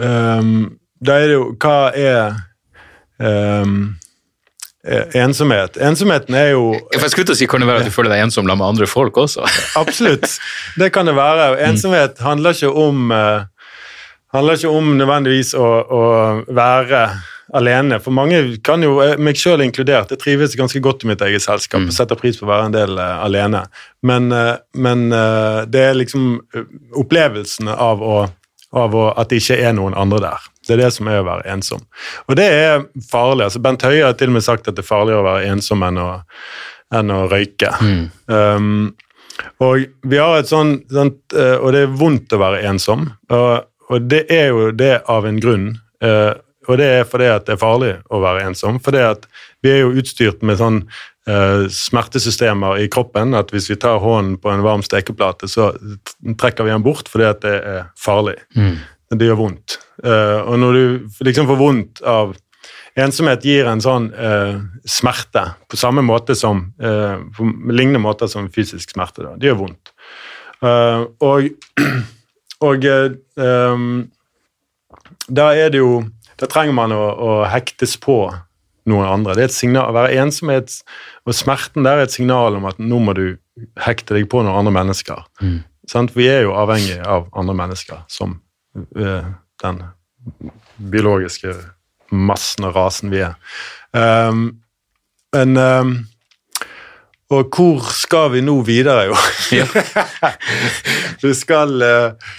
ehm, 0.00 0.78
Da 1.02 1.18
er 1.18 1.26
det 1.28 1.34
jo 1.36 1.48
Hva 1.58 1.92
er 1.92 2.36
eh, 3.20 3.66
ensomhet. 5.22 5.76
Ensomheten 5.76 6.34
er 6.34 6.52
jo 6.54 6.72
For 6.92 7.06
jeg 7.06 7.10
skulle 7.14 7.28
til 7.30 7.36
å 7.36 7.38
si, 7.38 7.46
Kan 7.50 7.62
det 7.62 7.68
være 7.70 7.84
at 7.84 7.90
du 7.90 7.94
føler 7.94 8.10
deg 8.14 8.24
ensom 8.24 8.42
sammen 8.46 8.58
med 8.58 8.68
andre 8.72 8.86
folk 8.90 9.16
også? 9.16 9.46
Absolutt. 9.82 10.26
Det 10.78 10.92
kan 10.94 11.06
det 11.06 11.14
være. 11.18 11.58
Ensomhet 11.68 12.18
handler 12.22 12.56
ikke 12.56 12.72
om 12.72 13.12
uh, 13.14 13.44
handler 14.32 14.58
ikke 14.58 14.72
om 14.72 14.94
nødvendigvis 14.96 15.52
å, 15.58 15.68
å 15.68 16.02
være 16.48 17.04
alene. 17.52 17.98
For 18.00 18.14
mange 18.16 18.38
kan 18.64 18.82
jo, 18.84 18.94
eh, 19.04 19.18
meg 19.20 19.36
sjøl 19.36 19.60
inkludert, 19.64 20.10
jeg 20.12 20.20
trives 20.22 20.54
ganske 20.56 20.80
godt 20.82 21.04
i 21.04 21.10
mitt 21.10 21.20
eget 21.20 21.42
selskap 21.44 21.82
Mm. 21.82 21.90
setter 21.92 22.16
pris 22.16 22.38
på 22.38 22.46
å 22.46 22.48
være 22.48 22.66
en 22.70 22.72
del 22.72 22.96
uh, 22.98 23.20
alene. 23.24 23.66
Men, 24.02 24.30
uh, 24.32 24.56
men 24.74 25.12
uh, 25.12 25.64
det 25.68 25.80
er 25.90 25.94
liksom 25.98 26.40
opplevelsen 26.96 27.68
av, 27.68 28.00
å, 28.00 28.24
av 28.72 28.96
at 29.10 29.30
det 29.30 29.42
ikke 29.42 29.58
er 29.60 29.74
noen 29.76 29.96
andre 29.98 30.20
der. 30.24 30.48
Det 30.66 30.76
er 30.76 30.82
det 30.84 30.90
som 30.94 31.08
er 31.10 31.20
å 31.20 31.26
være 31.26 31.48
ensom. 31.52 31.82
Og 32.28 32.36
det 32.38 32.48
er 32.48 32.84
farlig. 33.10 33.48
altså 33.48 33.62
Bent 33.64 33.84
Høie 33.84 34.04
har 34.04 34.14
til 34.18 34.30
og 34.32 34.38
med 34.38 34.46
sagt 34.46 34.68
at 34.68 34.78
det 34.78 34.84
er 34.84 34.88
farligere 34.88 35.22
å 35.22 35.26
være 35.26 35.50
ensom 35.52 35.82
enn 35.86 36.00
å, 36.00 36.10
enn 36.94 37.12
å 37.12 37.24
røyke. 37.32 37.72
Um, 38.26 38.92
og 39.64 39.84
vi 40.08 40.20
har 40.20 40.38
et 40.38 40.50
sånn, 40.50 40.76
sånt, 40.92 41.18
eh, 41.34 41.56
og 41.56 41.72
det 41.74 41.86
er 41.86 41.94
vondt 41.98 42.34
å 42.36 42.40
være 42.42 42.62
ensom, 42.68 43.06
og, 43.32 43.68
og 43.90 44.08
det 44.10 44.26
er 44.32 44.52
jo 44.52 44.70
det 44.76 44.94
av 45.10 45.26
en 45.26 45.40
grunn. 45.42 45.68
eh, 46.04 46.32
og 46.68 46.78
det 46.80 46.88
er 46.98 47.08
fordi 47.08 47.28
at 47.32 47.46
det 47.48 47.56
er 47.56 47.62
farlig 47.62 47.94
å 48.12 48.20
være 48.22 48.46
ensom. 48.48 48.78
Fordi 48.82 49.02
at 49.06 49.26
vi 49.64 49.72
er 49.72 49.82
jo 49.82 49.94
utstyrt 50.02 50.44
med 50.46 50.60
sånn 50.60 50.78
eh, 51.30 51.66
smertesystemer 51.72 52.82
i 52.82 52.88
kroppen 52.92 53.34
at 53.38 53.50
hvis 53.54 53.70
vi 53.72 53.78
tar 53.80 54.02
hånden 54.02 54.38
på 54.42 54.52
en 54.52 54.64
varm 54.64 54.84
stekeplate, 54.86 55.50
så 55.50 55.72
trekker 56.38 56.68
vi 56.68 56.74
den 56.74 56.86
bort 56.86 57.10
fordi 57.12 57.28
at 57.30 57.42
det 57.44 57.56
er 57.58 57.84
farlig. 57.98 58.38
Det 59.12 59.28
gjør 59.28 59.42
vondt. 59.42 59.78
Eh, 60.04 60.40
og 60.40 60.56
når 60.62 60.78
du 60.78 61.20
liksom 61.28 61.50
får 61.50 61.60
vondt 61.60 62.02
av 62.08 62.34
Ensomhet 62.92 63.44
gir 63.48 63.64
en 63.70 63.80
sånn 63.80 64.10
eh, 64.12 64.58
smerte 64.84 65.46
på 65.70 65.78
samme 65.80 66.02
måte 66.04 66.34
som 66.36 66.66
eh, 66.76 67.22
på 67.32 67.46
lignende 67.72 68.02
måter 68.04 68.28
som 68.28 68.50
fysisk 68.52 68.92
smerte. 68.92 69.24
Da. 69.24 69.32
Det 69.40 69.48
gjør 69.48 69.62
vondt. 69.62 69.92
Eh, 70.60 71.04
og 71.24 71.48
og 72.68 72.84
ehm, 72.86 73.86
da 75.26 75.46
er 75.56 75.72
det 75.72 75.80
jo 75.80 76.02
Da 76.42 76.48
trenger 76.50 76.74
man 76.74 76.94
å, 76.94 77.02
å 77.14 77.34
hektes 77.46 77.94
på 78.02 78.24
noen 78.90 79.06
andre. 79.06 79.36
Det 79.38 79.44
er 79.44 79.50
et 79.50 79.54
signal, 79.54 79.90
Å 79.90 79.94
være 79.94 80.16
ensomhet 80.24 80.74
og 81.22 81.36
smerten 81.38 81.86
der 81.86 82.00
er 82.00 82.08
et 82.08 82.14
signal 82.14 82.58
om 82.58 82.66
at 82.66 82.80
nå 82.82 82.98
må 82.98 83.14
du 83.14 83.26
hekte 83.84 84.16
deg 84.16 84.26
på 84.32 84.42
noen 84.42 84.58
andre 84.58 84.74
mennesker. 84.74 85.22
Sant? 85.90 86.16
Vi 86.16 86.26
er 86.30 86.46
jo 86.46 86.56
avhengig 86.58 86.98
av 87.06 87.28
andre 87.38 87.54
mennesker 87.58 88.02
som 88.10 88.40
øh, 88.96 89.28
den 89.62 89.82
biologiske 90.92 91.54
massen 92.12 92.66
og 92.68 92.74
rasen 92.76 93.12
vi 93.12 93.22
er. 93.24 93.38
Um, 93.92 94.62
men 95.32 95.56
um, 95.56 95.92
Og 97.32 97.54
hvor 97.54 97.86
skal 97.96 98.32
vi 98.34 98.42
nå 98.44 98.58
videre, 98.66 99.06
jo? 99.08 99.16
du 101.22 101.30
skal 101.36 101.82
eh, 101.86 102.32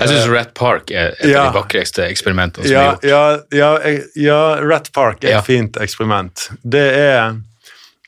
Jeg 0.00 0.08
syns 0.08 0.28
Rat 0.32 0.54
Park 0.56 0.90
er 0.90 1.12
et 1.18 1.28
Ja. 1.30 1.44
av 1.46 1.52
de 1.52 1.58
vakreste 1.60 2.04
eksperimentene 2.08 2.64
som 2.64 2.72
ja, 2.72 2.80
er 2.80 2.90
gjort. 2.96 3.04
ja, 3.52 3.70
ja, 3.84 4.00
ja, 4.16 4.40
Rat 4.64 4.90
Park 4.96 5.24
er 5.24 5.38
et 5.38 5.46
fint 5.46 5.76
eksperiment. 5.76 6.48
Det 6.64 6.84
er, 6.96 7.36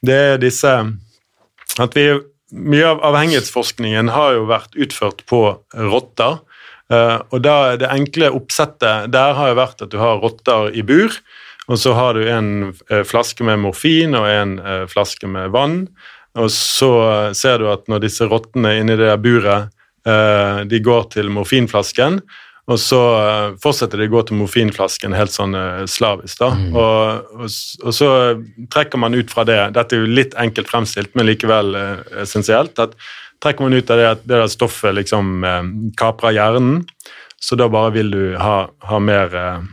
det 0.03 0.19
er 0.33 0.39
disse 0.43 0.73
at 1.79 1.95
vi, 1.97 2.09
Mye 2.53 2.85
av 2.85 2.99
avhengighetsforskningen 3.09 4.11
har 4.13 4.35
jo 4.37 4.43
vært 4.45 4.75
utført 4.77 5.23
på 5.27 5.39
rotter. 5.73 6.35
eh, 6.93 7.19
og 7.33 7.41
da 7.43 7.77
Det 7.81 7.89
enkle 7.89 8.29
oppsettet 8.31 9.09
der 9.11 9.33
har 9.39 9.49
jo 9.49 9.55
vært 9.57 9.81
at 9.87 9.89
du 9.91 9.97
har 9.97 10.19
rotter 10.21 10.69
i 10.77 10.83
bur, 10.83 11.09
og 11.69 11.79
så 11.79 11.95
har 11.97 12.13
du 12.15 12.29
en 12.29 12.75
eh, 12.91 13.03
flaske 13.09 13.41
med 13.43 13.59
morfin 13.63 14.15
og 14.15 14.27
en 14.29 14.59
eh, 14.59 14.85
flaske 14.87 15.25
med 15.27 15.49
vann. 15.51 15.89
Og 16.37 16.51
så 16.53 16.91
eh, 17.29 17.33
ser 17.33 17.57
du 17.59 17.71
at 17.73 17.89
når 17.89 18.01
disse 18.05 18.29
rottene 18.29 18.75
inni 18.83 18.97
det 19.01 19.15
buret 19.25 19.71
eh, 19.71 19.71
de 20.03 20.79
går 20.83 21.05
til 21.13 21.29
morfinflasken, 21.31 22.17
og 22.71 22.79
så 22.79 23.01
eh, 23.19 23.55
fortsetter 23.63 23.99
de 23.99 24.07
å 24.07 24.13
gå 24.13 24.21
til 24.29 24.39
morfinflasken 24.39 25.17
helt 25.17 25.35
sånn 25.35 25.57
eh, 25.59 25.83
slavisk. 25.91 26.39
da, 26.39 26.53
og, 26.79 27.33
og, 27.35 27.57
og 27.83 27.97
så 27.97 28.11
trekker 28.71 29.03
man 29.03 29.19
ut 29.19 29.33
fra 29.35 29.45
det 29.49 29.59
Dette 29.75 29.99
er 29.99 30.05
jo 30.05 30.15
litt 30.21 30.37
enkelt 30.39 30.71
fremstilt, 30.71 31.11
men 31.19 31.27
likevel 31.27 31.75
eh, 31.79 32.23
essensielt. 32.23 32.79
at 32.79 32.95
Trekker 33.43 33.67
man 33.67 33.75
ut 33.75 33.91
av 33.91 33.99
det 33.99 34.07
at 34.13 34.23
det 34.23 34.39
der 34.39 34.53
stoffet 34.53 34.95
liksom 34.95 35.43
eh, 35.49 35.73
kaprer 35.99 36.37
hjernen, 36.39 36.85
så 37.43 37.59
da 37.59 37.67
bare 37.67 37.97
vil 37.97 38.15
du 38.15 38.23
ha, 38.39 38.69
ha 38.71 39.03
mer 39.03 39.35
eh, 39.35 39.69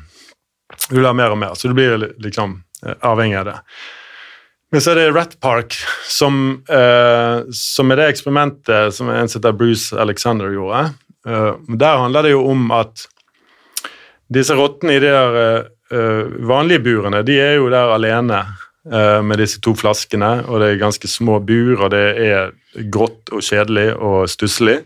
Du 0.90 0.98
vil 0.98 1.06
ha 1.06 1.14
mer 1.14 1.36
og 1.36 1.38
mer, 1.38 1.54
så 1.54 1.70
du 1.70 1.78
blir 1.78 2.10
liksom 2.18 2.58
eh, 2.86 2.98
avhengig 3.06 3.38
av 3.44 3.52
det. 3.52 3.58
Men 4.70 4.84
så 4.86 4.94
er 4.94 5.00
det 5.00 5.12
Rat 5.16 5.32
Park, 5.42 5.74
som, 6.06 6.62
eh, 6.70 7.40
som 7.56 7.90
er 7.90 7.98
det 7.98 8.10
eksperimentet 8.14 8.94
som 8.94 9.10
en 9.10 9.30
som 9.30 9.40
heter 9.40 9.58
Bruce 9.58 9.98
Alexander 9.98 10.52
gjorde. 10.54 10.92
Eh, 11.28 11.54
der 11.82 12.04
handler 12.04 12.28
det 12.28 12.36
jo 12.36 12.44
om 12.52 12.70
at 12.72 13.08
disse 14.30 14.54
rottene 14.54 15.00
i 15.00 15.02
de 15.02 15.10
der 15.10 15.40
eh, 15.90 16.30
vanlige 16.46 16.84
burene, 16.86 17.24
de 17.26 17.40
er 17.42 17.58
jo 17.58 17.72
der 17.74 17.96
alene 17.96 18.44
eh, 18.86 19.20
med 19.26 19.42
disse 19.42 19.58
to 19.66 19.74
flaskene, 19.74 20.46
og 20.46 20.62
det 20.62 20.70
er 20.70 20.84
ganske 20.84 21.10
små 21.10 21.40
bur, 21.42 21.88
og 21.88 21.90
det 21.96 22.06
er 22.30 22.54
grått 22.94 23.34
og 23.34 23.42
kjedelig 23.42 23.96
og 23.98 24.30
stusslig. 24.30 24.84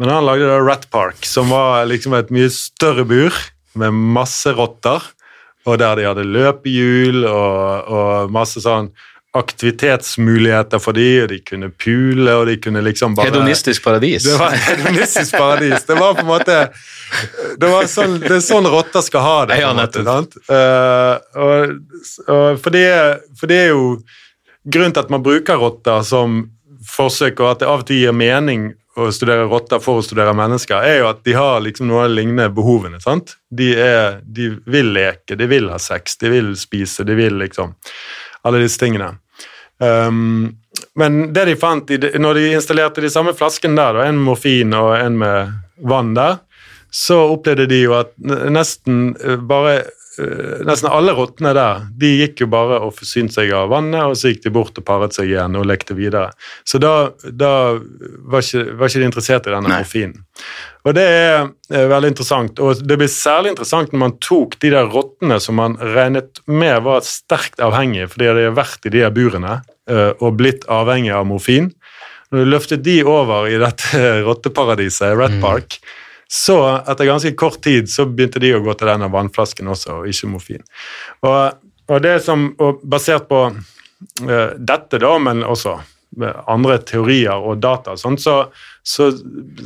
Men 0.00 0.08
han 0.08 0.24
lagde 0.24 0.48
da 0.48 0.56
Rat 0.64 0.88
Park, 0.88 1.26
som 1.28 1.52
var 1.52 1.84
liksom 1.90 2.16
et 2.16 2.32
mye 2.32 2.48
større 2.48 3.04
bur 3.04 3.36
med 3.76 3.92
masse 4.16 4.48
rotter, 4.56 5.04
og 5.68 5.76
der 5.78 5.98
de 5.98 6.08
hadde 6.08 6.24
løpehjul 6.24 7.26
og, 7.28 7.90
og 7.92 8.32
masse 8.32 8.62
sånn 8.64 8.88
aktivitetsmuligheter 9.36 10.80
for 10.82 10.96
de, 10.96 11.06
og 11.22 11.28
de 11.30 11.38
kunne 11.46 11.68
pule, 11.70 12.32
og 12.34 12.48
de 12.48 12.56
kunne 12.58 12.82
liksom 12.82 13.14
bare 13.14 13.30
Hedonistisk 13.30 13.84
paradis. 13.84 14.24
det 14.26 14.38
var 14.38 14.56
hedonistisk 14.58 15.36
paradis. 15.36 15.84
Det 15.86 15.94
var 15.94 16.14
på 16.14 16.24
en 16.24 16.30
måte 16.32 16.56
Det, 17.60 17.68
var 17.68 17.86
sånn, 17.90 18.18
det 18.22 18.32
er 18.36 18.42
sånn 18.42 18.66
rotter 18.70 19.04
skal 19.06 19.22
ha 19.22 19.36
det. 19.50 19.60
Ja, 19.62 19.70
måte? 19.74 20.42
Eh, 20.50 21.14
og, 21.42 21.76
og 22.26 22.58
for, 22.62 22.74
det, 22.74 22.86
for 23.38 23.50
det 23.50 23.62
er 23.66 23.72
jo 23.72 23.84
grunnen 24.66 24.94
til 24.94 25.04
at 25.04 25.14
man 25.14 25.22
bruker 25.22 25.58
rotter 25.62 26.02
som 26.06 26.42
forsøk, 26.90 27.40
og 27.40 27.54
at 27.54 27.62
det 27.62 27.70
av 27.70 27.82
og 27.82 27.88
til 27.88 28.02
gir 28.02 28.14
mening 28.16 28.70
å 28.98 29.06
studere 29.14 29.46
rotter 29.48 29.82
for 29.82 30.00
å 30.00 30.04
studere 30.04 30.34
mennesker, 30.36 30.82
er 30.82 31.02
jo 31.02 31.10
at 31.12 31.22
de 31.26 31.36
har 31.36 31.60
liksom 31.62 31.86
noen 31.88 32.04
av 32.04 32.10
de 32.10 32.18
lignende 32.18 32.48
behovene. 32.54 32.98
sant? 33.02 33.36
De, 33.50 33.70
er, 33.78 34.18
de 34.24 34.50
vil 34.70 34.90
leke, 34.96 35.38
de 35.38 35.46
vil 35.50 35.70
ha 35.70 35.78
sex, 35.82 36.18
de 36.20 36.32
vil 36.32 36.50
spise, 36.58 37.06
de 37.06 37.16
vil 37.18 37.38
liksom 37.40 37.76
Alle 38.46 38.62
disse 38.62 38.80
tingene. 38.80 39.14
Um, 39.80 40.56
men 40.94 41.32
det 41.32 41.46
de 41.48 41.56
fant 41.56 41.90
når 42.20 42.36
de 42.38 42.46
installerte 42.52 43.02
de 43.04 43.10
samme 43.12 43.34
flaskene 43.36 43.78
der, 43.78 44.02
en 44.04 44.18
med 44.18 44.28
morfin 44.28 44.76
og 44.76 44.92
en 44.98 45.18
med 45.20 45.52
vann 45.88 46.14
der, 46.16 46.40
så 46.90 47.20
opplevde 47.32 47.68
de 47.70 47.84
jo 47.84 47.94
at 48.00 48.12
nesten 48.50 49.14
eh, 49.22 49.38
bare 49.38 49.84
Nesten 50.66 50.90
alle 50.90 51.12
rottene 51.14 51.52
der 51.54 51.84
de 52.00 52.08
gikk 52.18 52.42
jo 52.42 52.48
bare 52.50 52.80
og 52.82 52.96
forsynte 52.96 53.36
seg 53.36 53.52
av 53.54 53.70
vannet, 53.70 54.02
og 54.02 54.16
så 54.18 54.32
gikk 54.32 54.42
de 54.48 54.52
bort 54.54 54.78
og 54.80 54.86
paret 54.86 55.14
seg 55.14 55.30
igjen 55.30 55.54
og 55.58 55.68
lekte 55.70 55.94
videre. 55.94 56.32
Så 56.66 56.80
da, 56.82 57.12
da 57.30 57.52
var, 57.78 58.42
ikke, 58.42 58.74
var 58.74 58.90
ikke 58.90 59.02
de 59.02 59.06
interessert 59.06 59.46
i 59.46 59.54
denne 59.54 59.70
Nei. 59.70 59.78
morfinen. 59.84 60.26
Og 60.88 60.96
det 60.96 61.04
er 61.06 61.36
eh, 61.70 61.86
veldig 61.92 62.10
interessant, 62.10 62.60
og 62.64 62.82
det 62.82 62.98
blir 62.98 63.12
særlig 63.12 63.54
interessant 63.54 63.94
når 63.94 64.02
man 64.02 64.16
tok 64.24 64.58
de 64.64 64.72
der 64.74 64.90
rottene 64.90 65.38
som 65.42 65.60
man 65.60 65.76
regnet 65.78 66.42
med 66.48 66.82
var 66.86 67.04
sterkt 67.06 67.60
avhengige 67.62 68.08
fordi 68.10 68.30
de 68.38 68.46
har 68.48 68.56
vært 68.56 68.88
i 68.88 68.94
de 68.94 69.04
her 69.04 69.14
burene 69.14 69.60
eh, 69.60 70.10
og 70.18 70.38
blitt 70.40 70.66
avhengige 70.72 71.20
av 71.20 71.28
morfin. 71.30 71.70
Når 72.30 72.42
du 72.42 72.50
løftet 72.50 72.84
de 72.86 73.00
over 73.04 73.50
i 73.50 73.58
dette 73.60 74.04
rotteparadiset, 74.26 75.14
Rat 75.20 75.38
Park, 75.42 75.78
så 76.30 76.56
etter 76.78 77.08
ganske 77.08 77.32
kort 77.34 77.58
tid 77.62 77.90
så 77.90 78.06
begynte 78.06 78.38
de 78.38 78.52
å 78.54 78.62
gå 78.62 78.74
til 78.78 78.86
denne 78.86 79.08
vannflasken 79.10 79.70
også, 79.72 80.00
og 80.00 80.10
ikke 80.10 80.28
morfin. 80.30 80.62
Og, 81.26 81.56
og 81.90 82.04
det 82.04 82.20
som, 82.22 82.52
og 82.62 82.84
basert 82.86 83.26
på 83.30 83.40
uh, 83.50 84.50
dette, 84.54 85.00
da, 85.02 85.14
men 85.18 85.42
også 85.42 85.80
andre 86.50 86.78
teorier 86.86 87.34
og 87.34 87.58
data, 87.62 87.96
Sånn, 87.98 88.18
så, 88.18 88.36
så 88.82 89.10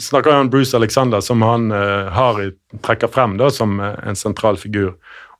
snakker 0.00 0.32
han 0.32 0.50
Bruce 0.52 0.76
Alexander, 0.76 1.20
som 1.24 1.44
han 1.44 1.68
uh, 1.72 2.08
har 2.12 2.40
i, 2.42 2.48
trekker 2.84 3.12
frem 3.12 3.36
da, 3.40 3.50
som 3.52 3.76
uh, 3.80 3.94
en 4.04 4.16
sentral 4.16 4.56
figur, 4.60 4.94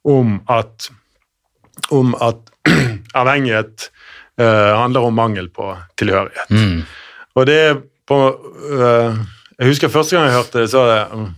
om 0.04 0.38
at, 0.52 0.90
om 1.88 2.12
at 2.20 2.52
avhengighet 3.20 3.88
uh, 4.40 4.76
handler 4.76 5.08
om 5.08 5.16
mangel 5.16 5.48
på 5.48 5.72
tilhørighet. 6.00 6.52
Mm. 6.52 6.84
Og 7.34 7.48
det 7.48 7.58
er 7.64 7.80
på 8.04 8.18
øh, 8.76 9.16
Jeg 9.58 9.70
husker 9.70 9.92
første 9.92 10.16
gang 10.16 10.28
jeg 10.28 10.36
hørte 10.38 10.62
det, 10.62 10.70
så 10.72 10.82
var 10.82 10.92
det 10.92 11.18
mm, 11.18 11.32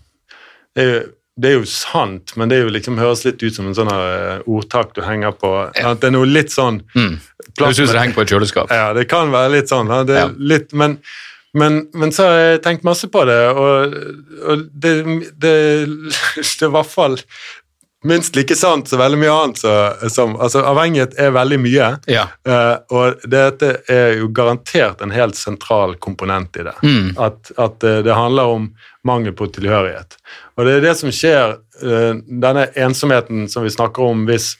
det 0.76 0.82
er, 0.82 0.90
jo, 0.90 1.04
det 1.40 1.50
er 1.50 1.54
jo 1.56 1.68
sant, 1.68 2.34
men 2.36 2.52
det 2.52 2.58
liksom 2.72 2.98
høres 3.00 3.24
litt 3.24 3.40
ut 3.40 3.54
som 3.56 3.68
en 3.68 3.76
sånn 3.76 3.92
øh, 3.92 4.42
ordtak 4.58 4.92
du 4.96 5.00
henger 5.04 5.32
på. 5.36 5.52
At 5.72 6.02
det 6.02 6.10
er 6.10 6.16
noe 6.18 6.28
litt 6.28 6.52
sånn 6.52 6.82
Mm. 6.96 7.16
Du 7.56 7.64
syns 7.72 7.94
det 7.94 8.00
henger 8.02 8.16
på 8.18 8.26
et 8.26 8.32
kjøleskap. 8.34 8.72
Ja, 8.74 8.90
det 8.92 9.06
kan 9.08 9.30
være 9.32 9.54
litt 9.54 9.70
sånn. 9.72 9.88
Ja, 9.88 10.02
det 10.04 10.26
litt, 10.36 10.74
men, 10.76 10.98
men, 11.56 11.86
men 11.96 12.12
så 12.12 12.26
har 12.28 12.34
jeg 12.36 12.62
tenkt 12.66 12.84
masse 12.84 13.08
på 13.08 13.22
det, 13.24 13.38
og, 13.56 13.94
og 14.44 14.66
det, 14.72 14.92
det, 15.40 15.54
det 16.36 16.66
er 16.66 16.68
i 16.68 16.74
hvert 16.74 16.92
fall 16.92 17.16
minst 18.06 18.36
like 18.36 18.56
sant 18.56 18.88
som 18.88 19.00
veldig 19.00 19.18
mye 19.20 19.32
annet. 19.34 19.60
Så, 19.62 19.72
som, 20.12 20.36
altså, 20.42 20.62
avhengighet 20.66 21.16
er 21.20 21.34
veldig 21.36 21.58
mye, 21.62 21.88
Ja. 22.10 22.26
uh, 22.48 22.76
og 22.94 23.24
dette 23.30 23.72
er 23.92 24.16
jo 24.20 24.30
garantert 24.34 25.02
en 25.04 25.14
helt 25.14 25.38
sentral 25.38 25.96
komponent 26.02 26.56
i 26.56 26.66
det. 26.68 26.76
At, 27.18 27.52
at 27.58 27.84
eh, 27.86 28.02
det 28.06 28.14
handler 28.14 28.54
om 28.56 28.70
mangel 29.06 29.34
på 29.36 29.48
tilhørighet. 29.54 30.16
Og 30.56 30.66
det 30.66 30.78
er 30.78 30.86
det 30.88 30.94
som 31.00 31.12
skjer, 31.14 31.58
uh, 31.82 32.14
denne 32.26 32.68
ensomheten 32.74 33.46
som 33.52 33.66
vi 33.66 33.74
snakker 33.74 34.06
om, 34.06 34.24
hvis, 34.30 34.54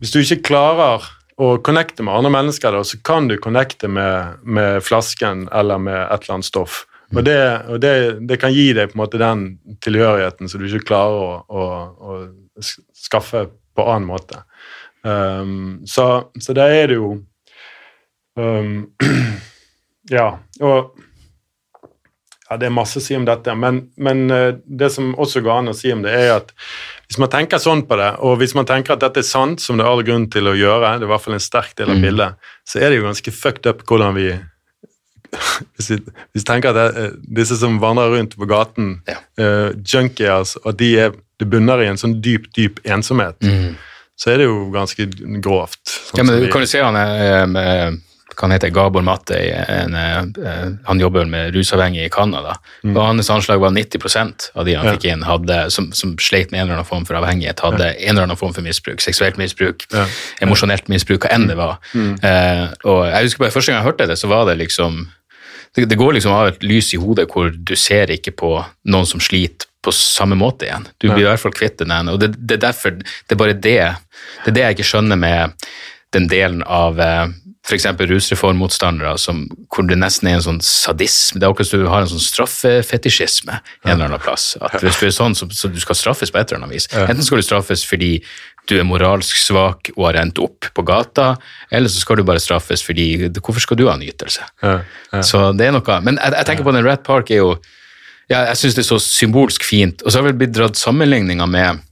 hvis 0.00 0.14
du 0.14 0.22
ikke 0.22 0.42
klarer 0.52 1.10
å 1.42 1.56
connecte 1.64 2.04
med 2.04 2.14
andre 2.14 2.30
mennesker, 2.30 2.74
da, 2.76 2.84
så 2.86 2.98
kan 3.02 3.26
du 3.28 3.38
connecte 3.40 3.88
med, 3.90 4.42
med 4.44 4.82
flasken 4.84 5.48
eller 5.52 5.80
med 5.80 5.98
et 6.04 6.22
eller 6.22 6.38
annet 6.38 6.50
stoff. 6.52 6.84
Og, 7.12 7.24
det, 7.26 7.38
og 7.68 7.80
det, 7.82 7.94
det 8.28 8.38
kan 8.40 8.52
gi 8.54 8.70
deg 8.76 8.88
på 8.88 8.96
en 8.96 9.02
måte 9.02 9.20
den 9.20 9.42
tilhørigheten 9.84 10.48
som 10.48 10.62
du 10.62 10.68
ikke 10.68 10.86
klarer 10.92 11.18
å, 11.20 11.34
å, 11.44 11.64
å 11.92 12.14
skaffe 12.60 13.46
på 13.76 13.86
annen 13.88 14.08
måte. 14.08 14.42
Um, 15.02 15.80
så, 15.88 16.28
så 16.40 16.54
da 16.54 16.68
er 16.70 16.92
det 16.92 16.98
jo 17.00 17.08
um, 18.38 18.74
Ja, 20.12 20.38
og 20.60 20.92
ja, 22.52 22.56
Det 22.60 22.68
er 22.68 22.74
masse 22.74 23.00
å 23.00 23.02
si 23.02 23.16
om 23.16 23.24
dette, 23.24 23.54
men, 23.56 23.78
men 23.96 24.26
eh, 24.30 24.58
det 24.66 24.90
som 24.92 25.14
også 25.16 25.40
går 25.40 25.62
an 25.62 25.72
å 25.72 25.74
si 25.76 25.88
om 25.94 26.02
det, 26.04 26.12
er 26.12 26.34
at 26.34 26.50
hvis 27.06 27.16
man 27.22 27.30
tenker 27.32 27.60
sånn 27.62 27.84
på 27.88 27.96
det, 27.96 28.10
og 28.20 28.36
hvis 28.42 28.52
man 28.58 28.66
tenker 28.68 28.92
at 28.92 29.00
dette 29.00 29.22
er 29.22 29.26
sant, 29.26 29.62
som 29.64 29.78
det 29.80 29.86
er 29.86 29.88
all 29.88 30.02
grunn 30.04 30.26
til 30.32 30.50
å 30.50 30.52
gjøre, 30.58 30.98
det 30.98 31.06
er 31.06 31.08
i 31.08 31.12
hvert 31.14 31.24
fall 31.24 31.38
en 31.38 31.44
sterk 31.44 31.72
del 31.80 31.94
av 31.94 32.02
bildet, 32.04 32.50
så 32.68 32.82
er 32.82 32.92
det 32.92 32.98
jo 32.98 33.06
ganske 33.06 33.32
fucked 33.32 33.70
up 33.70 33.80
hvordan 33.88 34.18
vi 34.18 34.26
hvis 35.78 35.88
vi, 35.94 35.96
hvis 36.34 36.42
vi 36.42 36.48
tenker 36.50 36.74
at 36.74 36.76
det, 36.76 37.04
er 37.06 37.14
disse 37.40 37.56
som 37.56 37.78
vandrer 37.80 38.12
rundt 38.18 38.36
på 38.36 38.48
gaten, 38.50 38.98
Ja. 39.08 39.16
uh, 39.40 39.70
junkiers, 39.88 40.58
og 40.60 40.76
de 40.82 40.90
er, 41.06 41.16
det 41.42 41.50
bunner 41.52 41.82
i 41.82 41.90
en 41.90 42.00
sånn 42.00 42.20
dyp, 42.24 42.48
dyp 42.56 42.80
ensomhet, 42.86 43.36
så 44.18 44.32
er 44.32 44.42
det 44.42 44.48
jo 44.48 44.70
ganske 44.74 45.08
grovt. 45.42 45.82
sånn 45.82 46.22
Ja, 46.22 46.26
men 46.28 46.42
du 46.44 46.48
kan 46.52 46.62
jo 46.64 46.70
se 46.70 46.82
han 46.84 46.96
er, 46.98 47.46
med, 47.50 48.00
hva 48.32 48.46
han 48.46 48.54
heter, 48.54 48.70
Gabor 48.72 49.02
Matte, 49.04 49.36
en, 49.36 49.94
eh, 49.98 50.62
han 50.86 51.00
jobber 51.00 51.26
med 51.28 51.52
rusavhengige 51.56 52.06
i 52.08 52.12
Canada. 52.12 52.54
Mm. 52.84 52.94
Og 52.96 53.02
hans 53.04 53.30
anslag 53.30 53.60
var 53.60 53.74
90% 53.74 54.50
av 54.54 54.64
de 54.68 54.76
han 54.78 54.88
fikk 54.94 55.08
inn, 55.10 55.24
hadde, 55.28 55.58
som, 55.74 55.90
som 55.96 56.14
sleit 56.22 56.52
med 56.52 56.62
en 56.62 56.66
eller 56.66 56.80
annen 56.80 56.88
form 56.88 57.04
for 57.08 57.18
avhengighet, 57.20 57.60
hadde 57.64 57.90
en 57.92 58.14
eller 58.14 58.28
annen 58.28 58.40
form 58.40 58.54
for 58.56 58.64
misbruk. 58.64 59.02
Seksuelt 59.04 59.40
misbruk, 59.40 59.86
Ja. 59.92 60.06
Mm. 60.06 60.46
emosjonelt 60.48 60.88
misbruk, 60.92 61.26
hva 61.26 61.34
enn 61.34 61.48
det 61.50 61.58
var. 61.58 61.76
Eh, 61.96 62.64
og 62.84 63.02
jeg 63.08 63.28
husker 63.28 63.44
bare 63.44 63.52
Første 63.52 63.72
gang 63.72 63.82
jeg 63.82 63.90
hørte 63.90 64.08
det, 64.08 64.18
så 64.18 64.30
var 64.32 64.46
det 64.48 64.56
liksom 64.62 65.02
det, 65.74 65.88
det 65.88 65.98
går 65.98 66.16
liksom 66.18 66.32
av 66.36 66.50
et 66.52 66.64
lys 66.64 66.92
i 66.94 67.00
hodet 67.00 67.28
hvor 67.32 67.50
du 67.52 67.74
ser 67.76 68.10
ikke 68.12 68.34
på 68.36 68.54
noen 68.92 69.08
som 69.08 69.20
sliter 69.24 69.68
på 69.82 69.94
samme 69.94 70.38
måte 70.38 70.68
igjen. 70.68 70.86
Du 71.02 71.08
blir 71.10 71.24
i 71.24 71.28
hvert 71.30 71.42
fall 71.42 71.54
kvitt 71.56 71.80
den 71.82 71.92
ene. 71.94 72.14
Og 72.14 72.22
det, 72.22 72.32
det 72.38 72.60
er 72.60 72.66
derfor 72.68 72.94
det 72.98 73.34
er 73.34 73.40
bare 73.40 73.58
det 73.58 73.78
det 74.44 74.52
er 74.52 74.56
det 74.56 74.66
jeg 74.66 74.78
ikke 74.78 74.90
skjønner 74.92 75.18
med 75.18 75.70
den 76.12 76.28
delen 76.30 76.62
av 76.68 77.00
eh, 77.00 77.32
f.eks. 77.62 77.86
rusreformmotstandere 78.10 79.14
som, 79.22 79.44
hvor 79.72 79.86
det 79.86 79.96
nesten 80.00 80.28
er 80.28 80.38
en 80.38 80.44
sånn 80.44 80.62
sadisme. 80.66 81.38
Det 81.40 81.46
er 81.46 81.54
akkurat 81.54 81.70
som 81.70 81.82
du 81.82 81.90
har 81.90 82.04
en 82.04 82.10
sånn 82.10 82.22
straffefetisjisme 82.22 83.58
en 83.58 83.92
eller 83.94 84.10
annen 84.10 84.22
plass. 84.22 84.52
At 84.60 84.82
hvis 84.82 84.98
du 85.00 85.06
er 85.08 85.14
sånn, 85.14 85.36
så, 85.38 85.48
så 85.54 85.70
du 85.70 85.78
skal 85.82 85.98
straffes 85.98 86.34
på 86.34 86.40
et 86.40 86.50
eller 86.50 86.64
annet 86.64 86.76
vis. 86.76 86.88
Enten 87.04 87.22
skal 87.26 87.40
du 87.40 87.46
straffes 87.46 87.86
fordi 87.88 88.16
du 88.70 88.76
er 88.78 88.86
moralsk 88.86 89.38
svak 89.38 89.90
og 89.96 90.04
har 90.08 90.18
rent 90.20 90.38
opp 90.42 90.68
på 90.74 90.84
gata, 90.86 91.32
eller 91.70 91.90
så 91.90 92.02
skal 92.02 92.20
du 92.20 92.26
bare 92.26 92.42
straffes 92.42 92.84
fordi 92.86 93.08
Hvorfor 93.40 93.62
skal 93.64 93.78
du 93.78 93.88
ha 93.88 93.96
ja. 95.10 95.22
Så 95.26 95.48
det 95.58 95.66
er 95.66 95.74
noe 95.74 95.96
Men 96.06 96.20
jeg, 96.20 96.34
jeg 96.38 96.48
tenker 96.50 96.66
på 96.66 96.74
den 96.76 96.86
Rat 96.86 97.02
Park 97.06 97.32
er 97.34 97.42
jo 97.42 97.56
ja, 98.32 98.46
Jeg 98.50 98.60
syns 98.60 98.78
det 98.78 98.84
er 98.84 98.90
så 98.90 99.00
symbolsk 99.02 99.66
fint. 99.66 100.02
Og 100.02 100.12
så 100.12 100.20
har 100.20 100.30
vel 100.30 100.38
blitt 100.40 100.54
dratt 100.56 100.78
sammenligninger 100.80 101.48
med 101.50 101.82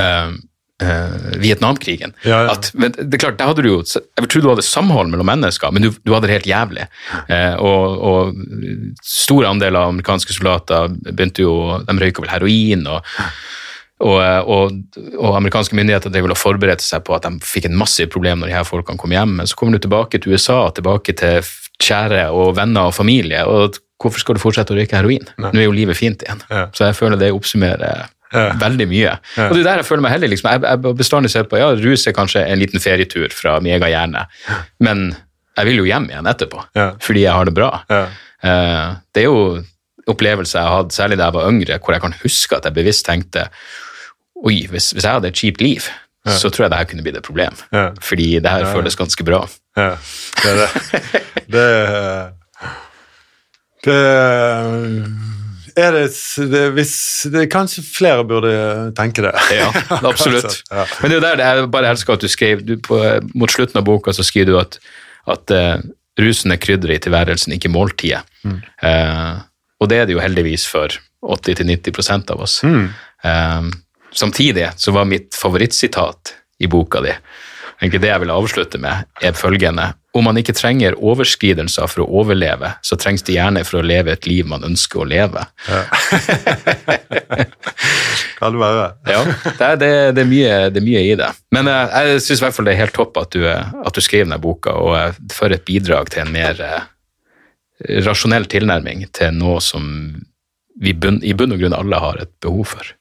uh, 0.00 0.34
uh, 0.82 1.16
Vietnamkrigen. 1.42 2.14
Ja, 2.26 2.44
ja. 2.44 2.54
At, 2.54 2.70
men 2.74 2.94
det 2.96 3.16
er 3.16 3.24
klart, 3.26 3.40
der 3.40 3.50
hadde 3.52 3.64
du 3.64 3.70
jo 3.70 3.80
Jeg 3.84 4.24
vil 4.24 4.30
tro 4.32 4.44
du 4.44 4.50
hadde 4.52 4.66
samhold 4.66 5.12
mellom 5.12 5.30
mennesker, 5.30 5.74
men 5.74 5.86
du, 5.86 5.90
du 6.04 6.14
hadde 6.14 6.28
det 6.28 6.38
helt 6.38 6.50
jævlig. 6.50 6.88
Uh, 7.30 7.54
og, 7.58 8.06
og 8.10 9.02
stor 9.06 9.50
andel 9.50 9.80
av 9.80 9.92
amerikanske 9.94 10.36
soldater 10.36 10.90
begynte 11.10 11.46
jo 11.46 11.58
De 11.84 12.00
røyka 12.00 12.24
vel 12.24 12.34
heroin. 12.34 12.88
og 12.88 13.14
og, 14.04 14.18
og, 14.50 14.72
og 15.14 15.36
amerikanske 15.38 15.76
myndigheter 15.78 16.10
drev 16.12 16.26
og 16.26 16.36
forberedte 16.36 16.84
seg 16.84 17.04
på 17.06 17.14
at 17.14 17.24
de 17.24 17.38
fikk 17.46 17.68
en 17.70 17.78
massiv 17.78 18.10
problem 18.12 18.42
når 18.42 18.50
de 18.50 18.56
her 18.56 18.66
folkene 18.66 19.00
kom 19.00 19.14
hjem. 19.14 19.36
Men 19.38 19.48
så 19.48 19.56
kommer 19.56 19.78
du 19.78 19.84
tilbake 19.84 20.18
til 20.18 20.34
USA, 20.34 20.58
tilbake 20.74 21.14
til 21.16 21.46
kjære 21.80 22.26
og 22.34 22.56
venner 22.58 22.90
og 22.90 22.96
familie. 22.96 23.44
og 23.46 23.78
Hvorfor 24.02 24.18
skal 24.20 24.34
du 24.36 24.40
fortsette 24.42 24.74
å 24.74 24.76
røyke 24.78 24.96
heroin? 24.98 25.26
Nå 25.38 25.52
er 25.54 25.64
jo 25.68 25.72
livet 25.76 25.96
fint 25.96 26.22
igjen. 26.26 26.40
Ja. 26.50 26.66
Så 26.74 26.84
jeg 26.88 26.96
føler 26.98 27.16
det 27.20 27.32
oppsummerer 27.32 28.08
Ja. 28.34 28.48
veldig 28.58 28.88
mye. 28.90 29.12
Og 29.38 29.52
det 29.54 29.60
er 29.60 29.68
der 29.68 29.76
jeg 29.82 29.86
føler 29.86 30.02
meg 30.02 30.12
heldig. 30.16 30.30
Liksom. 30.32 30.50
Jeg, 30.50 30.62
jeg 30.66 30.96
bestandig 30.98 31.30
ser 31.30 31.44
på 31.46 31.56
ja, 31.60 31.68
rus 31.78 32.06
er 32.10 32.12
kanskje 32.16 32.42
en 32.50 32.58
liten 32.58 32.80
ferietur 32.82 33.30
fra 33.30 33.60
min 33.62 33.76
egen 33.76 33.92
hjerne, 33.92 34.24
men 34.82 35.04
jeg 35.56 35.66
vil 35.68 35.76
jo 35.78 35.84
hjem 35.86 36.08
igjen 36.10 36.26
etterpå, 36.26 36.64
Ja. 36.74 36.88
fordi 37.00 37.22
jeg 37.22 37.32
har 37.32 37.44
det 37.46 37.54
bra. 37.54 37.68
Ja. 37.88 38.00
Eh, 38.42 38.94
det 39.14 39.22
er 39.22 39.28
jo 39.30 39.62
opplevelser 40.10 40.58
jeg 40.58 40.66
har 40.68 40.82
hatt, 40.82 40.92
særlig 40.92 41.16
da 41.20 41.28
jeg 41.30 41.36
var 41.38 41.48
yngre, 41.52 41.78
hvor 41.78 41.94
jeg 41.94 42.02
kan 42.02 42.16
huske 42.24 42.56
at 42.58 42.64
jeg 42.66 42.74
bevisst 42.74 43.06
tenkte 43.06 43.46
Oi, 44.44 44.66
hvis, 44.68 44.90
hvis 44.92 45.04
jeg 45.06 45.14
hadde 45.14 45.28
et 45.30 45.38
kjipt 45.38 45.62
liv, 45.62 45.86
så 46.26 46.50
tror 46.50 46.64
jeg 46.66 46.70
det 46.72 46.78
her 46.80 46.88
kunne 46.90 47.02
blitt 47.06 47.16
et 47.16 47.24
problem. 47.24 47.54
Ja. 47.72 47.90
Fordi 48.02 48.40
det 48.42 48.50
her 48.50 48.66
føles 48.74 48.96
ganske 48.98 49.24
bra. 49.24 49.44
Ja, 49.78 49.94
det 50.42 50.50
er 50.50 50.58
det. 50.58 51.22
Det, 51.54 51.64
det 55.74 55.82
er 55.82 55.96
det, 55.96 56.06
det 56.52 56.62
hvis, 56.76 56.94
det, 57.34 57.48
Kanskje 57.52 57.82
flere 57.86 58.24
burde 58.28 58.54
tenke 58.96 59.24
det. 59.26 59.34
Ja, 59.56 59.68
absolutt. 60.10 60.62
Ja. 60.70 60.86
Men 61.02 61.10
det 61.10 61.16
er 61.16 61.18
jo 61.18 61.24
der 61.26 61.40
det 61.40 61.50
jeg 61.50 61.72
bare 61.74 61.90
elsker 61.90 62.16
at 62.16 62.24
du 62.24 62.30
skrev 62.30 62.62
du, 62.64 62.76
på, 62.78 63.00
Mot 63.34 63.52
slutten 63.52 63.80
av 63.80 63.86
boka 63.88 64.14
så 64.14 64.26
skriver 64.26 64.52
du 64.52 64.60
at, 64.60 64.78
at 65.34 65.54
uh, 65.54 65.82
rusen 66.20 66.54
er 66.54 66.60
krydderet 66.62 67.00
i 67.00 67.04
tilværelsen, 67.06 67.56
ikke 67.56 67.72
måltidet. 67.72 68.22
Eh, 68.44 69.34
og 69.80 69.90
det 69.90 69.98
er 69.98 70.06
det 70.08 70.16
jo 70.16 70.22
heldigvis 70.22 70.66
for 70.70 70.94
80-90 71.24 72.30
av 72.30 72.44
oss. 72.44 72.60
Eh, 72.64 73.66
samtidig 74.14 74.70
så 74.76 74.94
var 74.94 75.10
mitt 75.10 75.34
favorittsitat 75.34 76.34
i 76.62 76.70
boka 76.70 77.02
di, 77.02 77.12
egentlig 77.80 78.04
det 78.04 78.12
jeg 78.12 78.22
vil 78.22 78.34
avslutte 78.34 78.80
med, 78.82 79.08
er 79.20 79.34
følgende 79.36 79.90
Om 80.14 80.28
man 80.28 80.38
ikke 80.38 80.54
trenger 80.54 80.94
overskridelser 81.02 81.88
for 81.90 82.04
å 82.04 82.20
overleve, 82.20 82.68
så 82.86 82.94
trengs 83.00 83.24
det 83.26 83.34
gjerne 83.34 83.64
for 83.66 83.80
å 83.80 83.86
leve 83.86 84.14
et 84.14 84.28
liv 84.30 84.46
man 84.46 84.62
ønsker 84.66 85.02
å 85.02 85.08
leve. 85.10 85.42
Kan 88.38 88.54
det 88.54 88.60
være. 88.60 88.86
Ja, 89.10 89.24
det 89.26 89.66
er, 89.66 89.80
det, 89.80 89.90
det, 90.14 90.22
er 90.22 90.30
mye, 90.30 90.54
det 90.70 90.80
er 90.80 90.86
mye 90.86 91.02
i 91.02 91.16
det. 91.18 91.30
Men 91.54 91.70
eh, 91.70 91.96
jeg 92.12 92.22
syns 92.26 92.42
i 92.42 92.46
hvert 92.46 92.56
fall 92.56 92.68
det 92.68 92.76
er 92.76 92.84
helt 92.84 92.94
topp 92.94 93.18
at 93.24 93.34
du, 93.34 93.42
eh, 93.50 93.74
at 93.82 93.94
du 93.94 94.00
skriver 94.04 94.28
denne 94.28 94.42
boka, 94.42 94.74
og 94.78 94.94
eh, 95.00 95.18
for 95.34 95.54
et 95.54 95.66
bidrag 95.66 96.12
til 96.14 96.24
en 96.24 96.34
mer 96.34 96.62
rasjonell 98.06 98.46
tilnærming 98.46 99.02
til 99.18 99.34
noe 99.34 99.58
som 99.64 99.84
vi 100.80 100.94
bunn, 100.94 101.18
i 101.26 101.34
bunn 101.34 101.54
og 101.54 101.62
grunn 101.62 101.74
alle 101.74 101.98
har 102.02 102.22
et 102.22 102.32
behov 102.44 102.64
for. 102.76 102.94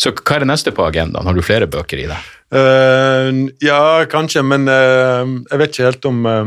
Så 0.00 0.14
hva 0.14 0.36
er 0.36 0.44
det 0.44 0.52
neste 0.52 0.72
på 0.72 0.86
agendaen? 0.86 1.26
Har 1.28 1.36
du 1.36 1.44
flere 1.44 1.68
bøker 1.70 2.00
i 2.00 2.08
det? 2.08 2.18
Eh, 2.54 3.30
ja, 3.60 4.04
kanskje, 4.10 4.42
men 4.42 4.68
uh, 4.68 5.38
jeg 5.50 5.58
vet 5.60 5.74
ikke 5.74 5.88
helt 5.90 6.06
om, 6.08 6.20
uh, 6.24 6.46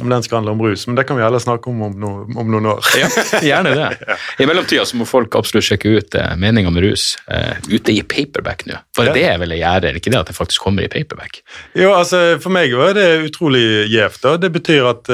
om 0.00 0.08
den 0.12 0.24
skal 0.24 0.38
handle 0.38 0.52
om 0.52 0.60
rus. 0.64 0.86
Men 0.88 0.96
det 0.98 1.04
kan 1.08 1.16
vi 1.16 1.22
heller 1.24 1.40
snakke 1.40 1.70
om 1.72 1.82
om, 1.86 1.94
no, 2.00 2.10
om 2.36 2.50
noen 2.52 2.66
år. 2.68 2.84
Ja, 3.00 3.08
gjerne 3.44 3.74
det. 3.76 4.16
I 4.40 4.48
mellomtida 4.48 4.84
så 4.88 4.96
må 5.00 5.06
folk 5.08 5.36
absolutt 5.38 5.64
sjekke 5.68 5.94
ut 5.96 6.16
eh, 6.20 6.34
meninga 6.40 6.68
med 6.72 6.84
rus 6.84 7.06
eh, 7.32 7.56
ute 7.72 7.94
i 7.94 8.02
paperback 8.04 8.66
nå. 8.68 8.76
Bare 8.96 9.08
Ja. 9.08 9.14
det 9.16 9.24
jeg 9.24 9.40
ville 9.40 9.56
jeg 9.60 9.84
gjør, 9.86 9.96
ikke 10.00 10.12
det 10.12 10.20
at 10.20 10.32
det 10.32 10.36
faktisk 10.36 10.66
kommer 10.66 10.84
i 10.84 10.90
paperback? 10.92 11.40
Jo, 11.80 11.94
altså 11.96 12.20
For 12.44 12.52
meg 12.52 12.72
er 12.76 12.92
det 12.96 13.06
utrolig 13.30 13.64
gjevt. 13.92 14.28
Det 14.44 14.52
betyr 14.58 14.90
at 14.92 15.08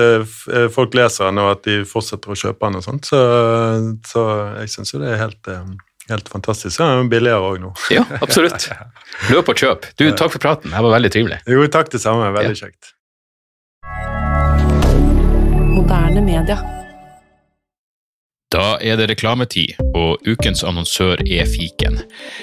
folk 0.75 0.99
leser 0.99 1.31
den, 1.31 1.39
og 1.43 1.53
at 1.57 1.63
de 1.71 1.79
fortsetter 1.87 2.35
å 2.35 2.39
kjøpe 2.43 2.67
den. 2.67 2.79
og 2.83 2.87
sånt. 2.87 3.07
Så, 3.07 3.23
så 4.11 4.27
jeg 4.65 4.75
syns 4.75 4.95
jo 4.95 5.03
det 5.03 5.15
er 5.15 5.23
helt, 5.27 5.55
helt 6.13 6.29
fantastisk. 6.33 6.77
Så 6.77 6.87
er 6.87 7.01
den 7.03 7.11
billigere 7.13 7.43
òg 7.53 7.61
nå. 7.65 7.73
Ja, 7.95 8.05
absolutt. 8.25 8.69
Løp 9.33 9.49
og 9.53 9.59
kjøp. 9.65 9.89
Du, 9.99 10.07
takk 10.17 10.37
for 10.37 10.43
praten. 10.45 10.71
Det 10.73 10.85
var 10.87 10.95
veldig 10.99 11.13
trivelig. 11.15 11.41
Jo, 11.51 11.65
takk 11.73 11.91
det 11.95 12.03
samme. 12.05 12.31
Veldig 12.37 12.57
Ja. 12.57 12.67
kjekt. 12.67 12.93
Moderne 15.73 16.21
media. 16.25 16.59
Da 18.53 18.75
er 18.85 18.99
det 19.01 19.07
reklametid, 19.09 19.79
og 19.97 20.21
ukens 20.29 20.61
annonsør 20.69 21.23
er 21.25 21.47
fiken. 21.49 21.95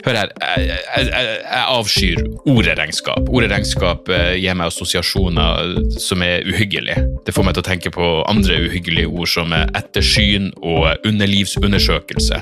Hør 0.08 0.18
her, 0.18 0.32
jeg, 0.58 0.80
jeg, 1.06 1.10
jeg, 1.14 1.66
avskyr 1.70 2.24
ordet 2.50 2.74
regnskap. 2.80 3.30
Ordet 3.30 3.52
regnskap 3.54 4.10
eh, 4.10 4.32
gir 4.42 4.58
meg 4.58 4.72
assosiasjoner 4.72 5.78
som 6.02 6.26
er 6.26 6.48
uhyggelige. 6.50 7.04
Det 7.28 7.36
får 7.38 7.46
meg 7.46 7.54
til 7.60 7.62
å 7.62 7.68
tenke 7.70 7.94
på 7.94 8.10
andre 8.26 8.58
uhyggelige 8.66 9.12
ord 9.12 9.30
som 9.30 9.54
ettersyn 9.54 10.50
og 10.58 10.90
underlivsundersøkelse. 11.06 12.42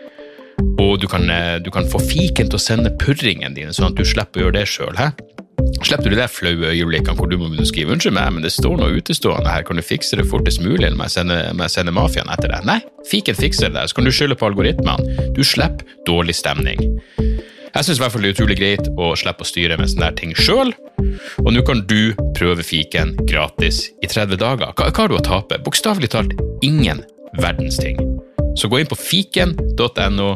Og 0.81 0.99
du 1.01 1.07
kan, 1.07 1.29
eh, 1.29 1.59
du 1.59 1.71
kan 1.71 1.87
få 1.89 2.01
fiken 2.01 2.49
til 2.49 2.57
å 2.57 2.61
sende 2.61 2.91
purringen 2.97 3.55
dine, 3.55 3.73
sånn 3.73 3.91
at 3.91 3.99
du 3.99 4.05
slipper 4.05 4.41
å 4.41 4.43
gjøre 4.45 4.59
det 4.59 4.67
sjøl. 4.69 4.97
Slipper 5.81 6.09
du 6.09 6.15
de 6.15 6.19
der 6.19 6.31
flaue 6.31 6.71
øyeblikkene 6.73 7.15
hvor 7.17 7.29
du 7.29 7.37
må 7.37 7.49
skrive 7.65 7.93
'unnskyld 7.93 8.13
meg, 8.13 8.33
men 8.33 8.43
det 8.43 8.51
står 8.51 8.77
noe 8.77 8.97
utestående 8.97 9.49
her, 9.49 9.63
kan 9.63 9.75
du 9.75 9.81
fikse 9.81 10.17
det 10.17 10.25
fortest 10.25 10.61
mulig', 10.61 10.85
eller 10.85 10.97
må 10.97 11.07
jeg 11.07 11.15
sende, 11.21 11.69
sende 11.69 11.93
mafiaen 11.93 12.29
etter 12.33 12.49
deg? 12.49 12.65
Nei, 12.65 12.81
fiken 13.09 13.35
fikser 13.35 13.73
det 13.73 13.89
så 13.89 13.95
kan 13.95 14.05
du 14.05 14.11
skylde 14.11 14.37
på 14.37 14.49
algoritmene. 14.49 15.33
Du 15.33 15.43
slipper 15.43 15.85
dårlig 16.05 16.35
stemning. 16.35 16.81
Jeg 17.71 17.85
syns 17.85 17.99
det 17.99 18.07
er 18.09 18.33
utrolig 18.33 18.57
greit 18.59 18.87
å 18.99 19.15
slippe 19.15 19.45
å 19.45 19.47
styre 19.47 19.77
med 19.79 19.87
sånne 19.87 20.11
ting 20.17 20.33
sjøl, 20.35 20.73
og 21.39 21.53
nå 21.53 21.63
kan 21.65 21.85
du 21.87 22.13
prøve 22.35 22.63
fiken 22.63 23.15
gratis 23.25 23.89
i 24.03 24.07
30 24.07 24.37
dager. 24.37 24.73
Hva, 24.75 24.91
hva 24.91 25.05
har 25.05 25.07
du 25.07 25.15
å 25.15 25.23
tape? 25.23 25.61
Bokstavelig 25.63 26.11
talt 26.11 26.35
ingen 26.61 27.05
verdens 27.39 27.79
ting. 27.79 27.97
Så 28.59 28.67
gå 28.67 28.81
inn 28.81 28.89
på 28.91 28.99
fiken.no 28.99 30.35